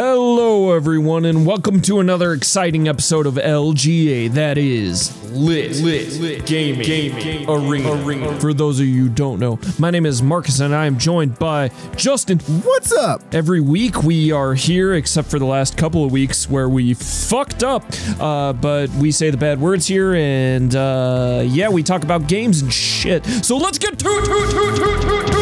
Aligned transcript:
Hello, 0.00 0.76
everyone, 0.76 1.24
and 1.24 1.44
welcome 1.44 1.82
to 1.82 1.98
another 1.98 2.32
exciting 2.32 2.86
episode 2.86 3.26
of 3.26 3.34
LGA. 3.34 4.30
That 4.30 4.56
is 4.56 5.10
Lit 5.32 5.74
Lit 5.78 6.20
Lit 6.20 6.46
Gaming, 6.46 6.86
Gaming 6.86 7.50
Arena. 7.50 8.04
Arena. 8.04 8.38
For 8.38 8.54
those 8.54 8.78
of 8.78 8.86
you 8.86 9.02
who 9.02 9.08
don't 9.08 9.40
know, 9.40 9.58
my 9.76 9.90
name 9.90 10.06
is 10.06 10.22
Marcus, 10.22 10.60
and 10.60 10.72
I 10.72 10.86
am 10.86 10.98
joined 10.98 11.36
by 11.40 11.72
Justin. 11.96 12.38
What's 12.38 12.92
up? 12.92 13.22
Every 13.34 13.60
week 13.60 14.04
we 14.04 14.30
are 14.30 14.54
here, 14.54 14.94
except 14.94 15.32
for 15.32 15.40
the 15.40 15.46
last 15.46 15.76
couple 15.76 16.04
of 16.04 16.12
weeks 16.12 16.48
where 16.48 16.68
we 16.68 16.94
fucked 16.94 17.64
up. 17.64 17.82
Uh, 18.20 18.52
but 18.52 18.90
we 18.90 19.10
say 19.10 19.30
the 19.30 19.36
bad 19.36 19.60
words 19.60 19.88
here, 19.88 20.14
and 20.14 20.76
uh, 20.76 21.42
yeah, 21.44 21.70
we 21.70 21.82
talk 21.82 22.04
about 22.04 22.28
games 22.28 22.62
and 22.62 22.72
shit. 22.72 23.26
So 23.44 23.56
let's 23.56 23.78
get 23.78 23.98
to 23.98 24.04
to 24.04 25.37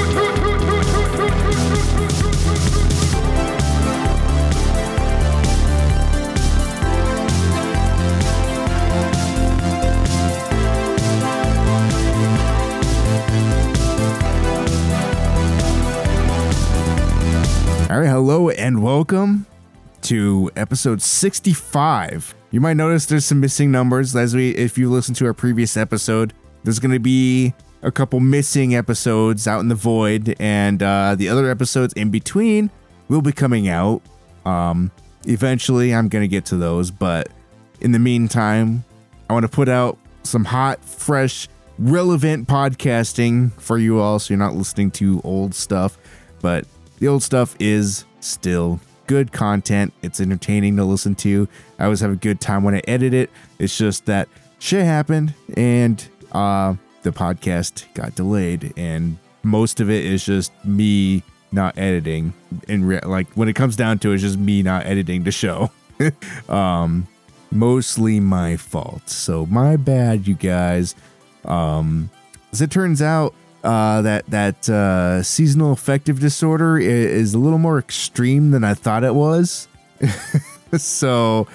All 17.97 18.03
right, 18.03 18.11
hello 18.11 18.51
and 18.51 18.83
welcome 18.83 19.47
to 20.03 20.51
episode 20.55 21.01
65. 21.01 22.35
You 22.51 22.61
might 22.61 22.75
notice 22.75 23.07
there's 23.07 23.25
some 23.25 23.41
missing 23.41 23.73
numbers 23.73 24.15
as 24.15 24.35
we 24.35 24.51
if 24.51 24.77
you 24.77 24.91
listen 24.91 25.15
to 25.15 25.25
our 25.25 25.33
previous 25.33 25.79
episode. 25.79 26.35
There's 26.63 26.79
going 26.79 26.93
to 26.93 27.01
be 27.01 27.55
a 27.81 27.91
couple 27.91 28.21
missing 28.21 28.75
episodes 28.75 29.49
out 29.49 29.61
in 29.61 29.69
the 29.69 29.75
void 29.75 30.37
and 30.39 30.83
uh, 30.83 31.15
the 31.15 31.31
other 31.31 31.51
episodes 31.51 31.95
in 31.95 32.11
between 32.11 32.71
will 33.09 33.23
be 33.23 33.33
coming 33.33 33.67
out. 33.67 34.03
Um 34.45 34.91
eventually 35.25 35.95
I'm 35.95 36.09
going 36.09 36.23
to 36.23 36.29
get 36.29 36.45
to 36.47 36.59
those, 36.59 36.91
but 36.91 37.31
in 37.81 37.93
the 37.93 37.99
meantime, 37.99 38.85
I 39.31 39.33
want 39.33 39.45
to 39.45 39.51
put 39.51 39.71
out 39.71 39.97
some 40.23 40.45
hot, 40.45 40.85
fresh, 40.85 41.49
relevant 41.79 42.47
podcasting 42.47 43.59
for 43.59 43.79
you 43.79 44.01
all 44.01 44.19
so 44.19 44.35
you're 44.35 44.39
not 44.39 44.55
listening 44.55 44.91
to 44.91 45.23
old 45.25 45.55
stuff, 45.55 45.97
but 46.43 46.67
the 46.99 47.09
old 47.09 47.23
stuff 47.23 47.57
is 47.61 48.05
still 48.21 48.81
good 49.07 49.33
content. 49.33 49.93
It's 50.03 50.21
entertaining 50.21 50.77
to 50.77 50.85
listen 50.85 51.15
to. 51.17 51.49
I 51.79 51.85
always 51.85 52.01
have 52.01 52.11
a 52.11 52.17
good 52.17 52.41
time 52.41 52.65
when 52.65 52.75
I 52.75 52.83
edit 52.89 53.15
it. 53.15 53.31
It's 53.59 53.77
just 53.77 54.07
that 54.07 54.29
shit 54.59 54.85
happened 54.85 55.35
and 55.57 56.07
uh 56.33 56.75
the 57.03 57.11
podcast 57.11 57.85
got 57.95 58.15
delayed 58.15 58.73
and 58.77 59.19
most 59.43 59.81
of 59.81 59.91
it 59.91 60.05
is 60.05 60.25
just 60.25 60.51
me 60.65 61.23
not 61.53 61.77
editing 61.79 62.33
and 62.69 62.89
re- 62.89 63.01
like 63.01 63.29
when 63.35 63.49
it 63.49 63.53
comes 63.53 63.77
down 63.77 63.99
to 64.01 64.11
it, 64.11 64.15
it's 64.15 64.23
just 64.23 64.39
me 64.39 64.63
not 64.63 64.87
editing 64.87 65.23
the 65.25 65.31
show. 65.31 65.71
um 66.49 67.07
mostly 67.53 68.19
my 68.19 68.57
fault. 68.57 69.09
So 69.09 69.47
my 69.47 69.77
bad 69.77 70.27
you 70.27 70.35
guys. 70.35 70.95
Um 71.45 72.11
as 72.53 72.61
it 72.63 72.71
turns 72.71 73.03
out, 73.03 73.35
uh, 73.65 74.03
that 74.03 74.27
that 74.27 74.69
uh, 74.69 75.23
seasonal 75.23 75.73
affective 75.73 76.21
disorder 76.21 76.79
is 76.79 77.35
a 77.35 77.39
little 77.39 77.59
more 77.59 77.79
extreme 77.79 78.51
than 78.51 78.65
I 78.65 78.75
thought 78.75 79.05
it 79.05 79.15
was. 79.15 79.69
so 80.79 81.49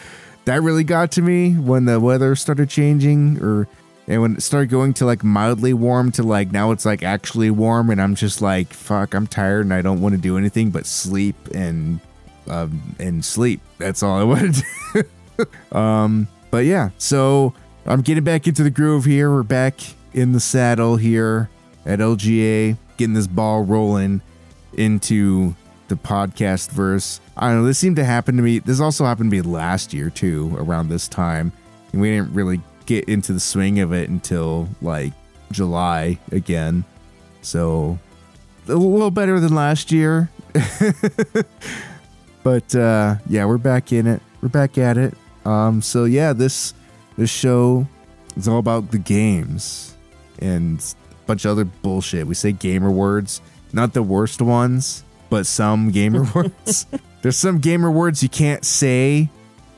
that 0.46 0.62
really 0.62 0.84
got 0.84 1.12
to 1.14 1.22
me 1.22 1.54
when 1.54 1.86
the 1.86 2.00
weather 2.00 2.36
started 2.36 2.70
changing, 2.70 3.42
or 3.42 3.68
and 4.08 4.22
when 4.22 4.36
it 4.36 4.42
started 4.42 4.70
going 4.70 4.94
to 4.96 5.06
like 5.06 5.24
mildly 5.24 5.74
warm 5.74 6.12
to 6.14 6.24
like 6.24 6.52
now 6.52 6.72
it's 6.72 6.86
like 6.86 7.04
actually 7.04 7.52
warm, 7.52 7.90
and 7.90 8.02
I'm 8.02 8.16
just 8.16 8.42
like 8.42 8.74
fuck, 8.74 9.14
I'm 9.14 9.28
tired 9.28 9.66
and 9.66 9.74
I 9.74 9.82
don't 9.82 10.02
want 10.02 10.16
to 10.16 10.22
do 10.22 10.38
anything 10.38 10.72
but 10.72 10.86
sleep 10.86 11.36
and 11.54 12.02
um, 12.48 12.96
and 13.00 13.24
sleep. 13.24 13.62
That's 13.78 14.04
all 14.04 14.20
I 14.20 14.24
wanted 14.26 14.56
to 14.56 15.06
do. 15.38 15.78
um, 15.78 16.28
but 16.50 16.66
yeah, 16.66 16.90
so 16.98 17.54
I'm 17.86 18.02
getting 18.02 18.24
back 18.24 18.48
into 18.48 18.64
the 18.64 18.72
groove 18.72 19.06
here. 19.06 19.32
We're 19.32 19.44
back 19.44 19.80
in 20.14 20.34
the 20.34 20.40
saddle 20.40 20.98
here 20.98 21.50
at 21.86 22.00
LGA, 22.00 22.78
getting 22.98 23.14
this 23.14 23.28
ball 23.28 23.64
rolling 23.64 24.22
into 24.74 25.56
the 25.88 25.96
podcast 25.96 26.72
verse. 26.72 27.20
I 27.36 27.50
don't 27.50 27.62
know. 27.62 27.66
This 27.66 27.78
seemed 27.78 27.98
to 27.98 28.06
happen 28.06 28.38
to 28.38 28.44
me. 28.44 28.60
This 28.60 28.80
also 28.80 29.06
happened 29.06 29.32
to 29.32 29.38
me 29.38 29.42
last 29.42 29.94
year 29.94 30.10
too, 30.10 30.56
around 30.58 30.90
this 30.90 31.08
time, 31.08 31.52
and 31.92 32.02
we 32.02 32.10
didn't 32.10 32.34
really 32.34 32.62
get 32.86 33.06
into 33.06 33.34
the 33.34 33.40
swing 33.40 33.80
of 33.80 33.94
it 33.94 34.10
until 34.10 34.68
like 34.82 35.14
July 35.52 36.18
again. 36.32 36.84
So 37.42 38.00
a 38.68 38.74
little 38.74 39.12
better 39.12 39.40
than 39.40 39.54
last 39.54 39.92
year. 39.92 40.30
but 42.44 42.76
uh 42.76 43.16
yeah, 43.28 43.46
we're 43.46 43.58
back 43.58 43.92
in 43.92 44.08
it. 44.08 44.22
We're 44.42 44.50
back 44.50 44.78
at 44.78 44.98
it. 44.98 45.14
Um 45.46 45.82
so 45.82 46.06
yeah, 46.06 46.34
this 46.34 46.74
this 47.18 47.30
show 47.30 47.88
is 48.36 48.48
all 48.48 48.60
about 48.60 48.92
the 48.92 48.98
games 48.98 49.96
and 50.40 50.82
bunch 51.32 51.46
of 51.46 51.52
other 51.52 51.64
bullshit. 51.64 52.28
We 52.28 52.36
say 52.36 52.52
gamer 52.52 52.92
words, 52.92 53.40
not 53.72 53.94
the 53.94 54.04
worst 54.04 54.42
ones, 54.42 55.06
but 55.30 55.46
some 55.46 55.90
gamer 55.90 56.24
words. 56.36 56.86
There's 57.22 57.38
some 57.38 57.60
gamer 57.60 57.90
words 57.90 58.22
you 58.22 58.28
can't 58.28 58.66
say. 58.66 59.30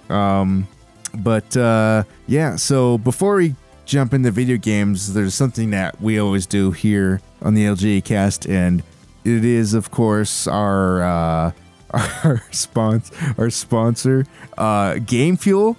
Um 0.09 0.68
but 1.13 1.56
uh 1.56 2.06
yeah, 2.25 2.56
so 2.56 2.97
before 2.97 3.36
we 3.36 3.56
jump 3.86 4.16
into 4.16 4.31
video 4.31 4.58
games, 4.58 5.13
there's 5.13 5.36
something 5.36 5.69
that 5.69 6.02
we 6.02 6.18
always 6.18 6.47
do 6.47 6.72
here 6.72 7.22
on 7.44 7.53
the 7.53 7.66
LGA 7.66 8.03
cast 8.03 8.47
and 8.47 8.81
it 9.24 9.46
is 9.46 9.75
of 9.75 9.92
course 9.92 10.47
our 10.47 11.03
uh 11.03 11.52
our 12.24 12.42
sponsor 12.50 13.13
our 13.38 13.52
sponsor 13.52 14.25
uh 14.58 14.96
Game 14.96 15.38
Fuel. 15.38 15.78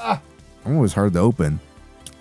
Ah, 0.00 0.20
always 0.66 0.94
hard 0.94 1.12
to 1.12 1.20
open. 1.20 1.60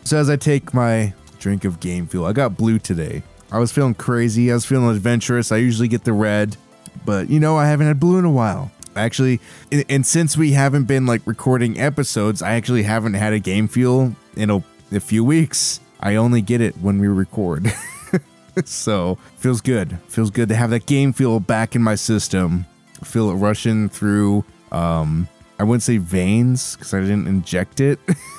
So 0.04 0.20
as 0.20 0.30
I 0.30 0.36
take 0.36 0.76
my 0.76 1.14
drink 1.40 1.66
of 1.66 1.80
Game 1.80 2.08
Fuel, 2.08 2.26
I 2.26 2.34
got 2.34 2.58
blue 2.58 2.80
today. 2.80 3.24
I 3.52 3.60
was 3.60 3.72
feeling 3.72 3.94
crazy. 3.94 4.52
I 4.52 4.56
was 4.56 4.66
feeling 4.66 4.94
adventurous. 4.94 5.52
I 5.52 5.58
usually 5.58 5.88
get 5.88 6.04
the 6.04 6.14
red, 6.14 6.58
but 7.06 7.30
you 7.30 7.40
know 7.40 7.58
I 7.58 7.68
haven't 7.68 7.88
had 7.88 8.00
blue 8.00 8.18
in 8.18 8.26
a 8.26 8.32
while. 8.32 8.72
Actually, 8.96 9.40
and, 9.72 10.06
since 10.06 10.36
we 10.36 10.54
haven't 10.54 10.86
been 10.86 11.06
like 11.06 11.22
recording 11.26 11.80
episodes, 11.80 12.42
I 12.42 12.54
actually 12.54 12.84
haven't 12.84 13.14
had 13.14 13.32
a 13.32 13.40
Game 13.40 13.68
Fuel 13.68 14.16
in 14.36 14.50
a, 14.50 14.64
a 14.92 15.00
few 15.00 15.24
weeks. 15.24 15.80
I 16.00 16.16
only 16.16 16.42
get 16.42 16.62
it 16.62 16.78
when 16.78 17.00
we 17.00 17.08
record. 17.08 17.72
so 18.66 19.18
feels 19.38 19.62
good. 19.62 20.00
Feels 20.08 20.32
good 20.32 20.50
to 20.50 20.56
have 20.56 20.72
that 20.72 20.86
game 20.86 21.14
fuel 21.14 21.40
back 21.40 21.76
in 21.76 21.84
my 21.84 21.96
system. 21.96 22.66
Feel 23.04 23.30
it 23.30 23.36
rushing 23.36 23.90
through. 23.90 24.44
Um, 24.72 25.28
I 25.60 25.64
wouldn't 25.64 25.84
say 25.84 25.98
veins 25.98 26.76
because 26.76 26.94
I 26.94 27.02
didn't 27.02 27.28
inject 27.28 27.80
it. 27.80 28.00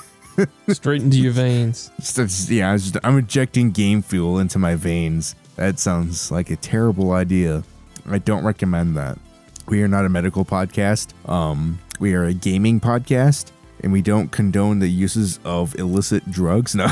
straight 0.68 1.02
into 1.02 1.18
your 1.20 1.32
veins. 1.32 1.90
Just- 1.98 2.48
yeah, 2.50 2.76
just, 2.76 2.96
I'm 3.02 3.18
injecting 3.18 3.70
game 3.70 4.02
fuel 4.02 4.38
into 4.38 4.58
my 4.58 4.74
veins. 4.74 5.34
That 5.56 5.78
sounds 5.78 6.30
like 6.30 6.50
a 6.50 6.56
terrible 6.56 7.12
idea. 7.12 7.64
I 8.08 8.18
don't 8.18 8.44
recommend 8.44 8.96
that. 8.96 9.18
We 9.66 9.82
are 9.82 9.88
not 9.88 10.04
a 10.04 10.08
medical 10.08 10.44
podcast. 10.44 11.12
Um, 11.28 11.78
we 12.00 12.14
are 12.14 12.24
a 12.24 12.32
gaming 12.32 12.80
podcast, 12.80 13.50
and 13.82 13.92
we 13.92 14.00
don't 14.02 14.30
condone 14.30 14.78
the 14.78 14.88
uses 14.88 15.40
of 15.44 15.74
illicit 15.78 16.30
drugs. 16.30 16.74
No, 16.76 16.88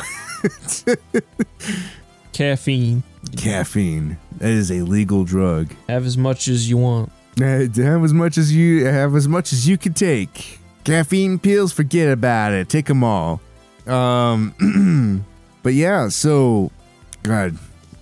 Caffeine. 2.33 3.03
caffeine. 3.37 4.19
That 4.39 4.51
is 4.51 4.71
a 4.71 4.83
legal 4.83 5.25
drug. 5.25 5.73
Have 5.89 6.05
as 6.05 6.19
much 6.19 6.49
as 6.49 6.69
you 6.69 6.77
want. 6.77 7.11
Uh, 7.41 7.45
have 7.77 8.05
as 8.05 8.13
much 8.13 8.37
as 8.39 8.55
you 8.55 8.85
have 8.87 9.17
as 9.17 9.27
much 9.27 9.53
as 9.53 9.67
you 9.67 9.79
can 9.79 9.95
take. 9.95 10.61
Caffeine 10.87 11.41
pills, 11.41 11.73
forget 11.73 12.13
about 12.13 12.53
it. 12.53 12.69
Take 12.69 12.87
them 12.87 13.03
all. 13.03 13.41
Um, 13.89 15.25
but 15.65 15.75
yeah. 15.75 16.09
So, 16.09 16.71
God, 17.25 17.59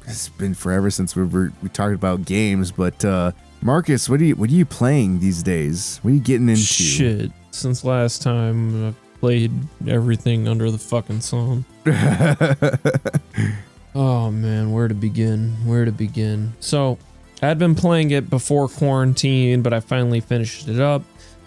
it's 0.06 0.28
been 0.28 0.52
forever 0.52 0.90
since 0.90 1.16
we 1.16 1.24
were 1.24 1.50
we 1.62 1.70
talked 1.70 1.94
about 1.94 2.26
games. 2.26 2.70
But 2.70 3.02
uh, 3.02 3.32
Marcus, 3.62 4.08
what 4.08 4.20
are 4.20 4.24
you 4.24 4.36
what 4.36 4.50
are 4.50 4.54
you 4.54 4.66
playing 4.66 5.20
these 5.20 5.42
days? 5.42 5.98
What 6.02 6.10
are 6.10 6.14
you 6.14 6.20
getting 6.20 6.50
into? 6.50 6.60
Shit. 6.60 7.32
Since 7.52 7.84
last 7.84 8.20
time 8.20 8.88
I've 8.88 9.20
played 9.20 9.52
everything 9.86 10.46
under 10.46 10.70
the 10.70 10.78
fucking 10.78 11.22
sun. 11.22 11.64
Oh 13.96 14.28
man, 14.32 14.72
where 14.72 14.88
to 14.88 14.94
begin? 14.94 15.52
Where 15.64 15.84
to 15.84 15.92
begin? 15.92 16.54
So, 16.58 16.98
I'd 17.40 17.60
been 17.60 17.76
playing 17.76 18.10
it 18.10 18.28
before 18.28 18.66
quarantine, 18.66 19.62
but 19.62 19.72
I 19.72 19.78
finally 19.78 20.18
finished 20.18 20.66
it 20.66 20.80
up. 20.80 21.04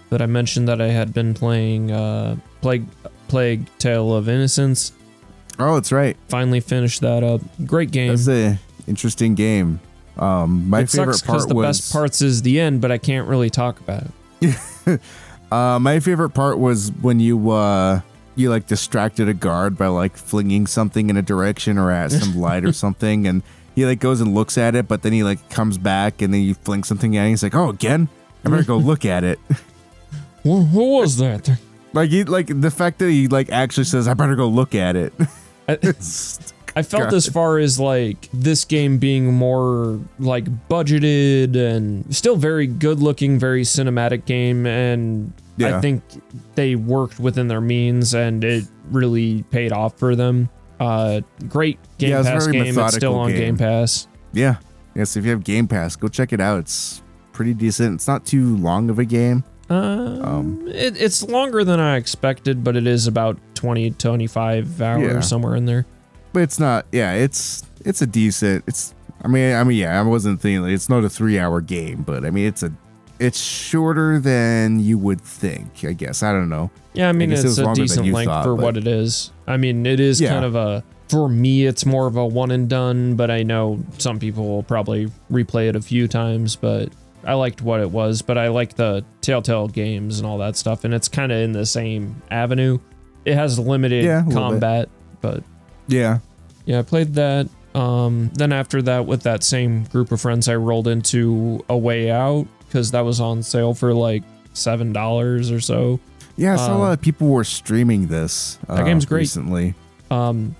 But 0.09 0.21
I 0.21 0.25
mentioned 0.25 0.67
that 0.67 0.81
I 0.81 0.87
had 0.87 1.13
been 1.13 1.33
playing 1.33 1.91
uh, 1.91 2.37
Plague 2.61 2.85
Plague 3.27 3.67
Tale 3.77 4.13
of 4.13 4.29
Innocence. 4.29 4.93
oh, 5.59 5.75
that's 5.75 5.91
right. 5.91 6.15
Finally 6.29 6.61
finished 6.61 7.01
that 7.01 7.23
up. 7.23 7.41
Great 7.65 7.91
game. 7.91 8.09
That's 8.09 8.27
a 8.27 8.57
interesting 8.87 9.35
game. 9.35 9.79
Um, 10.17 10.69
my 10.69 10.81
it 10.81 10.89
favorite 10.89 11.15
sucks 11.15 11.27
part 11.27 11.47
the 11.47 11.55
was 11.55 11.79
best 11.79 11.93
parts 11.93 12.21
is 12.21 12.41
the 12.41 12.59
end, 12.59 12.81
but 12.81 12.91
I 12.91 12.97
can't 12.97 13.27
really 13.27 13.49
talk 13.49 13.79
about 13.79 14.03
it. 14.41 15.01
Uh, 15.49 15.79
my 15.79 15.99
favorite 16.01 16.31
part 16.31 16.59
was 16.59 16.91
when 17.01 17.21
you 17.21 17.51
uh, 17.51 18.01
you 18.35 18.49
like 18.49 18.67
distracted 18.67 19.29
a 19.29 19.33
guard 19.33 19.77
by 19.77 19.87
like 19.87 20.17
flinging 20.17 20.67
something 20.67 21.09
in 21.09 21.15
a 21.15 21.21
direction 21.21 21.77
or 21.77 21.89
at 21.89 22.11
some 22.11 22.35
light 22.41 22.65
or 22.65 22.73
something, 22.73 23.25
and 23.25 23.41
he 23.73 23.85
like 23.85 23.99
goes 24.01 24.19
and 24.19 24.33
looks 24.35 24.57
at 24.57 24.75
it, 24.75 24.89
but 24.89 25.03
then 25.03 25.13
he 25.13 25.23
like 25.23 25.49
comes 25.49 25.77
back 25.77 26.21
and 26.21 26.33
then 26.33 26.41
you 26.41 26.53
fling 26.53 26.83
something 26.83 27.15
at 27.15 27.23
him. 27.23 27.29
He's 27.29 27.43
like, 27.43 27.55
"Oh, 27.55 27.69
again? 27.69 28.09
I 28.43 28.49
better 28.49 28.63
go 28.63 28.77
look 28.91 29.05
at 29.05 29.23
it. 29.23 29.39
Who, 30.47 30.61
who 30.63 30.89
was 30.97 31.17
that? 31.17 31.49
Like 31.93 32.09
he 32.09 32.23
like 32.23 32.47
the 32.47 32.71
fact 32.71 32.99
that 32.99 33.09
he 33.09 33.27
like 33.27 33.49
actually 33.51 33.85
says 33.85 34.07
I 34.07 34.13
better 34.13 34.35
go 34.35 34.47
look 34.47 34.75
at 34.75 34.95
it. 34.95 35.13
I, 35.67 35.77
I 36.75 36.83
felt 36.83 37.05
God. 37.05 37.13
as 37.15 37.27
far 37.27 37.57
as 37.57 37.79
like 37.79 38.29
this 38.33 38.63
game 38.65 38.99
being 38.99 39.33
more 39.33 39.99
like 40.19 40.45
budgeted 40.69 41.55
and 41.55 42.15
still 42.15 42.35
very 42.35 42.67
good 42.67 42.99
looking, 42.99 43.39
very 43.39 43.63
cinematic 43.63 44.25
game. 44.25 44.67
And 44.67 45.33
Yeah. 45.55 45.77
I 45.77 45.81
think 45.81 46.03
they 46.53 46.75
worked 46.75 47.19
within 47.19 47.47
their 47.47 47.61
means 47.61 48.13
and 48.13 48.43
it 48.43 48.65
really 48.91 49.41
paid 49.49 49.71
off 49.71 49.97
for 49.97 50.15
them. 50.15 50.49
Uh, 50.79 51.21
great 51.47 51.79
Game 51.97 52.11
Yeah, 52.11 52.21
Pass 52.21 52.45
game. 52.45 52.77
It's 52.77 52.95
still 52.95 53.15
on 53.15 53.29
game. 53.31 53.39
Game 53.39 53.57
Pass. 53.57 54.07
yeah. 54.33 54.57
Yes, 54.93 55.15
if 55.17 55.25
you 55.25 55.31
have 55.31 55.43
Game 55.43 55.67
Pass, 55.67 55.95
go 55.95 56.07
check 56.07 56.31
it 56.33 56.39
out. 56.41 56.59
It's 56.59 57.01
pretty 57.31 57.53
decent. 57.55 57.95
It's 57.95 58.07
not 58.07 58.25
too 58.25 58.55
long 58.57 58.89
of 58.89 58.97
a 58.99 59.05
game. 59.05 59.43
Um, 59.69 60.67
it, 60.67 60.99
it's 61.01 61.23
longer 61.23 61.63
than 61.63 61.79
I 61.79 61.97
expected, 61.97 62.63
but 62.63 62.75
it 62.77 62.87
is 62.87 63.07
about 63.07 63.37
20, 63.55 63.91
25 63.91 64.81
hours, 64.81 65.01
Yeah. 65.03 65.19
somewhere 65.21 65.55
in 65.55 65.65
there. 65.65 65.85
But 66.33 66.43
it's 66.43 66.59
not 66.59 66.85
yeah, 66.91 67.13
it's 67.13 67.63
it's 67.85 68.01
a 68.01 68.05
decent 68.07 68.63
it's 68.67 68.93
I 69.23 69.27
mean 69.27 69.55
I 69.55 69.63
mean 69.63 69.77
yeah, 69.77 69.99
I 69.99 70.03
wasn't 70.03 70.39
thinking 70.41 70.61
like, 70.63 70.71
it's 70.73 70.89
not 70.89 71.03
a 71.03 71.09
three 71.09 71.39
hour 71.39 71.61
game, 71.61 72.03
but 72.03 72.25
I 72.25 72.29
mean 72.29 72.45
it's 72.45 72.61
a 72.63 72.71
it's 73.19 73.39
shorter 73.41 74.19
than 74.19 74.79
you 74.79 74.99
would 74.99 75.19
think, 75.21 75.83
I 75.83 75.93
guess. 75.93 76.21
I 76.21 76.31
don't 76.31 76.49
know. 76.49 76.69
Yeah, 76.93 77.09
I 77.09 77.13
mean, 77.13 77.31
it 77.31 77.35
it's 77.35 77.43
was 77.45 77.57
a 77.59 77.73
decent 77.73 78.07
length 78.11 78.27
thought, 78.29 78.43
for 78.43 78.55
but- 78.55 78.63
what 78.63 78.77
it 78.77 78.85
is. 78.85 79.31
I 79.47 79.57
mean, 79.57 79.87
it 79.87 79.99
is 79.99 80.21
Yeah. 80.21 80.29
kind 80.29 80.45
of 80.45 80.53
a, 80.55 80.83
for 81.09 81.27
me, 81.27 81.65
it's 81.65 81.83
more 81.83 82.05
of 82.05 82.15
a 82.15 82.23
one 82.27 82.51
and 82.51 82.69
done, 82.69 83.15
but 83.15 83.31
I 83.31 83.41
know 83.41 83.79
some 83.97 84.19
people 84.19 84.47
will 84.47 84.61
probably 84.61 85.09
replay 85.31 85.67
it 85.67 85.75
a 85.75 85.81
few 85.81 86.07
times, 86.07 86.55
but 86.55 86.89
I 87.27 87.33
liked 87.33 87.61
what 87.61 87.81
it 87.81 87.91
was, 87.91 88.21
but 88.23 88.37
I 88.37 88.47
like 88.47 88.75
the 88.75 89.03
Telltale 89.21 89.67
games 89.67 90.17
and 90.19 90.25
all 90.27 90.37
that 90.39 90.55
stuff, 90.55 90.83
and 90.85 90.93
it's 90.93 91.07
kind 91.09 91.31
of 91.31 91.37
in 91.39 91.51
the 91.51 91.65
same 91.65 92.21
avenue. 92.31 92.79
It 93.25 93.35
has 93.35 93.59
limited 93.59 94.05
Yeah, 94.05 94.23
a 94.23 94.25
little 94.25 94.31
bit. 94.31 94.35
combat, 94.35 94.89
but 95.21 95.43
Yeah. 95.87 96.19
yeah, 96.65 96.79
I 96.79 96.81
played 96.83 97.13
that. 97.15 97.49
Um, 97.75 98.31
then 98.33 98.51
after 98.53 98.81
that, 98.83 99.05
with 99.05 99.23
that 99.23 99.43
same 99.43 99.83
group 99.83 100.11
of 100.11 100.19
friends, 100.21 100.47
I 100.47 100.55
rolled 100.55 100.87
into 100.87 101.63
A 101.69 101.77
Way 101.77 102.09
Out 102.09 102.47
because 102.65 102.91
that 102.91 103.01
was 103.01 103.19
on 103.19 103.43
sale 103.43 103.73
for 103.73 103.93
like 103.93 104.23
seven 104.53 104.93
dollars 104.93 105.51
or 105.51 105.59
so. 105.59 105.99
Yeah, 106.37 106.53
I 106.53 106.55
saw 106.55 106.71
a 106.73 106.75
Uh, 106.75 106.79
lot 106.79 106.93
of 106.93 107.01
people 107.01 107.27
were 107.27 107.43
streaming 107.43 108.07
this. 108.07 108.57
that 108.67 108.79
uh, 108.79 108.83
game's 108.83 109.05
great. 109.05 109.19
recently. 109.19 109.75
Um, 110.09 110.55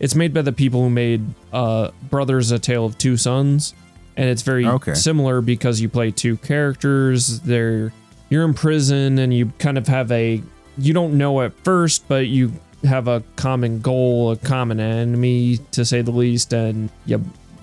it's 0.00 0.14
made 0.14 0.32
by 0.34 0.42
the 0.42 0.52
people 0.52 0.82
who 0.82 0.90
made 0.90 1.22
uh, 1.52 1.90
Brothers: 2.10 2.50
A 2.52 2.58
Tale 2.58 2.84
of 2.86 2.96
Two 2.98 3.16
Sons, 3.16 3.74
and 4.16 4.28
it's 4.28 4.42
very 4.42 4.66
Okay. 4.66 4.94
similar 4.94 5.40
because 5.40 5.80
you 5.80 5.88
play 5.88 6.10
two 6.10 6.36
characters. 6.38 7.40
They're 7.40 7.92
you're 8.30 8.44
in 8.44 8.54
prison, 8.54 9.18
and 9.18 9.32
you 9.32 9.52
kind 9.58 9.78
of 9.78 9.86
have 9.88 10.10
a 10.12 10.42
you 10.78 10.92
don't 10.92 11.16
know 11.16 11.40
at 11.42 11.52
first, 11.64 12.06
but 12.08 12.26
you 12.26 12.52
have 12.84 13.08
a 13.08 13.22
common 13.36 13.80
goal, 13.80 14.30
a 14.32 14.36
common 14.36 14.78
enemy, 14.80 15.58
to 15.72 15.84
say 15.84 16.02
the 16.02 16.10
least, 16.10 16.52
and 16.52 16.90
you 17.06 17.22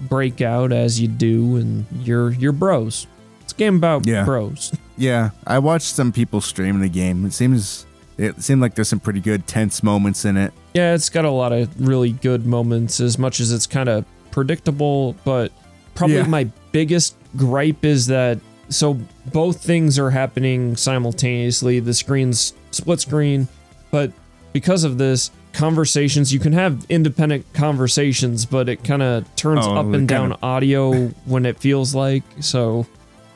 break 0.09 0.41
out 0.41 0.71
as 0.71 0.99
you 0.99 1.07
do, 1.07 1.57
and 1.57 1.85
you're 2.03 2.31
you're 2.33 2.51
bros. 2.51 3.07
It's 3.41 3.53
a 3.53 3.55
game 3.55 3.75
about 3.77 4.07
Yeah. 4.07 4.23
bros. 4.25 4.71
Yeah, 4.97 5.31
I 5.45 5.59
watched 5.59 5.95
some 5.95 6.11
people 6.11 6.39
stream 6.41 6.79
the 6.79 6.89
game. 6.89 7.25
It 7.25 7.33
seems 7.33 7.85
it 8.17 8.41
seemed 8.43 8.61
like 8.61 8.75
there's 8.75 8.89
some 8.89 8.99
pretty 8.99 9.19
good 9.19 9.47
tense 9.47 9.81
moments 9.83 10.23
in 10.23 10.37
it. 10.37 10.53
Yeah, 10.75 10.93
it's 10.93 11.09
got 11.09 11.25
a 11.25 11.31
lot 11.31 11.51
of 11.51 11.69
really 11.79 12.11
good 12.11 12.45
moments, 12.45 12.99
as 12.99 13.17
much 13.17 13.39
as 13.39 13.51
it's 13.51 13.65
kind 13.67 13.89
of 13.89 14.05
predictable. 14.31 15.15
But 15.25 15.51
probably 15.95 16.17
Yeah. 16.17 16.27
my 16.27 16.49
biggest 16.71 17.15
gripe 17.35 17.83
is 17.85 18.07
that 18.07 18.39
so 18.69 18.97
both 19.31 19.61
things 19.63 19.99
are 19.99 20.09
happening 20.09 20.75
simultaneously. 20.75 21.79
The 21.79 21.93
screen's 21.93 22.53
split 22.71 22.99
screen, 23.01 23.47
but 23.91 24.11
because 24.53 24.83
of 24.83 24.97
this, 24.97 25.29
conversations 25.51 26.33
you 26.33 26.39
can 26.39 26.53
have 26.53 26.83
independent 26.89 27.45
conversations, 27.53 28.45
but 28.45 28.67
it 28.69 28.83
kind 28.83 29.03
of 29.03 29.23
turns 29.35 29.65
Oh, 29.67 29.75
up 29.75 29.85
and 29.93 30.07
down 30.07 30.29
kinda- 30.31 30.39
audio 30.41 31.07
when 31.25 31.45
it 31.45 31.59
feels 31.59 31.93
like 31.93 32.23
so 32.39 32.87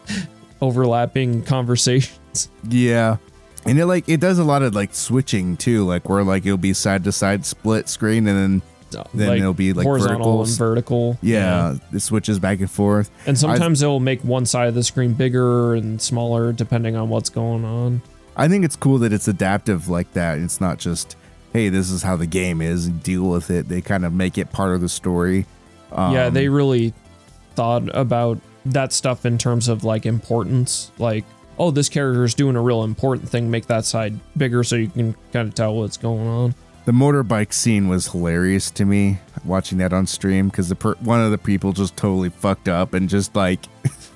overlapping 0.61 1.43
conversations. 1.43 2.49
Yeah. 2.67 3.17
And 3.65 3.77
it 3.77 3.85
like 3.85 4.07
it 4.07 4.19
does 4.19 4.39
a 4.39 4.43
lot 4.43 4.61
of 4.63 4.73
like 4.73 4.93
switching 4.93 5.57
too, 5.57 5.85
like 5.85 6.07
where 6.09 6.23
like 6.23 6.45
it'll 6.45 6.57
be 6.57 6.73
side 6.73 7.03
to 7.03 7.11
side 7.11 7.45
split 7.45 7.89
screen 7.89 8.27
and 8.27 8.37
then 8.37 8.61
Then 9.13 9.27
like 9.29 9.39
it'll 9.39 9.53
be, 9.53 9.73
like, 9.73 9.85
horizontal 9.85 10.17
verticals. 10.17 10.49
and 10.49 10.57
vertical. 10.57 11.17
yeah, 11.21 11.75
it 11.93 11.99
switches 11.99 12.39
back 12.39 12.59
and 12.59 12.69
forth. 12.71 13.09
And 13.25 13.37
sometimes 13.37 13.81
it'll 13.81 13.99
make 13.99 14.23
one 14.23 14.45
side 14.45 14.67
of 14.67 14.75
the 14.75 14.83
screen 14.83 15.13
bigger 15.13 15.75
and 15.75 16.01
smaller 16.01 16.53
depending 16.53 16.95
on 16.95 17.09
what's 17.09 17.29
going 17.29 17.65
on. 17.65 18.01
I 18.35 18.47
think 18.47 18.63
it's 18.65 18.75
cool 18.75 18.99
that 18.99 19.11
it's 19.13 19.27
adaptive 19.27 19.87
like 19.89 20.13
that. 20.13 20.37
It's 20.37 20.61
not 20.61 20.77
just, 20.77 21.15
hey, 21.53 21.69
this 21.69 21.89
is 21.89 22.03
how 22.03 22.15
the 22.17 22.27
game 22.27 22.61
is 22.61 22.85
and 22.85 23.01
deal 23.01 23.23
with 23.29 23.49
it. 23.49 23.67
They 23.67 23.81
kind 23.81 24.05
of 24.05 24.13
make 24.13 24.37
it 24.37 24.51
part 24.51 24.75
of 24.75 24.81
the 24.81 24.89
story. 24.89 25.45
Um, 25.91 26.13
yeah, 26.13 26.29
they 26.29 26.47
really 26.47 26.93
thought 27.55 27.95
about 27.95 28.37
that 28.65 28.93
stuff 28.93 29.25
in 29.25 29.37
terms 29.37 29.67
of 29.67 29.83
like 29.83 30.05
importance. 30.05 30.91
Like, 30.99 31.23
oh, 31.57 31.71
this 31.71 31.89
character 31.89 32.23
is 32.23 32.35
doing 32.35 32.55
a 32.55 32.61
real 32.61 32.83
important 32.83 33.27
thing. 33.27 33.49
Make 33.49 33.65
that 33.67 33.85
side 33.85 34.19
bigger 34.37 34.63
so 34.63 34.75
you 34.75 34.89
can 34.89 35.15
kind 35.33 35.47
of 35.47 35.55
tell 35.55 35.73
what's 35.75 35.97
going 35.97 36.27
on. 36.27 36.55
The 36.87 36.93
motorbike 36.93 37.51
scene 37.51 37.89
was 37.89 38.07
hilarious 38.07 38.71
to 38.71 38.85
me 38.85 39.19
watching 39.43 39.77
that 39.79 39.91
on 39.91 40.07
stream 40.07 40.47
because 40.47 40.69
the 40.69 40.75
per- 40.75 40.95
one 41.01 41.19
of 41.19 41.31
the 41.31 41.37
people 41.37 41.73
just 41.73 41.97
totally 41.97 42.29
fucked 42.29 42.69
up 42.69 42.93
and 42.93 43.09
just 43.09 43.35
like 43.35 43.59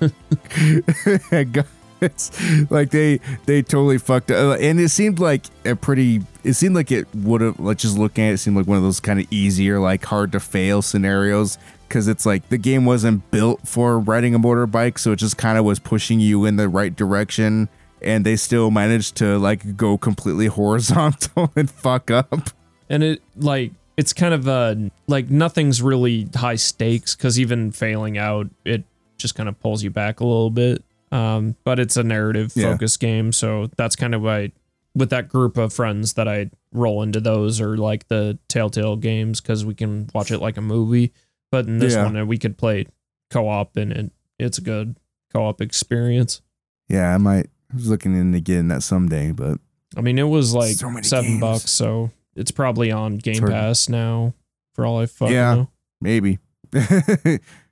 it's 2.00 2.70
like 2.70 2.88
they 2.88 3.20
they 3.44 3.60
totally 3.60 3.98
fucked 3.98 4.30
up. 4.30 4.38
Uh, 4.38 4.54
and 4.58 4.80
it 4.80 4.88
seemed 4.88 5.18
like 5.18 5.44
a 5.66 5.76
pretty 5.76 6.22
it 6.44 6.54
seemed 6.54 6.74
like 6.74 6.90
it 6.90 7.06
would 7.14 7.42
have 7.42 7.60
like 7.60 7.76
just 7.76 7.98
looking 7.98 8.24
at 8.24 8.30
it, 8.30 8.32
it 8.32 8.38
seemed 8.38 8.56
like 8.56 8.66
one 8.66 8.78
of 8.78 8.82
those 8.82 9.00
kind 9.00 9.20
of 9.20 9.26
easier 9.30 9.78
like 9.78 10.02
hard 10.06 10.32
to 10.32 10.40
fail 10.40 10.80
scenarios 10.80 11.58
because 11.86 12.08
it's 12.08 12.24
like 12.24 12.48
the 12.48 12.56
game 12.56 12.86
wasn't 12.86 13.30
built 13.30 13.68
for 13.68 13.98
riding 13.98 14.34
a 14.34 14.38
motorbike 14.38 14.98
so 14.98 15.12
it 15.12 15.16
just 15.16 15.36
kind 15.36 15.58
of 15.58 15.66
was 15.66 15.78
pushing 15.78 16.20
you 16.20 16.46
in 16.46 16.56
the 16.56 16.70
right 16.70 16.96
direction 16.96 17.68
and 18.00 18.24
they 18.24 18.34
still 18.34 18.70
managed 18.70 19.14
to 19.16 19.38
like 19.38 19.76
go 19.76 19.98
completely 19.98 20.46
horizontal 20.58 21.52
and 21.54 21.70
fuck 21.70 22.10
up 22.10 22.48
And 22.88 23.02
it 23.02 23.22
like 23.36 23.72
it's 23.96 24.12
kind 24.12 24.34
of 24.34 24.48
uh 24.48 24.74
like 25.06 25.30
nothing's 25.30 25.82
really 25.82 26.28
high 26.34 26.56
stakes 26.56 27.14
because 27.16 27.38
even 27.38 27.72
failing 27.72 28.18
out, 28.18 28.48
it 28.64 28.84
just 29.18 29.34
kind 29.34 29.48
of 29.48 29.58
pulls 29.60 29.82
you 29.82 29.90
back 29.90 30.20
a 30.20 30.24
little 30.24 30.50
bit. 30.50 30.82
Um, 31.10 31.56
but 31.64 31.78
it's 31.78 31.96
a 31.96 32.02
narrative 32.02 32.52
Yeah. 32.56 32.72
focused 32.72 32.98
game, 33.00 33.32
so 33.32 33.68
that's 33.76 33.96
kind 33.96 34.14
of 34.14 34.22
why 34.22 34.52
with 34.94 35.10
that 35.10 35.28
group 35.28 35.56
of 35.58 35.72
friends 35.72 36.14
that 36.14 36.26
I 36.28 36.50
roll 36.72 37.02
into 37.02 37.20
those 37.20 37.60
or 37.60 37.76
like 37.76 38.08
the 38.08 38.38
Telltale 38.48 38.96
games 38.96 39.40
because 39.40 39.64
we 39.64 39.74
can 39.74 40.08
watch 40.14 40.30
it 40.30 40.38
like 40.38 40.56
a 40.56 40.62
movie. 40.62 41.12
But 41.50 41.66
in 41.66 41.78
this 41.78 41.94
Yeah. 41.94 42.04
one, 42.04 42.16
uh, 42.16 42.24
we 42.26 42.38
could 42.38 42.56
play 42.58 42.86
co-op 43.30 43.76
and 43.76 43.92
it 43.92 44.12
it's 44.38 44.58
a 44.58 44.62
good 44.62 44.96
co-op 45.32 45.60
experience. 45.60 46.40
Yeah, 46.88 47.14
I 47.14 47.18
might. 47.18 47.46
I 47.72 47.76
was 47.76 47.88
looking 47.88 48.14
into 48.16 48.40
getting 48.40 48.68
that 48.68 48.82
someday, 48.82 49.32
but 49.32 49.58
I 49.96 50.00
mean, 50.00 50.18
it 50.18 50.24
was 50.28 50.52
like 50.54 50.76
So 50.76 50.90
seven 51.02 51.32
games. 51.32 51.40
bucks, 51.40 51.70
so 51.70 52.10
it's 52.36 52.50
probably 52.50 52.90
on 52.90 53.16
Game. 53.18 53.42
Pass 53.46 53.88
now. 53.88 54.34
For 54.74 54.86
all 54.86 54.98
I 55.00 55.06
fucking 55.06 55.34
Yeah. 55.34 55.54
know. 55.54 55.68
maybe. 56.00 56.38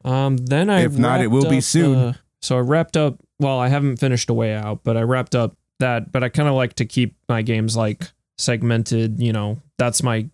Um, 0.04 0.38
then 0.38 0.70
I 0.70 0.80
If 0.84 0.96
not, 0.96 1.20
it 1.20 1.26
will 1.26 1.42
wrapped 1.42 1.50
be 1.50 1.60
soon. 1.60 1.96
uh, 1.98 2.12
so 2.40 2.56
I 2.56 2.60
wrapped 2.60 2.96
up. 2.96 3.18
Well, 3.38 3.58
I 3.58 3.68
haven't 3.68 3.98
finished 3.98 4.30
a 4.30 4.34
way 4.34 4.54
out, 4.54 4.80
but 4.82 4.96
I 4.96 5.02
wrapped 5.02 5.34
up 5.34 5.56
that. 5.78 6.10
But 6.10 6.24
I 6.24 6.30
kind 6.30 6.48
of 6.48 6.54
like 6.54 6.72
to 6.76 6.86
keep 6.86 7.16
my 7.28 7.42
games 7.42 7.76
like 7.76 8.10
segmented. 8.38 9.20
You 9.20 9.32
know, 9.34 9.60
that's 9.76 10.02
my 10.02 10.28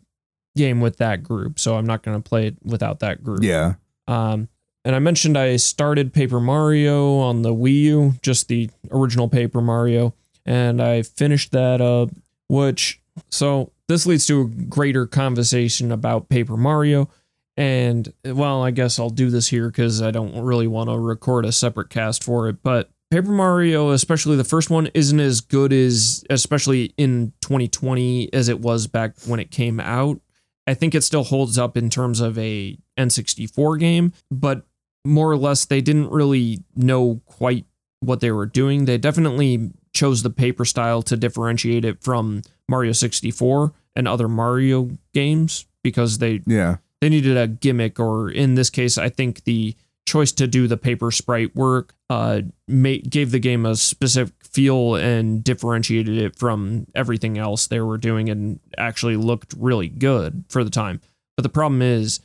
game 0.56 0.80
with 0.80 0.98
that 0.98 1.22
group, 1.24 1.58
so 1.58 1.76
I'm 1.76 1.86
not 1.86 2.02
gonna 2.04 2.20
play 2.20 2.46
it 2.46 2.56
without 2.62 3.00
that 3.00 3.24
group. 3.24 3.42
yeah. 3.42 3.74
Um, 4.06 4.48
and 4.84 4.94
I 4.94 5.00
mentioned 5.00 5.36
I 5.36 5.56
started 5.56 6.12
Paper 6.14 6.38
Mario 6.38 7.16
on 7.18 7.42
the 7.42 7.52
Wii 7.52 7.72
U, 7.82 8.14
just 8.22 8.46
the 8.46 8.70
original 8.92 9.28
Paper 9.28 9.60
Mario, 9.60 10.14
and 10.44 10.80
I 10.80 11.02
finished 11.02 11.50
that 11.52 11.80
up. 11.80 12.10
Which 12.48 13.00
so 13.30 13.72
this 13.88 14.06
leads 14.06 14.26
to 14.26 14.42
a 14.42 14.46
greater 14.46 15.06
conversation 15.06 15.92
about 15.92 16.28
Paper 16.28 16.56
Mario. 16.56 17.08
And 17.56 18.12
well, 18.24 18.62
I 18.62 18.70
guess 18.70 18.98
I'll 18.98 19.10
do 19.10 19.30
this 19.30 19.48
here 19.48 19.68
because 19.68 20.02
I 20.02 20.10
don't 20.10 20.42
really 20.42 20.66
want 20.66 20.90
to 20.90 20.98
record 20.98 21.46
a 21.46 21.52
separate 21.52 21.88
cast 21.88 22.22
for 22.22 22.48
it. 22.48 22.62
But 22.62 22.90
Paper 23.10 23.30
Mario, 23.30 23.90
especially 23.90 24.36
the 24.36 24.44
first 24.44 24.68
one, 24.68 24.88
isn't 24.92 25.20
as 25.20 25.40
good 25.40 25.72
as, 25.72 26.24
especially 26.28 26.92
in 26.96 27.32
2020, 27.40 28.32
as 28.32 28.48
it 28.48 28.60
was 28.60 28.86
back 28.86 29.14
when 29.26 29.40
it 29.40 29.50
came 29.50 29.80
out. 29.80 30.20
I 30.66 30.74
think 30.74 30.94
it 30.94 31.04
still 31.04 31.24
holds 31.24 31.56
up 31.56 31.76
in 31.76 31.88
terms 31.88 32.20
of 32.20 32.36
a 32.36 32.76
N64 32.98 33.78
game, 33.78 34.12
but 34.30 34.66
more 35.06 35.30
or 35.30 35.36
less 35.36 35.64
they 35.64 35.80
didn't 35.80 36.10
really 36.10 36.64
know 36.74 37.22
quite 37.26 37.64
what 38.00 38.20
they 38.20 38.32
were 38.32 38.46
doing. 38.46 38.84
They 38.84 38.98
definitely 38.98 39.70
chose 39.94 40.22
the 40.22 40.30
paper 40.30 40.64
style 40.64 41.02
to 41.02 41.16
differentiate 41.16 41.84
it 41.84 42.02
from 42.02 42.42
Mario 42.68 42.92
64 42.92 43.72
and 43.94 44.08
other 44.08 44.28
Mario 44.28 44.90
games 45.14 45.66
because 45.82 46.18
they 46.18 46.40
Yeah. 46.46 46.76
they 47.00 47.08
needed 47.08 47.36
a 47.36 47.46
gimmick 47.46 47.98
or 48.00 48.30
in 48.30 48.54
this 48.54 48.70
case 48.70 48.98
I 48.98 49.08
think 49.08 49.44
the 49.44 49.74
choice 50.06 50.30
to 50.32 50.46
do 50.46 50.68
the 50.68 50.76
paper 50.76 51.10
sprite 51.10 51.54
work 51.56 51.92
uh, 52.08 52.42
made, 52.68 53.10
gave 53.10 53.32
the 53.32 53.40
game 53.40 53.66
a 53.66 53.74
specific 53.74 54.34
feel 54.44 54.94
and 54.94 55.42
differentiated 55.42 56.16
it 56.16 56.36
from 56.38 56.86
everything 56.94 57.36
else 57.38 57.66
they 57.66 57.80
were 57.80 57.98
doing 57.98 58.28
and 58.30 58.60
actually 58.78 59.16
looked 59.16 59.52
really 59.58 59.88
good 59.88 60.44
for 60.48 60.62
the 60.62 60.70
time. 60.70 61.00
But 61.36 61.42
the 61.42 61.48
problem 61.48 61.82
is 61.82 62.20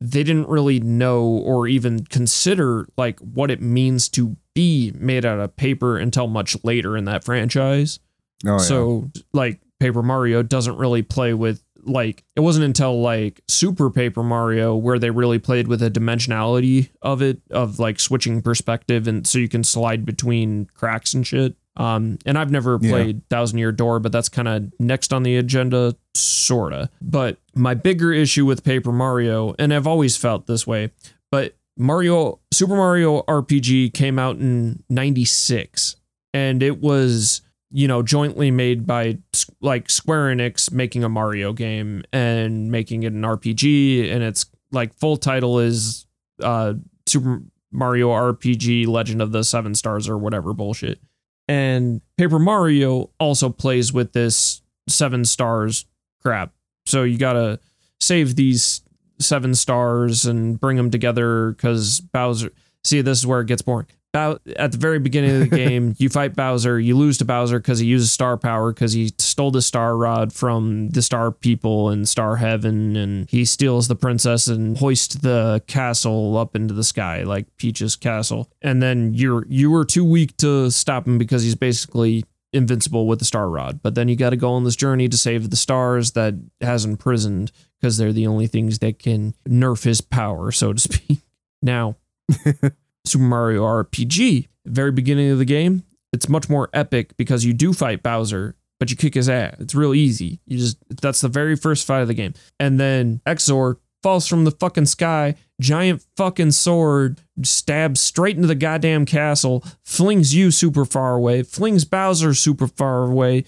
they 0.00 0.22
didn't 0.22 0.48
really 0.48 0.78
know 0.78 1.24
or 1.24 1.66
even 1.66 2.04
consider 2.04 2.86
like 2.96 3.18
what 3.18 3.50
it 3.50 3.60
means 3.60 4.08
to 4.10 4.36
be 4.54 4.92
made 4.96 5.24
out 5.24 5.40
of 5.40 5.56
paper 5.56 5.98
until 5.98 6.28
much 6.28 6.56
later 6.62 6.96
in 6.96 7.04
that 7.06 7.24
franchise. 7.24 7.98
Oh, 8.46 8.52
yeah. 8.52 8.56
So 8.58 9.10
like 9.32 9.60
Paper 9.80 10.02
Mario 10.02 10.42
doesn't 10.42 10.76
really 10.78 11.02
play 11.02 11.34
with 11.34 11.62
like 11.86 12.24
it 12.34 12.40
wasn't 12.40 12.64
until 12.64 13.00
like 13.02 13.42
Super 13.48 13.90
Paper 13.90 14.22
Mario 14.22 14.74
where 14.74 14.98
they 14.98 15.10
really 15.10 15.38
played 15.38 15.68
with 15.68 15.80
the 15.80 15.90
dimensionality 15.90 16.88
of 17.02 17.20
it 17.20 17.42
of 17.50 17.78
like 17.78 18.00
switching 18.00 18.40
perspective 18.40 19.06
and 19.06 19.26
so 19.26 19.38
you 19.38 19.48
can 19.48 19.62
slide 19.62 20.06
between 20.06 20.66
cracks 20.74 21.12
and 21.12 21.26
shit. 21.26 21.56
Um, 21.76 22.18
and 22.24 22.38
I've 22.38 22.50
never 22.52 22.78
Yeah. 22.80 22.90
played 22.90 23.28
Thousand 23.28 23.58
Year 23.58 23.72
Door, 23.72 24.00
but 24.00 24.12
that's 24.12 24.28
kind 24.28 24.46
of 24.48 24.72
next 24.78 25.12
on 25.12 25.24
the 25.24 25.36
agenda, 25.36 25.96
sorta. 26.14 26.88
But 27.02 27.38
my 27.54 27.74
bigger 27.74 28.12
issue 28.12 28.46
with 28.46 28.62
Paper 28.64 28.92
Mario, 28.92 29.54
and 29.58 29.74
I've 29.74 29.86
always 29.86 30.16
felt 30.16 30.46
this 30.46 30.66
way, 30.68 30.92
but 31.32 31.56
Mario 31.76 32.38
Super 32.52 32.76
Mario 32.76 33.22
RPG 33.22 33.92
came 33.92 34.18
out 34.20 34.36
in 34.36 34.84
'96, 34.88 35.96
and 36.32 36.62
it 36.62 36.80
was 36.80 37.42
you 37.74 37.88
know 37.88 38.02
jointly 38.02 38.52
made 38.52 38.86
by 38.86 39.18
like 39.60 39.90
Square 39.90 40.36
Enix 40.36 40.70
making 40.70 41.02
a 41.02 41.08
Mario 41.08 41.52
game 41.52 42.04
and 42.12 42.70
making 42.70 43.02
it 43.02 43.12
an 43.12 43.22
RPG, 43.22 44.12
and 44.12 44.22
its 44.22 44.46
like 44.70 44.94
full 44.94 45.16
title 45.16 45.58
is 45.58 46.06
uh 46.40 46.74
Super 47.06 47.42
Mario 47.72 48.10
RPG 48.10 48.86
Legend 48.86 49.20
of 49.20 49.32
the 49.32 49.42
Seven 49.42 49.74
Stars 49.74 50.08
or 50.08 50.16
whatever 50.16 50.52
bullshit. 50.54 51.00
And 51.48 52.00
Paper 52.16 52.38
Mario 52.38 53.10
also 53.18 53.50
plays 53.50 53.92
with 53.92 54.12
this 54.12 54.62
seven 54.88 55.24
stars 55.24 55.84
crap. 56.22 56.52
So 56.86 57.02
you 57.02 57.18
gotta 57.18 57.58
save 58.00 58.36
these 58.36 58.82
seven 59.18 59.52
stars 59.52 60.26
and 60.26 60.60
bring 60.60 60.76
them 60.76 60.92
together 60.92 61.50
because 61.50 61.98
Bowser. 62.00 62.52
See, 62.84 63.00
this 63.00 63.18
is 63.18 63.26
where 63.26 63.40
it 63.40 63.48
gets 63.48 63.62
boring. 63.62 63.88
At 64.14 64.72
the 64.72 64.78
very 64.78 64.98
beginning 64.98 65.42
of 65.42 65.50
the 65.50 65.56
game, 65.56 65.94
you 65.98 66.08
fight 66.08 66.34
Bowser. 66.34 66.78
You 66.78 66.96
lose 66.96 67.18
to 67.18 67.24
Bowser 67.24 67.58
because 67.58 67.80
he 67.80 67.86
uses 67.86 68.12
star 68.12 68.36
power 68.36 68.72
because 68.72 68.92
he 68.92 69.12
stole 69.18 69.50
the 69.50 69.62
star 69.62 69.96
rod 69.96 70.32
from 70.32 70.90
the 70.90 71.02
star 71.02 71.32
people 71.32 71.90
in 71.90 72.06
Star 72.06 72.36
Heaven, 72.36 72.96
and 72.96 73.28
he 73.28 73.44
steals 73.44 73.88
the 73.88 73.96
princess 73.96 74.46
and 74.46 74.78
hoists 74.78 75.16
the 75.16 75.62
castle 75.66 76.36
up 76.36 76.54
into 76.54 76.74
the 76.74 76.84
sky 76.84 77.24
like 77.24 77.56
Peach's 77.56 77.96
castle. 77.96 78.48
And 78.62 78.82
then 78.82 79.14
you're 79.14 79.44
you 79.48 79.70
were 79.70 79.84
too 79.84 80.04
weak 80.04 80.36
to 80.38 80.70
stop 80.70 81.06
him 81.06 81.18
because 81.18 81.42
he's 81.42 81.56
basically 81.56 82.24
invincible 82.54 83.06
with 83.06 83.18
the 83.18 83.24
star 83.24 83.50
rod. 83.50 83.80
But 83.82 83.96
then 83.96 84.08
you 84.08 84.16
got 84.16 84.30
to 84.30 84.36
go 84.36 84.52
on 84.52 84.64
this 84.64 84.76
journey 84.76 85.08
to 85.08 85.16
save 85.16 85.50
the 85.50 85.56
stars 85.56 86.12
that 86.12 86.34
has 86.60 86.84
imprisoned 86.84 87.50
because 87.80 87.98
they're 87.98 88.12
the 88.12 88.28
only 88.28 88.46
things 88.46 88.78
that 88.78 88.98
can 88.98 89.34
nerf 89.46 89.84
his 89.84 90.00
power, 90.00 90.52
so 90.52 90.72
to 90.72 90.80
speak. 90.80 91.18
Now, 91.62 91.96
Super 93.04 93.24
Mario 93.24 93.62
RPG, 93.62 94.48
very 94.66 94.92
beginning 94.92 95.30
of 95.30 95.38
the 95.38 95.44
game, 95.44 95.84
it's 96.12 96.28
much 96.28 96.48
more 96.48 96.70
epic 96.72 97.16
because 97.16 97.44
you 97.44 97.52
do 97.52 97.72
fight 97.72 98.02
Bowser, 98.02 98.54
but 98.78 98.90
you 98.90 98.96
kick 98.96 99.14
his 99.14 99.28
ass. 99.28 99.56
It's 99.58 99.74
real 99.74 99.94
easy. 99.94 100.40
You 100.46 100.58
just 100.58 100.78
that's 101.02 101.20
the 101.20 101.28
very 101.28 101.56
first 101.56 101.86
fight 101.86 102.02
of 102.02 102.08
the 102.08 102.14
game. 102.14 102.34
And 102.60 102.78
then 102.78 103.20
Exor 103.26 103.78
falls 104.02 104.26
from 104.26 104.44
the 104.44 104.50
fucking 104.50 104.86
sky, 104.86 105.34
giant 105.60 106.04
fucking 106.16 106.52
sword, 106.52 107.20
stabs 107.42 108.00
straight 108.00 108.36
into 108.36 108.46
the 108.46 108.54
goddamn 108.54 109.06
castle, 109.06 109.64
flings 109.84 110.34
you 110.34 110.50
super 110.50 110.84
far 110.84 111.14
away, 111.14 111.42
flings 111.42 111.84
Bowser 111.84 112.32
super 112.34 112.68
far 112.68 113.04
away. 113.04 113.44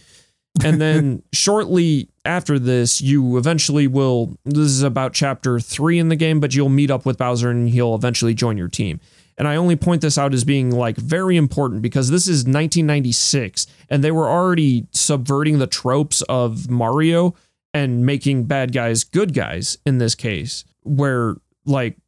And 0.64 0.80
then 0.80 1.22
shortly 1.32 2.08
after 2.24 2.58
this, 2.58 3.00
you 3.00 3.36
eventually 3.36 3.86
will. 3.86 4.36
This 4.44 4.70
is 4.70 4.82
about 4.82 5.12
chapter 5.12 5.60
three 5.60 5.98
in 5.98 6.08
the 6.08 6.16
game, 6.16 6.40
but 6.40 6.54
you'll 6.54 6.68
meet 6.68 6.90
up 6.90 7.06
with 7.06 7.18
Bowser 7.18 7.50
and 7.50 7.68
he'll 7.68 7.94
eventually 7.94 8.34
join 8.34 8.56
your 8.56 8.68
team. 8.68 8.98
And 9.38 9.46
I 9.46 9.56
only 9.56 9.76
point 9.76 10.00
this 10.00 10.16
out 10.16 10.32
as 10.32 10.44
being 10.44 10.70
like 10.70 10.96
very 10.96 11.36
important 11.36 11.82
because 11.82 12.10
this 12.10 12.26
is 12.26 12.44
1996 12.44 13.66
and 13.90 14.02
they 14.02 14.10
were 14.10 14.28
already 14.28 14.86
subverting 14.92 15.58
the 15.58 15.66
tropes 15.66 16.22
of 16.22 16.70
Mario 16.70 17.34
and 17.74 18.06
making 18.06 18.44
bad 18.44 18.72
guys 18.72 19.04
good 19.04 19.34
guys 19.34 19.76
in 19.84 19.98
this 19.98 20.14
case, 20.14 20.64
where 20.82 21.36
like 21.66 21.98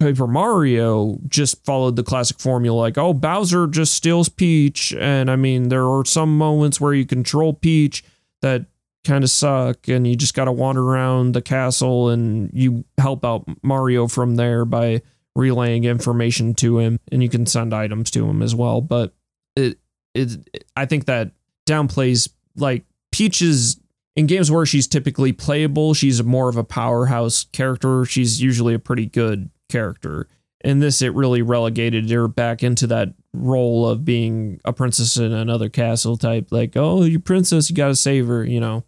Paper 0.00 0.26
Mario 0.26 1.18
just 1.26 1.64
followed 1.64 1.96
the 1.96 2.04
classic 2.04 2.38
formula 2.38 2.78
like, 2.78 2.96
oh, 2.96 3.12
Bowser 3.12 3.66
just 3.66 3.92
steals 3.92 4.28
Peach. 4.28 4.94
And 4.94 5.30
I 5.30 5.36
mean, 5.36 5.68
there 5.68 5.86
are 5.86 6.04
some 6.04 6.38
moments 6.38 6.80
where 6.80 6.94
you 6.94 7.04
control 7.04 7.52
Peach 7.52 8.04
that 8.40 8.64
kind 9.04 9.24
of 9.24 9.30
suck 9.30 9.88
and 9.88 10.06
you 10.06 10.16
just 10.16 10.34
got 10.34 10.44
to 10.44 10.52
wander 10.52 10.82
around 10.82 11.32
the 11.32 11.42
castle 11.42 12.08
and 12.08 12.50
you 12.52 12.84
help 12.96 13.24
out 13.24 13.44
Mario 13.62 14.06
from 14.06 14.36
there 14.36 14.64
by 14.64 15.02
relaying 15.38 15.84
information 15.84 16.52
to 16.52 16.80
him 16.80 16.98
and 17.12 17.22
you 17.22 17.28
can 17.28 17.46
send 17.46 17.72
items 17.72 18.10
to 18.10 18.28
him 18.28 18.42
as 18.42 18.54
well. 18.54 18.80
But 18.80 19.14
it 19.54 19.78
it 20.12 20.66
I 20.76 20.84
think 20.84 21.06
that 21.06 21.30
downplays 21.66 22.28
like 22.56 22.84
Peach 23.12 23.40
is 23.40 23.80
in 24.16 24.26
games 24.26 24.50
where 24.50 24.66
she's 24.66 24.88
typically 24.88 25.32
playable 25.32 25.94
she's 25.94 26.22
more 26.24 26.48
of 26.48 26.56
a 26.56 26.64
powerhouse 26.64 27.44
character. 27.52 28.04
She's 28.04 28.42
usually 28.42 28.74
a 28.74 28.80
pretty 28.80 29.06
good 29.06 29.48
character. 29.68 30.26
In 30.64 30.80
this 30.80 31.00
it 31.02 31.14
really 31.14 31.42
relegated 31.42 32.10
her 32.10 32.26
back 32.26 32.64
into 32.64 32.88
that 32.88 33.14
role 33.32 33.88
of 33.88 34.04
being 34.04 34.60
a 34.64 34.72
princess 34.72 35.16
in 35.16 35.32
another 35.32 35.68
castle 35.68 36.16
type 36.16 36.48
like 36.50 36.76
oh 36.76 37.04
you 37.04 37.20
princess 37.20 37.70
you 37.70 37.76
got 37.76 37.88
to 37.88 37.96
save 37.96 38.26
her 38.26 38.44
you 38.44 38.58
know? 38.58 38.84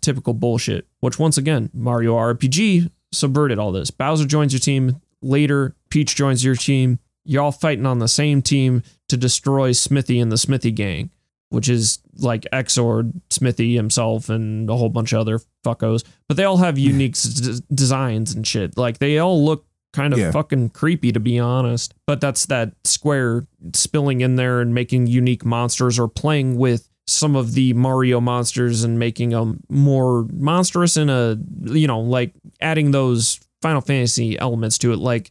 Typical 0.00 0.32
bullshit. 0.32 0.86
Which 1.00 1.18
once 1.18 1.36
again 1.36 1.68
Mario 1.74 2.14
RPG 2.14 2.90
subverted 3.12 3.58
all 3.58 3.72
this. 3.72 3.90
Bowser 3.90 4.24
joins 4.24 4.54
your 4.54 4.60
team 4.60 5.02
later 5.22 5.74
Peach 5.92 6.16
joins 6.16 6.42
your 6.44 6.56
team 6.56 6.98
you're 7.24 7.42
all 7.42 7.52
fighting 7.52 7.86
on 7.86 8.00
the 8.00 8.08
same 8.08 8.42
team 8.42 8.82
to 9.08 9.16
destroy 9.16 9.70
Smithy 9.70 10.18
and 10.18 10.32
the 10.32 10.38
Smithy 10.38 10.72
gang 10.72 11.10
which 11.50 11.68
is 11.68 11.98
like 12.16 12.46
Exord, 12.50 13.12
Smithy 13.28 13.76
himself, 13.76 14.30
and 14.30 14.70
a 14.70 14.74
whole 14.76 14.88
bunch 14.88 15.12
of 15.12 15.20
other 15.20 15.38
fuckos. 15.62 16.02
But 16.26 16.38
they 16.38 16.44
all 16.44 16.56
have 16.56 16.78
unique 16.92 17.12
s- 17.14 17.60
designs 17.72 18.34
and 18.34 18.46
shit. 18.46 18.78
Like 18.78 18.96
they 19.00 19.18
all 19.18 19.44
look 19.44 19.66
kind 19.92 20.14
of 20.14 20.18
Yeah. 20.18 20.30
fucking 20.30 20.70
creepy, 20.70 21.12
to 21.12 21.20
be 21.20 21.38
honest. 21.38 21.92
But 22.06 22.22
that's 22.22 22.46
that 22.46 22.72
Square 22.84 23.46
spilling 23.74 24.22
in 24.22 24.36
there 24.36 24.62
and 24.62 24.72
making 24.74 25.08
unique 25.08 25.44
monsters 25.44 25.98
or 25.98 26.08
playing 26.08 26.56
with 26.56 26.88
some 27.06 27.36
of 27.36 27.52
the 27.52 27.74
Mario 27.74 28.18
monsters 28.18 28.82
and 28.82 28.98
making 28.98 29.28
them 29.30 29.60
more 29.68 30.26
monstrous 30.32 30.96
in 30.96 31.10
a, 31.10 31.36
you 31.64 31.86
know, 31.86 32.00
like 32.00 32.32
adding 32.62 32.92
those 32.92 33.40
Final 33.60 33.82
Fantasy 33.82 34.38
elements 34.38 34.78
to 34.78 34.92
it. 34.94 34.98
Like 34.98 35.30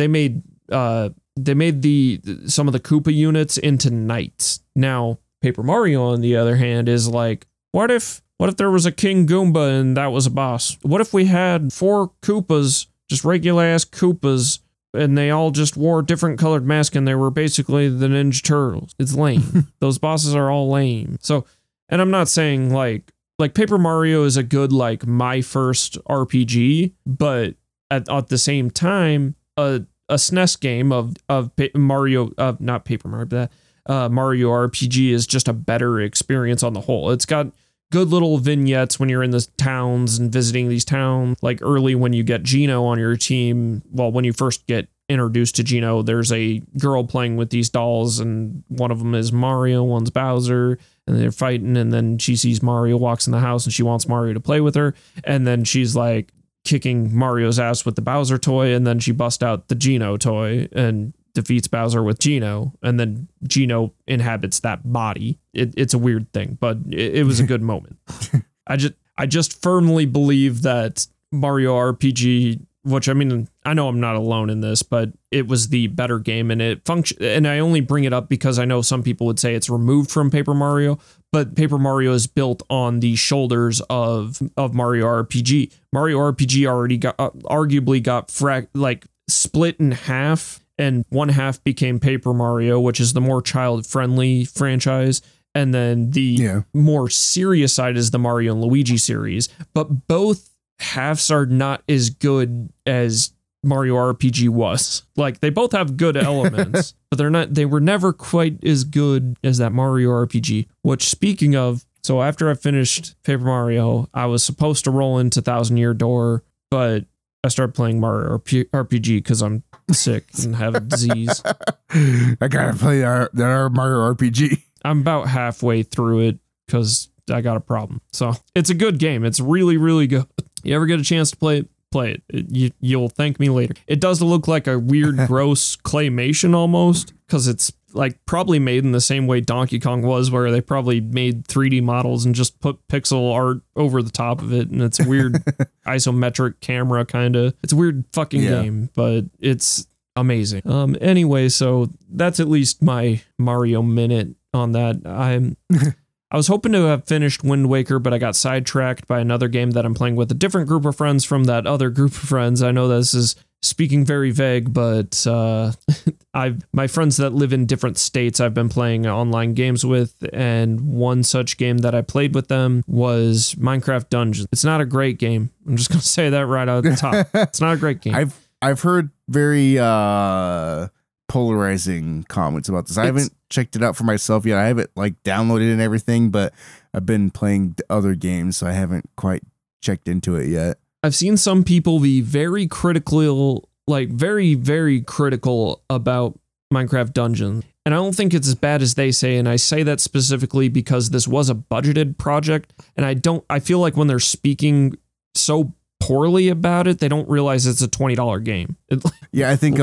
they 0.00 0.08
made, 0.08 0.42
uh, 0.72 1.10
they 1.36 1.54
made 1.54 1.82
the 1.82 2.20
some 2.46 2.66
of 2.66 2.72
the 2.72 2.80
Koopa 2.80 3.14
units 3.14 3.58
into 3.58 3.90
knights. 3.90 4.60
Now, 4.74 5.18
Paper 5.42 5.62
Mario, 5.62 6.04
on 6.04 6.20
the 6.20 6.36
other 6.36 6.56
hand, 6.56 6.88
is 6.88 7.08
like, 7.08 7.46
what 7.72 7.90
if 7.90 8.22
what 8.38 8.48
if 8.48 8.56
there 8.56 8.70
was 8.70 8.86
a 8.86 8.92
King 8.92 9.26
Goomba 9.26 9.78
and 9.78 9.96
that 9.98 10.12
was 10.12 10.26
a 10.26 10.30
boss? 10.30 10.78
What 10.82 11.02
if 11.02 11.12
we 11.12 11.26
had 11.26 11.72
four 11.72 12.12
Koopas, 12.22 12.86
just 13.08 13.24
regular 13.24 13.64
ass 13.64 13.84
Koopas, 13.84 14.60
and 14.94 15.16
they 15.16 15.30
all 15.30 15.50
just 15.50 15.76
wore 15.76 16.00
different 16.00 16.38
colored 16.38 16.66
masks 16.66 16.96
and 16.96 17.06
they 17.06 17.14
were 17.14 17.30
basically 17.30 17.90
the 17.90 18.06
Ninja 18.06 18.42
Turtles? 18.42 18.94
It's 18.98 19.14
lame. 19.14 19.68
Those 19.80 19.98
bosses 19.98 20.34
are 20.34 20.50
all 20.50 20.70
lame. 20.70 21.18
So, 21.20 21.44
and 21.90 22.00
I'm 22.00 22.10
not 22.10 22.28
saying 22.28 22.72
like 22.72 23.12
like 23.38 23.52
Paper 23.54 23.76
Mario 23.76 24.24
is 24.24 24.38
a 24.38 24.42
good 24.42 24.72
like 24.72 25.06
my 25.06 25.42
first 25.42 26.02
RPG, 26.04 26.92
but 27.06 27.56
at, 27.90 28.08
at 28.08 28.28
the 28.28 28.38
same 28.38 28.70
time, 28.70 29.34
a 29.56 29.82
a 30.10 30.16
SNES 30.16 30.60
game 30.60 30.92
of 30.92 31.16
of 31.28 31.50
Mario 31.74 32.32
of 32.36 32.60
not 32.60 32.84
Paper 32.84 33.08
Mario, 33.08 33.26
but 33.26 33.52
uh, 33.86 34.08
Mario 34.08 34.50
RPG 34.50 35.10
is 35.10 35.26
just 35.26 35.48
a 35.48 35.52
better 35.52 36.00
experience 36.00 36.62
on 36.62 36.74
the 36.74 36.82
whole. 36.82 37.10
It's 37.10 37.24
got 37.24 37.46
good 37.90 38.08
little 38.08 38.38
vignettes 38.38 39.00
when 39.00 39.08
you're 39.08 39.22
in 39.22 39.30
the 39.30 39.46
towns 39.56 40.18
and 40.18 40.30
visiting 40.30 40.68
these 40.68 40.84
towns. 40.84 41.38
Like 41.42 41.60
early 41.62 41.94
when 41.94 42.12
you 42.12 42.22
get 42.22 42.42
Geno 42.42 42.84
on 42.84 42.98
your 42.98 43.16
team, 43.16 43.82
well, 43.90 44.12
when 44.12 44.24
you 44.24 44.32
first 44.32 44.66
get 44.66 44.88
introduced 45.08 45.56
to 45.56 45.64
Geno, 45.64 46.02
there's 46.02 46.30
a 46.30 46.62
girl 46.78 47.04
playing 47.04 47.36
with 47.36 47.50
these 47.50 47.68
dolls, 47.68 48.20
and 48.20 48.62
one 48.68 48.90
of 48.92 49.00
them 49.00 49.14
is 49.14 49.32
Mario, 49.32 49.82
one's 49.82 50.10
Bowser, 50.10 50.78
and 51.06 51.18
they're 51.18 51.32
fighting. 51.32 51.76
And 51.76 51.92
then 51.92 52.18
she 52.18 52.36
sees 52.36 52.62
Mario 52.62 52.96
walks 52.96 53.26
in 53.26 53.32
the 53.32 53.40
house, 53.40 53.64
and 53.64 53.72
she 53.72 53.82
wants 53.82 54.06
Mario 54.06 54.34
to 54.34 54.40
play 54.40 54.60
with 54.60 54.76
her, 54.76 54.94
and 55.24 55.46
then 55.46 55.64
she's 55.64 55.96
like 55.96 56.32
kicking 56.70 57.14
Mario's 57.14 57.58
ass 57.58 57.84
with 57.84 57.96
the 57.96 58.02
Bowser 58.02 58.38
toy, 58.38 58.72
and 58.72 58.86
then 58.86 59.00
she 59.00 59.10
busts 59.10 59.42
out 59.42 59.66
the 59.66 59.74
Geno 59.74 60.16
toy 60.16 60.68
and 60.70 61.12
defeats 61.34 61.66
Bowser 61.66 62.02
with 62.02 62.20
Geno, 62.20 62.72
and 62.80 62.98
then 62.98 63.28
Geno 63.42 63.92
inhabits 64.06 64.60
that 64.60 64.90
body. 64.90 65.40
It, 65.52 65.74
it's 65.76 65.94
a 65.94 65.98
weird 65.98 66.32
thing, 66.32 66.56
but 66.60 66.78
it, 66.88 67.16
it 67.16 67.24
was 67.24 67.40
a 67.40 67.44
good 67.44 67.60
moment. 67.60 67.96
I 68.68 68.76
just 68.76 68.94
I 69.18 69.26
just 69.26 69.60
firmly 69.60 70.06
believe 70.06 70.62
that 70.62 71.06
Mario 71.32 71.74
RPG 71.74 72.64
which 72.82 73.08
I 73.08 73.12
mean, 73.12 73.48
I 73.64 73.74
know 73.74 73.88
I'm 73.88 74.00
not 74.00 74.16
alone 74.16 74.48
in 74.50 74.60
this, 74.60 74.82
but 74.82 75.10
it 75.30 75.46
was 75.46 75.68
the 75.68 75.88
better 75.88 76.18
game 76.18 76.50
and 76.50 76.62
it 76.62 76.84
function. 76.84 77.22
And 77.22 77.46
I 77.46 77.58
only 77.58 77.80
bring 77.80 78.04
it 78.04 78.12
up 78.12 78.28
because 78.28 78.58
I 78.58 78.64
know 78.64 78.82
some 78.82 79.02
people 79.02 79.26
would 79.26 79.38
say 79.38 79.54
it's 79.54 79.68
removed 79.70 80.10
from 80.10 80.30
Paper 80.30 80.54
Mario, 80.54 80.98
but 81.32 81.54
Paper 81.56 81.78
Mario 81.78 82.12
is 82.12 82.26
built 82.26 82.62
on 82.70 83.00
the 83.00 83.16
shoulders 83.16 83.80
of 83.90 84.40
of 84.56 84.74
Mario 84.74 85.06
RPG. 85.06 85.72
Mario 85.92 86.18
RPG 86.18 86.66
already 86.66 86.96
got 86.96 87.14
uh, 87.18 87.30
arguably 87.44 88.02
got 88.02 88.30
like 88.74 89.04
split 89.28 89.76
in 89.78 89.92
half, 89.92 90.60
and 90.78 91.04
one 91.10 91.28
half 91.28 91.62
became 91.64 92.00
Paper 92.00 92.32
Mario, 92.32 92.80
which 92.80 92.98
is 93.00 93.12
the 93.12 93.20
more 93.20 93.42
child 93.42 93.86
friendly 93.86 94.44
franchise. 94.44 95.20
And 95.52 95.74
then 95.74 96.10
the 96.12 96.22
Yeah. 96.22 96.62
more 96.72 97.10
serious 97.10 97.72
side 97.72 97.96
is 97.96 98.12
the 98.12 98.20
Mario 98.20 98.52
and 98.52 98.62
Luigi 98.62 98.96
series, 98.96 99.48
but 99.74 100.06
both 100.06 100.49
halves 100.80 101.30
are 101.30 101.46
not 101.46 101.82
as 101.88 102.10
good 102.10 102.70
as 102.86 103.32
Mario 103.62 103.94
RPG 103.96 104.48
was. 104.48 105.02
Like 105.16 105.40
they 105.40 105.50
both 105.50 105.72
have 105.72 105.96
good 105.96 106.16
elements, 106.16 106.94
but 107.10 107.18
they're 107.18 107.30
not 107.30 107.54
they 107.54 107.66
were 107.66 107.80
never 107.80 108.12
quite 108.12 108.64
as 108.64 108.84
good 108.84 109.36
as 109.44 109.58
that 109.58 109.72
Mario 109.72 110.10
RPG. 110.10 110.66
Which 110.82 111.08
speaking 111.08 111.54
of, 111.56 111.84
so 112.02 112.22
after 112.22 112.50
I 112.50 112.54
finished 112.54 113.14
Paper 113.22 113.44
Mario, 113.44 114.08
I 114.14 114.26
was 114.26 114.42
supposed 114.42 114.84
to 114.84 114.90
roll 114.90 115.18
into 115.18 115.42
Thousand 115.42 115.76
Year 115.76 115.94
Door, 115.94 116.42
but 116.70 117.04
I 117.44 117.48
started 117.48 117.74
playing 117.74 118.00
Mario 118.00 118.38
RPG 118.38 119.18
because 119.18 119.42
I'm 119.42 119.62
sick 119.90 120.26
and 120.42 120.56
have 120.56 120.74
a 120.74 120.80
disease. 120.80 121.42
I 121.90 122.48
gotta 122.48 122.76
play 122.76 123.00
that 123.00 123.70
Mario 123.72 124.14
RPG. 124.14 124.62
I'm 124.84 125.00
about 125.00 125.28
halfway 125.28 125.82
through 125.82 126.20
it 126.20 126.38
because 126.66 127.10
I 127.30 127.40
got 127.40 127.56
a 127.56 127.60
problem. 127.60 128.00
So 128.12 128.34
it's 128.54 128.70
a 128.70 128.74
good 128.74 128.98
game. 128.98 129.24
It's 129.24 129.40
really, 129.40 129.76
really 129.76 130.06
good. 130.06 130.26
You 130.62 130.74
ever 130.76 130.86
get 130.86 131.00
a 131.00 131.04
chance 131.04 131.30
to 131.30 131.36
play 131.36 131.58
it? 131.58 131.68
Play 131.90 132.12
it. 132.12 132.22
It- 132.28 132.50
You, 132.50 132.70
you'll 132.80 133.08
thank 133.08 133.40
me 133.40 133.48
later. 133.48 133.74
It 133.86 134.00
does 134.00 134.22
look 134.22 134.46
like 134.48 134.66
a 134.66 134.78
weird, 134.78 135.16
gross 135.26 135.76
claymation 135.76 136.54
almost 136.54 137.12
because 137.26 137.48
it's 137.48 137.72
like 137.92 138.24
probably 138.24 138.60
made 138.60 138.84
in 138.84 138.92
the 138.92 139.00
same 139.00 139.26
way 139.26 139.40
Donkey 139.40 139.80
Kong 139.80 140.02
was, 140.02 140.30
where 140.30 140.52
they 140.52 140.60
probably 140.60 141.00
made 141.00 141.48
3D 141.48 141.82
models 141.82 142.24
and 142.24 142.32
just 142.36 142.60
put 142.60 142.86
pixel 142.86 143.34
art 143.34 143.62
over 143.74 144.00
the 144.02 144.10
top 144.12 144.40
of 144.42 144.52
it. 144.52 144.70
And 144.70 144.80
it's 144.80 145.00
a 145.00 145.08
weird 145.08 145.34
isometric 145.86 146.60
camera 146.60 147.04
kind 147.04 147.34
of. 147.34 147.54
It's 147.64 147.72
a 147.72 147.76
weird 147.76 148.04
fucking 148.12 148.42
Yeah. 148.42 148.62
game, 148.62 148.90
but 148.94 149.24
it's 149.40 149.86
amazing. 150.14 150.62
Um. 150.66 150.96
Anyway, 151.00 151.48
so 151.48 151.88
that's 152.08 152.38
at 152.38 152.48
least 152.48 152.80
my 152.82 153.22
Mario 153.38 153.82
minute 153.82 154.36
on 154.54 154.70
that. 154.72 155.04
I'm. 155.04 155.56
I 156.32 156.36
was 156.36 156.46
hoping 156.46 156.72
to 156.72 156.82
have 156.82 157.06
finished 157.06 157.42
Wind 157.42 157.68
Waker, 157.68 157.98
but 157.98 158.14
I 158.14 158.18
got 158.18 158.36
sidetracked 158.36 159.08
by 159.08 159.18
another 159.18 159.48
game 159.48 159.72
that 159.72 159.84
I'm 159.84 159.94
playing 159.94 160.14
with 160.14 160.30
a 160.30 160.34
different 160.34 160.68
group 160.68 160.84
of 160.84 160.96
friends 160.96 161.24
from 161.24 161.44
that 161.44 161.66
other 161.66 161.90
group 161.90 162.12
of 162.12 162.18
friends. 162.18 162.62
I 162.62 162.70
know 162.70 162.86
this 162.86 163.14
is 163.14 163.34
speaking 163.62 164.04
very 164.04 164.30
vague, 164.30 164.72
but 164.72 165.26
uh, 165.26 165.72
I've 166.34 166.62
my 166.72 166.86
friends 166.86 167.16
that 167.16 167.30
live 167.30 167.52
in 167.52 167.66
different 167.66 167.98
states 167.98 168.38
I've 168.38 168.54
been 168.54 168.68
playing 168.68 169.06
online 169.06 169.54
games 169.54 169.84
with, 169.84 170.14
and 170.32 170.80
one 170.80 171.24
such 171.24 171.56
game 171.56 171.78
that 171.78 171.96
I 171.96 172.02
played 172.02 172.34
with 172.34 172.46
them 172.46 172.84
was 172.86 173.56
Minecraft 173.56 174.08
Dungeons. 174.08 174.46
It's 174.52 174.64
not 174.64 174.80
a 174.80 174.86
great 174.86 175.18
game. 175.18 175.50
I'm 175.66 175.76
just 175.76 175.90
gonna 175.90 176.00
say 176.00 176.30
that 176.30 176.46
right 176.46 176.68
out 176.68 176.84
the 176.84 176.94
top. 176.96 177.26
It's 177.34 177.60
not 177.60 177.74
a 177.74 177.76
great 177.76 178.00
game. 178.02 178.14
I've 178.14 178.38
I've 178.62 178.82
heard 178.82 179.10
very 179.28 179.78
uh 179.78 180.88
polarizing 181.30 182.24
comments 182.28 182.68
about 182.68 182.88
this. 182.88 182.98
I 182.98 183.02
It's- 183.04 183.14
haven't 183.22 183.34
checked 183.50 183.76
it 183.76 183.84
out 183.84 183.94
for 183.96 184.02
myself 184.02 184.44
yet. 184.44 184.58
I 184.58 184.66
haven't 184.66 184.90
like 184.96 185.14
downloaded 185.22 185.70
and 185.72 185.80
everything, 185.80 186.30
but 186.30 186.52
I've 186.92 187.06
been 187.06 187.30
playing 187.30 187.76
other 187.88 188.16
games, 188.16 188.56
so 188.56 188.66
I 188.66 188.72
haven't 188.72 189.08
quite 189.16 189.44
checked 189.80 190.08
into 190.08 190.34
it 190.34 190.48
yet. 190.48 190.78
I've 191.04 191.14
seen 191.14 191.36
some 191.36 191.62
people 191.62 192.00
be 192.00 192.20
very 192.20 192.66
critical, 192.66 193.68
like 193.86 194.08
very, 194.10 194.54
very 194.54 195.00
critical 195.02 195.82
about 195.88 196.36
Minecraft 196.74 197.12
Dungeons. 197.12 197.62
And 197.86 197.94
I 197.94 197.98
don't 197.98 198.14
think 198.14 198.34
it's 198.34 198.48
as 198.48 198.56
bad 198.56 198.82
as 198.82 198.94
they 198.94 199.12
say. 199.12 199.36
And 199.36 199.48
I 199.48 199.54
say 199.56 199.82
that 199.84 200.00
specifically 200.00 200.68
because 200.68 201.10
this 201.10 201.28
was 201.28 201.48
a 201.48 201.54
budgeted 201.54 202.18
project. 202.18 202.72
And 202.96 203.06
I 203.06 203.14
don't, 203.14 203.44
I 203.48 203.60
feel 203.60 203.78
like 203.78 203.96
when 203.96 204.08
they're 204.08 204.18
speaking 204.18 204.96
so 205.36 205.72
poorly 206.00 206.48
about 206.48 206.86
it, 206.86 206.98
they 206.98 207.08
don't 207.08 207.28
realize 207.28 207.66
it's 207.66 207.82
a 207.82 207.88
$20 207.88 208.44
game. 208.44 208.76
Yeah, 209.32 209.50
I 209.50 209.54
think 209.54 209.78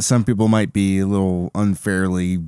some 0.00 0.24
people 0.24 0.48
might 0.48 0.72
be 0.72 0.98
a 0.98 1.06
little 1.06 1.52
unfairly 1.54 2.38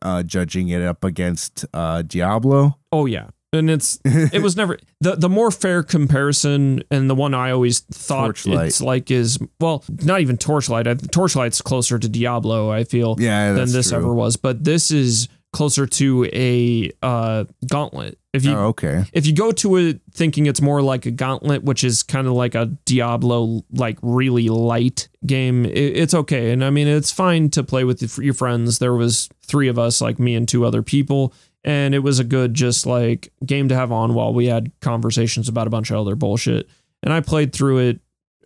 uh, 0.00 0.22
judging 0.22 0.70
it 0.70 0.80
up 0.80 1.04
against 1.04 1.66
uh, 1.74 2.00
Diablo. 2.00 2.78
oh, 2.92 3.04
yeah. 3.04 3.28
And 3.52 3.70
it's, 3.70 3.98
it 4.04 4.42
was 4.42 4.56
never 4.58 4.78
the 5.00 5.16
the 5.16 5.28
more 5.30 5.50
fair 5.50 5.82
comparison 5.82 6.82
and 6.90 7.08
the 7.08 7.14
one 7.14 7.32
I 7.32 7.50
always 7.50 7.80
thought 7.80 8.36
Torchlight. 8.36 8.66
it's 8.66 8.82
like 8.82 9.10
is 9.10 9.38
well 9.58 9.84
not 10.02 10.20
even 10.20 10.36
Torchlight 10.36 10.86
I, 10.86 10.94
Torchlight's 10.94 11.62
closer 11.62 11.98
to 11.98 12.08
Diablo 12.10 12.70
I 12.70 12.84
feel 12.84 13.16
yeah, 13.18 13.54
than 13.54 13.72
this 13.72 13.88
true. 13.88 13.98
ever 13.98 14.12
was. 14.12 14.36
But 14.36 14.64
this 14.64 14.90
is 14.90 15.28
closer 15.58 15.88
to 15.88 16.24
a 16.32 16.88
uh, 17.02 17.44
gauntlet. 17.68 18.16
If 18.32 18.44
you 18.44 18.52
Oh, 18.52 18.66
okay. 18.66 19.06
if 19.12 19.26
you 19.26 19.34
go 19.34 19.50
to 19.50 19.74
it 19.74 20.00
thinking 20.12 20.46
it's 20.46 20.60
more 20.60 20.80
like 20.80 21.04
a 21.04 21.10
gauntlet, 21.10 21.64
which 21.64 21.82
is 21.82 22.04
kind 22.04 22.28
of 22.28 22.34
like 22.34 22.54
a 22.54 22.66
Diablo 22.84 23.64
like 23.72 23.98
really 24.00 24.50
light 24.50 25.08
game, 25.26 25.64
it, 25.64 25.72
it's 25.72 26.14
okay. 26.14 26.52
And 26.52 26.64
I 26.64 26.70
mean, 26.70 26.86
it's 26.86 27.10
fine 27.10 27.50
to 27.50 27.64
play 27.64 27.82
with 27.82 28.18
your 28.18 28.34
friends. 28.34 28.78
There 28.78 28.94
was 28.94 29.28
three 29.42 29.66
of 29.66 29.80
us, 29.80 30.00
like 30.00 30.20
me 30.20 30.36
and 30.36 30.46
two 30.46 30.64
other 30.64 30.80
people. 30.80 31.34
And 31.64 31.92
it 31.92 32.04
was 32.04 32.20
a 32.20 32.24
good, 32.24 32.54
just 32.54 32.86
like 32.86 33.32
game 33.44 33.68
to 33.68 33.74
have 33.74 33.90
on 33.90 34.14
while 34.14 34.32
we 34.32 34.46
had 34.46 34.70
conversations 34.80 35.48
about 35.48 35.66
a 35.66 35.70
bunch 35.70 35.90
of 35.90 35.98
other 35.98 36.14
bullshit. 36.14 36.68
And 37.02 37.12
I 37.12 37.18
played 37.18 37.52
through 37.52 37.78
it, 37.78 38.00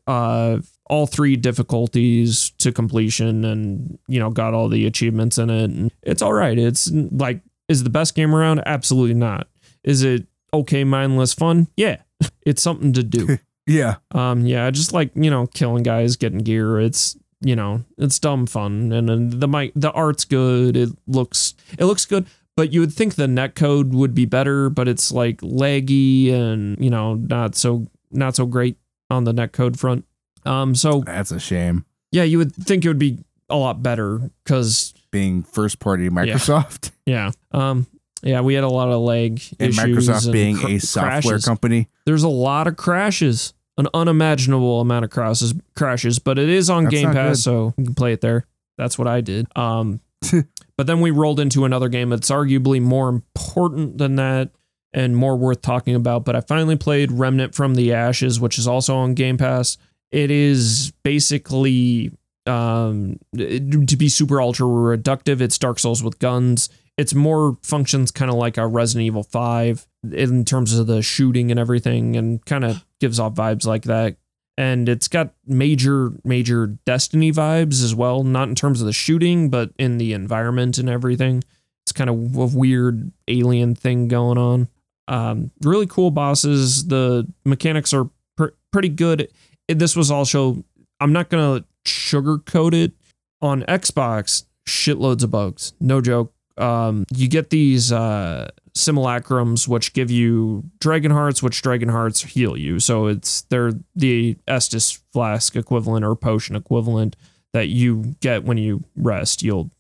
uh, 0.07 0.59
all 0.87 1.07
three 1.07 1.37
difficulties 1.37 2.51
to 2.59 2.73
completion 2.73 3.45
and, 3.45 3.99
you 4.09 4.19
know, 4.19 4.31
got 4.31 4.55
all 4.55 4.69
the 4.69 4.87
achievements 4.87 5.39
in 5.39 5.51
it. 5.51 5.71
And 5.71 5.93
it's 6.03 6.23
all 6.23 6.33
right. 6.33 6.59
It's 6.59 6.91
like, 6.91 7.41
is 7.69 7.85
the 7.85 7.91
best 7.91 8.15
game 8.15 8.35
around? 8.35 8.63
Absolutely 8.67 9.15
not. 9.15 9.49
Is 9.85 10.03
it 10.03 10.27
okay, 10.53 10.85
mindless 10.85 11.33
fun? 11.35 11.69
Yeah. 11.77 11.99
It's 12.45 12.63
something 12.63 12.93
to 12.93 13.03
do. 13.03 13.39
Yeah. 13.67 13.97
Um, 14.11 14.45
yeah, 14.45 14.69
just 14.71 14.93
like, 14.93 15.13
you 15.15 15.31
know, 15.31 15.47
killing 15.47 15.85
guys, 15.85 16.17
getting 16.17 16.41
gear. 16.41 16.81
It's, 16.81 17.17
you 17.41 17.55
know, 17.55 17.85
it's 17.97 18.19
dumb 18.19 18.47
fun. 18.47 18.93
And 18.93 19.09
then 19.09 19.39
the 19.39 19.47
mic 19.47 19.73
the 19.77 19.93
art's 19.93 20.25
good. 20.25 20.77
It 20.77 20.91
looks 21.07 21.55
it 21.79 21.85
looks 21.85 22.05
good. 22.05 22.27
But 22.57 22.73
you 22.73 22.81
would 22.81 22.93
think 22.93 23.15
the 23.15 23.29
net 23.29 23.55
code 23.55 23.95
would 23.95 24.15
be 24.15 24.27
better, 24.27 24.69
but 24.69 24.89
it's 24.89 25.13
like 25.13 25.41
laggy 25.41 26.33
and, 26.33 26.77
you 26.83 26.91
know, 26.91 27.15
not 27.15 27.55
so 27.55 27.87
not 28.11 28.37
so 28.37 28.47
great 28.47 28.77
on 29.13 29.25
the 29.25 29.33
net 29.33 29.53
code 29.53 29.79
front. 29.79 30.05
Um, 30.45 30.75
so 30.75 31.01
That's 31.07 31.31
a 31.31 31.39
shame. 31.39 31.85
yeah, 32.11 32.25
you 32.25 32.39
would 32.39 32.55
think 32.55 32.85
it 32.85 32.89
would 32.89 32.99
be 32.99 33.19
a 33.49 33.57
lot 33.57 33.83
better 33.83 34.31
because 34.45 34.95
Being 35.11 35.43
first 35.43 35.79
party 35.79 36.09
Microsoft 36.09 36.91
yeah. 37.07 37.31
Um 37.53 37.87
yeah, 38.25 38.41
we 38.41 38.55
had 38.55 38.65
a 38.65 38.69
lot 38.69 38.89
of 38.89 39.01
lag 39.01 39.43
and 39.59 39.71
issues 39.71 40.09
Microsoft 40.09 40.25
and 40.25 40.33
being 40.33 40.57
cr- 40.57 40.69
a 40.69 40.79
software 40.79 41.21
crashes. 41.23 41.45
company. 41.45 41.89
There's 42.07 42.23
a 42.23 42.29
lot 42.29 42.67
of 42.69 42.77
crashes, 42.77 43.53
an 43.77 43.89
unimaginable 43.93 44.81
amount 44.81 45.05
of 45.05 45.11
crashes, 45.11 45.55
crashes, 45.75 46.21
but 46.21 46.39
it 46.39 46.49
is 46.49 46.71
on 46.71 46.85
That's 46.85 46.95
Game 46.95 47.13
Pass, 47.13 47.37
good. 47.39 47.43
so 47.43 47.75
you 47.77 47.85
can 47.85 47.95
play 47.95 48.13
it 48.13 48.21
there. 48.21 48.47
That's 48.79 48.97
what 48.97 49.09
I 49.09 49.23
did. 49.23 49.47
Um, 49.57 50.01
but 50.77 50.87
then 50.87 51.01
we 51.01 51.11
rolled 51.11 51.41
into 51.41 51.65
another 51.65 51.89
game 51.89 52.11
that's 52.11 52.31
arguably 52.31 52.81
more 52.81 53.09
important 53.09 53.99
than 53.99 54.15
that 54.17 54.51
and 54.95 55.17
more 55.17 55.37
worth 55.37 55.63
talking 55.63 55.95
about. 55.95 56.25
But 56.25 56.37
I 56.37 56.41
finally 56.41 56.77
played 56.77 57.13
Remnant 57.13 57.55
from 57.55 57.75
the 57.75 57.93
Ashes, 57.93 58.41
which 58.41 58.59
is 58.59 58.67
also 58.67 58.97
on 58.97 59.15
Game 59.15 59.39
Pass. 59.39 59.79
It 60.11 60.31
is 60.31 60.93
basically 61.03 62.13
um 62.47 63.19
to 63.37 63.97
be 63.97 64.09
super 64.09 64.41
ultra 64.41 64.67
reductive 64.67 65.41
it's 65.41 65.57
dark 65.59 65.79
souls 65.79 66.03
with 66.03 66.19
guns 66.19 66.69
it's 66.99 67.15
more 67.15 67.57
functions 67.63 68.11
kind 68.11 68.31
of 68.33 68.37
like 68.37 68.57
a 68.57 68.67
resident 68.67 69.07
evil 69.07 69.23
5 69.23 69.87
in 70.11 70.45
terms 70.45 70.77
of 70.77 70.89
the 70.89 71.03
shooting 71.03 71.53
and 71.53 71.61
everything 71.61 72.17
and 72.17 72.45
kind 72.45 72.65
of 72.65 72.85
gives 72.99 73.21
off 73.21 73.35
vibes 73.35 73.65
like 73.65 73.85
that 73.85 74.17
and 74.59 74.89
it's 74.89 75.07
got 75.07 75.33
major 75.47 76.11
major 76.25 76.67
destiny 76.85 77.31
vibes 77.31 77.83
as 77.83 77.95
well 77.95 78.25
not 78.25 78.49
in 78.49 78.57
terms 78.57 78.81
of 78.81 78.87
the 78.87 78.93
shooting 78.93 79.49
but 79.49 79.71
in 79.79 79.99
the 79.99 80.13
environment 80.13 80.79
and 80.79 80.89
everything 80.89 81.45
it's 81.85 81.93
kind 81.93 82.11
of 82.11 82.37
a 82.37 82.47
weird 82.47 83.13
alien 83.29 83.77
thing 83.77 84.09
going 84.09 84.37
on 84.37 84.69
um 85.13 85.51
really 85.63 85.87
cool 85.87 86.11
bosses. 86.11 86.87
The 86.87 87.29
mechanics 87.45 87.93
are 87.93 88.09
pr- 88.37 88.57
pretty 88.73 88.89
good. 88.89 89.29
This 89.69 89.95
was 89.95 90.11
also 90.11 90.65
i'm 91.01 91.13
not 91.13 91.29
gonna 91.29 91.65
sugarcoat 91.85 92.75
it 92.75 92.93
on 93.41 93.63
xbox 93.63 94.45
shitloads 94.69 95.23
of 95.23 95.31
bugs. 95.31 95.73
No 95.81 96.01
joke. 96.01 96.33
Um 96.57 97.05
you 97.15 97.29
get 97.29 97.51
these 97.51 97.93
uh 97.93 98.49
simulacrums 98.75 99.69
which 99.69 99.93
give 99.93 100.11
you 100.11 100.65
dragon 100.81 101.11
hearts 101.11 101.43
which 101.43 101.61
dragon 101.61 101.91
hearts 101.91 102.23
heal 102.23 102.57
you. 102.57 102.81
So 102.81 103.07
it's 103.07 103.43
they're 103.43 103.73
the 103.95 104.37
estus 104.49 104.99
flask 105.13 105.57
equivalent 105.57 106.05
or 106.05 106.17
potion 106.17 106.57
equivalent 106.57 107.17
that 107.53 107.69
you 107.69 108.15
get 108.21 108.45
when 108.45 108.57
you 108.57 108.83
rest. 108.97 109.43
You'll 109.43 109.71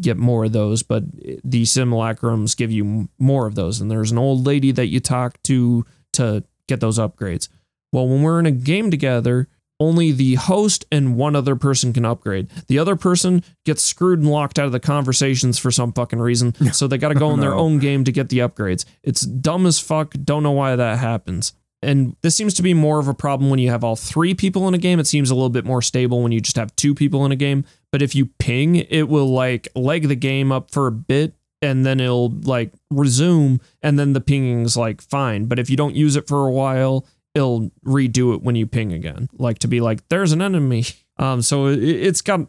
get 0.00 0.16
more 0.16 0.44
of 0.44 0.52
those 0.52 0.82
but 0.82 1.04
the 1.44 1.62
simulacrums 1.62 2.56
give 2.56 2.70
you 2.70 3.08
more 3.18 3.46
of 3.46 3.54
those 3.54 3.80
and 3.80 3.90
there's 3.90 4.12
an 4.12 4.18
old 4.18 4.46
lady 4.46 4.72
that 4.72 4.86
you 4.86 5.00
talk 5.00 5.42
to 5.42 5.84
to 6.12 6.42
get 6.68 6.80
those 6.80 6.98
upgrades 6.98 7.48
well 7.92 8.08
when 8.08 8.22
we're 8.22 8.38
in 8.38 8.46
a 8.46 8.50
game 8.50 8.90
together 8.90 9.48
only 9.82 10.12
the 10.12 10.36
host 10.36 10.84
and 10.92 11.16
one 11.16 11.34
other 11.34 11.56
person 11.56 11.92
can 11.92 12.04
upgrade. 12.04 12.48
The 12.68 12.78
other 12.78 12.94
person 12.94 13.42
gets 13.64 13.82
screwed 13.82 14.20
and 14.20 14.30
locked 14.30 14.58
out 14.58 14.66
of 14.66 14.72
the 14.72 14.78
conversations 14.78 15.58
for 15.58 15.72
some 15.72 15.92
fucking 15.92 16.20
reason. 16.20 16.54
So 16.72 16.86
they 16.86 16.96
got 16.96 17.08
to 17.08 17.14
go 17.14 17.32
in 17.32 17.40
their 17.40 17.54
own 17.54 17.80
game 17.80 18.04
to 18.04 18.12
get 18.12 18.28
the 18.28 18.38
upgrades. 18.38 18.86
It's 19.02 19.20
dumb 19.20 19.66
as 19.66 19.78
fuck. 19.78 20.14
Don't 20.24 20.42
know 20.42 20.52
why 20.52 20.74
that 20.74 20.98
happens. 20.98 21.52
And 21.82 22.16
this 22.22 22.36
seems 22.36 22.54
to 22.54 22.62
be 22.62 22.74
more 22.74 23.00
of 23.00 23.08
a 23.08 23.14
problem 23.14 23.50
when 23.50 23.58
you 23.58 23.70
have 23.70 23.82
all 23.82 23.96
three 23.96 24.34
people 24.34 24.68
in 24.68 24.74
a 24.74 24.78
game. 24.78 25.00
It 25.00 25.06
seems 25.06 25.30
a 25.30 25.34
little 25.34 25.50
bit 25.50 25.64
more 25.64 25.82
stable 25.82 26.22
when 26.22 26.30
you 26.32 26.40
just 26.40 26.56
have 26.56 26.74
two 26.76 26.94
people 26.94 27.24
in 27.26 27.32
a 27.32 27.36
game. 27.36 27.64
But 27.90 28.02
if 28.02 28.14
you 28.14 28.26
ping, 28.38 28.76
it 28.76 29.08
will 29.08 29.26
like 29.26 29.68
leg 29.74 30.08
the 30.08 30.14
game 30.14 30.52
up 30.52 30.70
for 30.70 30.86
a 30.86 30.92
bit 30.92 31.34
and 31.60 31.84
then 31.84 32.00
it'll 32.00 32.30
like 32.30 32.72
resume 32.90 33.60
and 33.82 33.98
then 33.98 34.12
the 34.12 34.20
pinging's 34.20 34.76
like 34.76 35.02
fine. 35.02 35.46
But 35.46 35.58
if 35.58 35.68
you 35.70 35.76
don't 35.76 35.96
use 35.96 36.16
it 36.16 36.28
for 36.28 36.46
a 36.46 36.52
while, 36.52 37.06
it'll 37.34 37.70
redo 37.84 38.34
it 38.34 38.42
when 38.42 38.54
you 38.56 38.66
ping 38.66 38.92
again. 38.92 39.28
Like 39.32 39.58
to 39.60 39.68
be 39.68 39.80
like, 39.80 40.06
there's 40.08 40.32
an 40.32 40.42
enemy. 40.42 40.84
Um, 41.18 41.42
so 41.42 41.66
it, 41.66 41.78
it's 41.82 42.22
got 42.22 42.40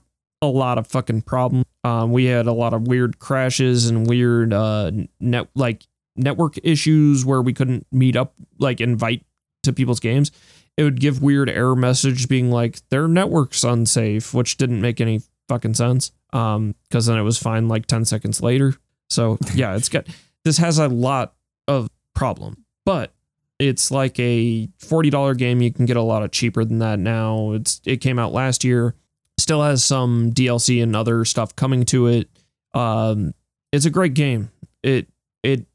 a 0.42 0.48
lot 0.48 0.78
of 0.78 0.88
fucking 0.88 1.24
problem. 1.24 1.64
Um, 1.84 2.14
we 2.14 2.26
had 2.26 2.48
a 2.48 2.54
lot 2.54 2.74
of 2.74 2.88
weird 2.88 3.20
crashes 3.20 3.88
and 3.88 4.08
weird 4.08 4.54
uh 4.54 4.90
net 5.20 5.50
like 5.54 5.84
network 6.16 6.58
issues 6.64 7.26
where 7.26 7.42
we 7.42 7.54
couldn't 7.54 7.88
meet 7.92 8.16
up, 8.16 8.34
like 8.60 8.82
invite 8.82 9.26
to 9.64 9.74
people's 9.74 10.00
games. 10.00 10.32
It 10.78 10.84
would 10.84 11.00
give 11.00 11.22
weird 11.22 11.50
error 11.50 11.76
message 11.76 12.28
being 12.28 12.52
like 12.52 12.88
their 12.90 13.08
network's 13.08 13.64
unsafe, 13.64 14.34
which 14.34 14.58
didn't 14.58 14.82
make 14.82 15.00
any 15.00 15.22
fucking 15.48 15.76
sense. 15.76 16.12
Um, 16.32 16.76
because 16.90 17.06
then 17.06 17.18
it 17.18 17.24
was 17.24 17.38
fine 17.38 17.68
like 17.68 17.86
10 17.86 18.06
seconds 18.06 18.42
later. 18.42 18.76
So 19.10 19.38
yeah, 19.54 19.76
it's 19.76 19.90
got 19.90 20.08
this 20.44 20.58
has 20.58 20.80
a 20.80 20.88
lot 20.88 21.34
of 21.68 21.90
problem, 22.16 22.66
but 22.86 23.14
it's 23.60 23.92
like 23.92 24.20
a 24.20 24.68
$40 24.80 25.38
game 25.38 25.62
you 25.62 25.72
can 25.72 25.86
get 25.86 25.96
a 25.96 26.02
lot 26.02 26.24
of 26.24 26.32
cheaper 26.32 26.66
than 26.66 26.80
that 26.80 27.00
now. 27.00 27.52
It's 27.52 27.82
it 27.86 27.98
came 27.98 28.20
out 28.20 28.34
last 28.34 28.64
year. 28.64 28.96
Still 29.38 29.62
has 29.62 29.84
some 29.86 30.32
DLC 30.32 30.82
and 30.82 30.96
other 30.96 31.24
stuff 31.26 31.56
coming 31.56 31.86
to 31.86 32.08
it. 32.08 32.30
Um 32.74 33.34
it's 33.72 33.86
a 33.86 33.92
great 33.92 34.16
game. 34.16 34.52
It 34.82 35.08
it 35.44 35.68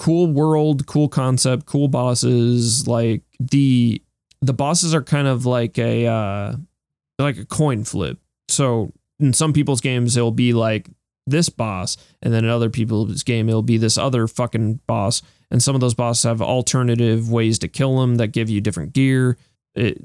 cool 0.00 0.28
world, 0.28 0.86
cool 0.86 1.10
concept, 1.10 1.66
cool 1.66 1.86
bosses. 1.86 2.88
Like 2.88 3.22
the 3.38 4.02
the 4.40 4.54
bosses 4.54 4.94
are 4.94 5.02
kind 5.02 5.28
of 5.28 5.44
like 5.44 5.78
a 5.78 6.06
uh 6.06 6.56
like 7.18 7.36
a 7.36 7.44
coin 7.44 7.84
flip. 7.84 8.18
So 8.48 8.94
in 9.18 9.34
some 9.34 9.52
people's 9.52 9.82
games 9.82 10.16
it'll 10.16 10.32
be 10.32 10.54
like 10.54 10.88
this 11.26 11.50
boss, 11.50 11.98
and 12.22 12.32
then 12.32 12.44
in 12.44 12.50
other 12.50 12.70
people's 12.70 13.22
game 13.22 13.50
it'll 13.50 13.62
be 13.62 13.76
this 13.76 13.98
other 13.98 14.26
fucking 14.26 14.80
boss. 14.86 15.20
And 15.50 15.62
some 15.62 15.74
of 15.74 15.82
those 15.82 15.94
bosses 15.94 16.22
have 16.22 16.40
alternative 16.40 17.30
ways 17.30 17.58
to 17.58 17.68
kill 17.68 18.00
them 18.00 18.16
that 18.16 18.28
give 18.28 18.48
you 18.48 18.62
different 18.62 18.94
gear. 18.94 19.36
It, 19.74 19.98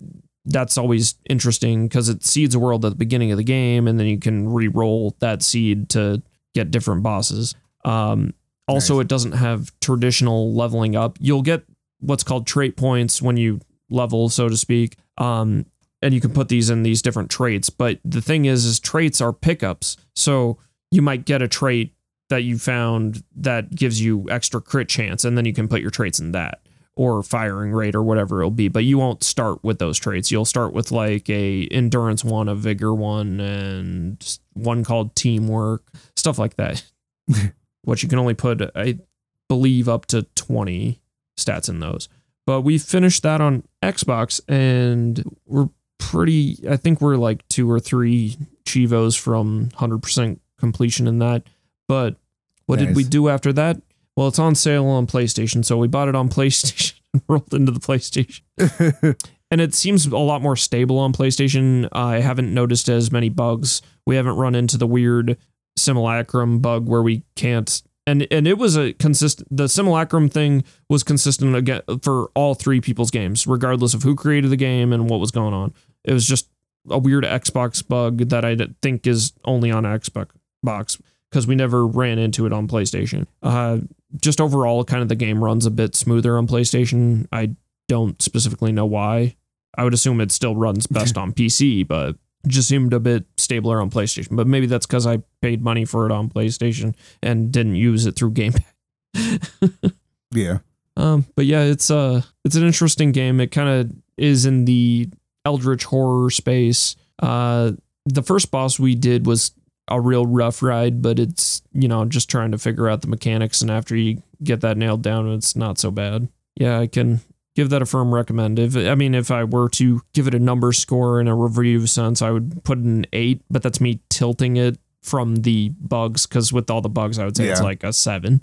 that's 0.44 0.78
always 0.78 1.16
interesting 1.30 1.88
because 1.88 2.10
it 2.10 2.26
seeds 2.26 2.54
a 2.54 2.60
world 2.60 2.84
at 2.84 2.90
the 2.90 2.98
beginning 2.98 3.32
of 3.32 3.38
the 3.38 3.44
game, 3.46 3.88
and 3.88 3.98
then 3.98 4.08
you 4.08 4.20
can 4.20 4.52
re-roll 4.52 5.16
that 5.20 5.42
seed 5.42 5.90
to 5.92 6.22
get 6.54 6.70
different 6.70 7.02
bosses. 7.02 7.56
Um, 7.86 8.34
also, 8.68 8.96
Nice. 8.96 9.02
it 9.02 9.08
doesn't 9.08 9.32
have 9.34 9.72
traditional 9.80 10.54
leveling 10.54 10.96
up. 10.96 11.18
You'll 11.20 11.42
get 11.42 11.64
what's 12.00 12.24
called 12.24 12.48
trait 12.48 12.76
points 12.78 13.22
when 13.22 13.38
you 13.38 13.60
level, 13.90 14.30
so 14.30 14.50
to 14.50 14.58
speak. 14.58 14.98
Um, 15.18 15.66
and 16.02 16.14
you 16.14 16.22
can 16.22 16.32
put 16.34 16.50
these 16.50 16.70
in 16.70 16.84
these 16.84 17.02
different 17.02 17.30
traits. 17.30 17.70
But 17.70 18.00
the 18.04 18.22
thing 18.22 18.46
is, 18.46 18.66
is 18.66 18.80
traits 18.80 19.22
are 19.22 19.34
pickups. 19.34 19.98
So 20.16 20.58
you 20.92 21.02
might 21.02 21.26
get 21.26 21.42
a 21.42 21.48
trait 21.48 21.94
that 22.30 22.44
you 22.44 22.58
found 22.58 23.24
that 23.36 23.74
gives 23.76 24.02
you 24.02 24.26
extra 24.30 24.60
crit 24.62 24.90
chance, 24.90 25.24
and 25.26 25.38
then 25.38 25.46
you 25.46 25.54
can 25.54 25.68
put 25.68 25.82
your 25.82 25.92
traits 25.92 26.20
in 26.20 26.32
that 26.34 26.60
or 26.98 27.22
firing 27.22 27.72
rate 27.72 27.94
or 27.94 28.02
whatever 28.02 28.40
it'll 28.40 28.50
be. 28.52 28.68
But 28.68 28.84
you 28.86 28.98
won't 28.98 29.24
start 29.24 29.64
with 29.64 29.80
those 29.80 30.00
traits. 30.00 30.32
You'll 30.32 30.46
start 30.46 30.74
with 30.74 30.92
like 30.92 31.30
a 31.30 31.68
endurance 31.70 32.24
one, 32.24 32.48
a 32.48 32.56
vigor 32.56 32.94
one, 32.94 33.40
and 33.40 34.38
one 34.54 34.84
called 34.84 35.16
teamwork, 35.16 35.84
stuff 36.16 36.40
like 36.40 36.56
that. 36.56 36.84
Which 37.86 38.04
you 38.04 38.10
can 38.10 38.20
only 38.20 38.34
put, 38.34 38.62
I 38.76 39.00
believe, 39.48 39.88
up 39.88 40.06
to 40.08 40.24
20 40.36 41.00
stats 41.38 41.70
in 41.70 41.80
those. 41.80 42.10
But 42.46 42.62
we 42.62 42.78
finished 42.78 43.24
that 43.24 43.42
on 43.42 43.64
Xbox 43.82 44.42
and 44.48 45.24
we're 45.46 45.70
pretty 45.98 46.60
I 46.70 46.78
think 46.78 47.02
we're 47.02 47.16
like 47.16 47.48
two 47.48 47.70
or 47.70 47.80
three 47.80 48.38
cheevos 48.66 49.18
from 49.18 49.70
100% 49.76 50.40
completion 50.60 51.08
in 51.08 51.20
that. 51.20 51.44
But 51.88 52.18
what 52.66 52.80
did 52.80 52.96
we 52.96 53.04
do 53.04 53.30
after 53.30 53.54
that? 53.54 53.82
Well, 54.16 54.28
it's 54.28 54.40
on 54.40 54.56
sale 54.56 54.88
on 54.88 55.08
PlayStation, 55.08 55.64
so 55.64 55.78
we 55.78 55.88
bought 55.88 56.08
it 56.08 56.16
on 56.16 56.30
PlayStation 56.38 57.00
and 57.14 57.22
rolled 57.28 57.54
into 57.54 57.72
the 57.72 57.80
PlayStation. 57.80 58.42
and 59.52 59.62
it 59.62 59.74
seems 59.74 60.06
a 60.06 60.18
lot 60.18 60.42
more 60.42 60.56
stable 60.56 60.98
on 61.00 61.14
PlayStation. 61.14 61.88
I 61.92 62.20
haven't 62.20 62.54
noticed 62.54 62.90
as 62.90 63.12
many 63.12 63.30
bugs. 63.30 63.82
We 64.06 64.16
haven't 64.16 64.38
run 64.38 64.56
into 64.56 64.78
the 64.78 64.88
weird 64.88 65.38
simulacrum 65.78 66.60
bug 66.60 66.88
where 66.88 67.02
we 67.02 67.24
can't 67.36 67.84
and 68.08 68.28
and 68.32 68.48
it 68.48 68.58
was 68.58 68.76
a 68.78 68.94
consistent 68.94 69.48
the 69.56 69.68
simulacrum 69.68 70.30
thing 70.30 70.64
was 70.90 71.04
consistent 71.04 71.56
again 71.56 71.82
for 72.02 72.30
all 72.36 72.54
three 72.54 72.80
people's 72.80 73.12
games 73.12 73.48
regardless 73.48 73.94
of 73.94 74.04
who 74.04 74.16
created 74.16 74.52
the 74.52 74.58
game 74.58 74.94
and 74.94 75.10
what 75.10 75.20
was 75.20 75.32
going 75.32 75.54
on. 75.54 75.74
It 76.04 76.14
was 76.14 76.28
just 76.28 76.50
a 76.90 77.00
weird 77.00 77.24
xbox 77.24 77.86
bug 77.86 78.30
that 78.30 78.46
i 78.46 78.56
think 78.84 79.08
is 79.08 79.34
only 79.44 79.72
on 79.72 79.84
xbox 79.84 81.02
because 81.32 81.48
we 81.48 81.56
never 81.56 81.86
ran 81.86 82.20
into 82.20 82.46
it 82.46 82.54
on 82.54 82.68
playstation. 82.68 83.26
Uh 83.42 83.80
just 84.22 84.40
overall 84.40 84.84
kind 84.86 85.02
of 85.02 85.10
the 85.10 85.16
game 85.16 85.44
runs 85.44 85.66
a 85.66 85.72
bit 85.72 85.96
smoother 85.96 86.38
on 86.38 86.48
playstation. 86.48 87.28
I 87.32 87.56
don't 87.88 88.22
specifically 88.22 88.72
know 88.72 88.86
why. 88.86 89.36
I 89.78 89.84
would 89.84 89.94
assume 89.94 90.22
it 90.22 90.32
still 90.32 90.56
runs 90.56 90.88
best 90.88 91.18
on 91.18 91.34
pc 91.34 91.88
but 91.88 92.16
just 92.48 92.68
seemed 92.68 92.94
a 92.94 93.00
bit 93.00 93.26
stabler 93.38 93.82
on 93.82 93.90
PlayStation, 93.90 94.36
but 94.36 94.48
maybe 94.48 94.66
that's 94.66 94.86
because 94.86 95.08
I 95.08 95.20
paid 95.42 95.62
money 95.62 95.86
for 95.86 96.06
it 96.06 96.12
on 96.12 96.30
PlayStation 96.30 96.96
and 97.22 97.52
didn't 97.52 97.76
use 97.76 98.06
it 98.06 98.16
through 98.16 98.32
Game 98.32 98.54
Pass. 98.54 99.40
yeah. 100.32 100.60
um, 100.98 101.26
but 101.36 101.46
yeah, 101.46 101.64
it's 101.64 101.90
uh 101.90 102.22
it's 102.44 102.56
an 102.56 102.66
interesting 102.66 103.12
game. 103.12 103.40
It 103.40 103.52
kind 103.52 103.70
of 103.70 103.92
is 104.18 104.46
in 104.46 104.66
the 104.66 105.10
eldritch 105.46 105.86
horror 105.86 106.30
space. 106.30 106.96
Uh, 107.20 107.74
the 108.06 108.24
first 108.24 108.52
boss 108.52 108.80
we 108.80 108.96
did 108.96 109.26
was 109.26 109.52
a 109.88 110.02
real 110.02 110.26
rough 110.26 110.62
ride, 110.64 111.02
but 111.02 111.20
it's 111.20 111.62
you 111.74 111.88
know 111.88 112.06
just 112.06 112.30
trying 112.30 112.52
to 112.52 112.58
figure 112.58 112.90
out 112.90 113.02
the 113.02 113.08
mechanics, 113.08 113.62
and 113.62 113.72
after 113.72 113.96
you 113.96 114.22
get 114.44 114.62
that 114.62 114.78
nailed 114.78 115.02
down, 115.02 115.32
it's 115.32 115.56
not 115.56 115.78
so 115.78 115.92
bad. 115.92 116.28
Yeah, 116.56 116.80
I 116.80 116.88
can 116.88 117.22
give 117.56 117.70
that 117.70 117.82
a 117.82 117.86
firm 117.86 118.14
recommend. 118.14 118.60
If 118.60 118.76
I 118.76 118.96
mean, 118.96 119.16
if 119.16 119.32
I 119.32 119.44
were 119.44 119.70
to 119.70 120.02
give 120.14 120.28
it 120.28 120.36
a 120.36 120.40
number 120.40 120.72
score 120.74 121.20
in 121.20 121.28
a 121.28 121.36
review 121.36 121.88
sense, 121.88 122.22
I 122.22 122.32
would 122.32 122.64
put 122.64 122.78
an 122.78 123.06
eight, 123.14 123.42
but 123.50 123.64
that's 123.64 123.82
me 123.82 124.02
tilting 124.10 124.58
it 124.58 124.78
from 125.02 125.38
the 125.38 125.70
bugs 125.80 126.26
because 126.26 126.52
with 126.52 126.70
all 126.70 126.82
the 126.82 126.90
bugs, 126.90 127.20
I 127.20 127.26
would 127.26 127.38
say 127.38 127.48
it's 127.48 127.62
like 127.62 127.84
a 127.84 127.94
seven. 127.94 128.42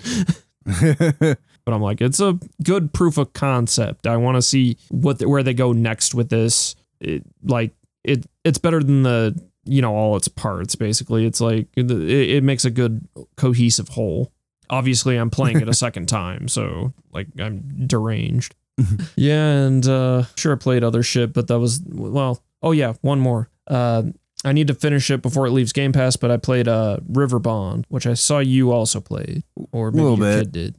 But 1.64 1.74
I'm 1.74 1.82
like, 1.82 2.00
it's 2.00 2.20
a 2.20 2.38
good 2.62 2.92
proof 2.92 3.18
of 3.18 3.32
concept. 3.32 4.06
I 4.06 4.16
want 4.16 4.36
to 4.36 4.42
see 4.42 4.78
what 4.90 5.18
the, 5.18 5.28
where 5.28 5.42
they 5.42 5.54
go 5.54 5.72
next 5.72 6.14
with 6.14 6.28
this. 6.28 6.74
It, 7.00 7.24
like 7.44 7.72
it, 8.04 8.26
it's 8.44 8.58
better 8.58 8.82
than 8.82 9.02
the 9.02 9.40
you 9.64 9.80
know 9.80 9.94
all 9.94 10.16
its 10.16 10.28
parts. 10.28 10.74
Basically, 10.74 11.24
it's 11.24 11.40
like 11.40 11.68
it, 11.76 11.90
it 11.90 12.42
makes 12.42 12.64
a 12.64 12.70
good 12.70 13.06
cohesive 13.36 13.90
whole. 13.90 14.32
Obviously, 14.70 15.16
I'm 15.16 15.30
playing 15.30 15.60
it 15.60 15.68
a 15.68 15.74
second 15.86 16.08
time, 16.08 16.48
so 16.48 16.92
like 17.12 17.28
I'm 17.38 17.86
deranged. 17.86 18.54
yeah, 19.16 19.50
and 19.66 19.86
uh 19.86 20.24
sure 20.36 20.52
I 20.52 20.56
played 20.56 20.82
other 20.84 21.02
shit, 21.02 21.32
but 21.32 21.48
that 21.48 21.58
was 21.58 21.82
well. 21.88 22.42
Oh 22.62 22.72
yeah, 22.72 22.94
one 23.02 23.20
more. 23.20 23.48
Uh, 23.66 24.04
I 24.44 24.52
need 24.52 24.66
to 24.68 24.74
finish 24.74 25.10
it 25.10 25.22
before 25.22 25.46
it 25.46 25.50
leaves 25.50 25.72
Game 25.72 25.92
Pass, 25.92 26.16
but 26.16 26.30
I 26.30 26.36
played 26.36 26.68
uh 26.68 26.98
Riverbond, 27.10 27.84
which 27.88 28.06
I 28.06 28.14
saw 28.14 28.38
you 28.38 28.72
also 28.72 29.00
played, 29.00 29.42
or 29.72 29.90
maybe 29.90 30.04
your 30.06 30.16
bit. 30.16 30.38
kid 30.44 30.52
did. 30.52 30.76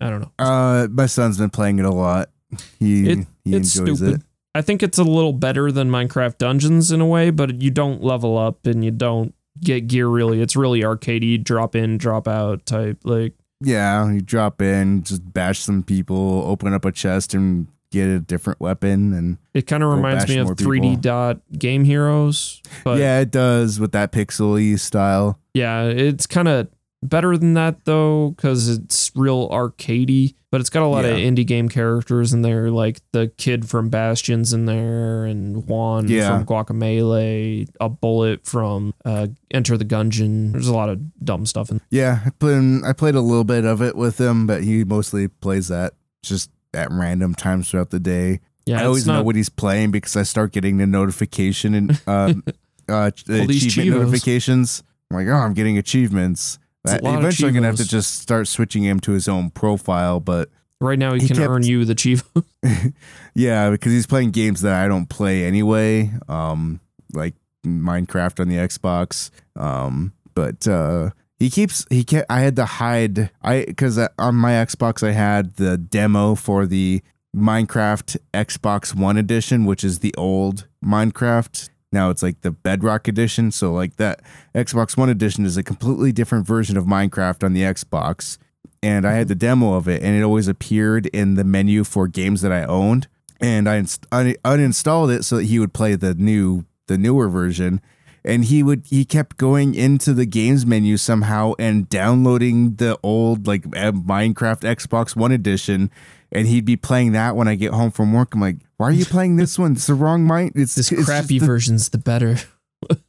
I 0.00 0.10
don't 0.10 0.20
know. 0.20 0.32
Uh, 0.38 0.88
my 0.90 1.06
son's 1.06 1.38
been 1.38 1.50
playing 1.50 1.78
it 1.78 1.84
a 1.84 1.90
lot. 1.92 2.30
He 2.78 3.08
It- 3.10 3.26
he 3.44 3.54
it's 3.56 3.76
enjoys 3.76 3.98
stupid. 3.98 4.20
it. 4.20 4.26
I 4.54 4.62
think 4.62 4.82
it's 4.82 4.98
a 4.98 5.04
little 5.04 5.32
better 5.32 5.72
than 5.72 5.90
Minecraft 5.90 6.38
Dungeons 6.38 6.92
in 6.92 7.00
a 7.00 7.06
way, 7.06 7.30
but 7.30 7.60
you 7.60 7.70
don't 7.72 8.02
level 8.04 8.38
up 8.38 8.66
and 8.66 8.84
you 8.84 8.90
don't 8.92 9.34
get 9.60 9.88
gear 9.88 10.06
really. 10.08 10.40
It's 10.40 10.54
really 10.56 10.80
arcadey, 10.82 11.42
drop 11.42 11.74
in, 11.74 11.98
drop 11.98 12.26
out 12.28 12.64
type. 12.64 12.98
Like 13.04 13.34
Yeah, 13.64 14.10
you 14.10 14.20
drop 14.20 14.60
in, 14.62 15.02
just 15.02 15.32
bash 15.32 15.58
some 15.60 15.82
people, 15.82 16.44
open 16.46 16.72
up 16.72 16.84
a 16.84 16.92
chest, 16.92 17.34
and 17.34 17.66
get 17.90 18.08
a 18.08 18.18
different 18.18 18.60
weapon, 18.60 19.12
and 19.12 19.38
it 19.54 19.66
kind 19.68 19.82
of 19.82 19.90
reminds 19.92 20.28
me 20.28 20.38
of 20.38 20.48
3D 20.48 20.80
people. 20.80 20.96
dot 20.96 21.40
game 21.56 21.84
heroes. 21.84 22.60
Yeah, 22.84 23.20
it 23.20 23.30
does 23.30 23.78
with 23.78 23.92
that 23.92 24.10
pixely 24.10 24.78
style. 24.78 25.38
Yeah, 25.54 25.84
it's 25.84 26.26
kind 26.26 26.48
of 26.48 26.68
better 27.04 27.36
than 27.36 27.54
that 27.54 27.84
though, 27.84 28.30
because 28.30 28.68
it's 28.68 29.12
real 29.14 29.48
arcadey. 29.50 30.34
But 30.50 30.60
it's 30.60 30.70
got 30.70 30.84
a 30.84 30.86
lot 30.86 31.04
of 31.04 31.16
indie 31.16 31.44
game 31.44 31.68
characters 31.68 32.32
in 32.32 32.42
there, 32.42 32.70
like 32.70 33.00
the 33.10 33.26
kid 33.38 33.68
from 33.68 33.88
Bastion's 33.88 34.52
in 34.52 34.66
there, 34.66 35.24
and 35.24 35.66
Juan 35.66 36.06
Yeah. 36.06 36.28
from 36.36 36.46
Guacamelee, 36.46 37.68
a 37.80 37.88
bullet 37.88 38.46
from 38.46 38.94
uh, 39.04 39.26
Enter 39.50 39.76
the 39.76 39.84
Gungeon. 39.84 40.52
There's 40.52 40.68
a 40.68 40.72
lot 40.74 40.90
of 40.90 41.00
dumb 41.24 41.44
stuff 41.46 41.70
in 41.72 41.80
Yeah, 41.90 42.20
I 42.24 42.30
played 42.30 42.84
I 42.84 42.92
played 42.92 43.16
a 43.16 43.20
little 43.20 43.42
bit 43.44 43.64
of 43.64 43.82
it 43.82 43.96
with 43.96 44.20
him, 44.20 44.46
but 44.46 44.62
he 44.62 44.84
mostly 44.84 45.26
plays 45.26 45.68
that 45.68 45.94
just 46.22 46.50
at 46.72 46.88
random 46.92 47.34
times 47.34 47.68
throughout 47.70 47.90
the 47.90 48.00
day. 48.00 48.40
Yeah, 48.66 48.80
I 48.80 48.84
always 48.86 49.06
know 49.08 49.22
what 49.24 49.34
he's 49.36 49.48
playing 49.50 49.90
because 49.90 50.16
I 50.16 50.22
start 50.22 50.52
getting 50.52 50.78
the 50.78 50.86
notification 50.86 51.74
and 51.74 52.00
um, 52.06 52.44
uh, 52.88 53.10
the 53.26 53.42
achievement 53.42 53.50
cheevos. 53.50 53.90
notifications. 53.90 54.82
I'm 55.10 55.16
like, 55.18 55.26
oh, 55.28 55.32
I'm 55.36 55.52
getting 55.52 55.76
achievements. 55.78 56.58
A 56.86 56.96
Uh, 57.04 57.18
eventually, 57.18 57.48
I'm 57.48 57.54
gonna 57.54 57.66
have 57.66 57.76
to 57.76 57.88
just 57.88 58.20
start 58.20 58.48
switching 58.48 58.82
him 58.82 59.00
to 59.00 59.12
his 59.12 59.28
own 59.28 59.50
profile, 59.50 60.20
but 60.20 60.50
right 60.80 60.98
now 60.98 61.14
he, 61.14 61.20
he 61.20 61.28
can 61.28 61.36
kept- 61.36 61.48
earn 61.50 61.62
you 61.62 61.84
the 61.84 61.94
chief. 61.94 62.24
yeah, 63.34 63.70
because 63.70 63.92
he's 63.92 64.06
playing 64.06 64.30
games 64.30 64.60
that 64.62 64.74
I 64.74 64.88
don't 64.88 65.08
play 65.08 65.44
anyway, 65.44 66.12
um, 66.28 66.80
like 67.12 67.34
Minecraft 67.66 68.40
on 68.40 68.48
the 68.48 68.56
Xbox. 68.56 69.30
Um, 69.56 70.12
but 70.34 70.66
uh, 70.68 71.10
he 71.38 71.50
keeps 71.50 71.86
he 71.90 72.04
kept. 72.04 72.30
I 72.30 72.40
had 72.40 72.56
to 72.56 72.64
hide 72.64 73.30
I 73.42 73.64
because 73.66 73.98
on 74.18 74.34
my 74.34 74.52
Xbox 74.52 75.06
I 75.06 75.12
had 75.12 75.56
the 75.56 75.76
demo 75.78 76.34
for 76.34 76.66
the 76.66 77.02
Minecraft 77.34 78.16
Xbox 78.32 78.94
One 78.94 79.16
edition, 79.16 79.64
which 79.64 79.84
is 79.84 79.98
the 80.00 80.14
old 80.16 80.66
Minecraft. 80.84 81.70
Now 81.94 82.10
it's 82.10 82.22
like 82.22 82.42
the 82.42 82.50
Bedrock 82.50 83.08
edition. 83.08 83.50
So 83.50 83.72
like 83.72 83.96
that 83.96 84.20
Xbox 84.54 84.98
One 84.98 85.08
edition 85.08 85.46
is 85.46 85.56
a 85.56 85.62
completely 85.62 86.12
different 86.12 86.46
version 86.46 86.76
of 86.76 86.84
Minecraft 86.84 87.42
on 87.42 87.54
the 87.54 87.62
Xbox 87.62 88.36
and 88.84 89.06
I 89.06 89.12
had 89.12 89.22
mm-hmm. 89.22 89.28
the 89.28 89.34
demo 89.36 89.74
of 89.74 89.88
it, 89.88 90.02
and 90.02 90.14
it 90.14 90.22
always 90.22 90.46
appeared 90.46 91.06
in 91.06 91.36
the 91.36 91.44
menu 91.44 91.84
for 91.84 92.06
games 92.06 92.42
that 92.42 92.52
I 92.52 92.64
owned. 92.64 93.08
And 93.40 93.66
I 93.66 93.76
inst- 93.76 94.06
un- 94.12 94.36
uninstalled 94.44 95.14
it 95.14 95.24
so 95.24 95.36
that 95.36 95.44
he 95.44 95.58
would 95.58 95.72
play 95.72 95.94
the 95.94 96.14
new, 96.14 96.66
the 96.86 96.98
newer 96.98 97.30
version. 97.30 97.80
And 98.26 98.44
he 98.44 98.62
would, 98.62 98.84
he 98.88 99.06
kept 99.06 99.38
going 99.38 99.74
into 99.74 100.12
the 100.12 100.26
games 100.26 100.66
menu 100.66 100.98
somehow 100.98 101.52
and 101.58 101.88
downloading 101.88 102.76
the 102.76 102.98
old 103.02 103.46
like 103.46 103.62
Minecraft 103.62 104.60
Xbox 104.60 105.16
One 105.16 105.32
edition, 105.32 105.90
and 106.34 106.46
he'd 106.46 106.64
be 106.64 106.76
playing 106.76 107.12
that 107.12 107.36
when 107.36 107.48
I 107.48 107.54
get 107.54 107.72
home 107.72 107.90
from 107.90 108.12
work. 108.12 108.34
I'm 108.34 108.40
like, 108.40 108.56
why 108.76 108.88
are 108.88 108.92
you 108.92 109.04
playing 109.04 109.36
this 109.36 109.58
one? 109.58 109.72
It's 109.72 109.86
the 109.86 109.94
wrong 109.94 110.24
mind. 110.24 110.52
It's 110.56 110.74
This 110.74 110.90
it's 110.92 111.04
crappy 111.04 111.38
the- 111.38 111.46
version's 111.46 111.88
the 111.90 111.98
better. 111.98 112.36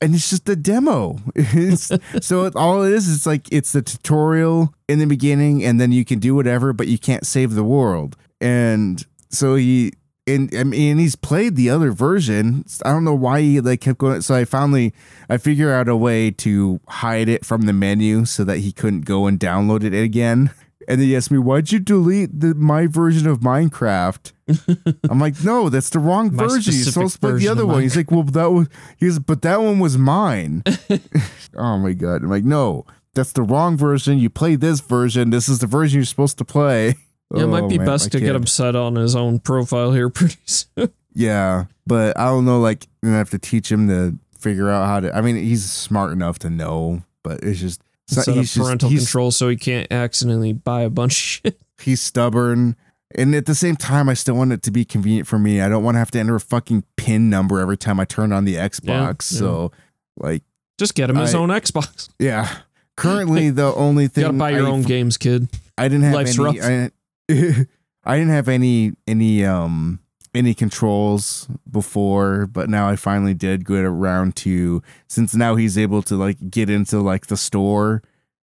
and 0.01 0.15
it's 0.15 0.29
just 0.29 0.47
a 0.47 0.55
demo. 0.55 1.19
It's, 1.35 1.91
so 2.21 2.45
it, 2.45 2.55
all 2.55 2.83
it 2.83 2.93
is 2.93 3.07
is 3.07 3.25
like 3.27 3.47
it's 3.51 3.73
the 3.73 3.81
tutorial 3.81 4.73
in 4.87 4.99
the 4.99 5.05
beginning, 5.05 5.63
and 5.65 5.81
then 5.81 5.91
you 5.91 6.05
can 6.05 6.19
do 6.19 6.33
whatever, 6.35 6.71
but 6.73 6.87
you 6.87 6.97
can't 6.97 7.25
save 7.25 7.53
the 7.55 7.63
world. 7.63 8.15
And 8.39 9.05
so 9.29 9.55
he 9.55 9.91
and 10.27 10.49
I 10.55 10.63
mean 10.63 10.91
and 10.91 10.99
he's 10.99 11.15
played 11.15 11.55
the 11.55 11.69
other 11.69 11.91
version. 11.91 12.63
I 12.85 12.91
don't 12.91 13.03
know 13.03 13.13
why 13.13 13.41
he 13.41 13.59
like 13.59 13.81
kept 13.81 13.97
going. 13.99 14.21
So 14.21 14.33
I 14.35 14.45
finally 14.45 14.93
I 15.29 15.37
figure 15.37 15.73
out 15.73 15.87
a 15.89 15.95
way 15.95 16.31
to 16.31 16.79
hide 16.87 17.27
it 17.29 17.45
from 17.45 17.63
the 17.63 17.73
menu 17.73 18.25
so 18.25 18.43
that 18.45 18.59
he 18.59 18.71
couldn't 18.71 19.01
go 19.05 19.27
and 19.27 19.39
download 19.39 19.83
it 19.83 19.93
again. 19.93 20.51
And 20.87 20.99
then 21.01 21.07
he 21.07 21.15
asked 21.15 21.31
me, 21.31 21.37
"Why'd 21.37 21.71
you 21.71 21.79
delete 21.79 22.39
the 22.39 22.53
my 22.55 22.87
version 22.87 23.27
of 23.27 23.39
Minecraft?" 23.39 24.31
I'm 25.09 25.19
like, 25.19 25.43
"No, 25.43 25.69
that's 25.69 25.89
the 25.89 25.99
wrong 25.99 26.35
My 26.35 26.43
version. 26.47 26.73
You're 26.73 26.83
supposed 26.85 27.13
to 27.15 27.19
play 27.19 27.33
the 27.37 27.47
other 27.47 27.65
one." 27.65 27.81
He's 27.81 27.95
like, 27.95 28.11
"Well, 28.11 28.23
that 28.23 28.51
was." 28.51 28.67
He's, 28.97 29.19
"But 29.19 29.41
that 29.43 29.61
one 29.61 29.79
was 29.79 29.97
mine." 29.97 30.63
oh 31.55 31.77
my 31.77 31.93
god! 31.93 32.23
I'm 32.23 32.29
like, 32.29 32.43
"No, 32.43 32.85
that's 33.13 33.31
the 33.31 33.41
wrong 33.43 33.77
version. 33.77 34.17
You 34.19 34.29
play 34.29 34.55
this 34.55 34.79
version. 34.81 35.29
This 35.31 35.49
is 35.49 35.59
the 35.59 35.67
version 35.67 35.97
you're 35.99 36.05
supposed 36.05 36.37
to 36.37 36.45
play." 36.45 36.95
Yeah, 37.33 37.43
it 37.43 37.47
might 37.47 37.63
Oh, 37.63 37.67
be 37.69 37.79
man, 37.79 37.87
best 37.87 38.05
I 38.07 38.09
to 38.09 38.19
get 38.19 38.25
can't. 38.27 38.35
him 38.37 38.45
set 38.45 38.75
on 38.75 38.95
his 38.95 39.15
own 39.15 39.39
profile 39.39 39.91
here 39.91 40.09
pretty 40.11 40.37
soon. 40.45 40.91
Yeah, 41.15 41.65
but 41.87 42.17
I 42.19 42.25
don't 42.25 42.45
know. 42.45 42.59
Like, 42.59 42.85
I'm 43.03 43.09
have 43.13 43.31
to 43.31 43.39
teach 43.39 43.71
him 43.71 43.87
to 43.87 44.17
figure 44.37 44.69
out 44.69 44.85
how 44.85 44.99
to. 44.99 45.15
I 45.15 45.21
mean, 45.21 45.35
he's 45.37 45.69
smart 45.69 46.11
enough 46.13 46.37
to 46.39 46.51
know, 46.51 47.01
but 47.23 47.43
it's 47.43 47.59
just 47.59 47.81
Set 48.07 48.27
up 48.27 48.35
he's 48.35 48.53
just 48.53 48.57
parental 48.65 48.89
he's, 48.89 48.99
control 49.05 49.31
so 49.31 49.49
he 49.49 49.55
can't 49.55 49.91
accidentally 49.91 50.53
buy 50.53 50.81
a 50.81 50.89
bunch 50.89 51.13
of 51.13 51.17
shit. 51.53 51.61
he's 51.81 52.01
stubborn. 52.01 52.75
And 53.17 53.33
at 53.33 53.45
the 53.45 53.55
same 53.55 53.75
time, 53.75 54.09
I 54.09 54.13
still 54.13 54.35
want 54.35 54.51
it 54.51 54.61
to 54.63 54.71
be 54.71 54.83
convenient 54.83 55.27
for 55.27 55.39
me. 55.39 55.61
I 55.61 55.69
don't 55.69 55.83
want 55.83 55.95
to 55.95 55.99
have 55.99 56.11
to 56.11 56.19
enter 56.19 56.35
a 56.35 56.39
fucking 56.39 56.83
pin 56.97 57.29
number 57.29 57.59
every 57.59 57.77
time 57.77 57.99
I 57.99 58.05
turn 58.05 58.33
on 58.33 58.43
the 58.45 58.55
Xbox. 58.55 59.31
yeah. 59.31 59.39
So, 59.39 59.71
like, 60.17 60.43
Just 60.77 60.95
get 60.95 61.09
him 61.09 61.15
his 61.15 61.33
own 61.33 61.49
Xbox. 61.49 62.09
yeah. 62.19 62.57
Currently, 62.97 63.49
the 63.51 63.73
only 63.75 64.07
thing 64.07 64.23
You 64.23 64.27
gotta 64.29 64.37
buy 64.37 64.49
your 64.51 64.67
I, 64.67 64.69
own 64.71 64.81
games, 64.81 65.17
kid. 65.17 65.47
I 65.77 65.87
didn't 65.87 66.03
have 66.03 66.13
Life's 66.13 66.37
any. 66.39 66.91
I, 67.29 67.65
I 68.03 68.17
didn't 68.17 68.31
have 68.33 68.47
any 68.49 68.93
any 69.07 69.43
um 69.45 69.99
any 70.35 70.53
controls 70.53 71.47
before, 71.69 72.45
but 72.47 72.69
now 72.69 72.87
I 72.89 72.95
finally 72.95 73.33
did 73.33 73.65
get 73.65 73.83
around 73.83 74.35
to 74.37 74.81
since 75.07 75.33
now 75.35 75.55
he's 75.55 75.77
able 75.77 76.01
to 76.03 76.15
like 76.15 76.49
get 76.49 76.69
into 76.69 76.99
like 76.99 77.27
the 77.27 77.37
store 77.37 78.01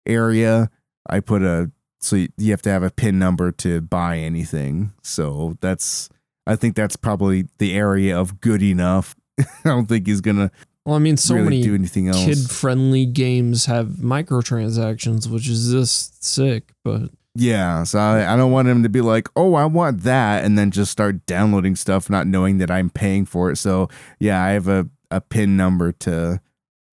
area. 0.07 0.71
I 1.09 1.21
put 1.21 1.43
a 1.43 1.71
so 2.01 2.17
you 2.37 2.51
have 2.51 2.63
to 2.63 2.71
have 2.71 2.83
a 2.83 2.91
pin 2.91 3.19
number 3.19 3.53
to 3.53 3.81
buy 3.81 4.19
anything. 4.19 4.93
So 5.03 5.57
that's 5.61 6.09
I 6.47 6.57
think 6.57 6.75
that's 6.75 6.97
probably 6.97 7.49
the 7.59 7.75
area 7.75 8.19
of 8.19 8.41
good 8.41 8.63
enough. 8.63 9.15
I 9.39 9.45
don't 9.65 9.87
think 9.87 10.07
he's 10.07 10.21
gonna 10.21 10.51
Well, 10.85 10.97
I 10.97 10.99
mean, 10.99 11.17
so 11.17 11.35
really 11.35 11.45
many 11.45 11.63
do 11.63 11.75
anything 11.75 12.09
else. 12.09 12.25
kid-friendly 12.25 13.07
games 13.07 13.67
have 13.67 13.89
microtransactions, 13.89 15.27
which 15.29 15.49
is 15.49 15.71
just 15.71 16.25
sick. 16.25 16.73
But 16.85 17.11
Yeah, 17.35 17.85
so 17.85 17.99
I, 17.99 18.35
I 18.35 18.37
don't 18.37 18.51
want 18.51 18.69
him 18.69 18.83
to 18.83 18.89
be 18.89 19.01
like, 19.01 19.29
oh, 19.37 19.55
I 19.55 19.65
want 19.65 20.03
that, 20.03 20.45
and 20.45 20.59
then 20.59 20.71
just 20.71 20.91
start 20.91 21.27
downloading 21.27 21.77
stuff, 21.77 22.11
not 22.11 22.27
knowing 22.27 22.59
that 22.59 22.71
I'm 22.71 22.91
paying 22.91 23.25
for 23.25 23.51
it. 23.51 23.57
So 23.57 23.89
yeah, 24.19 24.43
I 24.43 24.51
have 24.51 24.67
a, 24.69 24.89
a 25.11 25.21
pin 25.21 25.57
number 25.57 25.93
to 25.93 26.41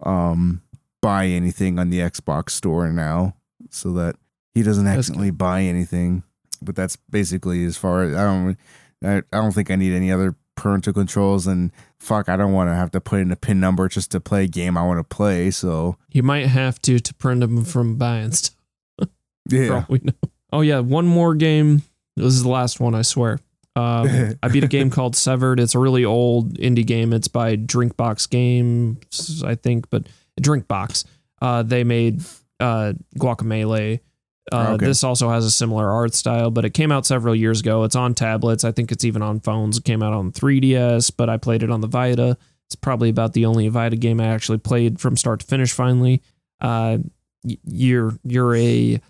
um 0.03 0.61
buy 1.01 1.25
anything 1.25 1.79
on 1.79 1.89
the 1.89 1.99
Xbox 1.99 2.51
store 2.51 2.91
now, 2.91 3.35
so 3.71 3.91
that 3.93 4.15
he 4.53 4.63
doesn't 4.63 4.85
That's 4.85 4.97
accidentally 4.99 5.31
buy 5.31 5.61
anything. 5.63 6.23
But 6.61 6.75
that's 6.75 6.95
basically 6.95 7.65
as 7.65 7.77
far 7.77 8.03
as 8.03 8.15
I 8.15 8.23
don't 8.23 8.57
I, 9.03 9.17
I 9.17 9.41
don't 9.41 9.51
think 9.51 9.71
I 9.71 9.75
need 9.75 9.93
any 9.93 10.11
other 10.11 10.35
parental 10.55 10.91
controls 10.91 11.45
and 11.47 11.71
fuck 11.99 12.27
I 12.27 12.35
don't 12.35 12.51
want 12.51 12.69
to 12.69 12.75
have 12.75 12.91
to 12.91 12.99
put 12.99 13.19
in 13.19 13.31
a 13.31 13.35
pin 13.35 13.59
number 13.59 13.87
just 13.87 14.11
to 14.11 14.19
play 14.19 14.45
a 14.45 14.47
game 14.47 14.75
I 14.75 14.85
want 14.85 14.99
to 14.99 15.03
play. 15.03 15.51
So 15.51 15.97
you 16.11 16.23
might 16.23 16.47
have 16.47 16.81
to 16.83 16.99
to 16.99 17.13
print 17.13 17.41
them 17.41 17.63
from 17.63 17.95
buying 17.95 18.31
stuff. 18.31 18.55
yeah. 19.49 19.85
we 19.87 19.99
know. 20.03 20.13
Oh 20.51 20.61
yeah, 20.61 20.79
one 20.79 21.05
more 21.07 21.35
game. 21.35 21.81
This 22.15 22.33
is 22.33 22.43
the 22.43 22.49
last 22.49 22.79
one, 22.79 22.95
I 22.95 23.01
swear. 23.01 23.39
Um, 23.75 24.35
I 24.43 24.47
beat 24.47 24.63
a 24.63 24.67
game 24.67 24.89
called 24.89 25.15
Severed. 25.15 25.59
It's 25.59 25.75
a 25.75 25.79
really 25.79 26.03
old 26.05 26.57
indie 26.57 26.85
game. 26.85 27.13
It's 27.13 27.27
by 27.27 27.55
Drinkbox 27.57 28.29
Games, 28.29 29.43
I 29.43 29.55
think, 29.55 29.89
but 29.89 30.07
Drinkbox. 30.41 31.05
Uh, 31.41 31.63
they 31.63 31.83
made 31.83 32.21
uh, 32.59 32.93
Guacamelee. 33.19 33.99
Uh, 34.51 34.73
Okay. 34.75 34.85
This 34.85 35.03
also 35.03 35.29
has 35.29 35.43
a 35.43 35.51
similar 35.51 35.91
art 35.91 36.13
style, 36.13 36.49
but 36.49 36.63
it 36.63 36.69
came 36.69 36.89
out 36.91 37.05
several 37.05 37.35
years 37.35 37.59
ago. 37.59 37.83
It's 37.83 37.97
on 37.97 38.13
tablets. 38.15 38.63
I 38.63 38.71
think 38.71 38.91
it's 38.93 39.03
even 39.03 39.21
on 39.21 39.41
phones. 39.41 39.77
It 39.77 39.83
came 39.83 40.01
out 40.01 40.13
on 40.13 40.31
3DS, 40.31 41.11
but 41.17 41.29
I 41.29 41.35
played 41.35 41.63
it 41.63 41.69
on 41.69 41.81
the 41.81 41.87
Vita. 41.87 42.37
It's 42.67 42.75
probably 42.75 43.09
about 43.09 43.33
the 43.33 43.45
only 43.45 43.67
Vita 43.67 43.97
game 43.97 44.21
I 44.21 44.27
actually 44.27 44.57
played 44.59 44.99
from 45.01 45.17
start 45.17 45.41
to 45.41 45.45
finish. 45.45 45.73
Finally, 45.73 46.21
uh, 46.61 46.97
y- 47.43 47.57
you're 47.65 48.13
you're 48.23 48.55
a 48.55 49.01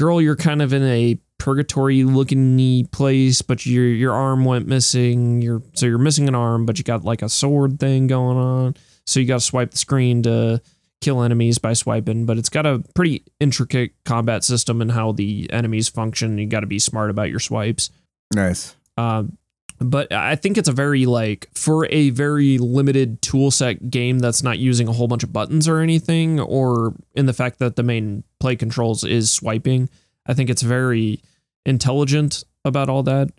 girl. 0.00 0.20
You're 0.20 0.34
kind 0.34 0.62
of 0.62 0.72
in 0.72 0.82
a 0.82 1.18
purgatory 1.38 2.04
looking 2.04 2.86
place, 2.86 3.42
but 3.42 3.66
your 3.66 3.86
your 3.86 4.12
arm 4.12 4.44
went 4.44 4.66
missing. 4.66 5.42
You're 5.42 5.62
so 5.74 5.86
you're 5.86 5.98
missing 5.98 6.26
an 6.26 6.34
arm, 6.34 6.66
but 6.66 6.78
you 6.78 6.84
got 6.84 7.04
like 7.04 7.22
a 7.22 7.28
sword 7.28 7.78
thing 7.78 8.06
going 8.06 8.38
on. 8.38 8.76
So 9.06 9.20
you 9.20 9.26
got 9.26 9.40
to 9.40 9.44
swipe 9.44 9.72
the 9.72 9.78
screen 9.78 10.22
to 10.22 10.62
kill 11.00 11.22
enemies 11.22 11.58
by 11.58 11.74
swiping, 11.74 12.26
but 12.26 12.38
it's 12.38 12.48
got 12.48 12.66
a 12.66 12.82
pretty 12.94 13.24
intricate 13.40 13.92
combat 14.04 14.42
system 14.42 14.80
and 14.82 14.90
how 14.90 15.12
the 15.12 15.48
enemies 15.52 15.88
function. 15.88 16.38
You 16.38 16.46
got 16.46 16.60
to 16.60 16.66
be 16.66 16.78
smart 16.78 17.10
about 17.10 17.30
your 17.30 17.40
swipes. 17.40 17.90
Nice. 18.34 18.76
Um, 18.96 19.36
but 19.80 20.12
I 20.12 20.36
think 20.36 20.58
it's 20.58 20.68
a 20.68 20.72
very 20.72 21.06
like 21.06 21.48
for 21.54 21.86
a 21.90 22.10
very 22.10 22.58
limited 22.58 23.22
tool 23.22 23.50
set 23.50 23.90
game 23.90 24.18
that's 24.18 24.42
not 24.42 24.58
using 24.58 24.88
a 24.88 24.92
whole 24.92 25.08
bunch 25.08 25.24
of 25.24 25.32
buttons 25.32 25.68
or 25.68 25.80
anything, 25.80 26.40
or 26.40 26.94
in 27.14 27.26
the 27.26 27.32
fact 27.32 27.58
that 27.58 27.76
the 27.76 27.82
main 27.82 28.24
play 28.40 28.56
controls 28.56 29.04
is 29.04 29.30
swiping. 29.30 29.88
I 30.26 30.34
think 30.34 30.50
it's 30.50 30.62
very 30.62 31.22
intelligent 31.64 32.44
about 32.64 32.88
all 32.88 33.02
that. 33.04 33.30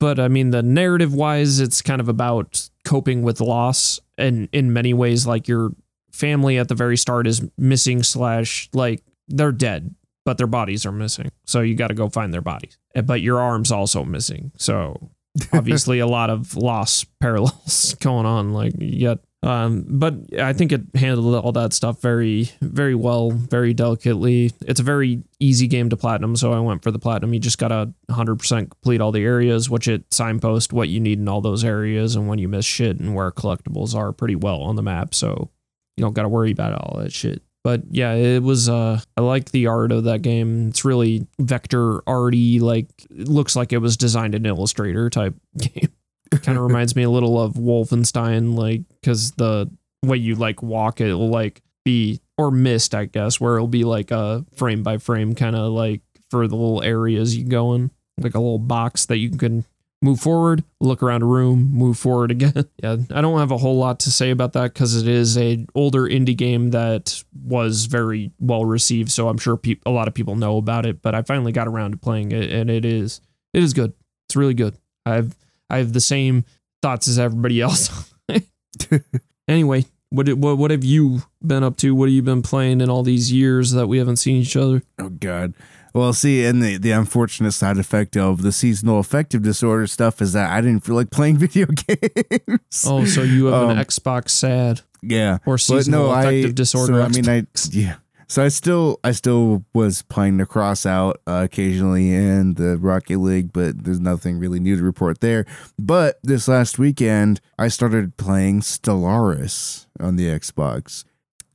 But 0.00 0.18
I 0.18 0.28
mean, 0.28 0.50
the 0.50 0.62
narrative 0.62 1.14
wise, 1.14 1.60
it's 1.60 1.82
kind 1.82 2.00
of 2.00 2.08
about 2.08 2.68
coping 2.84 3.22
with 3.22 3.40
loss, 3.40 4.00
and 4.16 4.48
in 4.52 4.72
many 4.72 4.94
ways, 4.94 5.26
like 5.26 5.48
your 5.48 5.70
family 6.12 6.58
at 6.58 6.68
the 6.68 6.74
very 6.74 6.96
start 6.96 7.26
is 7.26 7.42
missing 7.56 8.02
slash 8.02 8.68
like 8.72 9.02
they're 9.28 9.52
dead 9.52 9.94
but 10.28 10.36
their 10.36 10.46
bodies 10.46 10.84
are 10.84 10.92
missing. 10.92 11.30
So 11.46 11.62
you 11.62 11.74
got 11.74 11.88
to 11.88 11.94
go 11.94 12.10
find 12.10 12.34
their 12.34 12.42
bodies. 12.42 12.76
Uh, 12.94 13.00
But 13.00 13.22
your 13.22 13.40
arm's 13.40 13.72
also 13.72 14.04
missing. 14.04 14.52
So 14.58 15.08
obviously 15.54 16.00
a 16.00 16.06
lot 16.06 16.28
of 16.28 16.54
loss 16.54 17.06
parallels 17.18 17.96
going 18.00 18.26
on. 18.26 18.52
Like 18.52 18.74
you 18.78 19.08
got, 19.08 19.20
um, 19.42 19.84
but 19.88 20.14
I 20.38 20.52
think 20.52 20.72
it 20.72 20.82
handled 20.94 21.34
all 21.34 21.52
that 21.52 21.72
stuff 21.72 22.02
very, 22.02 22.50
very 22.60 22.94
well, 22.94 23.30
very 23.30 23.72
delicately. 23.72 24.52
It's 24.62 24.80
a 24.80 24.84
very 24.84 25.22
easy 25.38 25.68
game 25.68 25.88
to 25.90 25.96
platinum. 25.96 26.34
So 26.34 26.52
I 26.52 26.60
went 26.60 26.82
for 26.82 26.90
the 26.90 26.98
platinum. 26.98 27.32
You 27.32 27.40
just 27.40 27.58
got 27.58 27.68
to 27.68 27.92
100% 28.10 28.70
complete 28.70 29.00
all 29.00 29.12
the 29.12 29.22
areas, 29.22 29.70
which 29.70 29.86
it 29.86 30.12
signpost 30.12 30.72
what 30.72 30.88
you 30.88 30.98
need 30.98 31.20
in 31.20 31.28
all 31.28 31.40
those 31.40 31.64
areas 31.64 32.16
and 32.16 32.26
when 32.26 32.38
you 32.38 32.48
miss 32.48 32.64
shit 32.64 32.98
and 32.98 33.14
where 33.14 33.30
collectibles 33.30 33.94
are 33.94 34.12
pretty 34.12 34.34
well 34.34 34.60
on 34.62 34.74
the 34.74 34.82
map. 34.82 35.14
So 35.14 35.50
you 35.96 36.02
don't 36.02 36.14
got 36.14 36.22
to 36.22 36.28
worry 36.28 36.50
about 36.50 36.74
all 36.74 37.00
that 37.00 37.12
shit. 37.12 37.42
But 37.62 37.82
yeah, 37.90 38.14
it 38.14 38.42
was. 38.42 38.68
Uh, 38.68 39.00
I 39.16 39.20
like 39.20 39.50
the 39.50 39.66
art 39.66 39.92
of 39.92 40.04
that 40.04 40.22
game. 40.22 40.68
It's 40.68 40.84
really 40.84 41.26
vector 41.38 42.00
arty. 42.08 42.60
Like 42.60 42.88
it 43.10 43.28
looks 43.28 43.56
like 43.56 43.72
it 43.72 43.78
was 43.78 43.96
designed 43.96 44.34
in 44.34 44.46
Illustrator 44.46 45.10
type 45.10 45.34
game. 45.58 45.90
Kind 46.30 46.58
of 46.58 46.64
reminds 46.66 46.96
me 46.96 47.02
a 47.02 47.10
little 47.10 47.40
of 47.40 47.54
Wolfenstein, 47.54 48.54
like 48.56 48.82
because 49.00 49.32
the 49.32 49.70
way 50.04 50.16
you 50.16 50.34
like 50.34 50.62
walk, 50.62 51.00
it 51.00 51.12
will 51.14 51.30
like 51.30 51.62
be 51.84 52.20
or 52.36 52.50
missed, 52.50 52.94
I 52.94 53.06
guess, 53.06 53.40
where 53.40 53.56
it'll 53.56 53.66
be 53.68 53.84
like 53.84 54.10
a 54.10 54.44
frame 54.54 54.82
by 54.82 54.98
frame 54.98 55.34
kind 55.34 55.56
of 55.56 55.72
like 55.72 56.02
for 56.30 56.46
the 56.46 56.56
little 56.56 56.82
areas 56.82 57.36
you 57.36 57.44
go 57.44 57.74
in, 57.74 57.90
like 58.18 58.34
a 58.34 58.38
little 58.40 58.58
box 58.58 59.06
that 59.06 59.18
you 59.18 59.30
can 59.30 59.64
move 60.00 60.20
forward, 60.20 60.62
look 60.80 61.02
around 61.02 61.22
a 61.22 61.26
room, 61.26 61.70
move 61.72 61.98
forward 61.98 62.30
again. 62.30 62.68
yeah, 62.82 62.96
I 63.10 63.20
don't 63.20 63.38
have 63.38 63.50
a 63.50 63.58
whole 63.58 63.78
lot 63.78 64.00
to 64.00 64.10
say 64.10 64.30
about 64.30 64.52
that 64.52 64.74
because 64.74 64.96
it 64.96 65.08
is 65.08 65.36
a 65.36 65.66
older 65.74 66.02
indie 66.02 66.36
game 66.36 66.70
that 66.70 67.22
was 67.44 67.86
very 67.86 68.30
well 68.38 68.64
received. 68.64 69.10
So 69.10 69.28
I'm 69.28 69.38
sure 69.38 69.56
peop- 69.56 69.82
a 69.86 69.90
lot 69.90 70.08
of 70.08 70.14
people 70.14 70.36
know 70.36 70.56
about 70.56 70.86
it. 70.86 71.02
But 71.02 71.14
I 71.14 71.22
finally 71.22 71.52
got 71.52 71.68
around 71.68 71.92
to 71.92 71.96
playing 71.96 72.32
it, 72.32 72.50
and 72.50 72.70
it 72.70 72.84
is 72.84 73.20
it 73.52 73.62
is 73.62 73.72
good. 73.72 73.92
It's 74.28 74.36
really 74.36 74.54
good. 74.54 74.76
I've 75.06 75.34
I 75.70 75.78
have 75.78 75.92
the 75.92 76.00
same 76.00 76.44
thoughts 76.82 77.08
as 77.08 77.18
everybody 77.18 77.60
else. 77.60 78.12
anyway, 79.48 79.84
what, 80.10 80.28
what 80.34 80.58
what 80.58 80.70
have 80.70 80.84
you 80.84 81.22
been 81.44 81.62
up 81.62 81.76
to? 81.78 81.94
What 81.94 82.08
have 82.08 82.14
you 82.14 82.22
been 82.22 82.42
playing 82.42 82.80
in 82.80 82.88
all 82.90 83.02
these 83.02 83.32
years 83.32 83.72
that 83.72 83.86
we 83.86 83.98
haven't 83.98 84.16
seen 84.16 84.36
each 84.36 84.56
other? 84.56 84.82
Oh 84.98 85.10
God. 85.10 85.54
Well, 85.94 86.12
see, 86.12 86.44
and 86.44 86.62
the, 86.62 86.76
the 86.76 86.90
unfortunate 86.92 87.52
side 87.52 87.78
effect 87.78 88.16
of 88.16 88.42
the 88.42 88.52
seasonal 88.52 88.98
affective 88.98 89.42
disorder 89.42 89.86
stuff 89.86 90.20
is 90.20 90.34
that 90.34 90.50
I 90.50 90.60
didn't 90.60 90.84
feel 90.84 90.94
like 90.94 91.10
playing 91.10 91.38
video 91.38 91.66
games. 91.66 92.84
Oh, 92.86 93.04
so 93.04 93.22
you 93.22 93.46
have 93.46 93.64
Um, 93.64 93.70
an 93.70 93.78
Xbox 93.78 94.30
sad 94.30 94.82
yeah. 95.02 95.38
or 95.46 95.56
seasonal 95.58 96.12
affective 96.12 96.54
disorder? 96.54 96.92
So, 96.94 97.02
I 97.02 97.08
mean, 97.08 97.28
I 97.28 97.46
yeah. 97.70 97.96
So 98.28 98.44
I 98.44 98.48
still 98.48 99.00
I 99.02 99.12
still 99.12 99.64
was 99.72 100.02
playing 100.02 100.36
the 100.36 100.44
Crossout 100.44 101.14
uh, 101.26 101.40
occasionally 101.44 102.12
in 102.12 102.54
the 102.54 102.76
Rocket 102.76 103.18
League, 103.18 103.54
but 103.54 103.84
there's 103.84 104.00
nothing 104.00 104.38
really 104.38 104.60
new 104.60 104.76
to 104.76 104.82
report 104.82 105.20
there. 105.20 105.46
But 105.78 106.18
this 106.22 106.46
last 106.46 106.78
weekend, 106.78 107.40
I 107.58 107.68
started 107.68 108.18
playing 108.18 108.60
Stellaris 108.60 109.86
on 109.98 110.16
the 110.16 110.26
Xbox, 110.26 111.04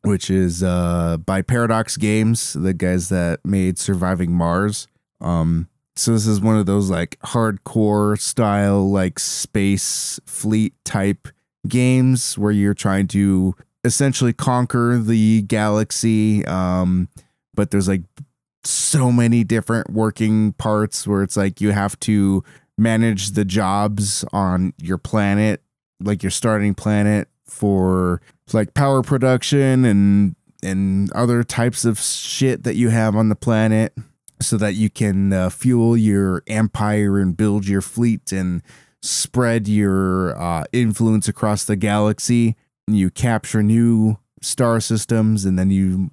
which 0.01 0.31
is 0.31 0.63
uh, 0.63 1.17
by 1.17 1.43
Paradox 1.43 1.95
Games, 1.95 2.53
the 2.53 2.73
guys 2.73 3.09
that 3.09 3.45
made 3.45 3.77
Surviving 3.77 4.31
Mars. 4.31 4.87
Um, 5.21 5.69
so 5.95 6.13
this 6.13 6.25
is 6.25 6.41
one 6.41 6.57
of 6.57 6.65
those 6.65 6.89
like 6.89 7.19
hardcore 7.19 8.19
style 8.19 8.89
like 8.89 9.19
space 9.19 10.19
fleet 10.25 10.73
type 10.83 11.27
games 11.67 12.35
where 12.35 12.51
you're 12.51 12.73
trying 12.73 13.07
to 13.09 13.55
essentially 13.83 14.33
conquer 14.33 14.97
the 14.97 15.41
galaxy 15.43 16.45
um 16.45 17.07
but 17.53 17.71
there's 17.71 17.87
like 17.87 18.03
so 18.63 19.11
many 19.11 19.43
different 19.43 19.89
working 19.89 20.53
parts 20.53 21.05
where 21.05 21.21
it's 21.21 21.35
like 21.35 21.59
you 21.59 21.71
have 21.71 21.99
to 21.99 22.43
manage 22.77 23.31
the 23.31 23.45
jobs 23.45 24.23
on 24.31 24.73
your 24.81 24.97
planet 24.97 25.61
like 25.99 26.23
your 26.23 26.31
starting 26.31 26.73
planet 26.73 27.27
for 27.45 28.21
like 28.53 28.73
power 28.73 29.01
production 29.01 29.85
and 29.85 30.35
and 30.63 31.11
other 31.11 31.43
types 31.43 31.83
of 31.83 31.99
shit 31.99 32.63
that 32.63 32.75
you 32.75 32.89
have 32.89 33.15
on 33.15 33.29
the 33.29 33.35
planet 33.35 33.93
so 34.39 34.57
that 34.57 34.73
you 34.73 34.89
can 34.89 35.33
uh, 35.33 35.49
fuel 35.49 35.95
your 35.95 36.41
empire 36.47 37.19
and 37.19 37.35
build 37.35 37.67
your 37.67 37.81
fleet 37.81 38.31
and 38.31 38.61
spread 39.01 39.67
your 39.67 40.39
uh, 40.41 40.63
influence 40.71 41.27
across 41.27 41.65
the 41.65 41.75
galaxy 41.75 42.55
you 42.87 43.09
capture 43.09 43.63
new 43.63 44.17
star 44.41 44.79
systems 44.79 45.45
and 45.45 45.57
then 45.57 45.71
you 45.71 46.11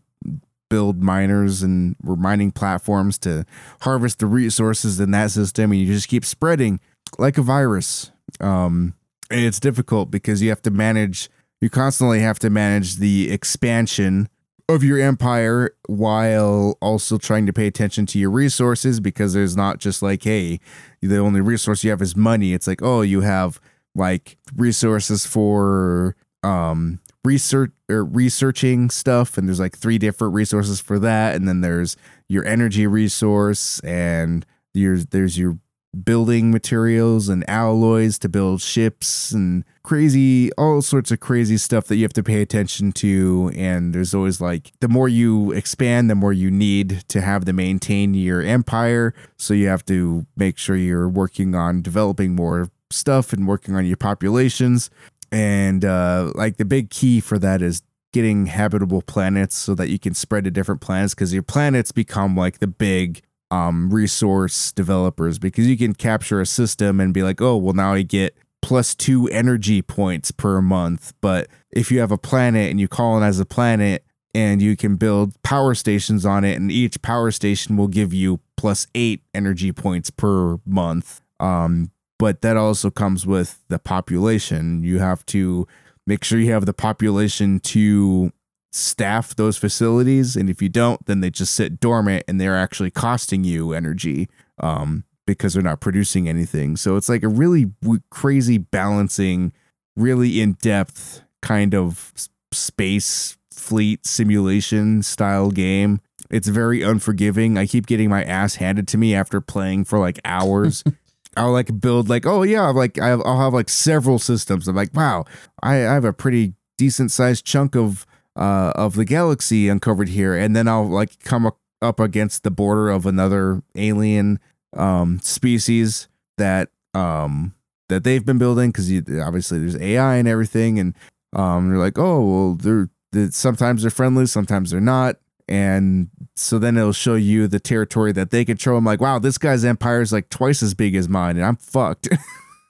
build 0.69 1.03
miners 1.03 1.63
and 1.63 1.97
mining 2.03 2.53
platforms 2.53 3.19
to 3.19 3.45
harvest 3.81 4.21
the 4.21 4.27
resources 4.27 5.01
in 5.01 5.11
that 5.11 5.31
system 5.31 5.73
and 5.73 5.81
you 5.81 5.87
just 5.87 6.09
keep 6.09 6.25
spreading 6.25 6.79
like 7.19 7.37
a 7.37 7.43
virus. 7.43 8.13
Um 8.41 8.95
and 9.31 9.41
it's 9.41 9.61
difficult 9.61 10.11
because 10.11 10.43
you 10.43 10.49
have 10.49 10.63
to 10.63 10.71
manage 10.71 11.29
you 11.61 11.69
constantly 11.69 12.21
have 12.21 12.39
to 12.39 12.51
manage 12.51 12.97
the 12.97 13.31
expansion 13.31 14.29
of 14.69 14.85
your 14.85 14.99
empire 14.99 15.75
while 15.89 16.79
also 16.81 17.19
trying 17.19 17.47
to 17.47 17.53
pay 17.53 17.67
attention 17.67 18.07
to 18.07 18.19
your 18.19 18.31
resources 18.31 19.01
because 19.01 19.35
there's 19.35 19.57
not 19.57 19.79
just 19.79 20.03
like 20.03 20.23
hey 20.23 20.61
the 21.03 21.19
only 21.19 21.41
resource 21.41 21.83
you 21.83 21.91
have 21.91 22.01
is 22.01 22.15
money. 22.15 22.53
It's 22.53 22.69
like 22.69 22.81
oh 22.81 23.03
you 23.03 23.23
have 23.23 23.61
like 23.97 24.39
resources 24.55 25.27
for 25.27 26.15
um 26.43 27.01
research 27.25 27.71
or 27.91 28.05
researching 28.05 28.89
stuff 28.89 29.37
and 29.37 29.47
there's 29.47 29.61
like 29.61 29.77
three 29.77 29.99
different 29.99 30.33
resources 30.33 30.81
for 30.81 30.99
that 30.99 31.35
and 31.35 31.47
then 31.47 31.61
there's 31.61 31.97
your 32.29 32.45
energy 32.47 32.87
resource 32.87 33.79
and 33.81 34.47
your 34.73 34.97
there's 34.99 35.39
your 35.39 35.59
building 36.05 36.53
materials 36.53 37.29
and 37.29 37.49
alloys 37.51 38.17
to 38.17 38.29
build 38.29 38.63
ships 38.63 39.33
and 39.33 39.65
crazy 39.83 40.53
all 40.53 40.81
sorts 40.81 41.11
of 41.11 41.19
crazy 41.19 41.57
stuff 41.57 41.87
that 41.87 41.97
you 41.97 42.03
have 42.03 42.13
to 42.13 42.23
pay 42.23 42.41
attention 42.41 42.93
to 42.93 43.51
and 43.57 43.93
there's 43.93 44.15
always 44.15 44.41
like 44.41 44.73
the 44.81 44.89
more 44.89 45.09
you 45.09 45.51
expand 45.51 46.09
the 46.09 46.15
more 46.15 46.33
you 46.33 46.51
need 46.51 47.03
to 47.09 47.21
have 47.21 47.45
to 47.45 47.53
maintain 47.53 48.15
your 48.15 48.41
empire 48.41 49.13
so 49.37 49.53
you 49.53 49.67
have 49.67 49.85
to 49.85 50.25
make 50.37 50.57
sure 50.57 50.77
you're 50.77 51.09
working 51.09 51.57
on 51.57 51.83
developing 51.83 52.37
more 52.37 52.71
stuff 52.91 53.33
and 53.33 53.49
working 53.49 53.75
on 53.75 53.85
your 53.85 53.97
populations 53.97 54.91
and 55.33 55.85
uh 55.85 56.33
like 56.35 56.57
the 56.57 56.65
big 56.65 56.91
key 56.91 57.21
for 57.21 57.39
that 57.39 57.63
is 57.63 57.83
getting 58.13 58.47
habitable 58.47 59.03
planets 59.03 59.55
so 59.57 59.75
that 59.75 59.89
you 59.89 59.99
can 59.99 60.15
spread 60.15 60.45
to 60.45 60.51
different 60.51 60.81
planets 60.81 61.15
because 61.15 61.33
your 61.33 61.43
planets 61.43 61.93
become 61.93 62.37
like 62.37 62.59
the 62.59 62.67
big 62.67 63.23
um 63.51 63.93
resource 63.93 64.73
developers 64.73 65.39
because 65.39 65.67
you 65.67 65.77
can 65.77 65.95
capture 65.95 66.41
a 66.41 66.47
system 66.47 67.01
and 67.01 67.15
be 67.15 67.23
like 67.23 67.41
oh 67.41 67.57
well 67.57 67.75
now 67.75 67.93
I 67.93 68.03
get 68.03 68.37
plus 68.63 68.95
two 68.95 69.27
energy 69.29 69.83
points 69.83 70.31
per 70.31 70.61
month. 70.61 71.13
But 71.21 71.49
if 71.71 71.91
you 71.91 72.01
have 72.01 72.13
a 72.13 72.19
planet 72.19 72.71
and 72.71 72.81
you 72.81 72.89
colonize 72.89 73.41
a 73.41 73.47
planet 73.47 74.05
and 74.35 74.63
you 74.63 74.77
can 74.77 74.97
build 74.97 75.41
power 75.43 75.75
stations 75.75 76.25
on 76.25 76.45
it 76.45 76.57
and 76.57 76.71
each 76.71 77.01
power 77.03 77.31
station 77.31 77.77
will 77.77 77.89
give 77.89 78.13
you 78.13 78.41
plus 78.57 78.87
eight 78.95 79.23
energy 79.35 79.73
points 79.73 80.11
per 80.11 80.59
month 80.65 81.23
um 81.41 81.91
but 82.21 82.43
that 82.43 82.55
also 82.55 82.91
comes 82.91 83.27
with 83.27 83.65
the 83.69 83.79
population. 83.79 84.85
You 84.85 84.99
have 84.99 85.25
to 85.27 85.67
make 86.07 86.23
sure 86.23 86.39
you 86.39 86.53
have 86.53 86.67
the 86.67 86.75
population 86.75 87.61
to 87.61 88.31
staff 88.73 89.35
those 89.35 89.57
facilities 89.57 90.37
and 90.37 90.49
if 90.49 90.63
you 90.63 90.69
don't 90.69 91.05
then 91.07 91.19
they 91.21 91.29
just 91.29 91.55
sit 91.55 91.81
dormant 91.81 92.23
and 92.29 92.41
they're 92.41 92.57
actually 92.57 92.89
costing 92.89 93.43
you 93.43 93.73
energy 93.73 94.29
um 94.61 95.03
because 95.27 95.55
they're 95.55 95.63
not 95.63 95.81
producing 95.81 96.29
anything. 96.29 96.77
So 96.77 96.97
it's 96.97 97.09
like 97.09 97.23
a 97.23 97.29
really 97.29 97.73
crazy 98.11 98.59
balancing 98.59 99.53
really 99.97 100.41
in-depth 100.41 101.23
kind 101.41 101.75
of 101.75 102.13
space 102.53 103.39
fleet 103.53 104.07
simulation 104.07 105.03
style 105.03 105.51
game. 105.51 106.01
It's 106.31 106.49
very 106.49 106.83
unforgiving. 106.83 107.59
I 107.59 107.67
keep 107.67 107.87
getting 107.87 108.09
my 108.09 108.25
ass 108.25 108.57
handed 108.57 108.87
to 108.89 108.99
me 108.99 109.15
after 109.15 109.41
playing 109.41 109.85
for 109.85 109.99
like 109.99 110.19
hours 110.25 110.85
I'll 111.37 111.53
like 111.53 111.81
build 111.81 112.09
like 112.09 112.27
oh 112.27 112.43
yeah 112.43 112.69
like 112.69 112.99
I'll 112.99 113.41
have 113.41 113.55
like 113.55 113.69
several 113.69 114.19
systems. 114.19 114.67
I'm 114.69 114.77
like 114.77 114.95
wow 114.95 115.25
I, 115.63 115.75
I 115.77 115.95
have 115.95 116.05
a 116.05 116.13
pretty 116.13 116.55
decent 116.77 117.11
sized 117.11 117.45
chunk 117.45 117.77
of 117.77 118.07
uh 118.37 118.73
of 118.75 118.95
the 118.95 119.05
galaxy 119.05 119.69
uncovered 119.69 120.09
here, 120.09 120.35
and 120.37 120.55
then 120.57 120.67
I'll 120.69 120.89
like 120.89 121.23
come 121.23 121.47
up- 121.47 121.59
up 121.83 122.01
against 122.01 122.43
the 122.43 122.51
border 122.51 122.91
of 122.91 123.07
another 123.07 123.63
alien 123.75 124.39
um 124.77 125.21
species 125.23 126.09
that 126.39 126.69
um 126.95 127.55
that 127.89 128.05
they've 128.05 128.25
been 128.25 128.39
building 128.39 128.71
because 128.71 128.91
obviously 129.21 129.59
there's 129.59 129.77
AI 129.77 130.17
and 130.17 130.29
everything, 130.29 130.79
and 130.79 130.95
um 131.35 131.71
they're 131.71 131.79
like 131.79 131.99
oh 131.99 132.21
well 132.25 132.55
they're, 132.55 132.89
they're 133.13 133.31
sometimes 133.31 133.83
they're 133.83 133.91
friendly, 133.91 134.27
sometimes 134.27 134.71
they're 134.71 134.81
not. 134.81 135.17
And 135.51 136.11
so 136.37 136.61
then 136.61 136.77
it'll 136.77 136.93
show 136.93 137.17
you 137.17 137.49
the 137.49 137.59
territory 137.59 138.13
that 138.13 138.31
they 138.31 138.45
control. 138.45 138.79
I'm 138.79 138.85
like, 138.85 139.01
wow, 139.01 139.19
this 139.19 139.37
guy's 139.37 139.65
empire 139.65 140.01
is 140.01 140.13
like 140.13 140.31
twice 140.31 140.63
as 140.63 140.75
big 140.75 140.95
as 140.95 141.09
mine, 141.09 141.37
and 141.37 141.45
I'm 141.45 141.57
fucked. 141.57 142.09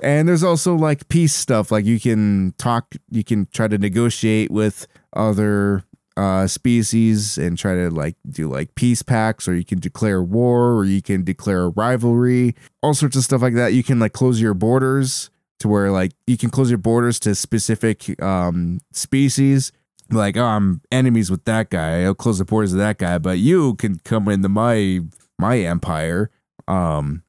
and 0.04 0.30
there's 0.30 0.44
also 0.44 0.76
like 0.76 1.10
peace 1.10 1.34
stuff. 1.34 1.72
Like 1.72 1.84
you 1.84 2.00
can 2.00 2.54
talk, 2.60 2.94
you 3.10 3.24
can 3.24 3.48
try 3.52 3.68
to 3.68 3.80
negotiate 3.80 4.52
with 4.52 4.88
other 5.14 5.84
uh 6.18 6.48
species 6.48 7.38
and 7.38 7.58
try 7.58 7.76
to 7.76 7.90
like 7.90 8.16
do 8.30 8.48
like 8.48 8.76
peace 8.76 9.02
pacts, 9.02 9.48
or 9.48 9.56
you 9.56 9.66
can 9.66 9.80
declare 9.80 10.22
war, 10.22 10.76
or 10.76 10.86
you 10.86 11.02
can 11.02 11.24
declare 11.24 11.64
a 11.64 11.70
rivalry, 11.70 12.56
all 12.84 12.94
sorts 12.94 13.16
of 13.16 13.24
stuff 13.24 13.42
like 13.42 13.56
that. 13.56 13.74
You 13.74 13.84
can 13.84 13.98
like 13.98 14.14
close 14.14 14.40
your 14.40 14.54
borders 14.54 15.32
to 15.62 15.68
where 15.68 15.90
like 15.90 16.12
you 16.28 16.38
can 16.38 16.52
close 16.52 16.70
your 16.70 16.78
borders 16.78 17.20
to 17.22 17.34
specific 17.34 18.22
um 18.22 18.82
species 18.92 19.72
like, 20.10 20.38
oh, 20.38 20.46
I'm 20.46 20.82
enemies 20.92 21.32
with 21.32 21.46
that 21.46 21.70
guy. 21.70 22.04
I'll 22.04 22.16
close 22.16 22.38
the 22.38 22.46
borders 22.46 22.74
of 22.74 22.80
that 22.80 22.98
guy, 22.98 23.18
but 23.18 23.40
you 23.40 23.76
can 23.76 24.00
come 24.00 24.28
into 24.28 24.50
my 24.50 25.02
my 25.40 25.60
empire. 25.60 26.32
Um, 26.68 27.24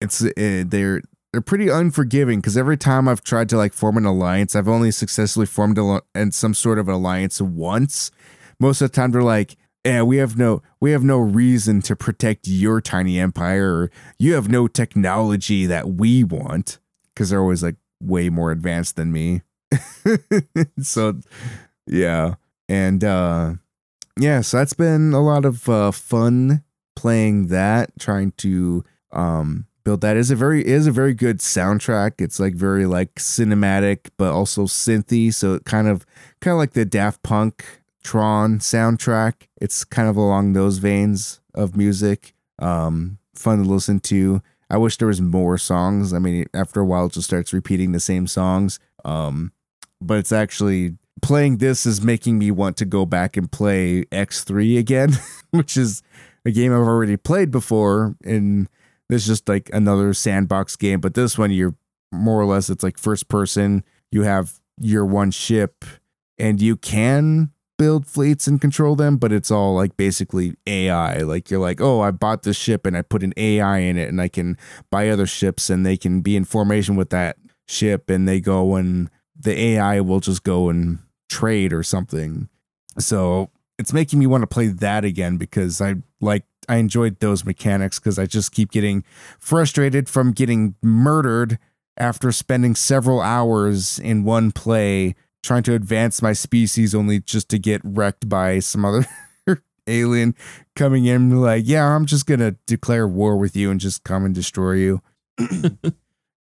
it's 0.00 0.22
uh, 0.22 0.64
they're 0.66 1.02
they're 1.32 1.40
pretty 1.40 1.68
unforgiving 1.68 2.40
because 2.40 2.56
every 2.56 2.76
time 2.76 3.08
I've 3.08 3.22
tried 3.22 3.48
to 3.50 3.56
like 3.56 3.72
form 3.72 3.96
an 3.96 4.04
alliance, 4.04 4.56
I've 4.56 4.68
only 4.68 4.90
successfully 4.90 5.46
formed 5.46 5.78
a, 5.78 6.00
and 6.14 6.34
some 6.34 6.54
sort 6.54 6.78
of 6.78 6.88
alliance 6.88 7.40
once. 7.40 8.10
Most 8.60 8.80
of 8.80 8.90
the 8.90 8.94
time, 8.96 9.12
they're 9.12 9.22
like, 9.22 9.56
yeah, 9.84 10.02
we 10.02 10.16
have 10.18 10.36
no 10.36 10.62
we 10.80 10.92
have 10.92 11.04
no 11.04 11.18
reason 11.18 11.82
to 11.82 11.96
protect 11.96 12.46
your 12.46 12.80
tiny 12.80 13.18
empire. 13.18 13.74
Or 13.74 13.90
you 14.18 14.34
have 14.34 14.48
no 14.48 14.68
technology 14.68 15.66
that 15.66 15.88
we 15.88 16.24
want 16.24 16.78
because 17.14 17.30
they're 17.30 17.40
always 17.40 17.62
like 17.62 17.76
way 18.00 18.28
more 18.28 18.50
advanced 18.50 18.96
than 18.96 19.12
me. 19.12 19.42
so, 20.80 21.20
yeah, 21.88 22.34
and 22.68 23.02
uh, 23.02 23.54
yeah, 24.18 24.40
so 24.40 24.58
that's 24.58 24.74
been 24.74 25.12
a 25.12 25.22
lot 25.22 25.44
of 25.44 25.68
uh, 25.68 25.90
fun 25.90 26.64
playing 26.94 27.48
that, 27.48 27.90
trying 27.98 28.32
to 28.32 28.84
um 29.10 29.66
build 29.84 30.02
that. 30.02 30.18
is 30.18 30.30
a 30.30 30.36
very 30.36 30.66
is 30.66 30.86
a 30.86 30.92
very 30.92 31.14
good 31.14 31.38
soundtrack. 31.38 32.20
It's 32.20 32.38
like 32.38 32.54
very 32.54 32.84
like 32.84 33.14
cinematic, 33.14 34.10
but 34.18 34.32
also 34.32 34.64
synthy. 34.64 35.32
So 35.32 35.54
it 35.54 35.64
kind 35.64 35.88
of 35.88 36.04
kind 36.40 36.52
of 36.52 36.58
like 36.58 36.72
the 36.72 36.84
Daft 36.84 37.22
Punk 37.22 37.64
Tron 38.04 38.58
soundtrack. 38.58 39.46
It's 39.60 39.84
kind 39.84 40.08
of 40.08 40.16
along 40.16 40.52
those 40.52 40.78
veins 40.78 41.40
of 41.54 41.76
music. 41.76 42.34
Um, 42.58 43.18
fun 43.34 43.62
to 43.62 43.68
listen 43.68 44.00
to. 44.00 44.42
I 44.70 44.76
wish 44.76 44.98
there 44.98 45.08
was 45.08 45.22
more 45.22 45.56
songs. 45.56 46.12
I 46.12 46.18
mean, 46.18 46.44
after 46.52 46.80
a 46.80 46.84
while, 46.84 47.06
it 47.06 47.12
just 47.12 47.26
starts 47.26 47.54
repeating 47.54 47.92
the 47.92 48.00
same 48.00 48.26
songs. 48.26 48.78
Um, 49.04 49.52
but 50.00 50.18
it's 50.18 50.32
actually 50.32 50.96
playing 51.22 51.58
this 51.58 51.86
is 51.86 52.02
making 52.02 52.38
me 52.38 52.50
want 52.50 52.76
to 52.78 52.84
go 52.84 53.06
back 53.06 53.36
and 53.36 53.50
play 53.50 54.04
X3 54.06 54.78
again, 54.78 55.12
which 55.50 55.76
is 55.76 56.02
a 56.44 56.50
game 56.50 56.72
I've 56.72 56.80
already 56.80 57.16
played 57.16 57.50
before. 57.50 58.16
And 58.24 58.68
this 59.08 59.22
is 59.22 59.28
just 59.28 59.48
like 59.48 59.70
another 59.72 60.12
sandbox 60.14 60.76
game. 60.76 61.00
But 61.00 61.14
this 61.14 61.38
one, 61.38 61.50
you're 61.50 61.74
more 62.12 62.40
or 62.40 62.46
less, 62.46 62.70
it's 62.70 62.82
like 62.82 62.98
first 62.98 63.28
person. 63.28 63.84
You 64.10 64.22
have 64.22 64.60
your 64.78 65.04
one 65.04 65.30
ship 65.30 65.84
and 66.38 66.60
you 66.60 66.76
can 66.76 67.50
build 67.78 68.06
fleets 68.06 68.46
and 68.46 68.60
control 68.60 68.96
them, 68.96 69.16
but 69.16 69.32
it's 69.32 69.50
all 69.50 69.74
like 69.74 69.96
basically 69.96 70.54
AI. 70.66 71.18
Like 71.18 71.50
you're 71.50 71.60
like, 71.60 71.80
oh, 71.80 72.00
I 72.00 72.10
bought 72.10 72.42
this 72.42 72.56
ship 72.56 72.84
and 72.84 72.96
I 72.96 73.02
put 73.02 73.22
an 73.22 73.32
AI 73.36 73.78
in 73.78 73.96
it 73.96 74.08
and 74.08 74.20
I 74.20 74.28
can 74.28 74.58
buy 74.90 75.08
other 75.08 75.26
ships 75.26 75.70
and 75.70 75.86
they 75.86 75.96
can 75.96 76.20
be 76.20 76.36
in 76.36 76.44
formation 76.44 76.96
with 76.96 77.10
that 77.10 77.36
ship 77.66 78.10
and 78.10 78.28
they 78.28 78.40
go 78.40 78.74
and 78.74 79.10
the 79.38 79.58
AI 79.58 80.00
will 80.00 80.20
just 80.20 80.42
go 80.42 80.68
and 80.68 80.98
trade 81.28 81.72
or 81.72 81.82
something. 81.82 82.48
So 82.98 83.50
it's 83.78 83.92
making 83.92 84.18
me 84.18 84.26
want 84.26 84.42
to 84.42 84.46
play 84.46 84.68
that 84.68 85.04
again 85.04 85.36
because 85.36 85.80
I 85.80 85.96
like 86.20 86.44
I 86.68 86.76
enjoyed 86.76 87.20
those 87.20 87.44
mechanics 87.44 87.98
because 87.98 88.18
I 88.18 88.26
just 88.26 88.52
keep 88.52 88.70
getting 88.70 89.04
frustrated 89.38 90.08
from 90.08 90.32
getting 90.32 90.74
murdered 90.82 91.58
after 91.96 92.30
spending 92.32 92.74
several 92.74 93.20
hours 93.20 93.98
in 93.98 94.24
one 94.24 94.52
play 94.52 95.14
trying 95.42 95.62
to 95.64 95.74
advance 95.74 96.20
my 96.20 96.32
species 96.32 96.94
only 96.94 97.20
just 97.20 97.48
to 97.48 97.58
get 97.58 97.80
wrecked 97.84 98.28
by 98.28 98.58
some 98.58 98.84
other 98.84 99.06
alien 99.86 100.34
coming 100.76 101.06
in 101.06 101.40
like, 101.40 101.64
yeah, 101.66 101.86
I'm 101.86 102.06
just 102.06 102.26
gonna 102.26 102.56
declare 102.66 103.06
war 103.08 103.36
with 103.36 103.56
you 103.56 103.70
and 103.70 103.80
just 103.80 104.04
come 104.04 104.24
and 104.24 104.34
destroy 104.34 104.72
you. 104.72 105.00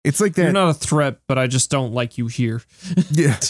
it's 0.03 0.21
like 0.21 0.35
that. 0.35 0.43
You're 0.43 0.51
not 0.51 0.69
a 0.69 0.73
threat, 0.73 1.19
but 1.27 1.37
I 1.37 1.47
just 1.47 1.69
don't 1.69 1.93
like 1.93 2.17
you 2.17 2.27
here. 2.27 2.61
yeah. 3.11 3.39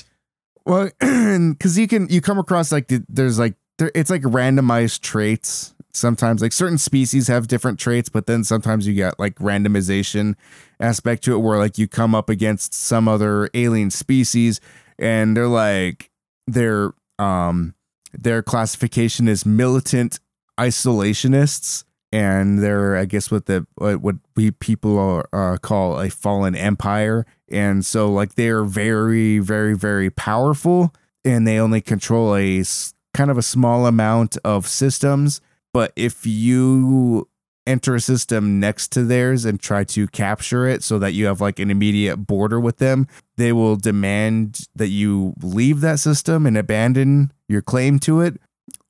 Well, 0.66 0.90
because 1.00 1.78
you 1.78 1.88
can 1.88 2.08
you 2.10 2.22
come 2.22 2.40
across 2.40 2.72
like 2.72 2.88
the, 2.88 3.06
there's 3.08 3.40
like 3.40 3.56
it's 3.80 4.10
like 4.10 4.24
randomized 4.24 5.02
traits. 5.02 5.74
Sometimes 5.94 6.42
like 6.42 6.52
certain 6.52 6.78
species 6.78 7.30
have 7.30 7.48
different 7.48 7.80
traits, 7.80 8.10
but 8.10 8.26
then 8.26 8.44
sometimes 8.44 8.86
you 8.86 8.94
get 8.94 9.18
like 9.18 9.36
randomization 9.36 10.36
aspect 10.80 11.24
to 11.24 11.34
it 11.36 11.38
where 11.38 11.58
like 11.58 11.78
you 11.78 11.88
come 11.88 12.14
up 12.14 12.30
against 12.30 12.74
some 12.74 13.08
other 13.08 13.50
alien 13.54 13.90
species 13.90 14.60
and 15.00 15.38
they're 15.38 15.48
like 15.48 16.12
their 16.48 16.92
um 17.18 17.76
their 18.14 18.44
classification 18.44 19.28
is 19.30 19.46
militant 19.46 20.20
isolationists 20.60 21.86
and 22.12 22.60
they're 22.60 22.96
i 22.96 23.06
guess 23.06 23.30
what 23.32 23.46
the 23.46 23.66
what 23.76 24.16
we 24.36 24.52
people 24.52 24.98
are, 24.98 25.28
uh, 25.34 25.58
call 25.58 26.00
a 26.00 26.10
fallen 26.10 26.56
empire 26.56 27.26
and 27.50 27.86
so 27.86 28.12
like 28.12 28.36
they're 28.36 28.64
very 28.64 29.40
very 29.40 29.76
very 29.76 30.10
powerful 30.10 30.94
and 31.24 31.48
they 31.48 31.60
only 31.60 31.82
control 31.82 32.36
a 32.36 32.64
kind 33.14 33.32
of 33.32 33.38
a 33.38 33.44
small 33.44 33.86
amount 33.86 34.38
of 34.44 34.68
systems 34.68 35.42
but 35.74 35.92
if 35.96 36.26
you 36.26 37.28
enter 37.68 37.96
a 37.96 38.00
system 38.00 38.60
next 38.60 38.92
to 38.92 39.04
theirs 39.04 39.46
and 39.46 39.60
try 39.60 39.84
to 39.84 40.08
capture 40.08 40.68
it 40.68 40.84
so 40.84 41.00
that 41.00 41.14
you 41.14 41.26
have 41.26 41.42
like 41.42 41.60
an 41.60 41.72
immediate 41.72 42.18
border 42.18 42.60
with 42.60 42.78
them, 42.78 43.08
they 43.38 43.52
will 43.52 43.76
demand 43.76 44.68
that 44.76 44.90
you 44.90 45.34
leave 45.42 45.82
that 45.82 46.00
system 46.00 46.46
and 46.46 46.58
abandon 46.58 47.32
your 47.48 47.62
claim 47.62 48.00
to 48.00 48.22
it. 48.22 48.40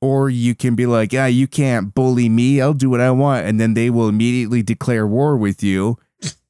Or 0.00 0.30
you 0.30 0.54
can 0.54 0.74
be 0.74 0.86
like, 0.86 1.12
yeah, 1.12 1.26
you 1.26 1.46
can't 1.46 1.94
bully 1.94 2.28
me. 2.28 2.60
I'll 2.60 2.74
do 2.74 2.90
what 2.90 3.00
I 3.00 3.10
want. 3.10 3.46
And 3.46 3.58
then 3.60 3.74
they 3.74 3.90
will 3.90 4.08
immediately 4.08 4.62
declare 4.62 5.06
war 5.06 5.36
with 5.36 5.62
you 5.62 5.98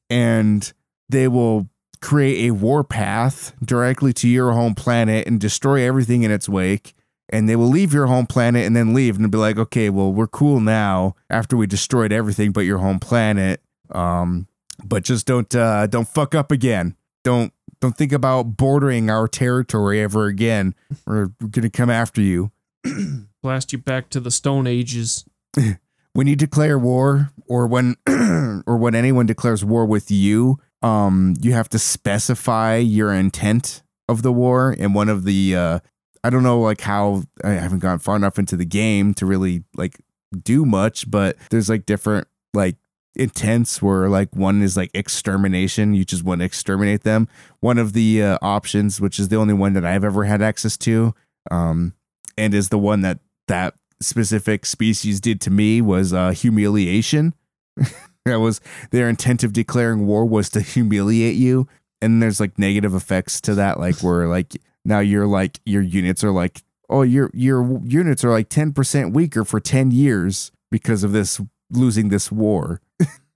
and 0.09 0.71
they 1.09 1.27
will 1.27 1.67
create 2.01 2.47
a 2.47 2.53
war 2.53 2.83
path 2.83 3.53
directly 3.63 4.13
to 4.13 4.27
your 4.27 4.51
home 4.51 4.75
planet 4.75 5.27
and 5.27 5.39
destroy 5.39 5.85
everything 5.87 6.23
in 6.23 6.31
its 6.31 6.47
wake 6.47 6.93
and 7.29 7.49
they 7.49 7.55
will 7.55 7.67
leave 7.67 7.93
your 7.93 8.07
home 8.07 8.25
planet 8.25 8.65
and 8.65 8.75
then 8.75 8.93
leave 8.93 9.17
and 9.17 9.29
be 9.31 9.37
like, 9.37 9.57
okay, 9.57 9.89
well, 9.89 10.11
we're 10.11 10.27
cool 10.27 10.59
now 10.59 11.15
after 11.29 11.57
we 11.57 11.67
destroyed 11.67 12.11
everything 12.11 12.51
but 12.51 12.61
your 12.61 12.77
home 12.77 12.99
planet. 12.99 13.61
Um, 13.91 14.47
but 14.83 15.03
just 15.03 15.25
don't 15.25 15.53
uh, 15.55 15.87
don't 15.87 16.07
fuck 16.07 16.35
up 16.35 16.51
again. 16.51 16.95
Don't 17.23 17.51
don't 17.81 17.97
think 17.97 18.11
about 18.11 18.57
bordering 18.57 19.09
our 19.09 19.27
territory 19.27 20.01
ever 20.01 20.25
again. 20.25 20.75
We're, 21.05 21.29
we're 21.41 21.47
gonna 21.49 21.69
come 21.69 21.89
after 21.89 22.21
you. 22.21 22.51
Blast 23.43 23.71
you 23.71 23.79
back 23.79 24.09
to 24.09 24.19
the 24.19 24.31
Stone 24.31 24.67
Ages. 24.67 25.25
when 26.13 26.27
you 26.27 26.35
declare 26.35 26.77
war, 26.77 27.31
or 27.47 27.67
when 27.67 27.95
or 28.65 28.77
when 28.77 28.95
anyone 28.95 29.25
declares 29.25 29.63
war 29.63 29.85
with 29.85 30.11
you, 30.11 30.59
um, 30.81 31.35
you 31.41 31.53
have 31.53 31.69
to 31.69 31.79
specify 31.79 32.77
your 32.77 33.13
intent 33.13 33.83
of 34.07 34.21
the 34.21 34.31
war. 34.31 34.75
And 34.77 34.95
one 34.95 35.09
of 35.09 35.23
the 35.23 35.55
uh, 35.55 35.79
I 36.23 36.29
don't 36.29 36.43
know 36.43 36.59
like 36.59 36.81
how 36.81 37.23
I 37.43 37.51
haven't 37.51 37.79
gone 37.79 37.99
far 37.99 38.15
enough 38.15 38.39
into 38.39 38.55
the 38.55 38.65
game 38.65 39.13
to 39.15 39.25
really 39.25 39.63
like 39.75 40.01
do 40.43 40.65
much, 40.65 41.09
but 41.09 41.37
there's 41.49 41.69
like 41.69 41.85
different 41.85 42.27
like 42.53 42.75
intents 43.15 43.81
where 43.81 44.09
like 44.09 44.35
one 44.35 44.61
is 44.61 44.77
like 44.77 44.91
extermination 44.93 45.95
you 45.95 46.05
just 46.05 46.23
want 46.23 46.39
to 46.39 46.45
exterminate 46.45 47.01
them 47.03 47.27
one 47.61 47.79
of 47.79 47.93
the 47.93 48.21
uh, 48.21 48.37
options 48.43 49.01
which 49.01 49.17
is 49.17 49.29
the 49.29 49.35
only 49.35 49.55
one 49.55 49.73
that 49.73 49.83
i've 49.83 50.03
ever 50.03 50.25
had 50.25 50.39
access 50.39 50.77
to 50.77 51.15
um 51.49 51.93
and 52.37 52.53
is 52.53 52.69
the 52.69 52.77
one 52.77 53.01
that 53.01 53.19
that 53.47 53.75
specific 54.01 54.65
species 54.65 55.19
did 55.19 55.41
to 55.41 55.49
me 55.49 55.81
was 55.81 56.13
uh 56.13 56.29
humiliation. 56.31 57.33
That 58.27 58.41
was 58.41 58.59
their 58.91 59.07
intent 59.07 59.43
of 59.43 59.53
declaring 59.53 60.05
war 60.05 60.25
was 60.25 60.49
to 60.49 60.61
humiliate 60.61 61.35
you. 61.35 61.67
And 62.01 62.21
there's 62.21 62.39
like 62.39 62.59
negative 62.59 62.93
effects 62.93 63.39
to 63.41 63.55
that 63.55 63.79
like 63.79 64.03
where 64.03 64.27
like 64.27 64.61
now 64.85 64.99
you're 64.99 65.25
like 65.25 65.59
your 65.65 65.81
units 65.81 66.23
are 66.23 66.31
like 66.31 66.61
oh 66.89 67.01
your 67.01 67.31
your 67.33 67.81
units 67.83 68.23
are 68.23 68.31
like 68.31 68.49
10% 68.49 69.13
weaker 69.13 69.43
for 69.45 69.59
10 69.59 69.91
years 69.91 70.51
because 70.69 71.03
of 71.03 71.13
this 71.13 71.41
losing 71.71 72.09
this 72.09 72.31
war. 72.31 72.81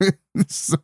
So 0.47 0.77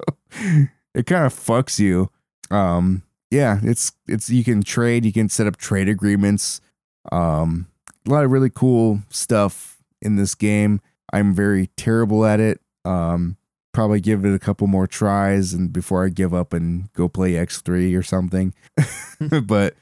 it 0.94 1.06
kind 1.06 1.26
of 1.26 1.34
fucks 1.34 1.80
you. 1.80 2.10
Um 2.50 3.04
yeah 3.30 3.60
it's 3.64 3.92
it's 4.08 4.30
you 4.30 4.44
can 4.44 4.62
trade 4.64 5.04
you 5.04 5.12
can 5.12 5.28
set 5.28 5.48
up 5.48 5.58
trade 5.58 5.90
agreements. 5.90 6.62
Um 7.12 7.68
a 8.08 8.12
lot 8.12 8.24
of 8.24 8.32
really 8.32 8.50
cool 8.50 9.02
stuff 9.10 9.78
in 10.02 10.16
this 10.16 10.36
game 10.36 10.80
i'm 11.14 11.34
very 11.34 11.68
terrible 11.76 12.26
at 12.26 12.40
it 12.40 12.62
um 12.86 13.38
probably 13.74 14.00
give 14.00 14.26
it 14.26 14.34
a 14.34 14.40
couple 14.40 14.66
more 14.66 14.88
tries 14.88 15.54
and 15.54 15.72
before 15.72 16.06
i 16.06 16.10
give 16.10 16.34
up 16.34 16.54
and 16.54 16.92
go 16.94 17.08
play 17.08 17.34
x3 17.34 17.98
or 17.98 18.04
something 18.04 18.54
but 19.44 19.76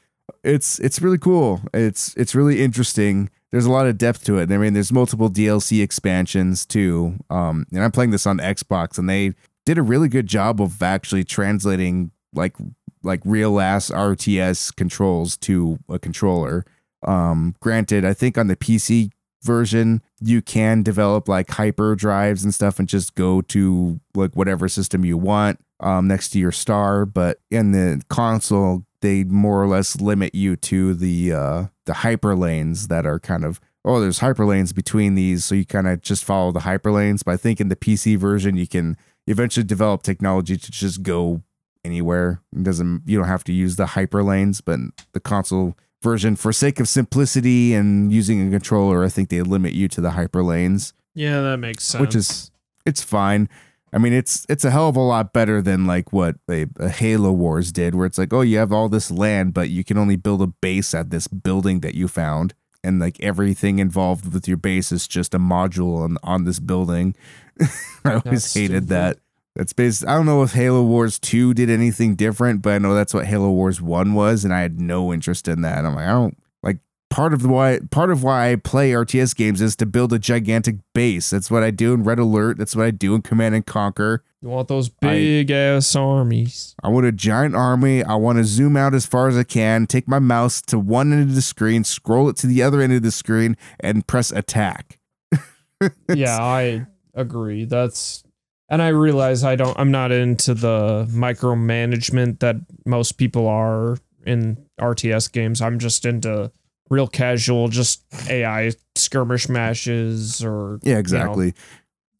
it's 0.44 0.78
it's 0.78 1.00
really 1.00 1.18
cool. 1.18 1.60
It's 1.74 2.14
it's 2.16 2.34
really 2.34 2.62
interesting. 2.62 3.30
There's 3.50 3.66
a 3.66 3.72
lot 3.72 3.86
of 3.86 3.98
depth 3.98 4.24
to 4.24 4.38
it. 4.38 4.50
I 4.50 4.58
mean, 4.58 4.74
there's 4.74 4.92
multiple 4.92 5.30
DLC 5.30 5.82
expansions 5.82 6.66
too. 6.66 7.16
Um, 7.30 7.66
and 7.72 7.82
I'm 7.82 7.92
playing 7.92 8.10
this 8.10 8.26
on 8.26 8.38
Xbox, 8.38 8.98
and 8.98 9.08
they 9.08 9.34
did 9.64 9.78
a 9.78 9.82
really 9.82 10.08
good 10.08 10.26
job 10.26 10.60
of 10.60 10.82
actually 10.82 11.24
translating 11.24 12.10
like 12.34 12.56
like 13.02 13.20
real 13.24 13.60
ass 13.60 13.90
RTS 13.90 14.74
controls 14.76 15.36
to 15.38 15.78
a 15.88 15.98
controller. 15.98 16.64
Um, 17.06 17.54
granted, 17.60 18.04
I 18.04 18.14
think 18.14 18.36
on 18.36 18.48
the 18.48 18.56
PC 18.56 19.10
version 19.42 20.02
you 20.20 20.42
can 20.42 20.82
develop 20.82 21.28
like 21.28 21.50
hyper 21.50 21.94
drives 21.94 22.42
and 22.42 22.52
stuff 22.52 22.78
and 22.78 22.88
just 22.88 23.14
go 23.14 23.40
to 23.40 24.00
like 24.14 24.34
whatever 24.34 24.68
system 24.68 25.04
you 25.04 25.16
want 25.16 25.60
um, 25.80 26.08
next 26.08 26.30
to 26.30 26.38
your 26.38 26.52
star. 26.52 27.06
But 27.06 27.38
in 27.50 27.72
the 27.72 28.02
console, 28.08 28.84
they 29.00 29.24
more 29.24 29.62
or 29.62 29.68
less 29.68 30.00
limit 30.00 30.34
you 30.34 30.56
to 30.56 30.94
the 30.94 31.32
uh, 31.32 31.64
the 31.84 31.94
hyper 31.94 32.34
lanes 32.34 32.88
that 32.88 33.06
are 33.06 33.20
kind 33.20 33.44
of 33.44 33.60
oh 33.84 34.00
there's 34.00 34.18
hyper 34.18 34.44
lanes 34.44 34.72
between 34.72 35.14
these, 35.14 35.44
so 35.44 35.54
you 35.54 35.64
kind 35.64 35.86
of 35.86 36.02
just 36.02 36.24
follow 36.24 36.52
the 36.52 36.60
hyper 36.60 36.90
lanes. 36.90 37.22
But 37.22 37.32
I 37.32 37.36
think 37.36 37.60
in 37.60 37.68
the 37.68 37.76
PC 37.76 38.16
version, 38.16 38.56
you 38.56 38.66
can 38.66 38.96
eventually 39.26 39.64
develop 39.64 40.02
technology 40.02 40.56
to 40.56 40.70
just 40.70 41.02
go 41.02 41.42
anywhere. 41.84 42.42
It 42.54 42.64
doesn't 42.64 43.02
you 43.06 43.18
don't 43.18 43.28
have 43.28 43.44
to 43.44 43.52
use 43.52 43.76
the 43.76 43.86
hyper 43.86 44.22
lanes, 44.22 44.60
but 44.60 44.80
the 45.12 45.20
console 45.20 45.76
version 46.06 46.36
for 46.36 46.52
sake 46.52 46.78
of 46.80 46.86
simplicity 46.88 47.74
and 47.74 48.12
using 48.12 48.46
a 48.46 48.50
controller. 48.50 49.04
I 49.04 49.08
think 49.08 49.28
they 49.28 49.42
limit 49.42 49.72
you 49.72 49.88
to 49.88 50.00
the 50.00 50.12
hyper 50.12 50.42
lanes, 50.42 50.94
Yeah, 51.14 51.40
that 51.42 51.58
makes 51.58 51.84
sense. 51.84 52.00
which 52.00 52.14
is 52.14 52.50
it's 52.84 53.02
fine. 53.02 53.48
I 53.92 53.98
mean, 53.98 54.12
it's 54.12 54.46
it's 54.48 54.64
a 54.64 54.70
hell 54.70 54.88
of 54.88 54.96
a 54.96 55.00
lot 55.14 55.32
better 55.32 55.62
than 55.62 55.86
like 55.86 56.12
what 56.12 56.36
a, 56.50 56.66
a 56.78 56.88
Halo 56.88 57.32
Wars 57.32 57.72
did, 57.72 57.94
where 57.94 58.06
it's 58.06 58.18
like, 58.18 58.32
oh, 58.32 58.42
you 58.42 58.58
have 58.58 58.72
all 58.72 58.88
this 58.88 59.10
land, 59.10 59.54
but 59.54 59.70
you 59.70 59.82
can 59.84 59.96
only 59.98 60.16
build 60.16 60.42
a 60.42 60.46
base 60.46 60.94
at 60.94 61.10
this 61.10 61.26
building 61.28 61.80
that 61.80 61.94
you 61.94 62.06
found, 62.08 62.52
and 62.84 63.00
like 63.00 63.16
everything 63.20 63.78
involved 63.78 64.32
with 64.34 64.46
your 64.46 64.58
base 64.58 64.92
is 64.92 65.08
just 65.08 65.34
a 65.34 65.38
module 65.38 66.02
on 66.04 66.18
on 66.22 66.44
this 66.44 66.60
building. 66.60 67.14
I 68.04 68.20
always 68.20 68.24
That's 68.24 68.54
hated 68.54 68.84
stupid. 68.84 68.88
that. 68.88 69.18
That's 69.56 69.72
based. 69.72 70.06
I 70.06 70.14
don't 70.14 70.26
know 70.26 70.42
if 70.42 70.52
Halo 70.52 70.82
Wars 70.82 71.18
Two 71.18 71.54
did 71.54 71.70
anything 71.70 72.14
different, 72.14 72.60
but 72.60 72.74
I 72.74 72.78
know 72.78 72.94
that's 72.94 73.14
what 73.14 73.24
Halo 73.24 73.50
Wars 73.50 73.80
One 73.80 74.12
was, 74.12 74.44
and 74.44 74.52
I 74.52 74.60
had 74.60 74.80
no 74.80 75.14
interest 75.14 75.48
in 75.48 75.62
that. 75.62 75.84
I'm 75.84 75.94
like, 75.94 76.04
I 76.04 76.12
don't 76.12 76.36
like 76.62 76.78
part 77.08 77.32
of 77.32 77.40
the 77.40 77.48
why 77.48 77.80
part 77.90 78.10
of 78.10 78.22
why 78.22 78.52
I 78.52 78.56
play 78.56 78.90
RTS 78.90 79.34
games 79.34 79.62
is 79.62 79.74
to 79.76 79.86
build 79.86 80.12
a 80.12 80.18
gigantic 80.18 80.76
base. 80.94 81.30
That's 81.30 81.50
what 81.50 81.62
I 81.62 81.70
do 81.70 81.94
in 81.94 82.04
Red 82.04 82.18
Alert. 82.18 82.58
That's 82.58 82.76
what 82.76 82.84
I 82.84 82.90
do 82.90 83.14
in 83.14 83.22
Command 83.22 83.54
and 83.54 83.64
Conquer. 83.64 84.22
you 84.42 84.50
want 84.50 84.68
those 84.68 84.90
big 84.90 85.50
ass 85.50 85.96
armies. 85.96 86.74
I 86.82 86.88
want 86.88 87.06
a 87.06 87.12
giant 87.12 87.56
army. 87.56 88.04
I 88.04 88.16
want 88.16 88.36
to 88.36 88.44
zoom 88.44 88.76
out 88.76 88.92
as 88.94 89.06
far 89.06 89.26
as 89.26 89.38
I 89.38 89.44
can, 89.44 89.86
take 89.86 90.06
my 90.06 90.18
mouse 90.18 90.60
to 90.62 90.78
one 90.78 91.14
end 91.14 91.30
of 91.30 91.34
the 91.34 91.40
screen, 91.40 91.82
scroll 91.82 92.28
it 92.28 92.36
to 92.38 92.46
the 92.46 92.62
other 92.62 92.82
end 92.82 92.92
of 92.92 93.00
the 93.00 93.10
screen, 93.10 93.56
and 93.80 94.06
press 94.06 94.30
attack. 94.30 95.00
yeah, 96.14 96.36
I 96.38 96.86
agree. 97.14 97.64
That's 97.64 98.22
and 98.68 98.82
I 98.82 98.88
realize 98.88 99.44
I 99.44 99.56
don't 99.56 99.78
I'm 99.78 99.90
not 99.90 100.12
into 100.12 100.54
the 100.54 101.06
micromanagement 101.10 102.40
that 102.40 102.56
most 102.84 103.12
people 103.12 103.46
are 103.46 103.96
in 104.24 104.58
RTS 104.80 105.30
games. 105.32 105.60
I'm 105.62 105.78
just 105.78 106.04
into 106.04 106.50
real 106.90 107.06
casual, 107.08 107.68
just 107.68 108.04
AI 108.28 108.72
skirmish 108.94 109.48
matches 109.48 110.44
or 110.44 110.78
Yeah, 110.82 110.98
exactly. 110.98 111.54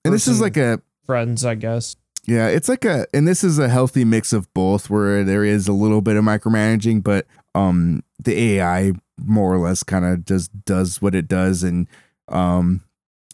and 0.04 0.12
this 0.14 0.26
is 0.28 0.40
like 0.40 0.56
a 0.56 0.80
friends, 1.04 1.44
I 1.44 1.54
guess. 1.54 1.96
Yeah, 2.26 2.48
it's 2.48 2.68
like 2.68 2.84
a 2.84 3.06
and 3.14 3.26
this 3.28 3.44
is 3.44 3.58
a 3.58 3.68
healthy 3.68 4.04
mix 4.04 4.32
of 4.32 4.52
both 4.54 4.90
where 4.90 5.22
there 5.24 5.44
is 5.44 5.68
a 5.68 5.72
little 5.72 6.00
bit 6.00 6.16
of 6.16 6.24
micromanaging, 6.24 7.02
but 7.04 7.26
um 7.54 8.02
the 8.22 8.56
AI 8.58 8.92
more 9.18 9.54
or 9.54 9.58
less 9.58 9.82
kind 9.82 10.04
of 10.04 10.24
just 10.24 10.64
does 10.64 11.00
what 11.00 11.14
it 11.14 11.28
does 11.28 11.62
and 11.62 11.86
um 12.28 12.82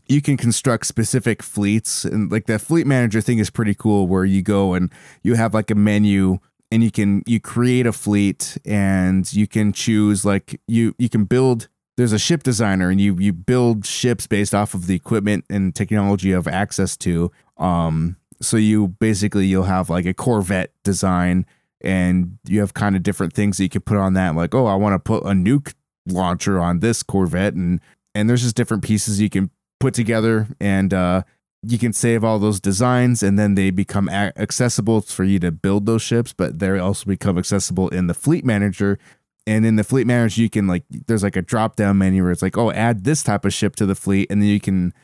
you 0.06 0.20
can 0.20 0.36
construct 0.36 0.86
specific 0.86 1.42
fleets 1.42 2.04
and 2.04 2.30
like 2.30 2.46
that 2.46 2.60
fleet 2.60 2.86
manager 2.86 3.20
thing 3.20 3.38
is 3.38 3.50
pretty 3.50 3.74
cool 3.74 4.06
where 4.06 4.24
you 4.24 4.42
go 4.42 4.74
and 4.74 4.92
you 5.22 5.34
have 5.34 5.54
like 5.54 5.70
a 5.70 5.74
menu 5.74 6.38
and 6.70 6.82
you 6.82 6.90
can 6.90 7.22
you 7.26 7.40
create 7.40 7.86
a 7.86 7.92
fleet 7.92 8.58
and 8.64 9.32
you 9.32 9.46
can 9.46 9.72
choose 9.72 10.24
like 10.24 10.60
you 10.66 10.94
you 10.98 11.08
can 11.08 11.24
build 11.24 11.68
there's 11.96 12.12
a 12.12 12.18
ship 12.18 12.42
designer 12.42 12.90
and 12.90 13.00
you 13.00 13.16
you 13.18 13.32
build 13.32 13.84
ships 13.86 14.26
based 14.26 14.54
off 14.54 14.74
of 14.74 14.86
the 14.86 14.94
equipment 14.94 15.44
and 15.50 15.74
technology 15.74 16.28
you 16.28 16.34
have 16.34 16.48
access 16.48 16.96
to. 16.96 17.30
Um 17.58 18.16
so 18.40 18.56
you 18.56 18.88
basically 18.88 19.46
you'll 19.46 19.64
have 19.64 19.88
like 19.88 20.06
a 20.06 20.14
corvette 20.14 20.72
design 20.82 21.46
and 21.80 22.38
you 22.46 22.60
have 22.60 22.74
kind 22.74 22.96
of 22.96 23.02
different 23.02 23.32
things 23.32 23.56
that 23.56 23.64
you 23.64 23.68
can 23.68 23.82
put 23.82 23.96
on 23.96 24.14
that 24.14 24.34
like 24.34 24.54
oh 24.54 24.66
i 24.66 24.74
want 24.74 24.94
to 24.94 24.98
put 24.98 25.22
a 25.24 25.30
nuke 25.30 25.74
launcher 26.06 26.58
on 26.58 26.80
this 26.80 27.02
corvette 27.02 27.54
and 27.54 27.80
and 28.14 28.28
there's 28.28 28.42
just 28.42 28.56
different 28.56 28.82
pieces 28.82 29.20
you 29.20 29.30
can 29.30 29.50
put 29.82 29.94
together 29.94 30.46
and 30.60 30.94
uh 30.94 31.22
you 31.64 31.76
can 31.76 31.92
save 31.92 32.22
all 32.22 32.38
those 32.38 32.60
designs 32.60 33.20
and 33.20 33.36
then 33.36 33.56
they 33.56 33.70
become 33.70 34.08
accessible 34.08 35.00
for 35.00 35.24
you 35.24 35.40
to 35.40 35.50
build 35.50 35.86
those 35.86 36.02
ships 36.02 36.32
but 36.32 36.60
they 36.60 36.78
also 36.78 37.04
become 37.04 37.36
accessible 37.36 37.88
in 37.88 38.06
the 38.06 38.14
fleet 38.14 38.44
manager. 38.44 38.98
And 39.44 39.66
in 39.66 39.74
the 39.74 39.82
fleet 39.82 40.06
manager 40.06 40.40
you 40.40 40.50
can 40.50 40.68
like 40.68 40.84
there's 41.08 41.24
like 41.24 41.34
a 41.34 41.42
drop 41.42 41.74
down 41.74 41.98
menu 41.98 42.22
where 42.22 42.30
it's 42.30 42.42
like 42.42 42.56
oh 42.56 42.70
add 42.70 43.02
this 43.02 43.24
type 43.24 43.44
of 43.44 43.52
ship 43.52 43.74
to 43.76 43.86
the 43.86 43.96
fleet. 43.96 44.30
And 44.30 44.40
then 44.40 44.48
you 44.48 44.60
can 44.60 44.94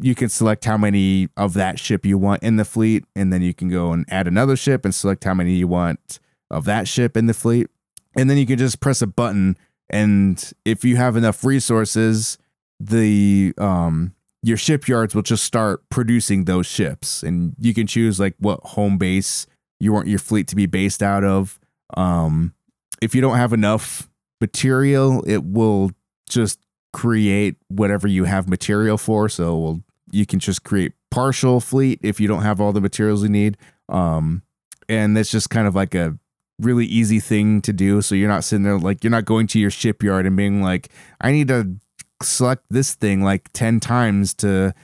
you 0.00 0.14
can 0.14 0.28
select 0.28 0.64
how 0.64 0.76
many 0.76 1.28
of 1.36 1.54
that 1.54 1.80
ship 1.80 2.06
you 2.06 2.16
want 2.16 2.44
in 2.44 2.56
the 2.56 2.64
fleet. 2.64 3.04
And 3.16 3.32
then 3.32 3.42
you 3.42 3.54
can 3.54 3.68
go 3.68 3.90
and 3.90 4.04
add 4.08 4.28
another 4.28 4.54
ship 4.54 4.84
and 4.84 4.94
select 4.94 5.24
how 5.24 5.34
many 5.34 5.54
you 5.54 5.66
want 5.66 6.20
of 6.48 6.64
that 6.66 6.86
ship 6.86 7.16
in 7.16 7.26
the 7.26 7.34
fleet. 7.34 7.68
And 8.16 8.30
then 8.30 8.38
you 8.38 8.46
can 8.46 8.58
just 8.58 8.78
press 8.78 9.02
a 9.02 9.06
button. 9.08 9.56
And 9.90 10.52
if 10.64 10.84
you 10.84 10.96
have 10.96 11.16
enough 11.16 11.44
resources 11.44 12.38
the 12.80 13.54
um 13.58 14.12
your 14.42 14.56
shipyards 14.56 15.14
will 15.14 15.22
just 15.22 15.44
start 15.44 15.82
producing 15.90 16.44
those 16.44 16.66
ships. 16.66 17.22
And 17.22 17.54
you 17.58 17.74
can 17.74 17.86
choose 17.86 18.20
like 18.20 18.34
what 18.38 18.60
home 18.60 18.98
base 18.98 19.46
you 19.80 19.92
want 19.92 20.06
your 20.08 20.18
fleet 20.18 20.46
to 20.48 20.56
be 20.56 20.66
based 20.66 21.02
out 21.02 21.24
of. 21.24 21.58
Um 21.96 22.54
if 23.02 23.14
you 23.14 23.20
don't 23.20 23.36
have 23.36 23.52
enough 23.52 24.08
material 24.40 25.24
it 25.26 25.44
will 25.44 25.90
just 26.28 26.60
create 26.92 27.56
whatever 27.68 28.06
you 28.08 28.24
have 28.24 28.48
material 28.48 28.98
for. 28.98 29.28
So 29.28 29.56
we'll, 29.56 29.80
you 30.12 30.26
can 30.26 30.38
just 30.38 30.62
create 30.62 30.92
partial 31.10 31.60
fleet 31.60 32.00
if 32.02 32.20
you 32.20 32.28
don't 32.28 32.42
have 32.42 32.60
all 32.60 32.72
the 32.72 32.80
materials 32.80 33.22
you 33.22 33.28
need. 33.28 33.56
Um 33.88 34.42
and 34.88 35.16
that's 35.16 35.30
just 35.30 35.50
kind 35.50 35.66
of 35.66 35.74
like 35.74 35.94
a 35.94 36.16
really 36.60 36.86
easy 36.86 37.20
thing 37.20 37.60
to 37.62 37.72
do. 37.72 38.00
So 38.00 38.14
you're 38.14 38.28
not 38.28 38.44
sitting 38.44 38.62
there 38.62 38.78
like 38.78 39.02
you're 39.02 39.10
not 39.10 39.24
going 39.24 39.46
to 39.48 39.58
your 39.58 39.70
shipyard 39.70 40.26
and 40.26 40.36
being 40.36 40.62
like 40.62 40.90
i 41.20 41.32
need 41.32 41.48
to 41.48 41.76
select 42.22 42.64
this 42.70 42.94
thing 42.94 43.22
like 43.22 43.52
10 43.52 43.80
times 43.80 44.34
to 44.34 44.74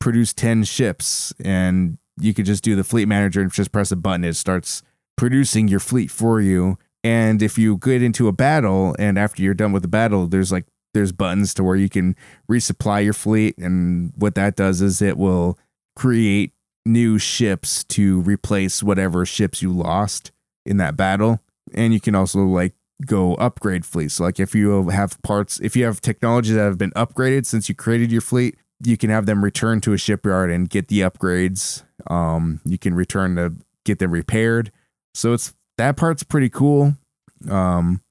produce 0.00 0.32
10 0.34 0.64
ships 0.64 1.32
and 1.44 1.98
you 2.20 2.34
could 2.34 2.44
just 2.44 2.62
do 2.62 2.76
the 2.76 2.84
fleet 2.84 3.08
manager 3.08 3.40
and 3.40 3.52
just 3.52 3.72
press 3.72 3.90
a 3.90 3.96
button 3.96 4.24
it 4.24 4.34
starts 4.34 4.82
producing 5.16 5.68
your 5.68 5.80
fleet 5.80 6.10
for 6.10 6.40
you. 6.40 6.78
And 7.04 7.42
if 7.42 7.58
you 7.58 7.76
get 7.78 8.02
into 8.02 8.28
a 8.28 8.32
battle 8.32 8.94
and 8.98 9.18
after 9.18 9.42
you're 9.42 9.54
done 9.54 9.72
with 9.72 9.82
the 9.82 9.88
battle 9.88 10.26
there's 10.26 10.52
like 10.52 10.66
there's 10.94 11.12
buttons 11.12 11.54
to 11.54 11.64
where 11.64 11.76
you 11.76 11.88
can 11.88 12.14
resupply 12.50 13.04
your 13.04 13.14
fleet 13.14 13.56
and 13.58 14.12
what 14.16 14.34
that 14.34 14.56
does 14.56 14.82
is 14.82 15.00
it 15.00 15.16
will 15.16 15.58
create 15.96 16.52
new 16.84 17.18
ships 17.18 17.84
to 17.84 18.20
replace 18.20 18.82
whatever 18.82 19.24
ships 19.24 19.62
you 19.62 19.72
lost 19.72 20.32
in 20.66 20.76
that 20.78 20.96
battle. 20.96 21.40
And 21.74 21.92
you 21.94 22.00
can 22.00 22.14
also 22.14 22.40
like 22.40 22.74
go 23.06 23.34
upgrade 23.34 23.84
fleets. 23.84 24.20
Like 24.20 24.40
if 24.40 24.54
you 24.54 24.88
have 24.88 25.20
parts 25.22 25.60
if 25.60 25.76
you 25.76 25.84
have 25.84 26.00
technology 26.00 26.52
that 26.52 26.62
have 26.62 26.78
been 26.78 26.92
upgraded 26.92 27.46
since 27.46 27.68
you 27.68 27.74
created 27.74 28.12
your 28.12 28.20
fleet 28.20 28.56
you 28.84 28.96
can 28.96 29.10
have 29.10 29.26
them 29.26 29.44
return 29.44 29.80
to 29.80 29.92
a 29.92 29.98
shipyard 29.98 30.50
and 30.50 30.68
get 30.68 30.88
the 30.88 31.00
upgrades. 31.00 31.84
Um 32.08 32.60
you 32.64 32.78
can 32.78 32.94
return 32.94 33.36
to 33.36 33.54
get 33.84 33.98
them 33.98 34.10
repaired. 34.10 34.72
So 35.14 35.32
it's 35.32 35.54
that 35.78 35.96
part's 35.96 36.22
pretty 36.22 36.48
cool. 36.48 36.96
Um 37.50 38.02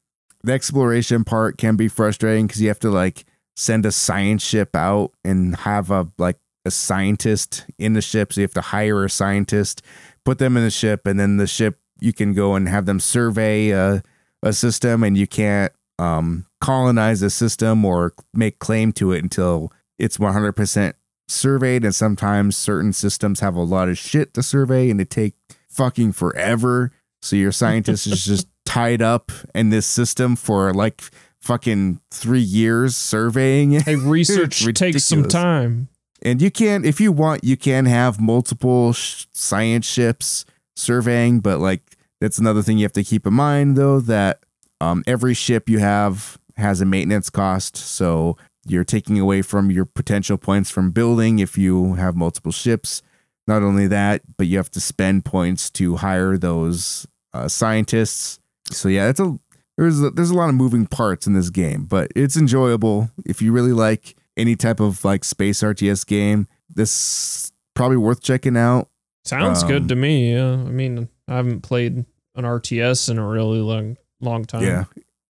the 0.44 0.54
exploration 0.54 1.24
part 1.24 1.58
can 1.58 1.76
be 1.76 1.88
frustrating 1.88 2.48
because 2.48 2.62
you 2.62 2.68
have 2.70 2.80
to 2.80 2.90
like 2.90 3.26
send 3.56 3.86
a 3.86 3.92
science 3.92 4.44
ship 4.44 4.76
out 4.76 5.12
and 5.24 5.56
have 5.58 5.92
a 5.92 6.10
like 6.18 6.38
a 6.64 6.72
scientist 6.72 7.66
in 7.80 7.94
the 7.94 8.02
ship. 8.02 8.32
So 8.32 8.42
you 8.42 8.44
have 8.44 8.54
to 8.54 8.62
hire 8.62 9.04
a 9.04 9.10
scientist 9.10 9.82
put 10.26 10.38
them 10.38 10.58
in 10.58 10.64
the 10.64 10.72
ship 10.72 11.06
and 11.06 11.20
then 11.20 11.38
the 11.38 11.48
ship 11.48 11.80
you 12.00 12.14
can 12.14 12.34
go 12.34 12.56
and 12.56 12.68
have 12.68 12.86
them 12.86 13.00
survey 13.00 13.70
a, 13.72 14.04
a 14.44 14.54
system 14.54 15.04
and 15.04 15.18
you 15.18 15.28
can't 15.28 15.72
um, 16.00 16.46
colonize 16.60 17.22
a 17.22 17.30
system 17.30 17.86
or 17.86 18.14
make 18.34 18.60
claim 18.60 18.92
to 18.94 19.12
it 19.12 19.24
until 19.24 19.72
it's 20.00 20.18
100% 20.18 20.94
surveyed. 21.28 21.84
And 21.86 21.94
sometimes 21.96 22.58
certain 22.58 22.94
systems 22.94 23.40
have 23.42 23.56
a 23.56 23.62
lot 23.62 23.90
of 23.90 23.98
shit 23.98 24.34
to 24.34 24.44
survey 24.44 24.90
and 24.90 25.00
it 25.00 25.10
take 25.10 25.36
fucking 25.70 26.14
forever. 26.14 26.92
So 27.22 27.36
your 27.36 27.52
scientist 27.52 28.08
is 28.08 28.26
just 28.26 28.48
tied 28.66 29.02
up 29.02 29.32
in 29.54 29.70
this 29.70 29.86
system 29.86 30.36
for 30.36 30.74
like 30.74 31.02
fucking 31.40 32.00
three 32.12 32.40
years 32.42 32.96
surveying 32.96 33.74
it. 33.74 33.84
Hey, 33.84 33.96
research 33.96 34.66
takes 34.76 35.04
some 35.04 35.28
time. 35.28 35.88
and 36.22 36.42
you 36.42 36.52
can 36.52 36.86
if 36.86 37.02
you 37.02 37.12
want 37.12 37.44
you 37.44 37.58
can 37.58 37.86
have 37.86 38.22
multiple 38.22 38.94
sh- 38.94 39.26
science 39.34 39.88
ships 39.88 40.46
surveying 40.76 41.40
but 41.40 41.60
like 41.60 41.82
that's 42.22 42.38
another 42.38 42.62
thing 42.62 42.78
you 42.78 42.86
have 42.86 42.94
to 42.94 43.04
keep 43.04 43.28
in 43.28 43.34
mind 43.34 43.76
though 43.76 44.00
that 44.00 44.40
um, 44.80 45.04
every 45.06 45.34
ship 45.34 45.68
you 45.70 45.80
have 45.80 46.38
has 46.56 46.80
a 46.80 46.86
maintenance 46.86 47.30
cost 47.30 47.76
so 47.76 48.38
you're 48.66 48.84
taking 48.86 49.20
away 49.20 49.42
from 49.42 49.70
your 49.72 49.86
potential 49.86 50.38
points 50.38 50.70
from 50.70 50.92
building 50.92 51.40
if 51.40 51.58
you 51.58 51.96
have 51.96 52.16
multiple 52.16 52.52
ships 52.52 53.02
not 53.48 53.62
only 53.64 53.88
that 53.88 54.22
but 54.38 54.48
you 54.48 54.56
have 54.58 54.70
to 54.72 54.80
spend 54.80 55.26
points 55.26 55.70
to 55.70 55.98
hire 55.98 56.38
those 56.38 57.06
uh, 57.34 57.48
scientists 57.48 58.40
so 58.72 58.88
yeah 58.88 59.10
it's 59.10 59.20
a 59.20 59.38
there's 59.78 60.02
a, 60.02 60.12
there's 60.12 60.30
a 60.30 60.36
lot 60.36 60.50
of 60.50 60.56
moving 60.56 60.86
parts 60.86 61.26
in 61.26 61.34
this 61.34 61.50
game 61.50 61.86
but 61.86 62.12
it's 62.16 62.38
enjoyable 62.38 63.10
if 63.26 63.42
you 63.42 63.52
really 63.52 63.74
like 63.74 64.16
any 64.38 64.56
type 64.56 64.80
of 64.80 65.04
like 65.04 65.24
space 65.24 65.62
RTS 65.62 66.06
game 66.06 66.48
this 66.70 67.52
probably 67.74 67.98
worth 67.98 68.22
checking 68.22 68.56
out 68.58 68.88
Sounds 69.24 69.62
Um, 69.62 69.70
good 69.70 69.88
to 69.90 69.96
me. 69.96 70.34
Yeah. 70.34 70.54
I 70.54 70.72
mean, 70.72 71.08
I 71.32 71.36
haven't 71.38 71.62
played 71.62 71.98
an 72.36 72.44
RTS 72.44 73.10
in 73.10 73.18
a 73.18 73.28
really 73.28 73.60
long 73.60 73.98
long 74.20 74.46
time. 74.46 74.62
yeah 74.64 74.84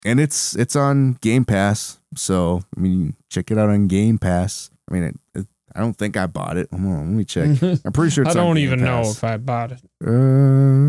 and 0.05 0.21
it's 0.21 0.55
it's 0.55 0.77
on 0.77 1.15
game 1.15 1.45
pass 1.45 1.99
so 2.15 2.63
i 2.77 2.81
mean 2.81 3.17
check 3.29 3.51
it 3.51 3.59
out 3.59 3.69
on 3.69 3.89
game 3.89 4.17
pass 4.17 4.71
i 4.89 4.95
mean 4.95 5.03
it, 5.03 5.17
it, 5.35 5.47
i 5.75 5.81
don't 5.81 5.95
think 5.95 6.17
i 6.17 6.25
bought 6.27 6.57
it 6.57 6.69
Hold 6.71 6.85
on, 6.85 6.99
let 7.09 7.17
me 7.17 7.25
check 7.25 7.61
i'm 7.85 7.93
pretty 7.93 8.13
sure 8.13 8.25
I 8.29 8.33
don't 8.33 8.59
even 8.59 8.81
know 8.81 9.01
if 9.03 9.25
I 9.25 9.37
bought 9.39 9.73
it. 9.73 9.81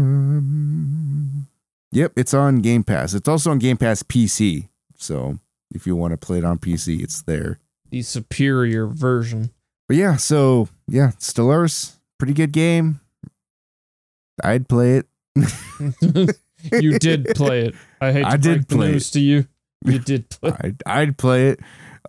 Um, 0.08 1.48
yep, 1.92 2.14
it's 2.16 2.34
on 2.34 2.58
Game 2.60 2.84
Pass. 2.84 3.14
It's 3.14 3.28
also 3.28 3.52
on 3.52 3.60
Game 3.60 3.78
Pass 3.78 4.04
PC 4.04 4.70
So 4.96 5.40
if 5.74 5.86
you 5.88 5.96
want 5.96 6.12
to 6.12 6.18
play 6.18 6.38
it 6.40 6.46
on 6.46 6.58
PC, 6.60 7.02
it's 7.04 7.22
there. 7.24 7.60
The 7.90 8.02
superior 8.02 8.88
version. 8.88 9.52
But 9.88 9.98
yeah, 9.98 10.16
so 10.18 10.70
yeah, 10.88 11.12
Stellaris, 11.20 11.96
pretty 12.18 12.34
good 12.34 12.52
game. 12.52 13.00
I'd 14.44 14.68
play 14.68 14.98
it. 14.98 15.08
you 16.72 17.00
did 17.00 17.28
play 17.36 17.66
it. 17.68 17.76
I 18.02 18.12
hate 18.12 18.24
to 18.24 18.28
I 18.28 18.38
did 18.38 18.68
play 18.68 18.92
news 18.92 19.12
to 19.12 19.20
you. 19.20 19.48
You 19.86 20.00
did 20.00 20.30
play. 20.32 20.52
I'd, 20.60 20.84
I'd 20.86 21.18
play 21.18 21.50
it. 21.50 21.60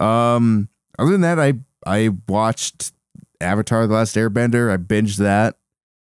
Um, 0.00 0.68
other 0.98 1.12
than 1.12 1.20
that, 1.22 1.38
I 1.38 1.54
I 1.86 2.10
watched 2.28 2.92
Avatar: 3.40 3.86
The 3.86 3.94
Last 3.94 4.16
Airbender. 4.16 4.72
I 4.72 4.76
binged 4.76 5.16
that. 5.18 5.56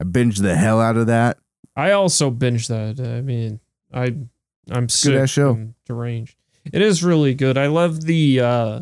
I 0.00 0.04
binged 0.04 0.42
the 0.42 0.56
hell 0.56 0.80
out 0.80 0.96
of 0.96 1.06
that. 1.08 1.38
I 1.76 1.92
also 1.92 2.30
binged 2.30 2.68
that. 2.68 3.04
I 3.06 3.20
mean, 3.20 3.60
I 3.92 4.14
I'm 4.70 4.88
sick 4.88 5.14
ass 5.14 5.30
show. 5.30 5.50
and 5.52 5.74
deranged. 5.86 6.36
It 6.72 6.82
is 6.82 7.02
really 7.02 7.34
good. 7.34 7.56
I 7.56 7.66
love 7.66 8.02
the 8.02 8.40
uh 8.40 8.80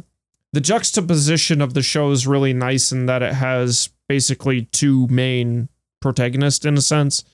the 0.53 0.61
juxtaposition 0.61 1.61
of 1.61 1.75
the 1.75 1.83
show 1.83 2.11
is 2.11 2.27
really 2.27 2.53
nice 2.53 2.91
in 2.93 3.07
that 3.07 3.23
it 3.23 3.35
has 3.35 3.91
basically 4.09 4.63
two 4.67 5.07
main 5.09 5.69
protagonists 6.01 6.65
in 6.65 6.77
a 6.77 6.81
sense. 6.81 7.25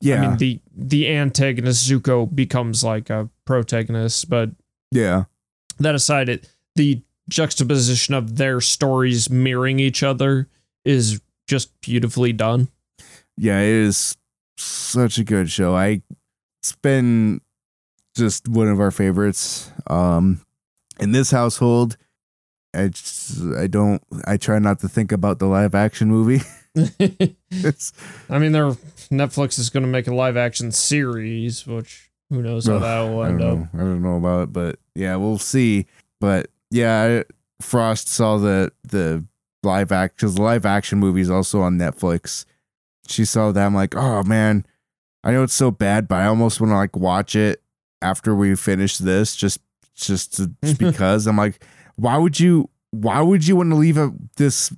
Yeah, 0.00 0.22
I 0.22 0.28
mean 0.28 0.36
the 0.38 0.60
the 0.74 1.08
antagonist 1.08 1.88
Zuko 1.88 2.32
becomes 2.34 2.82
like 2.84 3.10
a 3.10 3.28
protagonist, 3.44 4.28
but 4.28 4.50
yeah, 4.90 5.24
that 5.78 5.94
aside 5.94 6.28
it 6.28 6.48
the 6.76 7.02
juxtaposition 7.28 8.14
of 8.14 8.36
their 8.36 8.60
stories 8.60 9.30
mirroring 9.30 9.78
each 9.78 10.02
other 10.02 10.48
is 10.84 11.20
just 11.46 11.78
beautifully 11.80 12.32
done. 12.32 12.68
yeah. 13.36 13.60
It 13.60 13.74
is 13.74 14.16
such 14.56 15.18
a 15.18 15.24
good 15.24 15.50
show. 15.50 15.74
I 15.74 16.02
it's 16.60 16.76
been 16.76 17.40
just 18.16 18.48
one 18.48 18.68
of 18.68 18.80
our 18.80 18.90
favorites. 18.90 19.70
Um, 19.88 20.40
in 21.00 21.12
this 21.12 21.30
household, 21.30 21.96
I 22.74 22.88
just, 22.88 23.42
I 23.58 23.66
don't 23.66 24.02
I 24.26 24.36
try 24.36 24.58
not 24.58 24.80
to 24.80 24.88
think 24.88 25.12
about 25.12 25.38
the 25.38 25.46
live 25.46 25.74
action 25.74 26.08
movie. 26.08 26.42
it's 26.74 27.92
I 28.30 28.38
mean, 28.38 28.52
they're 28.52 28.70
Netflix 29.10 29.58
is 29.58 29.70
going 29.70 29.82
to 29.84 29.88
make 29.88 30.06
a 30.06 30.14
live 30.14 30.36
action 30.36 30.72
series, 30.72 31.66
which 31.66 32.10
who 32.30 32.42
knows 32.42 32.66
how 32.66 32.78
that 32.78 33.00
will 33.02 33.20
I 33.22 33.28
end 33.28 33.38
don't 33.40 33.62
up. 33.64 33.74
know. 33.74 33.80
I 33.80 33.84
don't 33.84 34.02
know 34.02 34.16
about 34.16 34.42
it, 34.44 34.52
but 34.52 34.78
yeah, 34.94 35.16
we'll 35.16 35.38
see. 35.38 35.86
But 36.20 36.48
yeah, 36.70 37.22
I, 37.22 37.34
Frost 37.62 38.08
saw 38.08 38.38
the 38.38 38.72
the 38.84 39.24
live 39.62 39.92
act 39.92 40.16
because 40.16 40.34
the 40.34 40.42
live 40.42 40.66
action 40.66 40.98
movie 40.98 41.20
is 41.20 41.30
also 41.30 41.60
on 41.60 41.78
Netflix. 41.78 42.44
She 43.06 43.24
saw 43.24 43.52
that. 43.52 43.66
I'm 43.66 43.74
like, 43.74 43.94
oh 43.96 44.22
man, 44.22 44.66
I 45.22 45.32
know 45.32 45.42
it's 45.42 45.54
so 45.54 45.70
bad, 45.70 46.08
but 46.08 46.16
I 46.16 46.26
almost 46.26 46.60
want 46.60 46.70
to 46.70 46.76
like 46.76 46.96
watch 46.96 47.36
it 47.36 47.62
after 48.02 48.34
we 48.34 48.54
finish 48.56 48.98
this, 48.98 49.36
just 49.36 49.60
just 49.94 50.34
to, 50.36 50.50
just 50.62 50.78
because 50.78 51.26
I'm 51.26 51.36
like, 51.36 51.64
why 51.96 52.16
would 52.16 52.40
you? 52.40 52.70
Why 52.90 53.20
would 53.20 53.46
you 53.46 53.56
want 53.56 53.70
to 53.70 53.76
leave 53.76 53.96
a, 53.98 54.12
this 54.36 54.72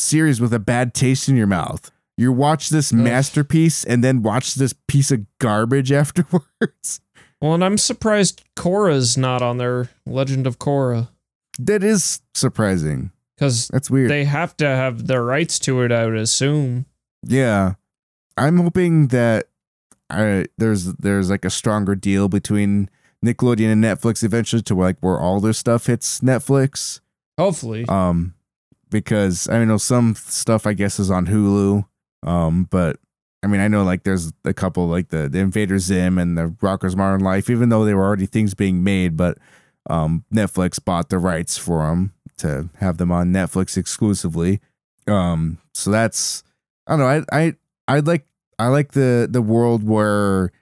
series 0.00 0.40
with 0.40 0.52
a 0.54 0.58
bad 0.58 0.94
taste 0.94 1.28
in 1.28 1.36
your 1.36 1.46
mouth? 1.46 1.90
You 2.16 2.32
watch 2.32 2.68
this 2.68 2.92
masterpiece 2.92 3.82
and 3.84 4.04
then 4.04 4.22
watch 4.22 4.54
this 4.54 4.74
piece 4.88 5.10
of 5.10 5.24
garbage 5.38 5.90
afterwards. 6.02 7.00
Well, 7.40 7.54
and 7.54 7.64
I'm 7.64 7.78
surprised 7.78 8.42
Korra's 8.56 9.16
not 9.16 9.40
on 9.40 9.56
there. 9.58 9.88
Legend 10.06 10.46
of 10.46 10.58
Korra, 10.58 11.08
That 11.58 11.82
is 11.82 12.20
surprising. 12.34 13.10
because 13.36 13.68
That's 13.68 13.90
weird. 13.90 14.10
they 14.10 14.24
have 14.24 14.54
to 14.58 14.66
have 14.66 15.06
the 15.06 15.20
rights 15.22 15.58
to 15.60 15.80
it. 15.82 15.92
I 15.92 16.04
would 16.06 16.16
assume. 16.16 16.86
yeah. 17.22 17.74
I'm 18.36 18.58
hoping 18.58 19.08
that 19.08 19.48
I 20.08 20.46
there's 20.56 20.84
there's 20.94 21.28
like 21.30 21.44
a 21.44 21.50
stronger 21.50 21.94
deal 21.94 22.28
between 22.28 22.88
Nickelodeon 23.24 23.72
and 23.72 23.84
Netflix 23.84 24.22
eventually 24.24 24.62
to 24.62 24.74
like 24.74 24.96
where 25.00 25.18
all 25.18 25.40
their 25.40 25.52
stuff 25.52 25.86
hits 25.86 26.20
Netflix. 26.20 27.00
Hopefully, 27.38 27.84
Um 27.88 28.34
because 28.90 29.48
I 29.48 29.64
know 29.64 29.76
some 29.76 30.14
stuff 30.14 30.66
I 30.66 30.72
guess 30.72 30.98
is 30.98 31.10
on 31.10 31.26
Hulu. 31.26 31.86
Um 32.26 32.64
but 32.70 32.98
I 33.42 33.46
mean 33.46 33.60
I 33.60 33.68
know 33.68 33.82
like 33.84 34.02
there's 34.02 34.32
a 34.44 34.52
couple 34.52 34.86
like 34.88 35.08
the, 35.08 35.28
the 35.28 35.38
Invader 35.38 35.78
Zim 35.78 36.18
and 36.18 36.36
the 36.36 36.48
Rocko's 36.60 36.96
Modern 36.96 37.20
Life 37.20 37.48
even 37.48 37.68
though 37.68 37.84
they 37.84 37.94
were 37.94 38.04
already 38.04 38.26
things 38.26 38.54
being 38.54 38.84
made 38.84 39.16
but 39.16 39.38
um 39.88 40.24
Netflix 40.32 40.82
bought 40.84 41.08
the 41.08 41.18
rights 41.18 41.56
for 41.56 41.86
them 41.86 42.12
to 42.38 42.68
have 42.78 42.98
them 42.98 43.10
on 43.12 43.32
Netflix 43.32 43.76
exclusively. 43.76 44.60
Um 45.06 45.58
so 45.72 45.90
that's 45.90 46.42
I 46.86 46.96
don't 46.96 47.00
know 47.00 47.24
I 47.30 47.46
I 47.46 47.54
I 47.88 48.00
like 48.00 48.26
I 48.58 48.66
like 48.68 48.92
the 48.92 49.26
the 49.30 49.42
world 49.42 49.82
where 49.82 50.52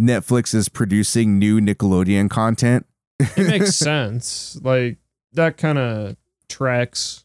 Netflix 0.00 0.54
is 0.54 0.68
producing 0.68 1.38
new 1.38 1.60
Nickelodeon 1.60 2.28
content. 2.28 2.86
it 3.20 3.46
makes 3.46 3.76
sense. 3.76 4.58
Like 4.62 4.98
that 5.32 5.56
kind 5.56 5.78
of 5.78 6.16
tracks. 6.48 7.23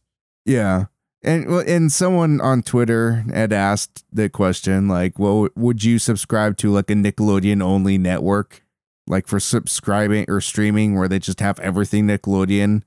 Yeah. 0.49 0.85
And 1.21 1.47
well, 1.47 1.63
and 1.67 1.91
someone 1.91 2.39
on 2.41 2.63
Twitter 2.63 3.25
had 3.33 3.51
asked 3.51 4.05
the 4.11 4.29
question 4.29 4.87
like, 4.87 5.19
"Well, 5.19 5.49
would 5.55 5.83
you 5.83 5.99
subscribe 5.99 6.55
to 6.57 6.71
like 6.71 6.89
a 6.89 6.93
Nickelodeon 6.93 7.61
only 7.61 7.97
network, 7.97 8.63
like 9.05 9.27
for 9.27 9.39
subscribing 9.39 10.25
or 10.29 10.39
streaming, 10.39 10.95
where 10.95 11.09
they 11.09 11.19
just 11.19 11.41
have 11.41 11.59
everything 11.59 12.07
Nickelodeon?" 12.07 12.83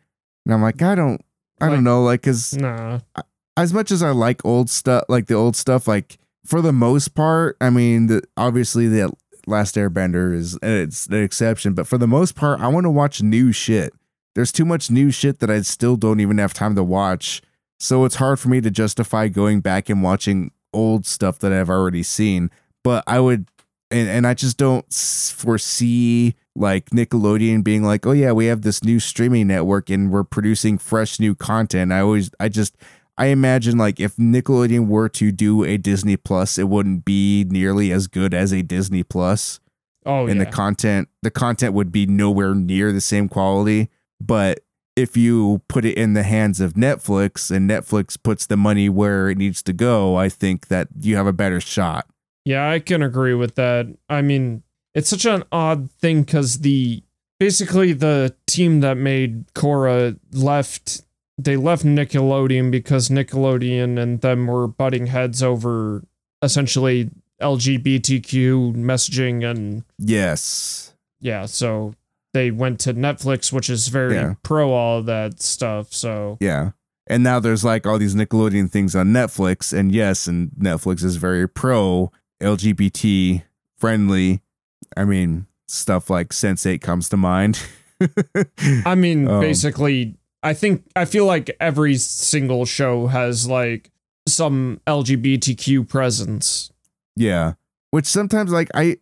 And 0.46 0.54
I'm 0.54 0.62
like, 0.62 0.80
I 0.80 0.94
don't, 0.94 1.20
I 1.60 1.66
Like- 1.66 1.74
don't 1.76 1.84
know, 1.84 2.02
like, 2.02 2.22
cause 2.22 2.54
Nah, 2.56 3.00
as 3.56 3.72
much 3.74 3.90
as 3.90 4.02
I 4.02 4.10
like 4.10 4.44
old 4.46 4.70
stuff, 4.70 5.04
like 5.10 5.26
the 5.26 5.34
old 5.34 5.54
stuff, 5.54 5.86
like 5.86 6.16
for 6.46 6.62
the 6.62 6.72
most 6.72 7.14
part, 7.14 7.56
I 7.60 7.68
mean, 7.70 8.06
the, 8.06 8.22
obviously 8.38 8.88
the 8.88 9.12
Last 9.46 9.74
Airbender 9.76 10.34
is 10.34 10.58
it's 10.62 11.06
the 11.06 11.18
exception, 11.18 11.74
but 11.74 11.86
for 11.86 11.98
the 11.98 12.08
most 12.08 12.34
part, 12.34 12.60
I 12.60 12.68
want 12.68 12.84
to 12.84 12.90
watch 12.90 13.22
new 13.22 13.52
shit. 13.52 13.92
There's 14.34 14.52
too 14.52 14.64
much 14.64 14.90
new 14.90 15.10
shit 15.10 15.40
that 15.40 15.50
I 15.50 15.60
still 15.60 15.96
don't 15.96 16.20
even 16.20 16.38
have 16.38 16.54
time 16.54 16.74
to 16.76 16.82
watch, 16.82 17.42
so 17.82 18.04
it's 18.04 18.14
hard 18.14 18.38
for 18.38 18.48
me 18.48 18.60
to 18.60 18.70
justify 18.70 19.26
going 19.26 19.60
back 19.60 19.88
and 19.88 20.04
watching 20.04 20.52
old 20.72 21.04
stuff 21.04 21.40
that 21.40 21.52
I've 21.52 21.68
already 21.68 22.04
seen. 22.04 22.48
But 22.84 23.02
I 23.08 23.18
would, 23.18 23.48
and 23.90 24.08
and 24.08 24.24
I 24.24 24.34
just 24.34 24.56
don't 24.56 24.86
foresee 24.94 26.36
like 26.54 26.90
Nickelodeon 26.90 27.64
being 27.64 27.82
like, 27.82 28.06
oh 28.06 28.12
yeah, 28.12 28.30
we 28.30 28.46
have 28.46 28.62
this 28.62 28.84
new 28.84 29.00
streaming 29.00 29.48
network 29.48 29.90
and 29.90 30.12
we're 30.12 30.22
producing 30.22 30.78
fresh 30.78 31.18
new 31.18 31.34
content. 31.34 31.92
I 31.92 32.00
always, 32.00 32.30
I 32.38 32.48
just 32.48 32.76
I 33.18 33.26
imagine 33.26 33.78
like 33.78 33.98
if 33.98 34.14
Nickelodeon 34.14 34.86
were 34.86 35.08
to 35.08 35.32
do 35.32 35.64
a 35.64 35.76
Disney 35.76 36.16
Plus, 36.16 36.58
it 36.58 36.68
wouldn't 36.68 37.04
be 37.04 37.44
nearly 37.48 37.90
as 37.90 38.06
good 38.06 38.32
as 38.32 38.52
a 38.52 38.62
Disney 38.62 39.02
Plus, 39.02 39.58
oh 40.06 40.28
and 40.28 40.38
yeah, 40.38 40.44
the 40.44 40.50
content 40.52 41.08
the 41.22 41.32
content 41.32 41.74
would 41.74 41.90
be 41.90 42.06
nowhere 42.06 42.54
near 42.54 42.92
the 42.92 43.00
same 43.00 43.28
quality. 43.28 43.90
But 44.20 44.60
if 44.96 45.16
you 45.16 45.62
put 45.68 45.84
it 45.84 45.96
in 45.96 46.14
the 46.14 46.22
hands 46.22 46.60
of 46.60 46.74
Netflix 46.74 47.50
and 47.50 47.68
Netflix 47.68 48.16
puts 48.22 48.46
the 48.46 48.56
money 48.56 48.88
where 48.88 49.30
it 49.30 49.38
needs 49.38 49.62
to 49.64 49.72
go, 49.72 50.16
I 50.16 50.28
think 50.28 50.68
that 50.68 50.88
you 51.00 51.16
have 51.16 51.26
a 51.26 51.32
better 51.32 51.60
shot. 51.60 52.06
Yeah, 52.44 52.68
I 52.68 52.78
can 52.80 53.02
agree 53.02 53.34
with 53.34 53.54
that. 53.54 53.86
I 54.08 54.20
mean, 54.22 54.62
it's 54.94 55.08
such 55.08 55.24
an 55.24 55.44
odd 55.52 55.90
thing 55.92 56.22
because 56.22 56.58
the 56.58 57.02
basically 57.40 57.92
the 57.92 58.34
team 58.46 58.80
that 58.80 58.96
made 58.96 59.52
Korra 59.54 60.18
left. 60.32 61.02
They 61.38 61.56
left 61.56 61.84
Nickelodeon 61.84 62.70
because 62.70 63.08
Nickelodeon 63.08 63.98
and 63.98 64.20
them 64.20 64.46
were 64.46 64.68
butting 64.68 65.06
heads 65.06 65.42
over 65.42 66.04
essentially 66.42 67.10
LGBTQ 67.40 68.74
messaging 68.76 69.48
and 69.48 69.84
Yes. 69.98 70.94
yeah. 71.20 71.46
So 71.46 71.94
they 72.34 72.50
went 72.50 72.80
to 72.80 72.94
Netflix, 72.94 73.52
which 73.52 73.68
is 73.70 73.88
very 73.88 74.14
Yeah. 74.14 74.34
pro 74.42 74.72
all 74.72 75.02
that 75.02 75.40
stuff. 75.42 75.92
So 75.92 76.38
Yeah. 76.40 76.70
And 77.08 77.22
now 77.24 77.40
there's 77.40 77.64
like 77.64 77.86
all 77.86 77.98
these 77.98 78.14
Nickelodeon 78.14 78.70
things 78.70 78.94
on 78.94 79.08
Netflix. 79.08 79.72
And 79.76 79.92
yes, 79.92 80.26
and 80.26 80.50
Netflix 80.58 81.02
is 81.04 81.16
very 81.16 81.48
pro 81.48 82.10
LGBT 82.40 83.42
friendly. 83.78 84.40
I 84.96 85.04
mean, 85.04 85.46
stuff 85.68 86.08
like 86.10 86.28
Sense8 86.30 86.80
comes 86.80 87.08
to 87.08 87.16
mind. 87.16 87.60
I 88.84 88.94
mean, 88.94 89.28
Um, 89.28 89.40
basically, 89.40 90.16
I 90.42 90.54
think 90.54 90.84
I 90.96 91.04
feel 91.04 91.24
like 91.26 91.54
every 91.60 91.96
single 91.96 92.64
show 92.66 93.06
has 93.08 93.48
like 93.48 93.90
some 94.28 94.80
LGBTQ 94.86 95.88
presence. 95.88 96.70
yeah. 97.16 97.54
Which 97.90 98.06
sometimes 98.06 98.50
like 98.52 98.68
I 98.74 98.96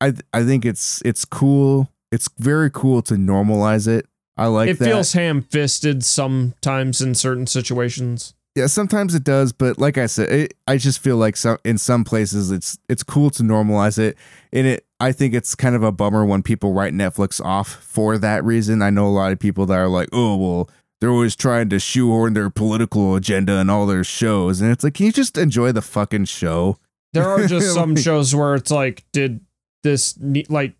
I 0.00 0.14
I 0.32 0.44
think 0.44 0.64
it's 0.64 1.02
it's 1.04 1.24
cool. 1.26 1.90
It's 2.12 2.28
very 2.38 2.70
cool 2.70 3.02
to 3.02 3.14
normalize 3.14 3.86
it. 3.86 4.06
I 4.36 4.46
like 4.46 4.70
it 4.70 4.78
that. 4.78 4.84
feels 4.84 5.12
ham-fisted 5.12 6.04
sometimes 6.04 7.00
in 7.00 7.14
certain 7.14 7.46
situations. 7.46 8.34
yeah, 8.56 8.66
sometimes 8.66 9.14
it 9.14 9.22
does, 9.22 9.52
but 9.52 9.78
like 9.78 9.98
I 9.98 10.06
said, 10.06 10.28
it, 10.30 10.54
I 10.66 10.76
just 10.76 11.00
feel 11.00 11.16
like 11.16 11.36
some 11.36 11.58
in 11.64 11.78
some 11.78 12.04
places 12.04 12.50
it's 12.50 12.78
it's 12.88 13.02
cool 13.02 13.30
to 13.30 13.42
normalize 13.42 13.98
it. 13.98 14.16
And 14.52 14.66
it, 14.66 14.86
I 14.98 15.12
think 15.12 15.34
it's 15.34 15.54
kind 15.54 15.76
of 15.76 15.82
a 15.82 15.92
bummer 15.92 16.24
when 16.24 16.42
people 16.42 16.72
write 16.72 16.94
Netflix 16.94 17.44
off 17.44 17.68
for 17.68 18.18
that 18.18 18.44
reason. 18.44 18.82
I 18.82 18.90
know 18.90 19.06
a 19.06 19.08
lot 19.08 19.32
of 19.32 19.38
people 19.38 19.66
that 19.66 19.78
are 19.78 19.88
like, 19.88 20.08
oh 20.12 20.36
well, 20.36 20.70
they're 21.00 21.10
always 21.10 21.36
trying 21.36 21.68
to 21.70 21.78
shoehorn 21.78 22.32
their 22.32 22.50
political 22.50 23.14
agenda 23.16 23.58
in 23.60 23.70
all 23.70 23.86
their 23.86 24.04
shows, 24.04 24.60
and 24.60 24.72
it's 24.72 24.82
like, 24.84 24.94
can 24.94 25.06
you 25.06 25.12
just 25.12 25.36
enjoy 25.36 25.72
the 25.72 25.82
fucking 25.82 26.24
show? 26.24 26.78
There 27.12 27.28
are 27.28 27.46
just 27.46 27.74
some 27.74 27.94
shows 27.94 28.34
where 28.34 28.54
it's 28.54 28.70
like, 28.70 29.04
did 29.12 29.40
this 29.82 30.18
like 30.48 30.74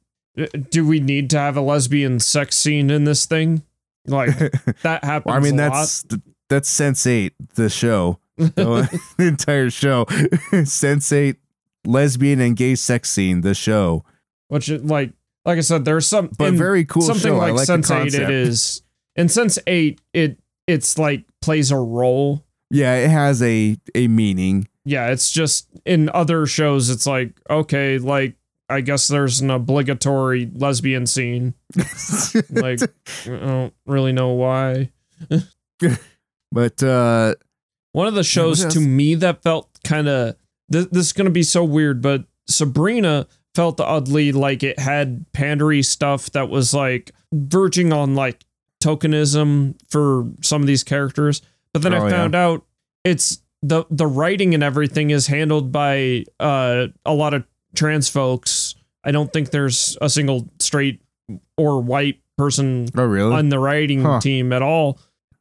do 0.70 0.86
we 0.86 1.01
need 1.01 1.30
to 1.30 1.38
have 1.38 1.57
a 1.57 1.61
lesbian 1.61 2.20
sex 2.20 2.57
scene 2.57 2.91
in 2.91 3.05
this 3.05 3.26
thing? 3.26 3.62
Like 4.07 4.36
that 4.82 5.05
happens. 5.05 5.26
Well, 5.26 5.36
I 5.36 5.41
mean, 5.41 5.57
that's 5.57 6.05
that's 6.49 6.68
Sense 6.68 7.07
Eight, 7.07 7.34
the 7.55 7.68
show, 7.68 8.18
the 8.36 9.01
entire 9.18 9.70
show. 9.70 10.07
Sense 10.64 11.12
Eight, 11.12 11.36
lesbian 11.84 12.41
and 12.41 12.57
gay 12.57 12.74
sex 12.74 13.11
scene, 13.11 13.43
the 13.43 13.55
show. 13.55 14.05
Which, 14.49 14.68
like, 14.68 15.12
like 15.45 15.59
I 15.59 15.61
said, 15.61 15.84
there's 15.84 16.07
some, 16.07 16.30
but 16.36 16.49
in, 16.49 16.57
very 16.57 16.84
cool. 16.84 17.03
Something 17.03 17.32
show. 17.32 17.38
like, 17.38 17.55
like 17.55 17.66
Sense 17.66 17.91
Eight. 17.91 18.14
It 18.14 18.30
is 18.30 18.82
in 19.16 19.28
Sense 19.28 19.59
Eight. 19.66 20.01
It 20.12 20.38
it's 20.66 20.99
like 20.99 21.24
plays 21.41 21.70
a 21.70 21.76
role. 21.76 22.45
Yeah, 22.70 22.95
it 22.97 23.11
has 23.11 23.43
a 23.43 23.76
a 23.95 24.09
meaning. 24.09 24.68
Yeah, 24.84 25.09
it's 25.09 25.30
just 25.30 25.68
in 25.84 26.11
other 26.11 26.47
shows. 26.47 26.91
It's 26.91 27.07
like 27.07 27.32
okay, 27.49 27.99
like 27.99 28.34
I 28.71 28.81
guess 28.81 29.09
there's 29.09 29.41
an 29.41 29.51
obligatory 29.51 30.51
lesbian 30.55 31.07
scene. 31.07 31.55
like 32.51 32.81
I 33.27 33.29
don't 33.29 33.75
really 33.87 34.12
know 34.12 34.31
why. 34.31 34.91
but 36.53 36.83
uh 36.83 37.35
one 37.93 38.07
of 38.07 38.14
the 38.14 38.25
shows 38.25 38.64
to 38.64 38.81
me 38.81 39.16
that 39.16 39.43
felt 39.43 39.68
kind 39.85 40.09
of 40.09 40.37
th- 40.73 40.89
this 40.91 41.07
is 41.07 41.12
going 41.12 41.25
to 41.25 41.31
be 41.31 41.43
so 41.43 41.64
weird, 41.64 42.01
but 42.01 42.25
Sabrina 42.49 43.27
felt 43.55 43.81
oddly 43.81 44.33
like 44.33 44.62
it 44.62 44.79
had 44.79 45.27
pandery 45.33 45.85
stuff 45.85 46.31
that 46.31 46.49
was 46.49 46.73
like 46.73 47.11
verging 47.33 47.93
on 47.93 48.14
like 48.14 48.45
tokenism 48.83 49.75
for 49.89 50.31
some 50.41 50.62
of 50.62 50.66
these 50.66 50.85
characters. 50.85 51.43
But 51.73 51.83
then 51.83 51.95
oh, 51.95 52.07
I 52.07 52.11
found 52.11 52.35
yeah. 52.35 52.45
out 52.45 52.64
it's 53.05 53.41
the 53.62 53.85
the 53.91 54.07
writing 54.07 54.55
and 54.55 54.62
everything 54.62 55.11
is 55.11 55.27
handled 55.27 55.73
by 55.73 56.25
uh, 56.39 56.87
a 57.05 57.12
lot 57.12 57.35
of 57.35 57.45
trans 57.75 58.09
folks. 58.09 58.75
I 59.05 59.12
don't 59.12 59.33
think 59.33 59.51
there's 59.51 59.97
a 60.01 60.11
single 60.11 60.49
straight 60.59 61.01
or 61.57 61.81
white 61.81 62.21
person 62.37 62.89
oh, 62.97 63.05
really? 63.05 63.35
on 63.35 63.49
the 63.49 63.59
writing 63.59 64.03
huh. 64.03 64.21
team 64.21 64.53
at 64.53 64.62
all. 64.62 64.99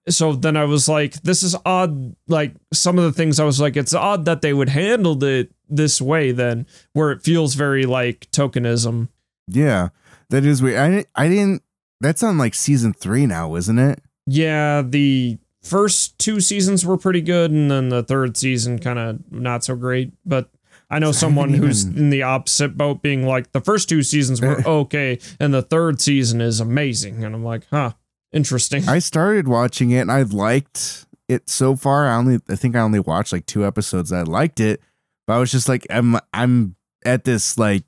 So 0.08 0.34
then 0.34 0.58
I 0.58 0.64
was 0.64 0.90
like, 0.90 1.14
this 1.22 1.44
is 1.44 1.56
odd. 1.66 2.16
Like 2.28 2.54
some 2.74 2.98
of 2.98 3.04
the 3.04 3.12
things 3.12 3.40
I 3.40 3.44
was 3.44 3.60
like, 3.60 3.78
it's 3.78 3.94
odd 3.94 4.26
that 4.26 4.42
they 4.42 4.54
would 4.54 4.70
handle 4.70 5.22
it 5.24 5.52
this 5.70 6.02
way 6.02 6.32
then, 6.32 6.66
where 6.94 7.12
it 7.12 7.22
feels 7.22 7.56
very 7.56 7.86
like 7.86 8.30
tokenism. 8.32 9.10
Yeah, 9.48 9.90
that 10.30 10.46
is 10.46 10.62
weird. 10.62 10.78
I, 10.78 11.06
I 11.16 11.28
didn't, 11.28 11.64
that's 12.02 12.24
on 12.24 12.38
like 12.38 12.56
season 12.56 12.94
three 12.94 13.26
now, 13.26 13.56
isn't 13.56 13.78
it? 13.78 14.02
Yeah, 14.26 14.82
the 14.82 15.38
first 15.62 16.18
two 16.18 16.40
seasons 16.40 16.86
were 16.86 16.98
pretty 16.98 17.22
good, 17.22 17.52
and 17.52 17.70
then 17.70 17.90
the 17.90 18.04
third 18.04 18.38
season 18.38 18.80
kind 18.80 19.00
of 19.00 19.32
not 19.32 19.64
so 19.64 19.76
great. 19.76 20.14
But 20.26 20.50
I 20.90 21.00
know 21.00 21.12
someone 21.12 21.54
who's 21.54 21.84
in 21.84 22.10
the 22.10 22.24
opposite 22.24 22.78
boat, 22.78 23.02
being 23.02 23.26
like, 23.26 23.52
the 23.52 23.62
first 23.62 23.90
two 23.90 24.04
seasons 24.04 24.42
were 24.42 24.62
okay, 24.66 25.20
and 25.40 25.54
the 25.54 25.62
third 25.62 26.02
season 26.02 26.42
is 26.42 26.60
amazing. 26.60 27.24
And 27.24 27.36
I'm 27.36 27.44
like, 27.44 27.68
huh, 27.70 27.94
interesting. 28.32 28.88
I 28.88 29.00
started 29.00 29.48
watching 29.48 29.92
it, 29.92 30.00
and 30.02 30.12
I 30.12 30.24
liked 30.24 31.06
it 31.28 31.50
so 31.50 31.76
far. 31.76 32.08
I 32.08 32.16
only, 32.16 32.40
I 32.50 32.56
think 32.56 32.76
I 32.76 32.80
only 32.80 33.00
watched 33.00 33.32
like 33.32 33.46
two 33.46 33.66
episodes. 33.66 34.12
I 34.12 34.24
liked 34.24 34.60
it, 34.60 34.82
but 35.28 35.34
I 35.34 35.40
was 35.40 35.52
just 35.52 35.70
like, 35.70 35.86
I'm, 35.90 36.18
I'm 36.34 36.76
at 37.06 37.24
this 37.24 37.58
like 37.58 37.84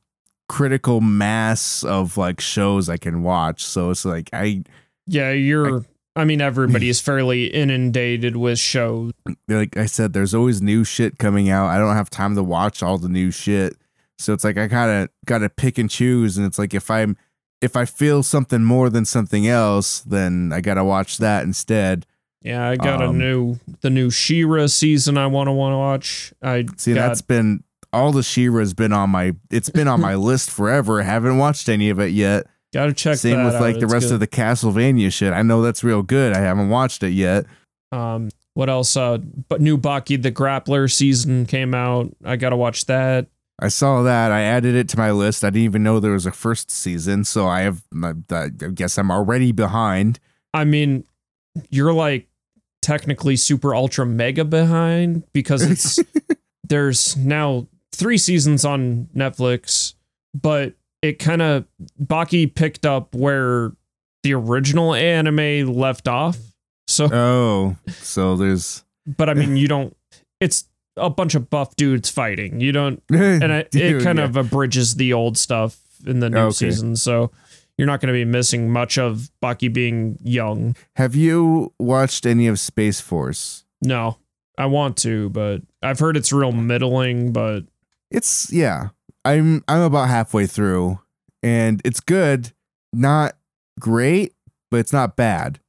critical 0.47 1.01
mass 1.01 1.83
of 1.83 2.17
like 2.17 2.39
shows 2.39 2.89
I 2.89 2.97
can 2.97 3.23
watch. 3.23 3.63
So 3.63 3.89
it's 3.89 4.05
like 4.05 4.29
I, 4.33 4.63
yeah, 5.07 5.31
you're. 5.31 5.79
I, 5.79 5.81
I 6.15 6.25
mean, 6.25 6.41
everybody 6.41 6.89
is 6.89 6.99
fairly 6.99 7.45
inundated 7.45 8.35
with 8.35 8.59
shows. 8.59 9.13
Like 9.47 9.77
I 9.77 9.85
said, 9.85 10.11
there's 10.13 10.33
always 10.33 10.61
new 10.61 10.83
shit 10.83 11.17
coming 11.17 11.49
out. 11.49 11.67
I 11.67 11.77
don't 11.77 11.95
have 11.95 12.09
time 12.09 12.35
to 12.35 12.43
watch 12.43 12.83
all 12.83 12.97
the 12.97 13.07
new 13.07 13.31
shit. 13.31 13.77
So 14.17 14.33
it's 14.33 14.43
like 14.43 14.57
I 14.57 14.67
gotta 14.67 15.09
gotta 15.25 15.49
pick 15.49 15.77
and 15.77 15.89
choose. 15.89 16.37
And 16.37 16.45
it's 16.45 16.59
like 16.59 16.73
if 16.73 16.91
I'm 16.91 17.17
if 17.61 17.75
I 17.75 17.85
feel 17.85 18.23
something 18.23 18.63
more 18.63 18.89
than 18.89 19.05
something 19.05 19.47
else, 19.47 20.01
then 20.01 20.51
I 20.53 20.61
gotta 20.61 20.83
watch 20.83 21.17
that 21.17 21.43
instead. 21.43 22.05
Yeah, 22.41 22.67
I 22.67 22.75
got 22.75 23.01
um, 23.01 23.15
a 23.15 23.17
new 23.17 23.59
the 23.81 23.89
new 23.89 24.09
She-Ra 24.09 24.67
season 24.67 25.17
I 25.17 25.27
wanna 25.27 25.53
wanna 25.53 25.77
watch. 25.77 26.33
I 26.41 26.65
see 26.75 26.93
got, 26.93 27.07
that's 27.07 27.21
been 27.21 27.63
all 27.93 28.11
the 28.11 28.23
She-Ra's 28.23 28.73
been 28.73 28.93
on 28.93 29.11
my 29.11 29.33
it's 29.49 29.69
been 29.69 29.87
on 29.87 30.01
my 30.01 30.15
list 30.29 30.51
forever. 30.51 30.99
I 30.99 31.03
haven't 31.03 31.37
watched 31.37 31.69
any 31.69 31.89
of 31.89 31.99
it 31.99 32.11
yet. 32.11 32.47
Gotta 32.73 32.93
check. 32.93 33.17
Same 33.17 33.43
with 33.43 33.55
like 33.55 33.75
out. 33.75 33.79
the 33.79 33.85
it's 33.85 33.93
rest 33.93 34.07
good. 34.07 34.13
of 34.15 34.19
the 34.21 34.27
Castlevania 34.27 35.11
shit. 35.11 35.33
I 35.33 35.41
know 35.41 35.61
that's 35.61 35.83
real 35.83 36.03
good. 36.03 36.33
I 36.33 36.39
haven't 36.39 36.69
watched 36.69 37.03
it 37.03 37.09
yet. 37.11 37.45
Um, 37.91 38.29
what 38.53 38.69
else? 38.69 38.95
Uh, 38.95 39.17
but 39.49 39.61
new 39.61 39.77
Baki 39.77 40.21
the 40.21 40.31
Grappler 40.31 40.91
season 40.91 41.45
came 41.45 41.73
out. 41.73 42.15
I 42.23 42.37
gotta 42.37 42.55
watch 42.55 42.85
that. 42.85 43.27
I 43.59 43.67
saw 43.67 44.01
that. 44.03 44.31
I 44.31 44.41
added 44.41 44.73
it 44.73 44.89
to 44.89 44.97
my 44.97 45.11
list. 45.11 45.43
I 45.43 45.49
didn't 45.49 45.65
even 45.65 45.83
know 45.83 45.99
there 45.99 46.11
was 46.11 46.25
a 46.25 46.31
first 46.31 46.71
season, 46.71 47.23
so 47.25 47.47
I 47.47 47.61
have. 47.61 47.83
I 48.31 48.49
guess 48.49 48.97
I'm 48.97 49.11
already 49.11 49.51
behind. 49.51 50.19
I 50.53 50.63
mean, 50.63 51.03
you're 51.69 51.93
like 51.93 52.27
technically 52.81 53.35
super 53.35 53.75
ultra 53.75 54.05
mega 54.05 54.43
behind 54.43 55.23
because 55.33 55.61
it's 55.61 55.99
there's 56.63 57.15
now 57.17 57.67
three 57.91 58.17
seasons 58.17 58.65
on 58.65 59.09
Netflix, 59.15 59.93
but 60.33 60.73
it 61.01 61.19
kind 61.19 61.41
of 61.41 61.65
Baki 62.01 62.53
picked 62.53 62.85
up 62.85 63.15
where 63.15 63.71
the 64.23 64.33
original 64.33 64.93
anime 64.93 65.73
left 65.73 66.07
off. 66.07 66.37
So 66.87 67.09
oh, 67.11 67.75
so 67.89 68.35
there's. 68.35 68.83
But 69.05 69.29
I 69.29 69.33
mean, 69.33 69.57
you 69.57 69.67
don't. 69.67 69.95
It's 70.39 70.65
a 70.97 71.09
bunch 71.09 71.35
of 71.35 71.49
buff 71.49 71.75
dudes 71.75 72.09
fighting. 72.09 72.59
You 72.59 72.71
don't, 72.71 73.03
and 73.09 73.43
it, 73.43 73.73
it 73.73 74.03
kind 74.03 74.19
yeah. 74.19 74.25
of 74.25 74.37
abridges 74.37 74.95
the 74.95 75.13
old 75.13 75.37
stuff 75.37 75.79
in 76.05 76.19
the 76.19 76.29
new 76.29 76.37
okay. 76.37 76.51
season. 76.53 76.95
So 76.95 77.31
you're 77.77 77.87
not 77.87 77.99
going 77.99 78.13
to 78.13 78.13
be 78.13 78.25
missing 78.25 78.69
much 78.69 78.97
of 78.97 79.31
Baki 79.41 79.73
being 79.73 80.17
young. 80.21 80.75
Have 80.95 81.15
you 81.15 81.73
watched 81.79 82.25
any 82.25 82.47
of 82.47 82.59
Space 82.59 83.01
Force? 83.01 83.65
No, 83.81 84.17
I 84.57 84.67
want 84.67 84.97
to, 84.97 85.29
but 85.29 85.61
I've 85.81 85.99
heard 85.99 86.17
it's 86.17 86.31
real 86.31 86.51
middling. 86.51 87.31
But 87.31 87.63
it's 88.11 88.51
yeah, 88.51 88.89
I'm 89.23 89.63
I'm 89.67 89.81
about 89.81 90.09
halfway 90.09 90.47
through 90.47 90.99
and 91.43 91.81
it's 91.85 91.99
good, 91.99 92.51
not 92.93 93.37
great, 93.79 94.33
but 94.69 94.79
it's 94.79 94.93
not 94.93 95.15
bad. 95.15 95.59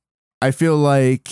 I 0.41 0.51
feel 0.51 0.77
like 0.77 1.29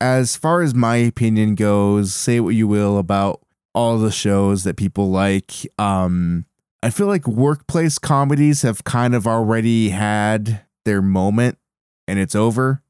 as 0.00 0.36
far 0.36 0.62
as 0.62 0.74
my 0.74 0.96
opinion 0.96 1.54
goes, 1.54 2.14
say 2.14 2.40
what 2.40 2.54
you 2.54 2.68
will 2.68 2.98
about 2.98 3.40
all 3.74 3.98
the 3.98 4.12
shows 4.12 4.64
that 4.64 4.76
people 4.76 5.10
like, 5.10 5.66
um 5.78 6.46
I 6.82 6.90
feel 6.90 7.06
like 7.06 7.26
workplace 7.26 7.98
comedies 7.98 8.60
have 8.60 8.84
kind 8.84 9.14
of 9.14 9.26
already 9.26 9.88
had 9.88 10.66
their 10.84 11.00
moment 11.00 11.56
and 12.06 12.18
it's 12.18 12.34
over. 12.34 12.82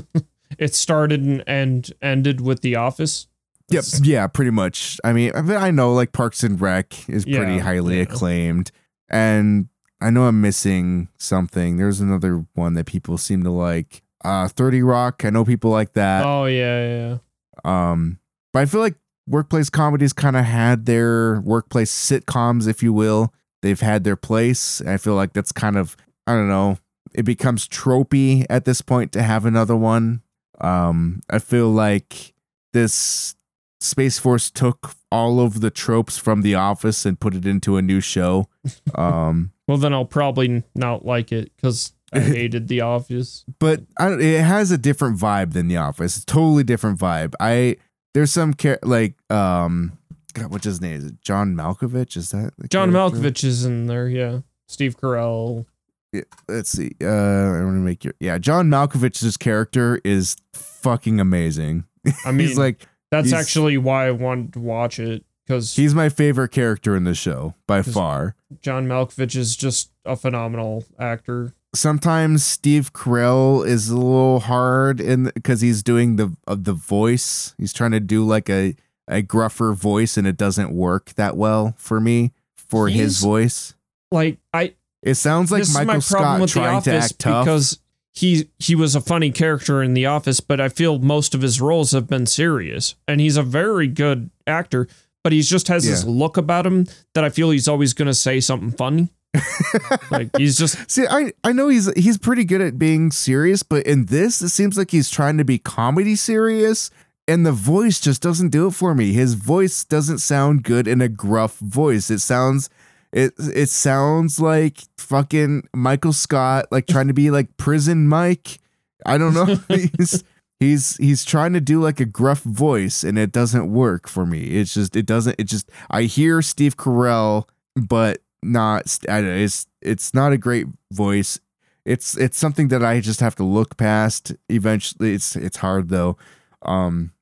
it 0.58 0.74
started 0.74 1.44
and 1.46 1.92
ended 2.00 2.40
with 2.40 2.62
The 2.62 2.76
Office. 2.76 3.26
Yep. 3.70 3.84
Yeah, 4.02 4.26
pretty 4.26 4.50
much. 4.50 4.98
I 5.04 5.12
mean, 5.12 5.32
I 5.34 5.70
know 5.70 5.92
like 5.94 6.12
Parks 6.12 6.42
and 6.42 6.60
Rec 6.60 7.08
is 7.08 7.24
pretty 7.24 7.54
Yeah, 7.54 7.60
highly 7.60 7.96
yeah. 7.96 8.02
acclaimed. 8.02 8.70
And 9.08 9.68
I 10.00 10.10
know 10.10 10.24
I'm 10.24 10.40
missing 10.40 11.08
something. 11.18 11.76
There's 11.76 12.00
another 12.00 12.44
one 12.54 12.74
that 12.74 12.86
people 12.86 13.16
seem 13.18 13.42
to 13.44 13.50
like. 13.50 14.02
Uh 14.24 14.48
30 14.48 14.82
Rock. 14.82 15.24
I 15.24 15.30
know 15.30 15.44
people 15.44 15.70
like 15.70 15.92
that. 15.94 16.24
Oh 16.24 16.46
yeah, 16.46 16.86
yeah. 16.86 17.18
Um, 17.64 18.18
but 18.52 18.60
I 18.60 18.66
feel 18.66 18.80
like 18.80 18.96
workplace 19.26 19.70
comedies 19.70 20.12
kind 20.12 20.36
of 20.36 20.44
had 20.44 20.86
their 20.86 21.40
workplace 21.40 21.90
sitcoms, 21.92 22.66
if 22.68 22.82
you 22.82 22.92
will. 22.92 23.32
They've 23.62 23.80
had 23.80 24.04
their 24.04 24.16
place. 24.16 24.80
I 24.82 24.96
feel 24.98 25.14
like 25.14 25.32
that's 25.32 25.52
kind 25.52 25.76
of 25.76 25.96
I 26.26 26.32
don't 26.32 26.48
know. 26.48 26.78
It 27.14 27.22
becomes 27.24 27.68
tropey 27.68 28.44
at 28.50 28.64
this 28.64 28.80
point 28.82 29.12
to 29.12 29.22
have 29.22 29.44
another 29.46 29.76
one. 29.76 30.22
Um, 30.60 31.20
I 31.30 31.38
feel 31.38 31.68
like 31.70 32.34
this 32.72 33.36
Space 33.84 34.18
Force 34.18 34.50
took 34.50 34.92
all 35.10 35.40
of 35.40 35.60
the 35.60 35.70
tropes 35.70 36.16
from 36.18 36.42
The 36.42 36.54
Office 36.54 37.04
and 37.06 37.18
put 37.20 37.34
it 37.34 37.46
into 37.46 37.76
a 37.76 37.82
new 37.82 38.00
show. 38.00 38.48
Um, 38.94 39.52
Well, 39.68 39.76
then 39.78 39.92
I'll 39.92 40.04
probably 40.04 40.62
not 40.74 41.04
like 41.04 41.32
it 41.32 41.52
because 41.56 41.92
I 42.12 42.20
hated 42.20 42.68
The 42.68 42.80
Office. 42.80 43.44
but 43.58 43.82
I, 43.98 44.12
it 44.14 44.40
has 44.42 44.70
a 44.70 44.78
different 44.78 45.18
vibe 45.18 45.52
than 45.52 45.68
The 45.68 45.76
Office. 45.76 46.16
It's 46.16 46.24
totally 46.24 46.64
different 46.64 46.98
vibe. 46.98 47.34
I 47.40 47.76
there's 48.14 48.30
some 48.30 48.54
char- 48.54 48.78
like 48.82 49.14
um, 49.30 49.98
God, 50.34 50.50
what's 50.50 50.64
his 50.64 50.80
name? 50.80 50.96
Is 50.96 51.04
it 51.06 51.20
John 51.20 51.54
Malkovich? 51.54 52.16
Is 52.16 52.30
that 52.30 52.52
John 52.70 52.92
character? 52.92 53.18
Malkovich 53.18 53.44
is 53.44 53.64
in 53.64 53.86
there, 53.86 54.08
yeah. 54.08 54.40
Steve 54.68 54.96
Carell. 54.96 55.66
Yeah, 56.12 56.22
let's 56.48 56.70
see. 56.70 56.92
Uh, 57.02 57.06
I 57.08 57.62
want 57.64 57.74
to 57.76 57.80
make 57.80 58.04
your 58.04 58.14
yeah. 58.20 58.38
John 58.38 58.68
Malkovich's 58.70 59.36
character 59.36 60.00
is 60.04 60.36
fucking 60.52 61.18
amazing. 61.20 61.84
I 62.24 62.30
mean, 62.32 62.46
he's 62.48 62.56
like 62.58 62.86
that's 63.16 63.30
he's- 63.30 63.40
actually 63.40 63.76
why 63.78 64.06
I 64.08 64.10
wanted 64.10 64.52
to 64.54 64.60
watch 64.60 64.98
it 64.98 65.24
because 65.46 65.76
he's 65.76 65.94
my 65.94 66.08
favorite 66.08 66.50
character 66.50 66.96
in 66.96 67.04
the 67.04 67.14
show 67.14 67.54
by 67.66 67.82
far. 67.82 68.34
John 68.60 68.86
Malkovich 68.86 69.36
is 69.36 69.56
just 69.56 69.90
a 70.04 70.16
phenomenal 70.16 70.84
actor. 70.98 71.54
sometimes 71.74 72.44
Steve 72.44 72.92
Carell 72.92 73.66
is 73.66 73.88
a 73.90 73.96
little 73.96 74.40
hard 74.40 75.00
in 75.00 75.24
because 75.34 75.60
he's 75.60 75.82
doing 75.82 76.16
the 76.16 76.34
uh, 76.46 76.56
the 76.58 76.72
voice. 76.72 77.54
He's 77.58 77.72
trying 77.72 77.90
to 77.92 78.00
do 78.00 78.24
like 78.24 78.48
a 78.48 78.74
a 79.08 79.20
gruffer 79.22 79.74
voice, 79.74 80.16
and 80.16 80.26
it 80.26 80.36
doesn't 80.36 80.70
work 80.72 81.12
that 81.16 81.36
well 81.36 81.74
for 81.76 82.00
me 82.00 82.32
for 82.56 82.88
his 82.88 83.20
voice. 83.20 83.74
Like 84.10 84.38
I, 84.54 84.74
It 85.02 85.16
sounds 85.16 85.52
like 85.52 85.64
Michael 85.74 86.00
Scott 86.00 86.48
trying 86.48 86.80
to 86.82 86.92
act 86.94 87.18
tough. 87.18 87.44
because 87.44 87.80
he 88.14 88.48
he 88.58 88.74
was 88.74 88.94
a 88.94 89.00
funny 89.00 89.30
character 89.32 89.82
in 89.82 89.94
The 89.94 90.06
Office, 90.06 90.40
but 90.40 90.60
I 90.60 90.68
feel 90.68 90.98
most 91.00 91.34
of 91.34 91.42
his 91.42 91.60
roles 91.60 91.90
have 91.90 92.06
been 92.06 92.26
serious, 92.26 92.94
and 93.08 93.20
he's 93.20 93.36
a 93.36 93.42
very 93.42 93.88
good 93.88 94.30
actor. 94.46 94.88
But 95.24 95.32
he 95.32 95.40
just 95.40 95.68
has 95.68 95.84
this 95.84 96.04
look 96.04 96.36
about 96.36 96.66
him 96.66 96.86
that 97.14 97.24
I 97.24 97.30
feel 97.30 97.50
he's 97.50 97.66
always 97.66 97.94
going 97.94 98.08
to 98.08 98.14
say 98.14 98.40
something 98.40 98.70
funny. 98.72 99.08
like 100.10 100.28
he's 100.36 100.56
just 100.56 100.88
See, 100.90 101.06
I 101.08 101.32
I 101.42 101.52
know 101.52 101.68
he's 101.68 101.92
he's 101.94 102.18
pretty 102.18 102.44
good 102.44 102.60
at 102.60 102.78
being 102.78 103.10
serious, 103.10 103.62
but 103.62 103.86
in 103.86 104.06
this, 104.06 104.42
it 104.42 104.50
seems 104.50 104.78
like 104.78 104.90
he's 104.90 105.10
trying 105.10 105.38
to 105.38 105.44
be 105.44 105.58
comedy 105.58 106.14
serious, 106.14 106.90
and 107.26 107.44
the 107.44 107.52
voice 107.52 108.00
just 108.00 108.22
doesn't 108.22 108.50
do 108.50 108.68
it 108.68 108.72
for 108.74 108.94
me. 108.94 109.12
His 109.12 109.34
voice 109.34 109.82
doesn't 109.82 110.18
sound 110.18 110.62
good 110.62 110.86
in 110.86 111.00
a 111.00 111.08
gruff 111.08 111.58
voice. 111.58 112.10
It 112.10 112.20
sounds 112.20 112.68
it 113.14 113.32
it 113.38 113.68
sounds 113.68 114.40
like 114.40 114.78
fucking 114.98 115.68
Michael 115.72 116.12
Scott, 116.12 116.66
like 116.72 116.88
trying 116.88 117.06
to 117.06 117.14
be 117.14 117.30
like 117.30 117.56
prison 117.56 118.08
Mike. 118.08 118.58
I 119.06 119.18
don't 119.18 119.34
know. 119.34 119.44
he's 119.68 120.24
he's 120.58 120.96
he's 120.96 121.24
trying 121.24 121.52
to 121.52 121.60
do 121.60 121.80
like 121.80 122.00
a 122.00 122.06
gruff 122.06 122.40
voice, 122.40 123.04
and 123.04 123.16
it 123.16 123.30
doesn't 123.30 123.72
work 123.72 124.08
for 124.08 124.26
me. 124.26 124.56
It's 124.58 124.74
just 124.74 124.96
it 124.96 125.06
doesn't. 125.06 125.36
It 125.38 125.44
just 125.44 125.70
I 125.88 126.02
hear 126.02 126.42
Steve 126.42 126.76
Carell, 126.76 127.48
but 127.76 128.20
not. 128.42 128.98
I 129.08 129.20
don't 129.20 129.30
know, 129.30 129.36
It's 129.36 129.68
it's 129.80 130.12
not 130.12 130.32
a 130.32 130.38
great 130.38 130.66
voice. 130.92 131.38
It's 131.84 132.16
it's 132.16 132.36
something 132.36 132.66
that 132.68 132.84
I 132.84 132.98
just 132.98 133.20
have 133.20 133.36
to 133.36 133.44
look 133.44 133.76
past. 133.76 134.34
Eventually, 134.48 135.14
it's 135.14 135.36
it's 135.36 135.58
hard 135.58 135.88
though. 135.88 136.16
Um, 136.62 137.12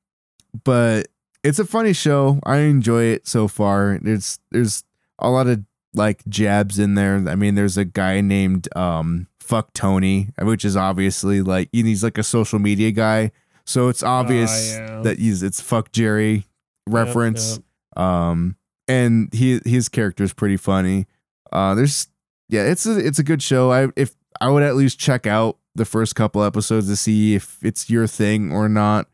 but 0.63 1.07
it's 1.43 1.59
a 1.59 1.65
funny 1.65 1.93
show. 1.93 2.39
I 2.45 2.57
enjoy 2.59 3.03
it 3.03 3.27
so 3.27 3.47
far. 3.47 3.99
There's 4.01 4.39
there's 4.49 4.83
a 5.19 5.29
lot 5.29 5.45
of 5.45 5.63
like 5.93 6.25
jabs 6.27 6.79
in 6.79 6.95
there. 6.95 7.23
I 7.27 7.35
mean, 7.35 7.55
there's 7.55 7.77
a 7.77 7.85
guy 7.85 8.21
named 8.21 8.67
um 8.75 9.27
fuck 9.39 9.73
Tony, 9.73 10.29
which 10.39 10.65
is 10.65 10.75
obviously 10.75 11.41
like 11.41 11.69
he's 11.71 12.03
like 12.03 12.17
a 12.17 12.23
social 12.23 12.59
media 12.59 12.91
guy. 12.91 13.31
So 13.65 13.89
it's 13.89 14.03
obvious 14.03 14.73
yeah. 14.73 15.01
that 15.01 15.19
he's 15.19 15.43
it's 15.43 15.61
fuck 15.61 15.91
Jerry 15.91 16.47
reference. 16.87 17.59
Um, 17.95 18.57
and 18.87 19.33
he 19.33 19.61
his 19.65 19.89
character 19.89 20.23
is 20.23 20.33
pretty 20.33 20.57
funny. 20.57 21.07
Uh, 21.51 21.75
there's 21.75 22.07
yeah, 22.49 22.63
it's 22.63 22.85
a 22.85 22.97
it's 22.97 23.19
a 23.19 23.23
good 23.23 23.41
show. 23.41 23.71
I 23.71 23.87
if 23.95 24.15
I 24.41 24.49
would 24.49 24.63
at 24.63 24.75
least 24.75 24.99
check 24.99 25.27
out 25.27 25.57
the 25.75 25.85
first 25.85 26.15
couple 26.15 26.43
episodes 26.43 26.87
to 26.87 26.95
see 26.95 27.35
if 27.35 27.57
it's 27.63 27.89
your 27.89 28.07
thing 28.07 28.51
or 28.51 28.67
not. 28.67 29.07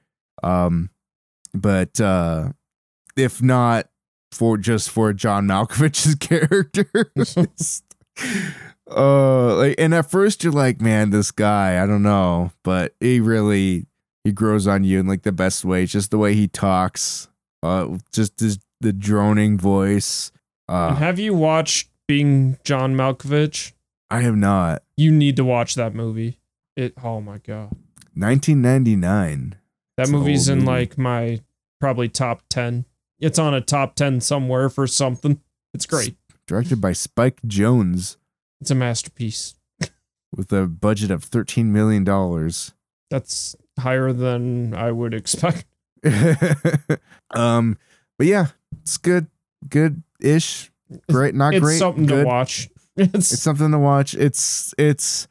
Um, 0.44 0.90
but 1.54 2.00
uh, 2.00 2.50
if 3.16 3.42
not, 3.42 3.89
for 4.32 4.58
just 4.58 4.90
for 4.90 5.14
John 5.14 5.48
Malkovich's 5.48 6.16
character. 6.20 6.90
Uh 8.90 9.56
like 9.56 9.76
and 9.78 9.94
at 9.94 10.10
first 10.10 10.44
you're 10.44 10.52
like 10.52 10.82
man 10.82 11.12
this 11.12 11.30
guy 11.32 11.82
i 11.82 11.86
don't 11.86 12.02
know 12.02 12.52
but 12.64 12.96
he 13.00 13.20
really 13.20 13.86
he 14.24 14.32
grows 14.32 14.66
on 14.66 14.84
you 14.84 15.00
in 15.00 15.06
like 15.08 15.22
the 15.22 15.32
best 15.32 15.64
way 15.64 15.86
just 15.86 16.10
the 16.10 16.18
way 16.18 16.34
he 16.34 16.48
talks 16.48 17.30
uh 17.62 17.88
just 18.12 18.40
his 18.40 18.58
the 18.82 18.92
droning 18.92 19.60
voice 19.60 20.32
uh 20.68 20.96
have 20.96 21.20
you 21.20 21.36
watched 21.36 21.90
Being 22.08 22.58
John 22.64 22.96
Malkovich? 22.96 23.74
i 24.10 24.22
have 24.22 24.36
not 24.36 24.82
You 24.98 25.12
need 25.12 25.36
to 25.36 25.46
watch 25.46 25.76
that 25.76 25.94
movie. 25.94 26.40
It. 26.76 26.94
Oh 27.04 27.22
my 27.22 27.38
god, 27.38 27.70
1999 28.16 29.56
that 29.98 30.04
It's 30.04 30.12
movie's 30.12 30.50
in 30.50 30.60
movie. 30.60 30.68
like 30.68 30.98
my 30.98 31.42
probably 31.80 32.10
top 32.10 32.42
ten. 32.50 32.86
It's 33.20 33.38
on 33.40 33.54
a 33.54 33.62
top 33.62 33.96
ten 33.96 34.22
somewhere 34.22 34.70
for 34.70 34.88
something. 34.88 35.40
It's 35.74 35.86
great. 35.86 36.16
directed 36.48 36.82
by 36.82 36.94
Spike 36.94 37.42
Jonze 37.44 38.18
It's 38.62 38.72
a 38.72 38.76
masterpiece. 38.76 39.56
with 40.36 40.52
a 40.54 40.68
budget 40.68 41.12
of 41.12 41.24
13 41.24 41.72
million 41.74 42.04
dollars 42.04 42.74
That's 43.10 43.56
higher 43.80 44.12
than 44.14 44.74
I 44.74 44.92
would 44.92 45.14
expect. 45.14 45.66
um 47.32 47.78
but 48.18 48.28
yeah 48.28 48.48
it's 48.82 48.98
good 48.98 49.28
good 49.70 50.04
ish 50.20 50.72
great 51.12 51.36
not 51.36 51.54
it's 51.54 51.64
great 51.64 51.78
something 51.80 52.06
good. 52.06 52.22
to 52.24 52.28
watch. 52.28 52.70
It's, 52.98 53.32
it's 53.32 53.42
something 53.42 53.72
to 53.72 53.80
watch. 53.80 54.14
It's 54.14 54.74
it's 54.78 55.30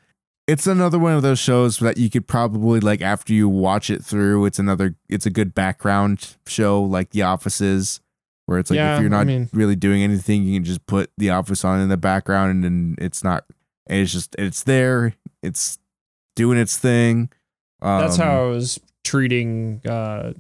it's 0.49 0.67
another 0.67 0.99
one 0.99 1.13
of 1.13 1.23
those 1.23 1.39
shows 1.39 1.79
that 1.79 1.99
you 1.99 2.11
could 2.11 2.27
probably 2.27 2.81
like 2.81 3.01
after 3.03 3.33
you 3.33 3.49
watch 3.49 3.91
it 3.91 4.03
through. 4.05 4.47
It's 4.47 4.59
another. 4.59 4.97
It's 5.09 5.27
a 5.27 5.31
good 5.31 5.55
background 5.55 6.37
show 6.47 6.83
like 6.83 7.11
The 7.11 7.23
Office 7.23 7.61
is, 7.61 8.01
where 8.47 8.59
it's 8.59 8.71
like 8.71 8.79
Yeah, 8.79 8.97
if 8.97 9.03
you're 9.03 9.15
I 9.15 9.19
not 9.19 9.27
mean- 9.27 9.49
really 9.53 9.77
doing 9.77 10.03
anything, 10.03 10.43
you 10.43 10.57
can 10.57 10.65
just 10.65 10.87
put 10.87 11.11
The 11.19 11.31
Office 11.31 11.65
on 11.65 11.81
in 11.81 11.89
the 11.89 11.97
background, 11.97 12.51
and 12.51 12.65
then 12.65 12.97
it's 12.99 13.23
not. 13.23 13.45
It's 13.87 14.13
just 14.13 14.35
it's 14.39 14.65
there. 14.65 15.15
It's 15.43 15.79
doing 16.35 16.59
its 16.59 16.77
thing. 16.77 17.31
Um, 17.81 18.01
that's 18.01 18.17
how 18.17 18.47
I 18.47 18.49
was 18.49 18.81
treating 19.05 19.81
uh, 19.89 20.33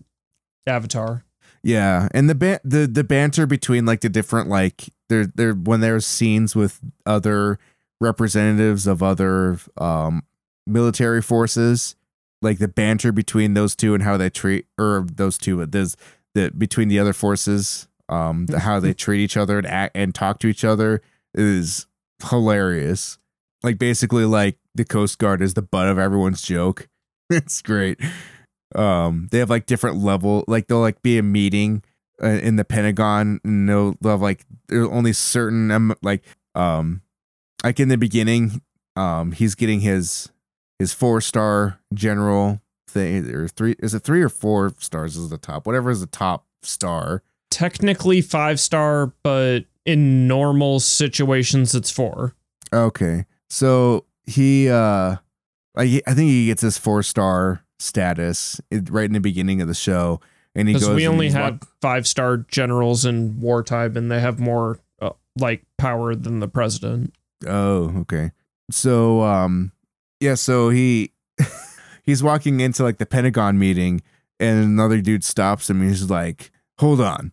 Avatar. 0.66 1.24
Yeah, 1.62 2.08
and 2.12 2.28
the 2.30 2.34
ban- 2.34 2.60
the 2.64 2.86
the 2.86 3.04
banter 3.04 3.46
between 3.46 3.84
like 3.84 4.00
the 4.00 4.08
different 4.08 4.48
like 4.48 4.90
there 5.08 5.26
there 5.26 5.52
when 5.54 5.80
there's 5.80 6.06
scenes 6.06 6.54
with 6.56 6.80
other 7.06 7.58
representatives 8.00 8.86
of 8.86 9.02
other 9.02 9.58
um 9.76 10.22
military 10.66 11.22
forces, 11.22 11.96
like 12.42 12.58
the 12.58 12.68
banter 12.68 13.12
between 13.12 13.54
those 13.54 13.74
two 13.74 13.94
and 13.94 14.02
how 14.02 14.16
they 14.16 14.30
treat 14.30 14.66
or 14.78 15.06
those 15.12 15.38
two, 15.38 15.58
but 15.58 15.72
there's 15.72 15.96
the 16.34 16.50
between 16.50 16.88
the 16.88 16.98
other 16.98 17.12
forces, 17.12 17.88
um, 18.08 18.46
the, 18.46 18.60
how 18.60 18.80
they 18.80 18.92
treat 18.94 19.20
each 19.20 19.36
other 19.36 19.58
and 19.58 19.66
act 19.66 19.96
and 19.96 20.14
talk 20.14 20.38
to 20.40 20.48
each 20.48 20.64
other 20.64 21.00
is 21.34 21.86
hilarious. 22.28 23.18
Like 23.62 23.78
basically, 23.78 24.24
like 24.24 24.58
the 24.74 24.84
Coast 24.84 25.18
Guard 25.18 25.42
is 25.42 25.54
the 25.54 25.62
butt 25.62 25.88
of 25.88 25.98
everyone's 25.98 26.42
joke. 26.42 26.88
it's 27.30 27.60
great 27.60 28.00
um 28.74 29.28
they 29.30 29.38
have 29.38 29.50
like 29.50 29.66
different 29.66 29.96
level 29.96 30.44
like 30.46 30.66
they'll 30.66 30.80
like 30.80 31.00
be 31.02 31.18
a 31.18 31.22
meeting 31.22 31.82
uh, 32.22 32.26
in 32.28 32.56
the 32.56 32.64
pentagon 32.64 33.40
and 33.44 33.68
they'll, 33.68 33.94
they'll 34.00 34.12
have 34.12 34.22
like 34.22 34.44
there's 34.68 34.88
only 34.88 35.12
certain 35.12 35.70
um, 35.70 35.94
like 36.02 36.24
um 36.54 37.00
like 37.64 37.80
in 37.80 37.88
the 37.88 37.96
beginning 37.98 38.62
um 38.96 39.32
he's 39.32 39.54
getting 39.54 39.80
his 39.80 40.30
his 40.78 40.92
four 40.92 41.20
star 41.20 41.80
general 41.94 42.60
thing 42.88 43.28
or 43.34 43.48
three 43.48 43.74
is 43.80 43.94
it 43.94 44.00
three 44.00 44.22
or 44.22 44.28
four 44.28 44.72
stars 44.78 45.16
is 45.16 45.28
the 45.30 45.38
top 45.38 45.66
whatever 45.66 45.90
is 45.90 46.00
the 46.00 46.06
top 46.06 46.46
star 46.62 47.22
Technically 47.50 48.20
five 48.20 48.60
star, 48.60 49.14
but 49.22 49.60
in 49.86 50.28
normal 50.28 50.80
situations 50.80 51.74
it's 51.74 51.90
four. 51.90 52.34
okay 52.72 53.24
so 53.48 54.04
he 54.26 54.68
uh 54.68 55.16
he- 55.80 56.02
i 56.06 56.12
think 56.14 56.28
he 56.28 56.46
gets 56.46 56.60
his 56.62 56.76
four 56.76 57.02
star 57.02 57.64
status 57.78 58.60
right 58.90 59.06
in 59.06 59.12
the 59.12 59.20
beginning 59.20 59.62
of 59.62 59.68
the 59.68 59.74
show 59.74 60.20
and 60.54 60.68
he 60.68 60.74
goes 60.74 60.94
we 60.94 61.06
only 61.08 61.30
have 61.30 61.60
five 61.80 62.06
star 62.06 62.38
generals 62.38 63.04
in 63.04 63.40
wartime, 63.40 63.96
and 63.96 64.10
they 64.10 64.18
have 64.20 64.40
more 64.40 64.80
uh, 65.00 65.10
like 65.38 65.62
power 65.76 66.14
than 66.16 66.40
the 66.40 66.48
president. 66.48 67.14
Oh, 67.46 67.92
okay. 68.00 68.32
So 68.70 69.22
um 69.22 69.72
yeah, 70.20 70.34
so 70.34 70.70
he 70.70 71.12
he's 72.02 72.22
walking 72.22 72.60
into 72.60 72.82
like 72.82 72.98
the 72.98 73.06
Pentagon 73.06 73.58
meeting 73.58 74.02
and 74.40 74.62
another 74.64 75.00
dude 75.00 75.24
stops 75.24 75.68
him 75.70 75.80
and 75.80 75.90
he's 75.90 76.10
like, 76.10 76.50
"Hold 76.78 77.00
on. 77.00 77.32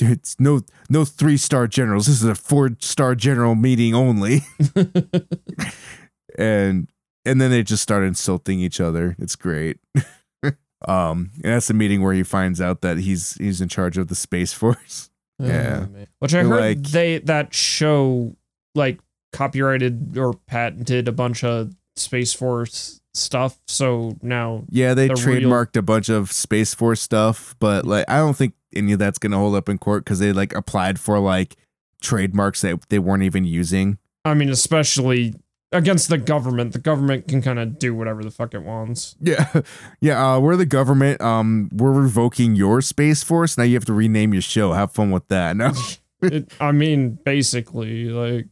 It's 0.00 0.36
no 0.38 0.60
no 0.88 1.04
three-star 1.04 1.66
generals. 1.66 2.06
This 2.06 2.22
is 2.22 2.28
a 2.28 2.34
four-star 2.34 3.14
general 3.14 3.54
meeting 3.54 3.94
only." 3.94 4.40
and 6.38 6.88
and 7.24 7.40
then 7.40 7.50
they 7.50 7.62
just 7.62 7.82
start 7.82 8.04
insulting 8.04 8.60
each 8.60 8.80
other. 8.80 9.16
It's 9.18 9.36
great. 9.36 9.78
um 10.86 11.30
and 11.42 11.52
that's 11.52 11.66
the 11.68 11.74
meeting 11.74 12.02
where 12.02 12.14
he 12.14 12.22
finds 12.22 12.60
out 12.60 12.82
that 12.82 12.98
he's 12.98 13.34
he's 13.34 13.60
in 13.60 13.68
charge 13.68 13.98
of 13.98 14.08
the 14.08 14.14
space 14.14 14.52
force. 14.52 15.10
Yeah. 15.40 15.84
Oh, 15.86 15.92
man. 15.92 16.06
Which 16.18 16.34
I 16.34 16.42
heard 16.42 16.60
like- 16.78 16.82
they 16.82 17.18
that 17.18 17.54
show 17.54 18.36
like 18.74 19.00
copyrighted 19.32 20.16
or 20.18 20.34
patented 20.46 21.08
a 21.08 21.12
bunch 21.12 21.44
of 21.44 21.74
Space 21.96 22.32
Force 22.32 23.00
stuff. 23.14 23.58
So 23.66 24.16
now 24.22 24.64
Yeah, 24.70 24.94
they 24.94 25.08
the 25.08 25.14
real- 25.14 25.50
trademarked 25.50 25.76
a 25.76 25.82
bunch 25.82 26.08
of 26.08 26.30
Space 26.32 26.74
Force 26.74 27.00
stuff, 27.00 27.56
but 27.58 27.84
like 27.86 28.04
I 28.08 28.18
don't 28.18 28.36
think 28.36 28.54
any 28.74 28.92
of 28.92 28.98
that's 28.98 29.18
gonna 29.18 29.38
hold 29.38 29.54
up 29.56 29.68
in 29.68 29.78
court 29.78 30.04
because 30.04 30.18
they 30.18 30.32
like 30.32 30.54
applied 30.54 30.98
for 30.98 31.18
like 31.18 31.56
trademarks 32.00 32.60
that 32.60 32.88
they 32.88 32.98
weren't 32.98 33.22
even 33.24 33.44
using. 33.44 33.98
I 34.24 34.34
mean, 34.34 34.50
especially 34.50 35.34
against 35.72 36.08
the 36.08 36.18
government, 36.18 36.72
the 36.72 36.78
government 36.78 37.26
can 37.28 37.42
kind 37.42 37.58
of 37.58 37.78
do 37.78 37.94
whatever 37.94 38.22
the 38.22 38.30
fuck 38.30 38.54
it 38.54 38.62
wants. 38.62 39.16
Yeah, 39.20 39.62
yeah. 40.00 40.34
Uh, 40.34 40.38
we're 40.40 40.56
the 40.56 40.66
government. 40.66 41.20
Um, 41.20 41.68
we're 41.72 41.92
revoking 41.92 42.54
your 42.54 42.80
Space 42.82 43.22
Force. 43.22 43.58
Now 43.58 43.64
you 43.64 43.74
have 43.74 43.84
to 43.86 43.92
rename 43.92 44.32
your 44.32 44.42
show. 44.42 44.72
Have 44.74 44.92
fun 44.92 45.10
with 45.10 45.26
that. 45.28 45.56
No, 45.56 45.72
It, 46.22 46.52
I 46.60 46.72
mean, 46.72 47.18
basically, 47.24 48.06
like 48.10 48.46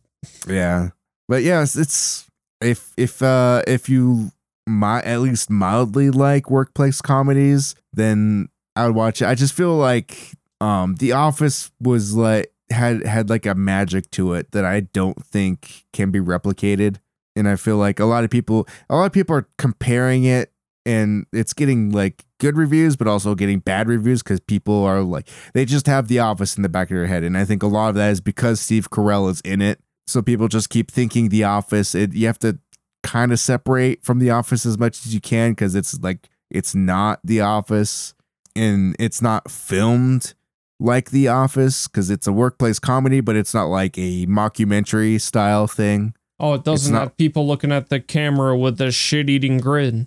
yeah, 0.49 0.91
but 1.29 1.43
yes, 1.43 1.77
it's 1.77 2.27
if 2.61 2.93
if 2.97 3.23
uh 3.23 3.63
if 3.67 3.89
you 3.89 4.31
my 4.67 5.01
at 5.03 5.21
least 5.21 5.51
mildly 5.51 6.11
like 6.11 6.51
workplace 6.51 7.01
comedies, 7.01 7.75
then 7.93 8.49
I 8.75 8.87
would 8.87 8.97
watch 8.97 9.23
it. 9.23 9.27
I 9.27 9.35
just 9.35 9.55
feel 9.55 9.77
like 9.77 10.33
um 10.61 10.97
The 10.97 11.13
Office 11.13 11.71
was 11.81 12.15
like 12.15 12.53
had 12.71 13.05
had 13.07 13.31
like 13.31 13.47
a 13.47 13.55
magic 13.55 14.11
to 14.13 14.33
it 14.35 14.53
that 14.53 14.65
I 14.65 14.81
don't 14.81 15.25
think 15.25 15.85
can 15.93 16.11
be 16.11 16.21
replicated. 16.21 16.97
And 17.37 17.49
I 17.49 17.57
feel 17.57 17.77
like 17.77 18.01
a 18.01 18.07
lot 18.07 18.25
of 18.25 18.31
people 18.31 18.67
a 18.89 18.97
lot 18.97 19.07
of 19.07 19.13
people 19.13 19.37
are 19.37 19.49
comparing 19.59 20.25
it 20.25 20.53
and 20.87 21.27
it's 21.33 21.53
getting 21.53 21.91
like 21.91 22.25
good 22.39 22.57
reviews 22.57 22.97
but 22.97 23.09
also 23.09 23.35
getting 23.35 23.59
bad 23.59 23.89
reviews 23.89 24.23
because 24.23 24.41
people 24.41 24.85
are 24.85 25.03
like 25.03 25.29
they 25.53 25.65
just 25.65 25.87
have 25.87 26.09
the 26.09 26.21
office 26.21 26.57
in 26.57 26.63
the 26.63 26.69
back 26.69 26.91
of 26.91 26.97
their 26.97 27.07
head 27.07 27.25
and 27.25 27.37
i 27.37 27.45
think 27.45 27.63
a 27.63 27.67
lot 27.67 27.89
of 27.89 27.95
that 27.97 28.11
is 28.11 28.21
because 28.21 28.61
steve 28.61 28.89
carell 28.91 29.29
is 29.31 29.41
in 29.41 29.61
it 29.61 29.81
so 30.07 30.23
people 30.23 30.49
just 30.49 30.71
keep 30.71 30.91
thinking 30.91 31.29
the 31.29 31.45
office 31.45 31.95
it, 31.95 32.13
you 32.15 32.27
have 32.27 32.39
to 32.39 32.59
kind 33.03 33.33
of 33.33 33.39
separate 33.41 34.05
from 34.05 34.19
the 34.19 34.31
office 34.31 34.67
as 34.67 34.79
much 34.79 35.05
as 35.07 35.15
you 35.15 35.21
can 35.21 35.53
because 35.53 35.75
it's 35.75 35.99
like 36.01 36.29
it's 36.51 36.75
not 36.75 37.21
the 37.25 37.41
office 37.41 38.15
and 38.55 38.97
it's 38.99 39.21
not 39.23 39.51
filmed 39.51 40.35
like 40.81 41.11
the 41.11 41.29
office 41.29 41.87
because 41.89 42.11
it's 42.11 42.27
a 42.27 42.33
workplace 42.33 42.79
comedy 42.79 43.21
but 43.21 43.37
it's 43.37 43.55
not 43.55 43.65
like 43.67 43.97
a 43.97 44.27
mockumentary 44.27 45.21
style 45.21 45.67
thing 45.67 46.15
Oh, 46.39 46.53
it 46.53 46.65
doesn't 46.65 46.93
not- 46.93 47.01
have 47.01 47.17
people 47.17 47.47
looking 47.47 47.73
at 47.73 47.89
the 47.89 47.99
camera 47.99 48.55
with 48.59 48.79
a 48.83 48.91
shit 48.91 49.31
eating 49.31 49.57
grin. 49.57 50.07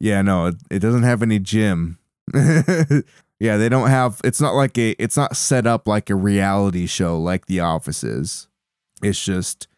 Yeah, 0.00 0.22
no, 0.22 0.46
it, 0.46 0.56
it 0.72 0.78
doesn't 0.80 1.04
have 1.04 1.22
any 1.22 1.38
gym. 1.38 1.98
yeah, 2.34 3.56
they 3.56 3.68
don't 3.68 3.88
have 3.88 4.20
it's 4.24 4.40
not 4.40 4.54
like 4.54 4.76
a 4.76 4.90
it's 4.98 5.16
not 5.16 5.36
set 5.36 5.68
up 5.68 5.86
like 5.86 6.10
a 6.10 6.14
reality 6.16 6.86
show 6.86 7.16
like 7.20 7.46
The 7.46 7.60
Office 7.60 8.02
is. 8.02 8.48
It's 9.02 9.24
just 9.24 9.68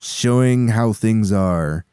showing 0.00 0.68
how 0.68 0.92
things 0.92 1.32
are. 1.32 1.84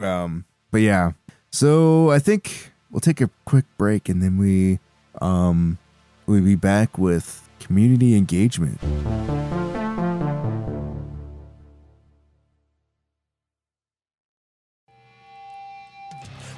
Um 0.00 0.44
but 0.70 0.80
yeah. 0.80 1.12
So 1.50 2.10
I 2.10 2.18
think 2.18 2.72
we'll 2.90 3.00
take 3.00 3.20
a 3.20 3.30
quick 3.44 3.66
break 3.76 4.08
and 4.08 4.22
then 4.22 4.38
we 4.38 4.78
um 5.20 5.78
we'll 6.26 6.42
be 6.42 6.56
back 6.56 6.98
with 6.98 7.48
community 7.60 8.16
engagement. 8.16 8.80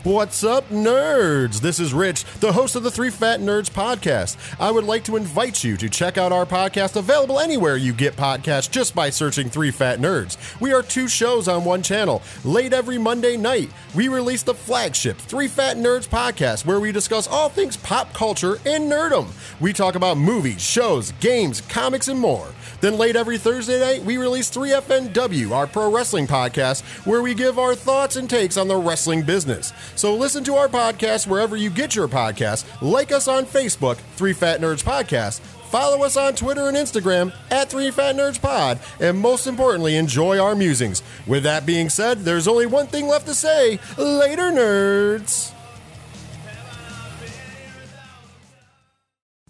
What's 0.05 0.45
up, 0.45 0.69
nerds? 0.69 1.63
This 1.63 1.81
is 1.81 1.95
Rich, 1.95 2.25
the 2.41 2.53
host 2.53 2.77
of 2.77 2.83
the 2.83 2.91
Three 2.91 3.09
Fat 3.09 3.41
Nerds 3.41 3.71
podcast. 3.71 4.37
I 4.61 4.71
would 4.71 4.85
like 4.85 5.03
to 5.05 5.17
invite 5.17 5.65
you 5.65 5.79
to 5.79 5.89
check 5.89 6.19
out 6.19 6.31
our 6.31 6.45
podcast 6.45 6.97
available 6.97 7.41
anywhere 7.41 7.79
you 7.79 7.95
get 7.95 8.15
podcasts 8.15 8.71
just 8.71 8.95
by 8.95 9.09
searching 9.09 9.49
Three 9.49 9.71
Fat 9.71 10.01
Nerds. 10.01 10.61
We 10.61 10.75
are 10.75 10.83
two 10.83 11.09
shows 11.09 11.49
on 11.49 11.65
one 11.65 11.83
channel. 11.83 12.21
Late 12.45 12.75
every 12.75 12.99
Monday 12.99 13.39
night, 13.39 13.71
we 13.95 14.09
release 14.09 14.43
the 14.43 14.53
flagship 14.53 15.17
Three 15.17 15.49
Fat 15.49 15.79
Nerds 15.79 16.07
podcast 16.07 16.67
where 16.67 16.81
we 16.81 16.93
discuss 16.93 17.27
all 17.27 17.49
things 17.49 17.79
pop 17.79 18.13
culture 18.13 18.59
and 18.67 18.93
nerdom. 18.93 19.29
We 19.59 19.73
talk 19.73 19.95
about 19.95 20.19
movies, 20.19 20.61
shows, 20.61 21.13
games, 21.13 21.63
comics, 21.63 22.09
and 22.09 22.21
more. 22.21 22.49
Then 22.81 22.99
late 22.99 23.17
every 23.17 23.39
Thursday 23.39 23.81
night, 23.81 24.03
we 24.03 24.17
release 24.17 24.51
3FNW, 24.51 25.53
our 25.53 25.67
pro 25.67 25.91
wrestling 25.91 26.27
podcast, 26.27 26.83
where 27.07 27.23
we 27.23 27.35
give 27.35 27.59
our 27.59 27.75
thoughts 27.75 28.17
and 28.17 28.29
takes 28.29 28.57
on 28.57 28.69
the 28.69 28.77
wrestling 28.77 29.23
business. 29.23 29.73
So 29.97 30.15
listen 30.15 30.45
to 30.45 30.55
our 30.57 30.69
podcast 30.69 31.27
wherever 31.27 31.57
you 31.57 31.71
get 31.71 31.95
your 31.95 32.09
podcasts, 32.09 32.65
like 32.83 33.13
us 33.13 33.29
on 33.29 33.47
Facebook, 33.47 33.97
Three 34.17 34.33
Fat 34.33 34.61
Nerds 34.61 34.83
Podcast, 34.85 35.41
follow 35.41 36.05
us 36.05 36.17
on 36.17 36.35
Twitter 36.35 36.69
and 36.69 36.77
Instagram 36.77 37.33
at 37.51 37.69
Three 37.71 37.91
Fat 37.91 38.17
Nerds 38.17 38.41
Pod, 38.41 38.79
and 39.01 39.19
most 39.19 39.47
importantly, 39.47 39.97
enjoy 39.97 40.39
our 40.39 40.55
musings. 40.55 41.03
With 41.27 41.43
that 41.45 41.67
being 41.67 41.89
said, 41.89 42.21
there's 42.21 42.47
only 42.49 42.67
one 42.67 42.87
thing 42.87 43.09
left 43.09 43.27
to 43.27 43.35
say 43.35 43.79
later, 43.99 44.51
nerds! 44.53 45.53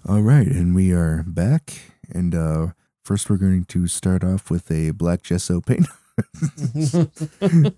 All 0.07 0.21
right, 0.21 0.47
and 0.47 0.75
we 0.75 0.93
are 0.93 1.23
back. 1.27 1.95
And 2.11 2.35
uh 2.35 2.69
first 3.05 3.29
we're 3.29 3.37
going 3.37 3.65
to 3.67 3.87
start 3.87 4.25
off 4.25 4.51
with 4.51 4.71
a 4.71 4.91
black 4.91 5.23
gesso 5.23 5.61
paint. 5.61 5.87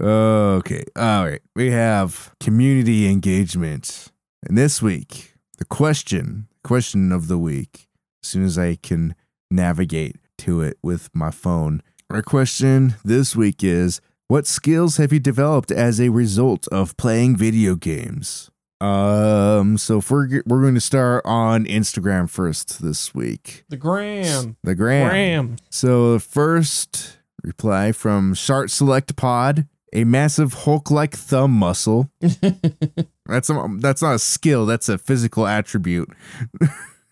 okay. 0.00 0.84
All 0.96 1.26
right. 1.26 1.42
We 1.54 1.70
have 1.70 2.34
community 2.40 3.08
engagement. 3.08 4.10
And 4.46 4.56
this 4.56 4.82
week, 4.82 5.34
the 5.58 5.64
question, 5.64 6.48
question 6.62 7.12
of 7.12 7.28
the 7.28 7.38
week, 7.38 7.88
as 8.22 8.28
soon 8.28 8.44
as 8.44 8.58
I 8.58 8.76
can 8.76 9.14
navigate 9.50 10.16
to 10.38 10.62
it 10.62 10.78
with 10.82 11.10
my 11.14 11.30
phone. 11.30 11.82
Our 12.10 12.22
question 12.22 12.94
this 13.04 13.36
week 13.36 13.62
is 13.62 14.00
what 14.28 14.46
skills 14.46 14.96
have 14.96 15.12
you 15.12 15.20
developed 15.20 15.70
as 15.70 16.00
a 16.00 16.08
result 16.08 16.66
of 16.68 16.96
playing 16.96 17.36
video 17.36 17.76
games? 17.76 18.50
Um, 18.84 19.78
so 19.78 19.98
if 19.98 20.10
we're 20.10 20.42
we're 20.44 20.60
going 20.60 20.74
to 20.74 20.80
start 20.80 21.22
on 21.24 21.64
Instagram 21.64 22.28
first 22.28 22.82
this 22.82 23.14
week. 23.14 23.64
The 23.70 23.78
gram. 23.78 24.56
The 24.62 24.74
gram. 24.74 25.08
Gram. 25.08 25.56
So 25.70 26.12
the 26.12 26.20
first 26.20 27.18
reply 27.42 27.92
from 27.92 28.34
Shart 28.34 28.70
Select 28.70 29.16
Pod, 29.16 29.66
a 29.94 30.04
massive 30.04 30.52
Hulk-like 30.52 31.14
thumb 31.14 31.52
muscle. 31.52 32.10
that's 32.20 33.48
a, 33.48 33.66
that's 33.78 34.02
not 34.02 34.16
a 34.16 34.18
skill. 34.18 34.66
That's 34.66 34.90
a 34.90 34.98
physical 34.98 35.46
attribute. 35.46 36.10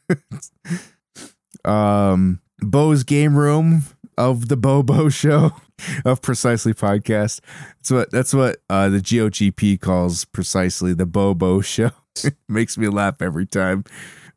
um, 1.65 2.41
Bo's 2.61 3.03
game 3.03 3.37
room 3.37 3.85
of 4.19 4.49
the 4.49 4.57
Bobo 4.59 5.09
Show 5.11 5.53
of 6.05 6.23
Precisely 6.23 6.75
podcast. 6.75 7.41
That's 7.79 7.91
what 7.91 8.11
that's 8.11 8.35
what 8.35 8.57
uh, 8.69 8.89
the 8.89 8.99
GOGP 8.99 9.81
calls 9.81 10.25
precisely 10.25 10.95
the 10.95 11.07
Bobo 11.07 11.61
Show. 11.61 11.91
Makes 12.49 12.79
me 12.79 12.89
laugh 12.89 13.23
every 13.23 13.47
time. 13.47 13.85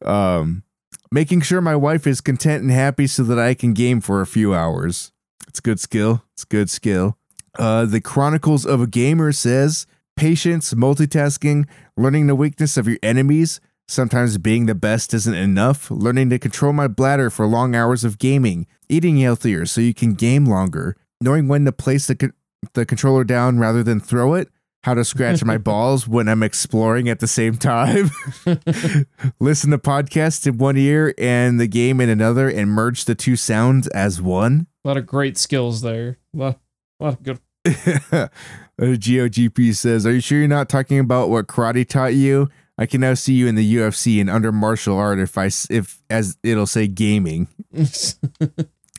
Um, 0.03 0.63
making 1.11 1.41
sure 1.41 1.61
my 1.61 1.75
wife 1.75 2.07
is 2.07 2.21
content 2.21 2.61
and 2.61 2.71
happy 2.71 3.07
so 3.07 3.23
that 3.23 3.39
I 3.39 3.53
can 3.53 3.73
game 3.73 4.01
for 4.01 4.21
a 4.21 4.27
few 4.27 4.53
hours. 4.53 5.11
It's 5.47 5.59
good 5.59 5.79
skill. 5.79 6.23
It's 6.33 6.45
good 6.45 6.69
skill. 6.69 7.17
Uh, 7.57 7.85
the 7.85 8.01
Chronicles 8.01 8.65
of 8.65 8.81
a 8.81 8.87
Gamer 8.87 9.31
says 9.31 9.87
patience, 10.15 10.73
multitasking, 10.73 11.67
learning 11.95 12.27
the 12.27 12.35
weakness 12.35 12.77
of 12.77 12.87
your 12.87 12.97
enemies. 13.01 13.61
Sometimes 13.87 14.37
being 14.37 14.65
the 14.65 14.75
best 14.75 15.13
isn't 15.13 15.35
enough. 15.35 15.91
Learning 15.91 16.29
to 16.31 16.39
control 16.39 16.73
my 16.73 16.87
bladder 16.87 17.29
for 17.29 17.45
long 17.45 17.75
hours 17.75 18.03
of 18.03 18.17
gaming. 18.17 18.65
Eating 18.89 19.17
healthier 19.17 19.65
so 19.65 19.79
you 19.79 19.93
can 19.93 20.13
game 20.15 20.45
longer. 20.45 20.95
Knowing 21.25 21.47
when 21.47 21.65
to 21.65 21.71
place 21.71 22.05
the, 22.05 22.15
con- 22.15 22.33
the 22.73 22.85
controller 22.85 23.23
down 23.23 23.57
rather 23.57 23.81
than 23.81 23.99
throw 23.99 24.35
it. 24.35 24.47
How 24.83 24.93
to 24.93 25.03
scratch 25.03 25.43
my 25.43 25.57
balls 25.71 26.07
when 26.07 26.29
I'm 26.29 26.43
exploring 26.43 27.09
at 27.09 27.19
the 27.19 27.27
same 27.27 27.57
time. 27.57 28.11
Listen 29.39 29.71
to 29.71 29.79
podcasts 29.79 30.45
in 30.45 30.59
one 30.59 30.77
ear 30.77 31.15
and 31.17 31.59
the 31.59 31.65
game 31.65 31.99
in 31.99 32.09
another 32.09 32.47
and 32.47 32.69
merge 32.69 33.05
the 33.05 33.15
two 33.15 33.35
sounds 33.35 33.87
as 33.87 34.21
one. 34.21 34.67
A 34.85 34.87
lot 34.87 34.97
of 34.97 35.07
great 35.07 35.39
skills 35.39 35.81
there. 35.81 36.19
A 36.35 36.37
lot, 36.37 36.59
a 36.99 37.03
lot 37.03 37.13
of 37.13 37.23
good. 37.23 37.39
Uh, 38.77 38.87
GOGP 38.87 39.73
says, 39.73 40.05
Are 40.05 40.11
you 40.11 40.19
sure 40.19 40.37
you're 40.37 40.49
not 40.49 40.67
talking 40.67 40.99
about 40.99 41.29
what 41.29 41.47
karate 41.47 41.87
taught 41.87 42.13
you? 42.13 42.49
I 42.77 42.85
can 42.85 42.99
now 42.99 43.13
see 43.13 43.33
you 43.33 43.47
in 43.47 43.55
the 43.55 43.75
UFC 43.77 44.19
and 44.19 44.29
under 44.29 44.51
martial 44.51 44.97
art 44.97 45.17
if 45.17 45.37
I 45.37 45.45
if 45.69 46.01
as 46.09 46.37
it'll 46.43 46.65
say 46.65 46.89
gaming. 46.89 47.47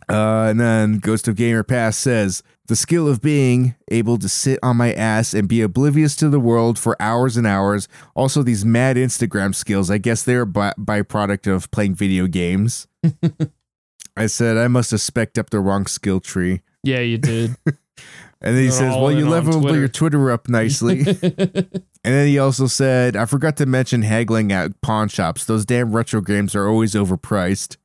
Uh, 0.08 0.46
and 0.50 0.60
then 0.60 0.98
Ghost 0.98 1.26
of 1.26 1.34
Gamer 1.36 1.62
Pass 1.64 1.96
says 1.96 2.42
the 2.66 2.76
skill 2.76 3.08
of 3.08 3.20
being 3.20 3.74
able 3.90 4.18
to 4.18 4.28
sit 4.28 4.58
on 4.62 4.76
my 4.76 4.92
ass 4.92 5.34
and 5.34 5.48
be 5.48 5.62
oblivious 5.62 6.14
to 6.16 6.28
the 6.28 6.38
world 6.40 6.78
for 6.78 7.00
hours 7.00 7.36
and 7.36 7.46
hours. 7.46 7.88
Also, 8.14 8.42
these 8.42 8.64
mad 8.64 8.96
Instagram 8.96 9.54
skills. 9.54 9.90
I 9.90 9.98
guess 9.98 10.22
they're 10.22 10.42
a 10.42 10.46
by- 10.46 10.74
byproduct 10.78 11.52
of 11.52 11.70
playing 11.70 11.94
video 11.96 12.26
games. 12.26 12.86
I 14.16 14.26
said 14.26 14.56
I 14.56 14.68
must 14.68 14.92
have 14.92 15.00
specked 15.00 15.38
up 15.38 15.50
the 15.50 15.60
wrong 15.60 15.86
skill 15.86 16.20
tree. 16.20 16.62
yeah, 16.82 17.00
you 17.00 17.18
did. 17.18 17.56
And 18.46 18.54
then 18.54 18.62
he 18.62 18.68
They're 18.68 18.78
says, 18.78 18.94
"Well, 18.94 19.10
you 19.10 19.24
on 19.24 19.30
leveled 19.30 19.62
Twitter." 19.62 19.78
your 19.80 19.88
Twitter 19.88 20.30
up 20.30 20.48
nicely." 20.48 21.00
and 21.00 21.82
then 22.04 22.28
he 22.28 22.38
also 22.38 22.68
said, 22.68 23.16
"I 23.16 23.24
forgot 23.24 23.56
to 23.56 23.66
mention 23.66 24.02
haggling 24.02 24.52
at 24.52 24.80
pawn 24.82 25.08
shops. 25.08 25.44
Those 25.44 25.64
damn 25.64 25.90
retro 25.90 26.20
games 26.20 26.54
are 26.54 26.68
always 26.68 26.94
overpriced." 26.94 27.76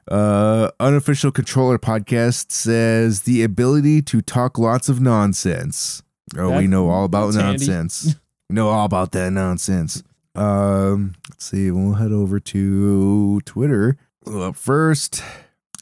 uh, 0.08 0.70
unofficial 0.78 1.32
controller 1.32 1.76
podcast 1.76 2.52
says 2.52 3.22
the 3.22 3.42
ability 3.42 4.00
to 4.02 4.22
talk 4.22 4.58
lots 4.58 4.88
of 4.88 5.00
nonsense. 5.00 6.04
Oh, 6.36 6.56
we 6.56 6.68
know 6.68 6.88
all 6.88 7.04
about 7.04 7.34
handy. 7.34 7.66
nonsense. 7.66 8.14
we 8.48 8.54
know 8.54 8.68
all 8.68 8.84
about 8.84 9.10
that 9.10 9.32
nonsense. 9.32 10.04
Um, 10.36 11.16
let's 11.30 11.46
see. 11.46 11.72
We'll 11.72 11.94
head 11.94 12.12
over 12.12 12.38
to 12.38 13.40
Twitter. 13.40 13.96
Well, 14.24 14.52
first, 14.52 15.20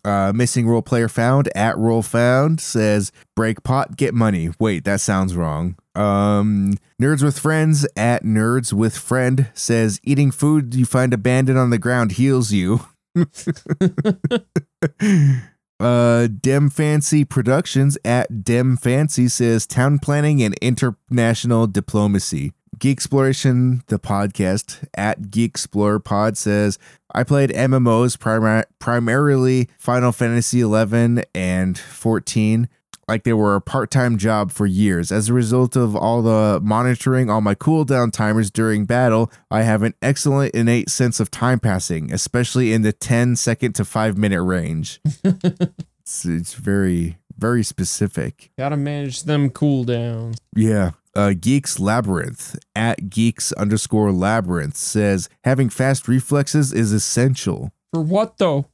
uh, 0.06 0.32
missing 0.32 0.68
role 0.68 0.82
player 0.82 1.08
found 1.08 1.50
at 1.56 1.76
role 1.76 2.02
found 2.02 2.60
says 2.60 3.10
break 3.34 3.62
pot 3.64 3.96
get 3.96 4.14
money. 4.14 4.50
Wait, 4.60 4.84
that 4.84 5.00
sounds 5.00 5.34
wrong. 5.34 5.76
Um, 5.96 6.74
nerds 7.02 7.22
with 7.22 7.38
friends 7.38 7.86
at 7.96 8.22
nerds 8.22 8.72
with 8.72 8.96
friend 8.96 9.48
says 9.54 10.00
eating 10.04 10.30
food 10.30 10.74
you 10.74 10.86
find 10.86 11.12
abandoned 11.12 11.58
on 11.58 11.70
the 11.70 11.78
ground 11.78 12.12
heals 12.12 12.52
you. 12.52 12.80
uh, 15.80 16.28
Dem 16.28 16.70
Fancy 16.70 17.24
Productions 17.24 17.98
at 18.04 18.44
Dem 18.44 18.76
Fancy 18.76 19.26
says 19.26 19.66
town 19.66 19.98
planning 19.98 20.42
and 20.42 20.54
international 20.62 21.66
diplomacy. 21.66 22.52
Geek 22.78 22.96
Exploration, 22.98 23.82
the 23.86 23.98
podcast 23.98 24.86
at 24.94 25.30
Geek 25.30 25.50
Explorer 25.50 25.98
Pod 25.98 26.36
says, 26.36 26.78
I 27.14 27.24
played 27.24 27.50
MMOs 27.50 28.16
primar- 28.18 28.66
primarily 28.78 29.68
Final 29.78 30.12
Fantasy 30.12 30.60
11 30.60 31.24
and 31.34 31.78
14 31.78 32.68
like 33.08 33.22
they 33.22 33.32
were 33.32 33.54
a 33.54 33.60
part-time 33.60 34.18
job 34.18 34.50
for 34.50 34.66
years. 34.66 35.12
As 35.12 35.28
a 35.28 35.32
result 35.32 35.76
of 35.76 35.94
all 35.94 36.22
the 36.22 36.60
monitoring 36.60 37.30
all 37.30 37.40
my 37.40 37.54
cooldown 37.54 38.12
timers 38.12 38.50
during 38.50 38.84
battle, 38.84 39.30
I 39.48 39.62
have 39.62 39.82
an 39.84 39.94
excellent 40.02 40.54
innate 40.54 40.90
sense 40.90 41.20
of 41.20 41.30
time 41.30 41.60
passing, 41.60 42.12
especially 42.12 42.72
in 42.72 42.82
the 42.82 42.92
10 42.92 43.36
second 43.36 43.74
to 43.76 43.84
5 43.84 44.18
minute 44.18 44.42
range. 44.42 45.00
it's, 45.24 46.24
it's 46.24 46.54
very 46.54 47.18
very 47.38 47.62
specific. 47.62 48.50
Gotta 48.58 48.76
manage 48.76 49.24
them 49.24 49.50
cooldowns. 49.50 50.38
Yeah. 50.54 50.92
Uh, 51.16 51.32
Geeks 51.32 51.80
Labyrinth 51.80 52.58
at 52.74 53.08
Geeks 53.08 53.50
underscore 53.52 54.12
Labyrinth 54.12 54.76
says 54.76 55.30
having 55.44 55.70
fast 55.70 56.08
reflexes 56.08 56.74
is 56.74 56.92
essential. 56.92 57.72
For 57.90 58.02
what 58.02 58.36
though? 58.36 58.66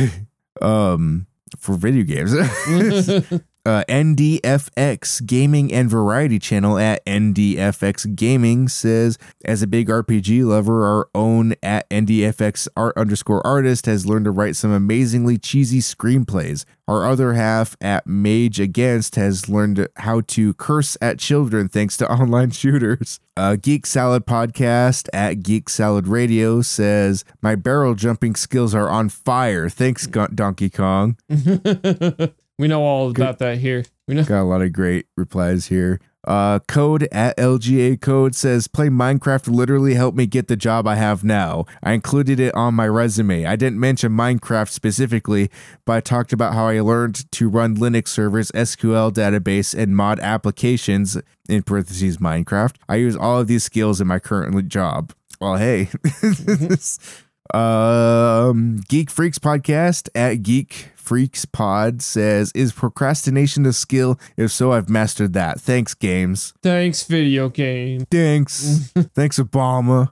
um, 0.60 1.26
for 1.58 1.74
video 1.74 2.04
games. 2.04 2.34
uh, 3.66 3.84
NDFX 3.88 5.26
Gaming 5.26 5.72
and 5.72 5.90
Variety 5.90 6.38
Channel 6.38 6.78
at 6.78 7.04
NDFX 7.04 8.14
Gaming 8.14 8.68
says, 8.68 9.18
as 9.44 9.60
a 9.60 9.66
big 9.66 9.88
RPG 9.88 10.46
lover, 10.46 10.86
our 10.86 11.08
own 11.14 11.54
at 11.64 11.90
NDFX 11.90 12.68
art 12.76 12.96
underscore 12.96 13.44
artist 13.44 13.86
has 13.86 14.06
learned 14.06 14.26
to 14.26 14.30
write 14.30 14.54
some 14.54 14.70
amazingly 14.70 15.36
cheesy 15.36 15.80
screenplays. 15.80 16.64
Our 16.86 17.04
other 17.04 17.32
half 17.32 17.76
at 17.80 18.06
Mage 18.06 18.60
Against 18.60 19.16
has 19.16 19.48
learned 19.48 19.88
how 19.96 20.20
to 20.20 20.54
curse 20.54 20.96
at 21.02 21.18
children 21.18 21.68
thanks 21.68 21.96
to 21.96 22.08
online 22.10 22.52
shooters. 22.52 23.18
Uh, 23.36 23.56
Geek 23.56 23.84
Salad 23.84 24.26
Podcast 24.26 25.08
at 25.12 25.42
Geek 25.42 25.68
Salad 25.68 26.06
Radio 26.06 26.62
says, 26.62 27.24
My 27.42 27.56
barrel 27.56 27.96
jumping 27.96 28.36
skills 28.36 28.76
are 28.76 28.88
on 28.88 29.08
fire. 29.08 29.68
Thanks, 29.68 30.06
Donkey 30.06 30.70
Kong. 30.70 31.16
We 32.58 32.68
know 32.68 32.82
all 32.82 33.10
about 33.10 33.38
that 33.38 33.58
here. 33.58 33.84
We 34.08 34.14
know. 34.14 34.24
Got 34.24 34.42
a 34.42 34.44
lot 34.44 34.62
of 34.62 34.72
great 34.72 35.06
replies 35.16 35.66
here. 35.66 36.00
Uh, 36.26 36.58
code 36.66 37.06
at 37.12 37.36
LGA 37.36 38.00
Code 38.00 38.34
says, 38.34 38.66
Play 38.66 38.88
Minecraft 38.88 39.48
literally 39.48 39.94
helped 39.94 40.16
me 40.16 40.26
get 40.26 40.48
the 40.48 40.56
job 40.56 40.86
I 40.86 40.96
have 40.96 41.22
now. 41.22 41.66
I 41.84 41.92
included 41.92 42.40
it 42.40 42.52
on 42.54 42.74
my 42.74 42.88
resume. 42.88 43.46
I 43.46 43.54
didn't 43.54 43.78
mention 43.78 44.12
Minecraft 44.12 44.68
specifically, 44.68 45.50
but 45.84 45.92
I 45.92 46.00
talked 46.00 46.32
about 46.32 46.54
how 46.54 46.66
I 46.66 46.80
learned 46.80 47.30
to 47.30 47.48
run 47.48 47.76
Linux 47.76 48.08
servers, 48.08 48.50
SQL 48.52 49.12
database, 49.12 49.78
and 49.78 49.96
mod 49.96 50.18
applications, 50.18 51.16
in 51.48 51.62
parentheses, 51.62 52.16
Minecraft. 52.16 52.74
I 52.88 52.96
use 52.96 53.14
all 53.14 53.40
of 53.40 53.46
these 53.46 53.62
skills 53.62 54.00
in 54.00 54.08
my 54.08 54.18
current 54.18 54.68
job. 54.68 55.12
Well, 55.40 55.58
hey. 55.58 55.90
um, 57.54 58.82
Geek 58.88 59.10
Freaks 59.10 59.38
Podcast 59.38 60.08
at 60.16 60.42
Geek 60.42 60.90
Freaks 61.06 61.44
Pod 61.44 62.02
says, 62.02 62.50
Is 62.52 62.72
procrastination 62.72 63.64
a 63.64 63.72
skill? 63.72 64.18
If 64.36 64.50
so, 64.50 64.72
I've 64.72 64.88
mastered 64.88 65.34
that. 65.34 65.60
Thanks, 65.60 65.94
games. 65.94 66.52
Thanks, 66.64 67.04
video 67.04 67.48
game. 67.48 68.06
Thanks. 68.10 68.92
Thanks, 69.14 69.38
Obama. 69.38 70.08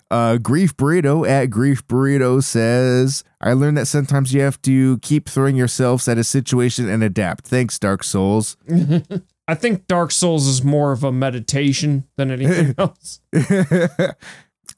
uh, 0.12 0.36
Grief 0.36 0.76
Burrito 0.76 1.28
at 1.28 1.46
Grief 1.46 1.84
Burrito 1.88 2.40
says, 2.40 3.24
I 3.40 3.52
learned 3.52 3.78
that 3.78 3.86
sometimes 3.86 4.32
you 4.32 4.40
have 4.42 4.62
to 4.62 4.98
keep 4.98 5.28
throwing 5.28 5.56
yourselves 5.56 6.06
at 6.06 6.18
a 6.18 6.24
situation 6.24 6.88
and 6.88 7.02
adapt. 7.02 7.44
Thanks, 7.44 7.76
Dark 7.76 8.04
Souls. 8.04 8.56
I 9.48 9.56
think 9.56 9.88
Dark 9.88 10.12
Souls 10.12 10.46
is 10.46 10.62
more 10.62 10.92
of 10.92 11.02
a 11.02 11.10
meditation 11.10 12.04
than 12.16 12.30
anything 12.30 12.76
else. 12.78 13.20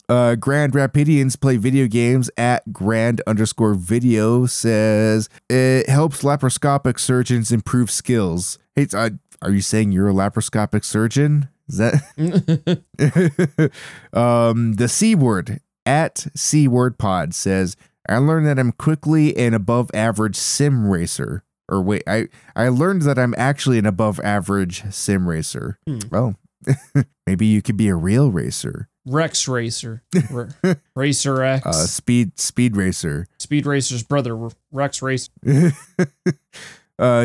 Uh, 0.09 0.35
Grand 0.35 0.73
Rapidians 0.73 1.41
play 1.41 1.57
video 1.57 1.87
games 1.87 2.31
at 2.37 2.73
grand 2.73 3.23
underscore 3.27 3.75
video 3.75 4.47
says 4.47 5.29
it 5.49 5.89
helps 5.89 6.23
laparoscopic 6.23 6.99
surgeons 6.99 7.53
improve 7.53 7.91
skills. 7.91 8.59
Hey, 8.75 8.87
uh, 8.93 9.11
are 9.43 9.51
you 9.51 9.61
saying 9.61 9.93
you're 9.93 10.09
a 10.09 10.13
laparoscopic 10.13 10.85
surgeon? 10.85 11.49
Is 11.69 11.79
that 11.79 11.95
um, 14.13 14.75
the 14.75 14.89
C 14.89 15.15
word 15.15 15.61
at 15.87 16.27
C 16.35 16.67
word 16.67 16.99
pod 16.99 17.35
says 17.35 17.77
I 18.09 18.19
learned 18.19 18.47
that 18.47 18.59
I'm 18.59 18.73
quickly 18.73 19.37
an 19.37 19.55
above 19.55 19.91
average 19.95 20.37
sim 20.37 20.89
racer. 20.89 21.45
Or 21.69 21.81
wait, 21.81 22.03
I 22.07 22.27
I 22.57 22.69
learned 22.69 23.03
that 23.03 23.19
I'm 23.19 23.35
actually 23.39 23.79
an 23.79 23.87
above 23.87 24.19
average 24.21 24.83
sim 24.93 25.29
racer. 25.29 25.79
Hmm. 25.87 26.01
Well, 26.11 26.35
maybe 27.27 27.47
you 27.47 27.63
could 27.63 27.77
be 27.77 27.89
a 27.89 27.95
real 27.95 28.31
racer. 28.31 28.89
Rex 29.07 29.49
Racer, 29.49 30.03
Racer 30.95 31.43
X, 31.43 31.67
uh, 31.67 31.73
Speed 31.73 32.39
Speed 32.39 32.77
Racer, 32.77 33.27
Speed 33.39 33.65
Racer's 33.67 34.03
brother, 34.03 34.51
Rex 34.71 35.01
Racer. 35.01 35.31
uh, 35.47 35.73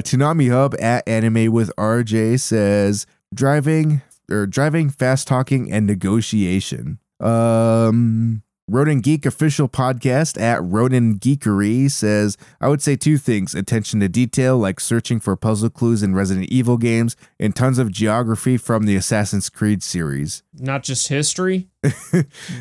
Tsunami 0.01 0.49
Hub 0.49 0.73
at 0.79 1.07
Anime 1.07 1.51
with 1.51 1.69
RJ 1.77 2.39
says 2.39 3.05
driving 3.33 4.01
or 4.31 4.47
driving, 4.47 4.89
fast 4.89 5.27
talking, 5.27 5.71
and 5.71 5.85
negotiation. 5.85 6.99
Um, 7.19 8.41
Ronin 8.67 9.01
Geek 9.01 9.27
official 9.27 9.69
podcast 9.69 10.41
at 10.41 10.63
Ronin 10.63 11.19
Geekery 11.19 11.89
says, 11.91 12.35
I 12.59 12.67
would 12.67 12.81
say 12.81 12.95
two 12.95 13.19
things 13.19 13.53
attention 13.53 13.99
to 13.99 14.09
detail, 14.09 14.57
like 14.57 14.79
searching 14.79 15.19
for 15.19 15.35
puzzle 15.35 15.69
clues 15.69 16.01
in 16.01 16.15
Resident 16.15 16.49
Evil 16.49 16.77
games, 16.77 17.15
and 17.39 17.55
tons 17.55 17.77
of 17.77 17.91
geography 17.91 18.57
from 18.57 18.85
the 18.85 18.95
Assassin's 18.95 19.49
Creed 19.49 19.83
series. 19.83 20.41
Not 20.51 20.81
just 20.81 21.09
history? 21.09 21.67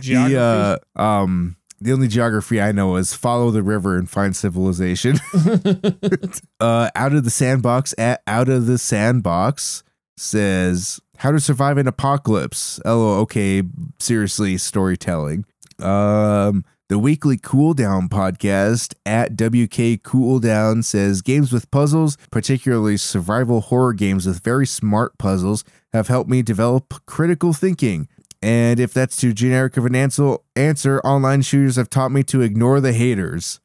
geography? 0.01 0.35
The, 0.35 0.81
uh, 0.95 1.01
um, 1.01 1.57
the 1.81 1.93
only 1.93 2.09
geography 2.09 2.61
I 2.61 2.73
know 2.73 2.97
is 2.97 3.15
follow 3.15 3.51
the 3.51 3.63
river 3.63 3.97
and 3.97 4.09
find 4.09 4.37
civilization. 4.37 5.21
uh, 6.61 6.91
out 6.95 7.15
of 7.15 7.25
the 7.25 7.31
sandbox 7.31 7.95
at 7.97 8.23
Out 8.27 8.51
of 8.51 8.67
the 8.67 8.77
Sandbox 8.77 9.83
says, 10.19 11.01
How 11.17 11.33
to 11.33 11.41
survive 11.41 11.79
an 11.79 11.89
apocalypse. 11.89 12.79
Oh, 12.85 13.21
okay. 13.21 13.63
Seriously, 13.99 14.59
storytelling. 14.59 15.47
Um, 15.81 16.65
the 16.89 16.99
weekly 16.99 17.39
cooldown 17.39 18.09
podcast 18.09 18.95
at 19.07 19.33
WK 19.33 20.03
Cooldown 20.03 20.85
says 20.85 21.23
games 21.23 21.51
with 21.51 21.71
puzzles, 21.71 22.19
particularly 22.31 22.99
survival 22.99 23.63
horror 23.63 23.95
games 23.95 24.27
with 24.27 24.45
very 24.45 24.67
smart 24.67 25.17
puzzles, 25.17 25.65
have 25.93 26.09
helped 26.09 26.29
me 26.29 26.43
develop 26.43 26.93
critical 27.07 27.53
thinking. 27.53 28.07
And 28.43 28.79
if 28.79 28.93
that's 28.93 29.17
too 29.17 29.33
generic 29.33 29.79
of 29.79 29.87
an 29.87 29.95
answer, 29.95 30.37
answer, 30.55 31.01
online 31.01 31.41
shooters 31.41 31.77
have 31.77 31.89
taught 31.89 32.13
me 32.13 32.23
to 32.25 32.43
ignore 32.43 32.79
the 32.79 32.93
haters. 32.93 33.59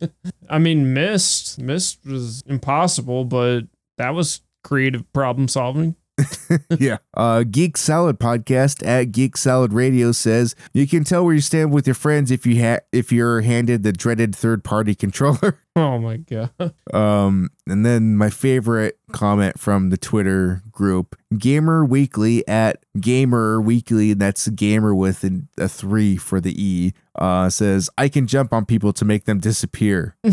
I 0.50 0.58
mean, 0.58 0.92
Myst, 0.92 1.58
Myst 1.58 2.04
was 2.04 2.42
impossible, 2.42 3.24
but 3.24 3.62
that 3.96 4.10
was 4.14 4.42
creative 4.62 5.10
problem 5.14 5.48
solving. 5.48 5.96
yeah. 6.78 6.98
Uh, 7.14 7.44
Geek 7.44 7.76
Salad 7.76 8.18
podcast 8.18 8.86
at 8.86 9.12
Geek 9.12 9.36
Salad 9.36 9.72
Radio 9.72 10.12
says 10.12 10.54
you 10.72 10.86
can 10.86 11.04
tell 11.04 11.24
where 11.24 11.34
you 11.34 11.40
stand 11.40 11.72
with 11.72 11.86
your 11.86 11.94
friends 11.94 12.30
if 12.30 12.46
you 12.46 12.62
ha- 12.62 12.80
if 12.92 13.12
you're 13.12 13.42
handed 13.42 13.82
the 13.82 13.92
dreaded 13.92 14.34
third 14.34 14.64
party 14.64 14.94
controller. 14.94 15.58
Oh 15.78 15.98
my 15.98 16.16
god. 16.16 16.72
Um, 16.94 17.50
and 17.66 17.84
then 17.84 18.16
my 18.16 18.30
favorite 18.30 18.98
comment 19.12 19.60
from 19.60 19.90
the 19.90 19.98
Twitter 19.98 20.62
group, 20.70 21.18
Gamer 21.36 21.84
Weekly 21.84 22.48
at 22.48 22.82
Gamer 22.98 23.60
Weekly, 23.60 24.14
that's 24.14 24.48
Gamer 24.48 24.94
with 24.94 25.22
an, 25.22 25.48
a 25.58 25.68
three 25.68 26.16
for 26.16 26.40
the 26.40 26.54
E, 26.58 26.94
uh, 27.16 27.50
says 27.50 27.90
I 27.98 28.08
can 28.08 28.26
jump 28.26 28.54
on 28.54 28.64
people 28.64 28.94
to 28.94 29.04
make 29.04 29.26
them 29.26 29.38
disappear. 29.38 30.16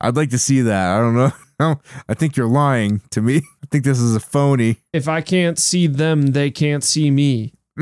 I'd 0.00 0.16
like 0.16 0.30
to 0.30 0.38
see 0.38 0.60
that. 0.62 0.96
I 0.96 0.98
don't 0.98 1.14
know. 1.14 1.30
I 1.58 2.14
think 2.14 2.36
you're 2.36 2.46
lying 2.48 3.00
to 3.10 3.22
me. 3.22 3.36
I 3.62 3.66
think 3.70 3.84
this 3.84 3.98
is 3.98 4.14
a 4.14 4.20
phony. 4.20 4.78
If 4.92 5.08
I 5.08 5.20
can't 5.20 5.58
see 5.58 5.86
them, 5.86 6.28
they 6.28 6.50
can't 6.50 6.84
see 6.84 7.10
me. 7.10 7.52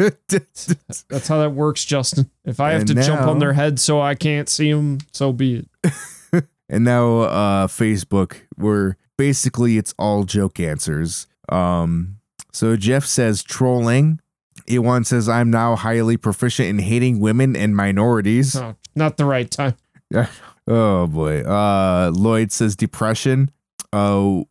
That's 0.00 1.28
how 1.28 1.38
that 1.38 1.52
works, 1.54 1.84
Justin. 1.84 2.30
If 2.44 2.60
I 2.60 2.72
have 2.72 2.80
and 2.82 2.88
to 2.88 2.94
now, 2.94 3.02
jump 3.02 3.22
on 3.22 3.38
their 3.38 3.52
head 3.52 3.78
so 3.78 4.00
I 4.00 4.14
can't 4.14 4.48
see 4.48 4.72
them, 4.72 4.98
so 5.12 5.32
be 5.32 5.66
it. 5.84 6.44
and 6.68 6.84
now 6.84 7.20
uh 7.20 7.66
Facebook, 7.66 8.36
where 8.56 8.96
basically 9.18 9.76
it's 9.76 9.94
all 9.98 10.24
joke 10.24 10.58
answers. 10.58 11.26
Um 11.50 12.16
so 12.52 12.76
Jeff 12.76 13.04
says 13.04 13.42
trolling. 13.42 14.20
Ewan 14.66 15.04
says 15.04 15.28
I'm 15.28 15.50
now 15.50 15.76
highly 15.76 16.16
proficient 16.16 16.68
in 16.68 16.78
hating 16.78 17.20
women 17.20 17.54
and 17.56 17.76
minorities. 17.76 18.56
Oh, 18.56 18.76
not 18.94 19.16
the 19.16 19.24
right 19.24 19.50
time. 19.50 19.76
Yeah. 20.10 20.28
Oh 20.70 21.06
boy. 21.08 21.40
Uh 21.40 22.12
Lloyd 22.14 22.52
says 22.52 22.76
depression. 22.76 23.50
Uh 23.92 24.42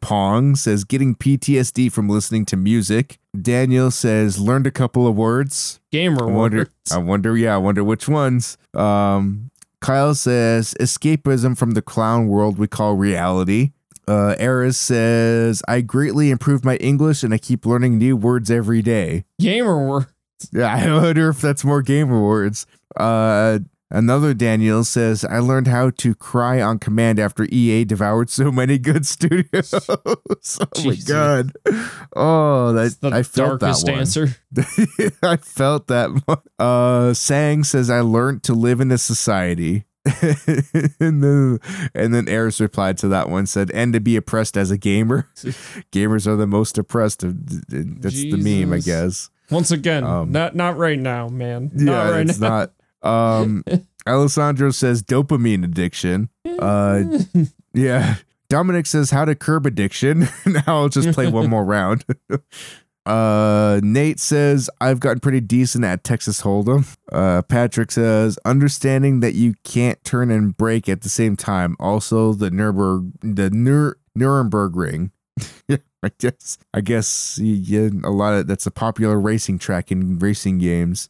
Pong 0.00 0.54
says 0.54 0.84
getting 0.84 1.14
PTSD 1.14 1.90
from 1.90 2.08
listening 2.08 2.44
to 2.44 2.56
music. 2.56 3.18
Daniel 3.40 3.90
says 3.90 4.38
learned 4.38 4.66
a 4.66 4.70
couple 4.70 5.06
of 5.06 5.16
words. 5.16 5.80
Gamer 5.90 6.28
I 6.28 6.32
wonder, 6.32 6.58
words. 6.58 6.92
I 6.92 6.98
wonder, 6.98 7.36
yeah, 7.36 7.54
I 7.54 7.58
wonder 7.58 7.82
which 7.82 8.06
ones. 8.06 8.58
Um 8.74 9.50
Kyle 9.80 10.14
says 10.14 10.74
escapism 10.78 11.56
from 11.56 11.70
the 11.72 11.82
clown 11.82 12.28
world 12.28 12.58
we 12.58 12.68
call 12.68 12.94
reality. 12.94 13.72
Uh, 14.06 14.34
Eris 14.38 14.78
says, 14.78 15.62
I 15.68 15.80
greatly 15.80 16.30
improved 16.30 16.64
my 16.64 16.76
English 16.76 17.22
and 17.22 17.32
I 17.32 17.38
keep 17.38 17.64
learning 17.64 17.98
new 17.98 18.16
words 18.16 18.50
every 18.50 18.82
day. 18.82 19.24
Gamer 19.40 19.88
words. 19.88 20.06
Yeah, 20.52 20.74
I 20.74 20.92
wonder 20.92 21.28
if 21.28 21.40
that's 21.40 21.64
more 21.64 21.82
gamer 21.82 22.22
words. 22.22 22.66
Uh, 22.96 23.60
another 23.92 24.34
Daniel 24.34 24.82
says, 24.82 25.24
I 25.24 25.38
learned 25.38 25.68
how 25.68 25.90
to 25.90 26.14
cry 26.16 26.60
on 26.60 26.78
command 26.80 27.18
after 27.20 27.44
EA 27.44 27.84
devoured 27.84 28.30
so 28.30 28.50
many 28.50 28.78
good 28.78 29.06
studios. 29.14 29.72
oh 29.88 30.16
my 30.84 30.96
god. 31.06 31.52
Oh, 32.16 32.72
that 32.72 32.96
the 33.00 33.10
I 33.10 33.22
felt 33.22 33.60
that 33.60 33.66
darkest 33.66 33.86
one. 33.88 33.98
answer. 34.00 34.28
I 35.22 35.36
felt 35.36 35.86
that 35.86 36.10
one. 36.26 36.38
Uh, 36.58 37.14
Sang 37.14 37.62
says, 37.64 37.88
I 37.90 38.00
learned 38.00 38.42
to 38.44 38.54
live 38.54 38.80
in 38.80 38.90
a 38.90 38.98
society. 38.98 39.84
and 40.98 41.22
then 41.22 41.58
and 41.94 42.12
then 42.12 42.26
Eris 42.28 42.60
replied 42.60 42.98
to 42.98 43.08
that 43.08 43.28
one 43.30 43.46
said 43.46 43.70
and 43.72 43.92
to 43.92 44.00
be 44.00 44.16
oppressed 44.16 44.56
as 44.56 44.72
a 44.72 44.76
gamer 44.76 45.28
gamers 45.92 46.26
are 46.26 46.34
the 46.34 46.46
most 46.48 46.76
oppressed 46.76 47.20
that's 47.20 48.20
the 48.20 48.36
meme 48.36 48.72
i 48.72 48.78
guess 48.80 49.30
Once 49.48 49.70
again, 49.70 50.02
Um, 50.02 50.32
not 50.32 50.56
not 50.56 50.76
right 50.76 50.98
now, 50.98 51.28
man. 51.28 51.70
yeah 51.76 51.84
not 51.84 52.10
right 52.10 52.28
it's 52.28 52.40
now. 52.40 52.48
not 52.48 52.72
um 53.02 53.64
alessandro 54.06 54.70
says 54.70 55.02
dopamine 55.02 55.64
addiction. 55.64 56.28
Uh 56.58 57.04
yeah. 57.74 58.16
Dominic 58.48 58.86
says 58.86 59.10
how 59.10 59.24
to 59.24 59.34
curb 59.34 59.64
addiction. 59.66 60.28
Now 60.46 60.62
i'll 60.66 60.88
just 60.88 61.12
play 61.12 61.26
one 61.30 61.48
more 61.48 61.64
round. 61.64 62.04
Uh 63.04 63.80
nate 63.82 64.20
says 64.20 64.70
i've 64.80 65.00
gotten 65.00 65.18
pretty 65.18 65.40
decent 65.40 65.84
at 65.84 66.04
texas 66.04 66.42
hold'em. 66.42 66.96
Uh 67.10 67.42
patrick 67.42 67.90
says 67.90 68.38
understanding 68.44 69.18
that 69.20 69.34
you 69.34 69.54
can't 69.64 70.02
turn 70.04 70.30
and 70.30 70.56
brake 70.56 70.88
at 70.88 71.00
the 71.00 71.08
same 71.08 71.36
time. 71.36 71.74
Also 71.80 72.32
the 72.32 72.50
nuremberg 72.50 73.10
the 73.20 73.50
Nur- 73.50 73.96
nuremberg 74.14 74.76
ring. 74.76 75.10
Yeah 75.66 75.78
i 76.04 76.10
guess 76.18 76.58
i 76.74 76.80
guess 76.80 77.38
yeah 77.40 77.88
a 78.04 78.10
lot 78.10 78.34
of 78.34 78.46
that's 78.48 78.66
a 78.66 78.70
popular 78.72 79.18
racing 79.20 79.58
track 79.58 79.90
in 79.90 80.18
racing 80.20 80.58
games. 80.58 81.08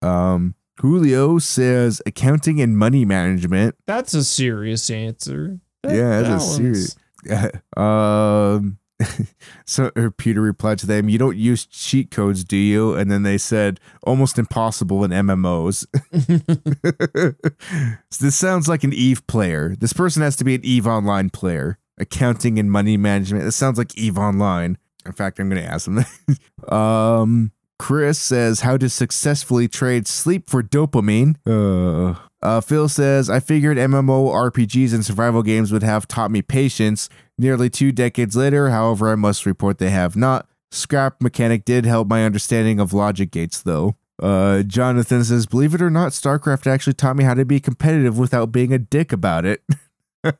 Um 0.00 0.54
julio 0.80 1.38
says 1.38 2.00
accounting 2.06 2.60
and 2.60 2.76
money 2.78 3.04
management 3.04 3.74
That's 3.86 4.14
a 4.14 4.24
serious 4.24 4.90
answer. 4.90 5.58
That- 5.82 5.94
Yeah, 5.94 6.22
that 6.22 6.28
that's 6.28 6.58
one's- 6.58 6.96
serious. 7.24 7.52
um 7.76 8.78
so 9.64 9.92
Peter 10.16 10.40
replied 10.40 10.76
to 10.80 10.86
them, 10.86 11.08
"You 11.08 11.18
don't 11.18 11.36
use 11.36 11.64
cheat 11.66 12.10
codes, 12.10 12.42
do 12.42 12.56
you?" 12.56 12.94
And 12.94 13.08
then 13.12 13.22
they 13.22 13.38
said, 13.38 13.78
"Almost 14.02 14.40
impossible 14.40 15.04
in 15.04 15.12
MMOs." 15.12 15.86
so 18.10 18.18
this 18.24 18.34
sounds 18.34 18.66
like 18.66 18.82
an 18.82 18.92
Eve 18.92 19.24
player. 19.28 19.76
This 19.78 19.92
person 19.92 20.22
has 20.22 20.34
to 20.36 20.44
be 20.44 20.56
an 20.56 20.64
Eve 20.64 20.88
Online 20.88 21.30
player. 21.30 21.78
Accounting 21.98 22.58
and 22.58 22.72
money 22.72 22.96
management. 22.96 23.44
This 23.44 23.54
sounds 23.54 23.78
like 23.78 23.96
Eve 23.96 24.18
Online. 24.18 24.78
In 25.06 25.12
fact, 25.12 25.38
I'm 25.38 25.48
going 25.48 25.62
to 25.62 25.68
ask 25.68 25.86
them. 25.86 26.04
um, 26.76 27.52
Chris 27.78 28.18
says 28.18 28.60
how 28.60 28.76
to 28.76 28.88
successfully 28.88 29.68
trade 29.68 30.06
sleep 30.06 30.48
for 30.48 30.62
dopamine. 30.62 31.36
Uh, 31.46 32.18
uh, 32.42 32.60
Phil 32.60 32.88
says 32.88 33.30
I 33.30 33.40
figured 33.40 33.76
MMO 33.76 34.32
RPGs 34.32 34.92
and 34.94 35.04
survival 35.04 35.42
games 35.42 35.72
would 35.72 35.82
have 35.82 36.08
taught 36.08 36.30
me 36.30 36.42
patience. 36.42 37.08
Nearly 37.38 37.70
two 37.70 37.92
decades 37.92 38.36
later, 38.36 38.70
however, 38.70 39.10
I 39.10 39.14
must 39.14 39.46
report 39.46 39.78
they 39.78 39.90
have 39.90 40.16
not. 40.16 40.48
Scrap 40.70 41.22
mechanic 41.22 41.64
did 41.64 41.86
help 41.86 42.08
my 42.08 42.24
understanding 42.24 42.78
of 42.78 42.92
logic 42.92 43.30
gates, 43.30 43.62
though. 43.62 43.96
Uh, 44.20 44.62
Jonathan 44.62 45.22
says, 45.24 45.46
believe 45.46 45.74
it 45.74 45.80
or 45.80 45.90
not, 45.90 46.12
StarCraft 46.12 46.66
actually 46.66 46.94
taught 46.94 47.16
me 47.16 47.24
how 47.24 47.34
to 47.34 47.44
be 47.44 47.60
competitive 47.60 48.18
without 48.18 48.50
being 48.52 48.72
a 48.72 48.78
dick 48.78 49.12
about 49.12 49.44
it. 49.44 49.62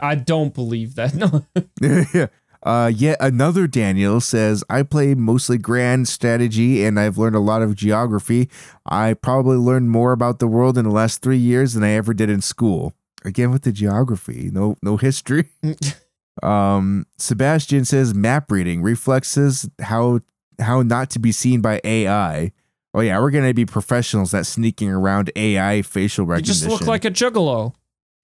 I 0.00 0.14
don't 0.16 0.54
believe 0.54 0.96
that. 0.96 1.14
No. 1.20 1.46
yeah. 2.14 2.26
Uh, 2.62 2.90
yet 2.94 3.16
another 3.20 3.66
Daniel 3.66 4.20
says, 4.20 4.62
I 4.68 4.82
play 4.82 5.14
mostly 5.14 5.56
grand 5.56 6.08
strategy 6.08 6.84
and 6.84 7.00
I've 7.00 7.16
learned 7.16 7.36
a 7.36 7.40
lot 7.40 7.62
of 7.62 7.74
geography. 7.74 8.50
I 8.84 9.14
probably 9.14 9.56
learned 9.56 9.90
more 9.90 10.12
about 10.12 10.38
the 10.40 10.46
world 10.46 10.76
in 10.76 10.84
the 10.84 10.90
last 10.90 11.22
three 11.22 11.38
years 11.38 11.72
than 11.72 11.84
I 11.84 11.92
ever 11.92 12.12
did 12.12 12.28
in 12.28 12.42
school. 12.42 12.94
Again 13.24 13.50
with 13.50 13.62
the 13.62 13.72
geography, 13.72 14.50
no 14.52 14.76
no 14.82 14.96
history. 14.96 15.48
um, 16.42 17.06
Sebastian 17.18 17.84
says 17.84 18.14
map 18.14 18.50
reading 18.50 18.82
reflexes 18.82 19.68
how 19.80 20.20
how 20.58 20.82
not 20.82 21.10
to 21.10 21.18
be 21.18 21.32
seen 21.32 21.60
by 21.60 21.80
AI. 21.84 22.52
Oh 22.94 23.00
yeah, 23.00 23.18
we're 23.20 23.30
gonna 23.30 23.52
be 23.52 23.66
professionals 23.66 24.30
that 24.30 24.46
sneaking 24.46 24.88
around 24.88 25.30
AI 25.36 25.82
facial 25.82 26.24
you 26.24 26.30
recognition. 26.30 26.68
just 26.68 26.80
look 26.80 26.88
like 26.88 27.04
a 27.04 27.10
juggalo. 27.10 27.74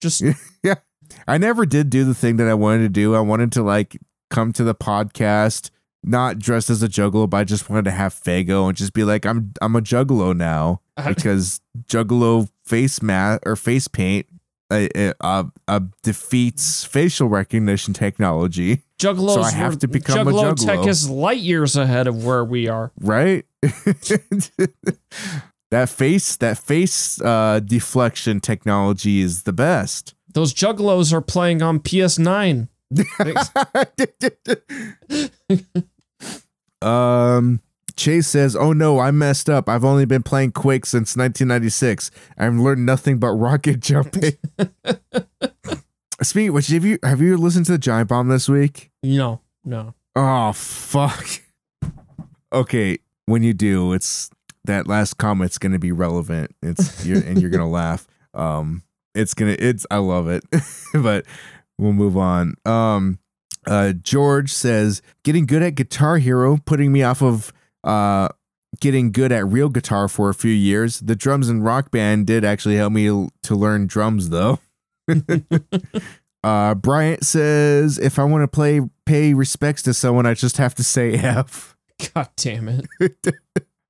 Just 0.01 0.23
yeah. 0.63 0.75
I 1.27 1.37
never 1.37 1.65
did 1.65 1.89
do 1.89 2.03
the 2.03 2.15
thing 2.15 2.37
that 2.37 2.47
I 2.47 2.53
wanted 2.53 2.79
to 2.79 2.89
do. 2.89 3.15
I 3.15 3.19
wanted 3.19 3.51
to 3.53 3.63
like 3.63 3.97
come 4.29 4.53
to 4.53 4.63
the 4.63 4.75
podcast 4.75 5.69
not 6.03 6.39
dressed 6.39 6.69
as 6.69 6.81
a 6.81 6.87
juggalo, 6.87 7.29
but 7.29 7.37
I 7.37 7.43
just 7.43 7.69
wanted 7.69 7.85
to 7.85 7.91
have 7.91 8.13
Fago 8.13 8.67
and 8.67 8.77
just 8.77 8.93
be 8.93 9.03
like, 9.03 9.25
I'm 9.25 9.53
I'm 9.61 9.75
a 9.75 9.81
juggalo 9.81 10.35
now 10.35 10.81
because 11.05 11.59
juggalo 11.87 12.49
face 12.65 13.01
mat 13.01 13.43
or 13.45 13.55
face 13.55 13.87
paint 13.87 14.27
uh, 14.69 14.87
uh, 15.21 15.43
uh, 15.67 15.79
defeats 16.03 16.83
facial 16.83 17.27
recognition 17.29 17.93
technology, 17.93 18.83
juggalos. 18.99 19.35
So 19.35 19.41
I 19.41 19.51
have 19.51 19.75
were- 19.75 19.79
to 19.79 19.87
become 19.87 20.27
a 20.27 20.31
juggalo 20.31 20.65
tech 20.65 20.85
is 20.87 21.09
light 21.09 21.39
years 21.39 21.75
ahead 21.75 22.07
of 22.07 22.25
where 22.25 22.43
we 22.43 22.67
are. 22.67 22.91
right? 22.99 23.45
that 25.71 25.89
face 25.89 26.35
that 26.37 26.57
face 26.57 27.21
uh, 27.21 27.59
deflection 27.63 28.39
technology 28.39 29.21
is 29.21 29.43
the 29.43 29.53
best. 29.53 30.13
Those 30.33 30.53
juggalos 30.53 31.13
are 31.13 31.21
playing 31.21 31.61
on 31.61 31.79
PS9. 31.79 32.67
um 36.81 37.61
Chase 37.95 38.27
says, 38.27 38.55
"Oh 38.55 38.73
no, 38.73 38.99
I 38.99 39.11
messed 39.11 39.49
up. 39.49 39.67
I've 39.67 39.83
only 39.83 40.05
been 40.05 40.23
playing 40.23 40.51
Quake 40.51 40.85
since 40.85 41.17
1996. 41.17 42.11
I've 42.37 42.55
learned 42.55 42.85
nothing 42.85 43.17
but 43.17 43.31
rocket 43.31 43.79
jumping." 43.79 44.37
Speaking 46.21 46.53
which, 46.53 46.67
have 46.67 46.85
you 46.85 46.99
have 47.03 47.21
you 47.21 47.37
listened 47.37 47.65
to 47.67 47.73
the 47.73 47.77
Giant 47.77 48.09
Bomb 48.09 48.27
this 48.27 48.47
week? 48.47 48.91
No, 49.03 49.41
no. 49.65 49.95
Oh 50.15 50.51
fuck. 50.53 51.25
Okay, 52.53 52.99
when 53.25 53.43
you 53.43 53.53
do, 53.53 53.93
it's 53.93 54.29
that 54.65 54.87
last 54.87 55.17
comment's 55.17 55.57
gonna 55.57 55.79
be 55.79 55.91
relevant. 55.91 56.51
It's 56.61 57.05
you're, 57.05 57.21
and 57.21 57.41
you're 57.41 57.51
gonna 57.51 57.69
laugh. 57.69 58.07
Um, 58.33 58.83
it's 59.15 59.33
gonna 59.33 59.55
it's 59.57 59.85
I 59.89 59.97
love 59.97 60.27
it, 60.27 60.43
but 60.93 61.25
we'll 61.77 61.93
move 61.93 62.17
on. 62.17 62.55
Um, 62.65 63.19
uh, 63.65 63.93
George 63.93 64.51
says 64.51 65.01
getting 65.23 65.45
good 65.45 65.61
at 65.61 65.75
Guitar 65.75 66.17
Hero, 66.17 66.57
putting 66.65 66.91
me 66.91 67.03
off 67.03 67.21
of 67.21 67.51
uh 67.83 68.29
getting 68.79 69.11
good 69.11 69.31
at 69.31 69.47
real 69.47 69.69
guitar 69.69 70.07
for 70.07 70.29
a 70.29 70.33
few 70.33 70.51
years. 70.51 70.99
The 70.99 71.15
drums 71.15 71.49
in 71.49 71.63
Rock 71.63 71.91
Band 71.91 72.27
did 72.27 72.43
actually 72.45 72.75
help 72.75 72.93
me 72.93 73.05
to 73.43 73.55
learn 73.55 73.87
drums 73.87 74.29
though. 74.29 74.59
Uh, 76.43 76.73
Bryant 76.75 77.25
says, 77.25 77.97
if 77.97 78.17
I 78.17 78.23
want 78.23 78.43
to 78.43 78.47
play, 78.47 78.79
pay 79.05 79.33
respects 79.33 79.81
to 79.83 79.93
someone, 79.93 80.25
I 80.25 80.33
just 80.33 80.57
have 80.57 80.73
to 80.75 80.83
say 80.83 81.13
F. 81.15 81.75
God 82.13 82.29
damn 82.37 82.69
it. 82.69 82.85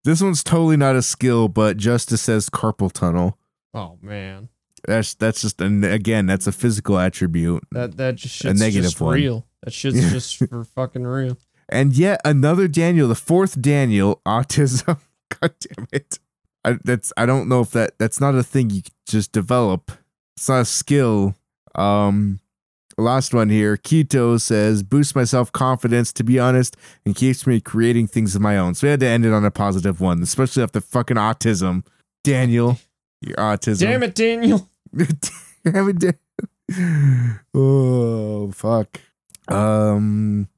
This 0.03 0.21
one's 0.21 0.41
totally 0.41 0.77
not 0.77 0.95
a 0.95 1.01
skill, 1.01 1.49
but 1.49 1.75
Justice 1.75 2.21
says 2.21 2.49
carpal 2.49 2.89
tunnel. 2.89 3.37
Oh 3.73 3.97
man. 4.01 4.47
That's 4.87 5.13
that's 5.15 5.41
just 5.41 5.59
an 5.61 5.83
again, 5.83 6.25
that's 6.25 6.47
a 6.47 6.51
physical 6.51 6.97
attribute. 6.97 7.63
That 7.71 7.97
that 7.97 8.15
just 8.15 8.35
A 8.43 8.47
shit's 8.47 8.59
negative 8.59 8.83
just 8.91 9.01
one. 9.01 9.15
real. 9.15 9.45
That 9.63 9.73
shit's 9.73 9.99
just 10.11 10.37
for 10.37 10.63
fucking 10.75 11.03
real. 11.05 11.37
And 11.69 11.93
yet 11.93 12.21
another 12.23 12.69
Daniel, 12.69 13.09
the 13.09 13.15
fourth 13.15 13.61
Daniel, 13.61 14.21
autism. 14.25 14.97
God 15.41 15.53
damn 15.59 15.87
it. 15.91 16.19
I, 16.63 16.77
that's 16.85 17.11
I 17.17 17.25
don't 17.25 17.49
know 17.49 17.59
if 17.61 17.71
that 17.71 17.99
that's 17.99 18.21
not 18.21 18.35
a 18.35 18.43
thing 18.43 18.69
you 18.69 18.81
just 19.05 19.33
develop. 19.33 19.91
It's 20.37 20.47
not 20.47 20.61
a 20.61 20.65
skill. 20.65 21.35
Um 21.75 22.39
last 22.97 23.33
one 23.33 23.49
here. 23.49 23.75
Keto 23.75 24.39
says 24.39 24.83
boost 24.83 25.17
my 25.17 25.25
self 25.25 25.51
confidence 25.51 26.13
to 26.13 26.23
be 26.23 26.39
honest 26.39 26.77
and 27.05 27.13
keeps 27.13 27.45
me 27.45 27.59
creating 27.59 28.07
things 28.07 28.35
of 28.35 28.41
my 28.41 28.57
own. 28.57 28.73
So 28.73 28.87
we 28.87 28.91
had 28.91 29.01
to 29.01 29.07
end 29.07 29.25
it 29.25 29.33
on 29.33 29.43
a 29.43 29.51
positive 29.51 29.99
one, 29.99 30.23
especially 30.23 30.63
after 30.63 30.79
fucking 30.79 31.17
autism. 31.17 31.85
Daniel, 32.23 32.79
your 33.21 33.35
autism. 33.35 33.79
Damn 33.81 34.03
it, 34.03 34.15
Daniel. 34.15 34.69
Damn 35.65 35.89
it, 35.89 35.99
Dan- 35.99 37.39
oh 37.53 38.51
fuck. 38.51 38.99
Um 39.47 40.49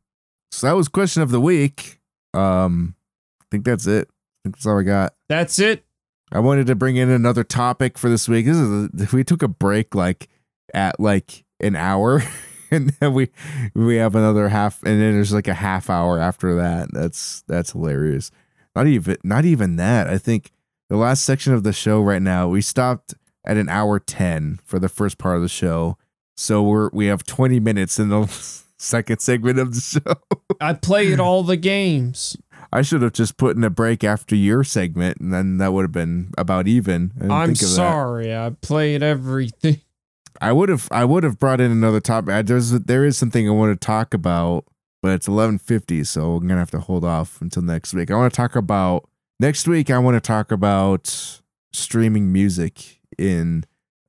so 0.52 0.68
that 0.68 0.76
was 0.76 0.88
question 0.88 1.22
of 1.22 1.32
the 1.32 1.42
week. 1.42 2.00
Um 2.34 2.96
I 3.42 3.46
think 3.52 3.66
that's 3.66 3.88
it. 3.88 4.08
I 4.10 4.38
think 4.44 4.56
that's 4.56 4.66
all 4.66 4.80
I 4.80 4.84
got. 4.84 5.14
That's 5.28 5.60
it. 5.60 5.86
I 6.32 6.40
wanted 6.40 6.68
to 6.68 6.76
bring 6.76 6.96
in 6.96 7.10
another 7.10 7.44
topic 7.44 7.98
for 7.98 8.10
this 8.10 8.28
week. 8.28 8.46
This 8.46 8.58
is 8.58 8.90
a, 8.94 9.16
we 9.16 9.24
took 9.24 9.42
a 9.42 9.48
break 9.48 9.96
like 9.96 10.30
at 10.74 11.00
like 11.00 11.44
an 11.60 11.76
hour 11.76 12.24
and 12.72 12.90
then 13.00 13.14
we 13.14 13.30
we 13.74 13.96
have 13.98 14.16
another 14.16 14.50
half 14.50 14.82
and 14.84 15.02
then 15.02 15.14
there's 15.14 15.34
like 15.34 15.48
a 15.48 15.54
half 15.54 15.90
hour 15.90 16.20
after 16.20 16.56
that. 16.56 16.90
That's 16.94 17.44
that's 17.48 17.72
hilarious. 17.72 18.32
Not 18.76 18.88
even 18.88 19.18
not 19.24 19.46
even 19.46 19.76
that. 19.78 20.08
I 20.08 20.18
think 20.18 20.52
the 20.90 20.98
last 20.98 21.24
section 21.24 21.54
of 21.54 21.64
the 21.64 21.74
show 21.74 22.02
right 22.02 22.22
now, 22.22 22.48
we 22.48 22.62
stopped 22.62 23.14
at 23.46 23.58
an 23.58 23.70
hour 23.70 24.00
10 24.00 24.60
for 24.64 24.80
the 24.80 24.90
first 24.90 25.18
part 25.18 25.38
of 25.38 25.42
the 25.42 25.50
show. 25.50 25.98
So 26.36 26.62
we're 26.64 26.90
we 26.94 27.08
have 27.08 27.24
20 27.26 27.60
minutes 27.60 28.00
in 28.00 28.10
the 28.10 28.28
second 28.78 29.20
segment 29.20 29.60
of 29.60 29.74
the 29.74 29.82
show. 29.82 30.16
I 30.62 30.74
played 30.74 31.20
all 31.20 31.44
the 31.44 31.58
games. 31.58 32.38
I 32.72 32.82
should 32.82 33.02
have 33.02 33.14
just 33.14 33.38
put 33.38 33.58
in 33.58 33.64
a 33.64 33.70
break 33.70 34.04
after 34.04 34.36
your 34.36 34.64
segment, 34.64 35.18
and 35.20 35.34
then 35.34 35.58
that 35.58 35.74
would 35.74 35.84
have 35.84 35.92
been 35.92 36.32
about 36.38 36.68
even. 36.68 37.12
I'm 37.22 37.52
of 37.52 37.60
that. 37.60 37.66
sorry. 37.66 38.36
I 38.36 38.52
played 38.62 39.02
everything. 39.02 39.82
I 40.42 40.52
would 40.54 40.70
have 40.70 40.88
I 40.92 41.04
would 41.06 41.24
have 41.24 41.40
brought 41.40 41.60
in 41.60 41.72
another 41.72 42.00
topic. 42.00 42.46
There's 42.46 42.72
there 42.72 43.04
is 43.04 43.18
something 43.18 43.48
I 43.50 43.52
want 43.52 43.80
to 43.80 43.86
talk 43.86 44.14
about, 44.14 44.66
but 45.02 45.14
it's 45.14 45.28
11:50, 45.28 46.06
so 46.06 46.36
I'm 46.36 46.48
gonna 46.48 46.60
have 46.60 46.72
to 46.72 46.80
hold 46.80 47.04
off 47.04 47.42
until 47.42 47.64
next 47.64 47.94
week. 47.94 48.12
I 48.12 48.16
want 48.16 48.32
to 48.32 48.38
talk 48.38 48.56
about 48.56 49.10
next 49.40 49.68
week. 49.68 49.90
I 49.90 49.98
want 49.98 50.16
to 50.16 50.22
talk 50.22 50.52
about 50.52 51.42
streaming 51.74 52.32
music 52.32 52.99
in 53.20 53.66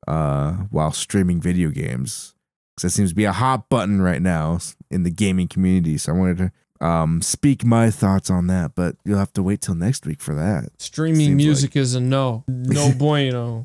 uh 0.08 0.52
while 0.70 0.92
streaming 0.92 1.40
video 1.40 1.68
games 1.70 2.34
because 2.80 2.92
that 2.92 2.96
seems 2.96 3.10
to 3.10 3.16
be 3.16 3.24
a 3.24 3.32
hot 3.32 3.68
button 3.68 4.00
right 4.00 4.22
now 4.22 4.58
in 4.90 5.02
the 5.02 5.10
gaming 5.10 5.48
community. 5.48 5.98
So 5.98 6.12
I 6.12 6.16
wanted 6.16 6.38
to 6.38 6.52
um 6.86 7.20
speak 7.20 7.64
my 7.64 7.90
thoughts 7.90 8.30
on 8.30 8.46
that, 8.46 8.74
but 8.74 8.96
you'll 9.04 9.18
have 9.18 9.32
to 9.34 9.42
wait 9.42 9.60
till 9.60 9.74
next 9.74 10.06
week 10.06 10.20
for 10.20 10.34
that. 10.34 10.70
Streaming 10.78 11.26
Seems 11.26 11.36
music 11.36 11.76
is 11.76 11.94
a 11.94 12.00
no. 12.00 12.44
No 12.48 12.92
bueno. 12.96 13.64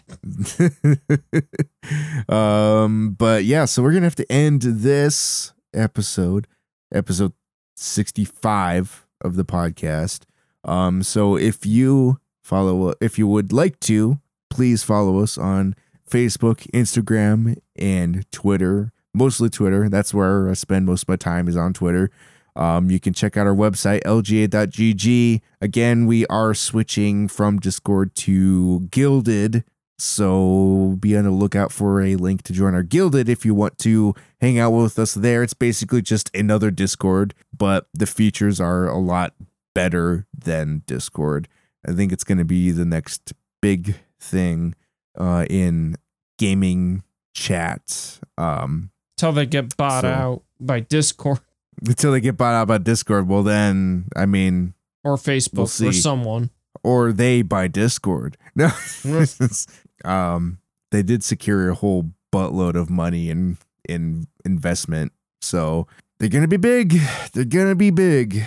um, 2.29 3.15
but 3.17 3.45
yeah, 3.45 3.65
so 3.65 3.81
we're 3.81 3.93
gonna 3.93 4.05
have 4.05 4.15
to 4.15 4.31
end 4.31 4.63
this 4.63 5.53
episode, 5.73 6.47
episode 6.93 7.31
sixty-five 7.75 9.07
of 9.21 9.37
the 9.37 9.45
podcast. 9.45 10.23
Um, 10.65 11.03
so 11.03 11.37
if 11.37 11.65
you 11.65 12.19
follow, 12.43 12.93
if 12.99 13.17
you 13.17 13.27
would 13.27 13.53
like 13.53 13.79
to, 13.81 14.19
please 14.55 14.83
follow 14.83 15.19
us 15.19 15.37
on 15.37 15.75
Facebook, 16.09 16.71
Instagram, 16.71 17.57
and 17.75 18.29
Twitter. 18.31 18.93
Mostly 19.13 19.49
Twitter. 19.49 19.89
That's 19.89 20.13
where 20.13 20.49
I 20.49 20.53
spend 20.53 20.85
most 20.85 21.03
of 21.03 21.09
my 21.09 21.17
time 21.17 21.49
is 21.49 21.57
on 21.57 21.73
Twitter. 21.73 22.09
Um, 22.55 22.89
you 22.89 23.01
can 23.01 23.11
check 23.13 23.35
out 23.35 23.47
our 23.47 23.53
website, 23.53 24.03
lga.gg. 24.03 25.41
Again, 25.59 26.05
we 26.05 26.25
are 26.27 26.53
switching 26.53 27.27
from 27.27 27.59
Discord 27.59 28.15
to 28.15 28.87
Guilded. 28.91 29.65
So 29.97 30.95
be 31.01 31.17
on 31.17 31.25
the 31.25 31.31
lookout 31.31 31.73
for 31.73 32.01
a 32.01 32.15
link 32.15 32.43
to 32.43 32.53
join 32.53 32.75
our 32.75 32.83
Guilded 32.83 33.27
if 33.27 33.43
you 33.43 33.53
want 33.53 33.77
to 33.79 34.13
hang 34.39 34.57
out 34.57 34.71
with 34.71 34.97
us 34.97 35.15
there. 35.15 35.43
It's 35.43 35.53
basically 35.53 36.01
just 36.01 36.33
another 36.33 36.71
Discord, 36.71 37.33
but 37.57 37.87
the 37.93 38.05
features 38.05 38.61
are 38.61 38.87
a 38.87 38.99
lot 38.99 39.33
better 39.73 40.27
than 40.33 40.83
Discord. 40.85 41.49
I 41.85 41.91
think 41.91 42.13
it's 42.13 42.23
going 42.23 42.37
to 42.37 42.45
be 42.45 42.71
the 42.71 42.85
next 42.85 43.33
big 43.61 43.95
thing 44.25 44.75
uh, 45.17 45.45
in 45.49 45.95
gaming 46.37 47.03
chat. 47.33 48.19
Um, 48.37 48.91
Till 49.17 49.31
they 49.31 49.45
get 49.45 49.77
bought 49.77 50.01
So- 50.01 50.07
out 50.09 50.43
by 50.59 50.79
Discord 50.81 51.39
until 51.87 52.11
they 52.13 52.21
get 52.21 52.37
bought 52.37 52.53
out 52.53 52.67
by 52.67 52.77
Discord, 52.79 53.27
well, 53.27 53.43
then, 53.43 54.07
I 54.15 54.25
mean, 54.25 54.73
or 55.03 55.15
Facebook 55.17 55.79
We'll 55.79 55.89
or 55.89 55.93
someone. 55.93 56.49
or 56.83 57.11
they 57.11 57.41
buy 57.41 57.67
Discord. 57.67 58.37
No, 58.57 58.71
um, 60.05 60.59
they 60.91 61.03
did 61.03 61.23
secure 61.23 61.69
a 61.69 61.75
whole 61.75 62.11
buttload 62.33 62.75
of 62.75 62.89
money 62.89 63.29
in 63.29 63.57
in 63.87 64.27
investment, 64.45 65.11
so 65.41 65.87
they're 66.19 66.29
gonna 66.29 66.47
be 66.47 66.57
big. 66.57 66.97
They're 67.33 67.43
gonna 67.45 67.75
be 67.75 67.89
big. 67.91 68.43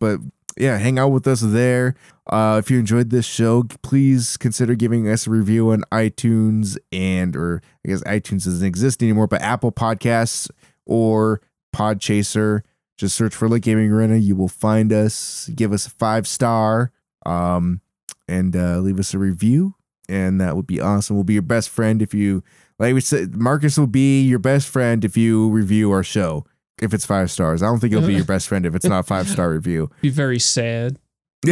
But 0.00 0.18
yeah, 0.56 0.78
hang 0.78 0.98
out 0.98 1.08
with 1.08 1.26
us 1.26 1.40
there. 1.40 1.94
Uh, 2.26 2.56
if 2.62 2.70
you 2.70 2.78
enjoyed 2.78 3.10
this 3.10 3.26
show, 3.26 3.64
please 3.82 4.36
consider 4.36 4.74
giving 4.74 5.08
us 5.08 5.26
a 5.26 5.30
review 5.30 5.70
on 5.70 5.82
iTunes 5.92 6.76
and 6.90 7.34
or 7.34 7.62
I 7.84 7.88
guess 7.88 8.02
iTunes 8.02 8.44
doesn't 8.44 8.66
exist 8.66 9.02
anymore, 9.02 9.26
but 9.26 9.42
Apple 9.42 9.72
Podcasts 9.72 10.50
or 10.86 11.40
Podchaser. 11.74 12.62
Just 12.98 13.16
search 13.16 13.34
for 13.34 13.48
Lit 13.48 13.62
Gaming 13.62 13.90
Arena. 13.90 14.16
You 14.16 14.36
will 14.36 14.48
find 14.48 14.92
us. 14.92 15.50
Give 15.54 15.72
us 15.72 15.86
a 15.86 15.90
five 15.90 16.28
star. 16.28 16.92
Um, 17.24 17.80
and 18.28 18.56
uh, 18.56 18.78
leave 18.78 18.98
us 18.98 19.14
a 19.14 19.18
review, 19.18 19.74
and 20.08 20.40
that 20.40 20.56
would 20.56 20.66
be 20.66 20.80
awesome. 20.80 21.16
We'll 21.16 21.24
be 21.24 21.34
your 21.34 21.42
best 21.42 21.68
friend 21.68 22.00
if 22.02 22.14
you, 22.14 22.42
like 22.78 22.94
we 22.94 23.00
said, 23.00 23.36
Marcus 23.36 23.78
will 23.78 23.86
be 23.86 24.22
your 24.22 24.38
best 24.38 24.68
friend 24.68 25.04
if 25.04 25.16
you 25.16 25.50
review 25.50 25.90
our 25.92 26.02
show. 26.02 26.44
If 26.80 26.94
it's 26.94 27.06
five 27.06 27.30
stars, 27.30 27.62
I 27.62 27.66
don't 27.66 27.78
think 27.80 27.92
it'll 27.92 28.06
be 28.06 28.14
your 28.14 28.24
best 28.34 28.48
friend 28.48 28.64
if 28.66 28.74
it's 28.74 28.84
not 28.86 29.00
a 29.00 29.02
five 29.02 29.28
star 29.28 29.50
review. 29.50 29.90
Be 30.00 30.10
very 30.10 30.38
sad. 30.38 30.98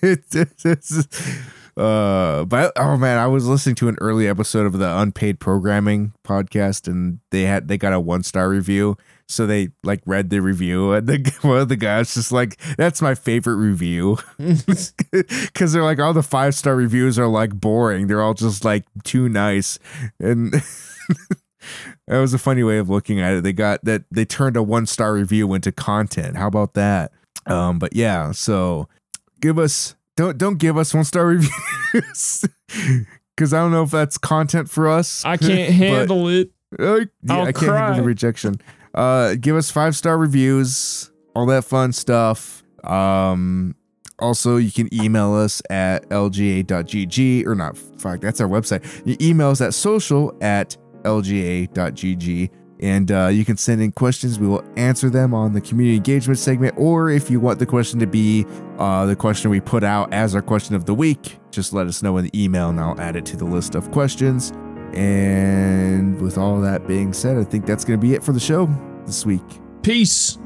It's- 0.00 0.64
it's- 0.64 1.38
uh, 1.76 2.44
but 2.44 2.72
oh 2.76 2.96
man, 2.96 3.18
I 3.18 3.26
was 3.28 3.46
listening 3.46 3.76
to 3.76 3.88
an 3.88 3.96
early 4.00 4.26
episode 4.26 4.66
of 4.66 4.72
the 4.78 4.98
Unpaid 4.98 5.38
Programming 5.38 6.12
podcast, 6.24 6.88
and 6.88 7.20
they 7.30 7.42
had 7.42 7.68
they 7.68 7.78
got 7.78 7.92
a 7.92 8.00
one 8.00 8.22
star 8.24 8.48
review. 8.48 8.96
So 9.28 9.46
they 9.46 9.68
like 9.84 10.00
read 10.06 10.30
the 10.30 10.40
review, 10.40 10.92
and 10.92 11.06
the 11.06 11.32
one 11.42 11.58
of 11.58 11.68
the 11.68 11.76
guys 11.76 12.14
just 12.14 12.32
like, 12.32 12.60
"That's 12.76 13.00
my 13.00 13.14
favorite 13.14 13.56
review," 13.56 14.18
because 14.38 15.72
they're 15.72 15.84
like 15.84 16.00
all 16.00 16.12
the 16.12 16.22
five 16.22 16.54
star 16.56 16.74
reviews 16.74 17.16
are 17.18 17.28
like 17.28 17.54
boring. 17.60 18.06
They're 18.08 18.22
all 18.22 18.34
just 18.34 18.64
like 18.64 18.84
too 19.04 19.28
nice, 19.28 19.78
and 20.18 20.54
that 22.08 22.18
was 22.18 22.34
a 22.34 22.38
funny 22.38 22.62
way 22.62 22.78
of 22.78 22.88
looking 22.90 23.20
at 23.20 23.34
it. 23.34 23.42
They 23.44 23.52
got 23.52 23.84
that 23.84 24.04
they 24.10 24.24
turned 24.24 24.56
a 24.56 24.62
one 24.62 24.86
star 24.86 25.12
review 25.14 25.52
into 25.54 25.70
content. 25.72 26.36
How 26.36 26.46
about 26.48 26.74
that? 26.74 27.12
Um, 27.46 27.78
but 27.78 27.94
yeah, 27.94 28.32
so 28.32 28.88
give 29.40 29.58
us 29.58 29.94
don't 30.16 30.36
don't 30.36 30.58
give 30.58 30.76
us 30.76 30.92
one 30.92 31.04
star 31.04 31.26
reviews 31.26 32.44
because 33.36 33.52
I 33.54 33.58
don't 33.58 33.70
know 33.70 33.82
if 33.84 33.90
that's 33.90 34.18
content 34.18 34.68
for 34.68 34.88
us. 34.88 35.24
I 35.24 35.36
can't 35.36 35.68
But- 35.68 35.74
handle 35.74 36.28
it. 36.28 36.50
uh, 36.78 36.96
yeah, 36.96 37.04
I'll 37.30 37.42
I 37.46 37.52
can't 37.52 37.72
handle 37.72 37.96
the 37.96 38.02
rejection. 38.02 38.56
Uh, 38.94 39.34
give 39.40 39.54
us 39.56 39.70
five 39.70 39.94
star 39.94 40.18
reviews, 40.18 41.10
all 41.36 41.46
that 41.46 41.64
fun 41.64 41.92
stuff. 41.92 42.62
Um, 42.84 43.74
also, 44.18 44.56
you 44.56 44.72
can 44.72 44.92
email 44.92 45.34
us 45.34 45.62
at 45.70 46.08
lga.gg 46.08 47.46
or 47.46 47.54
not. 47.54 47.76
Fuck, 47.78 48.20
that's 48.20 48.40
our 48.40 48.48
website. 48.48 48.82
You 49.06 49.16
email 49.20 49.50
us 49.50 49.60
at 49.60 49.74
social 49.74 50.36
at 50.40 50.76
lga.gg. 51.08 52.50
And 52.80 53.10
uh, 53.10 53.26
you 53.26 53.44
can 53.44 53.56
send 53.56 53.82
in 53.82 53.90
questions. 53.90 54.38
We 54.38 54.46
will 54.46 54.64
answer 54.76 55.10
them 55.10 55.34
on 55.34 55.52
the 55.52 55.60
community 55.60 55.96
engagement 55.96 56.38
segment. 56.38 56.74
Or 56.78 57.10
if 57.10 57.28
you 57.28 57.40
want 57.40 57.58
the 57.58 57.66
question 57.66 57.98
to 57.98 58.06
be 58.06 58.46
uh, 58.78 59.06
the 59.06 59.16
question 59.16 59.50
we 59.50 59.60
put 59.60 59.82
out 59.82 60.12
as 60.12 60.34
our 60.36 60.42
question 60.42 60.76
of 60.76 60.84
the 60.84 60.94
week, 60.94 61.38
just 61.50 61.72
let 61.72 61.88
us 61.88 62.02
know 62.02 62.16
in 62.18 62.24
the 62.24 62.44
email 62.44 62.68
and 62.68 62.78
I'll 62.78 63.00
add 63.00 63.16
it 63.16 63.26
to 63.26 63.36
the 63.36 63.44
list 63.44 63.74
of 63.74 63.90
questions. 63.90 64.52
And 64.94 66.20
with 66.20 66.38
all 66.38 66.60
that 66.60 66.86
being 66.86 67.12
said, 67.12 67.36
I 67.36 67.44
think 67.44 67.66
that's 67.66 67.84
going 67.84 67.98
to 67.98 68.06
be 68.06 68.14
it 68.14 68.22
for 68.22 68.32
the 68.32 68.40
show 68.40 68.68
this 69.06 69.26
week. 69.26 69.42
Peace. 69.82 70.38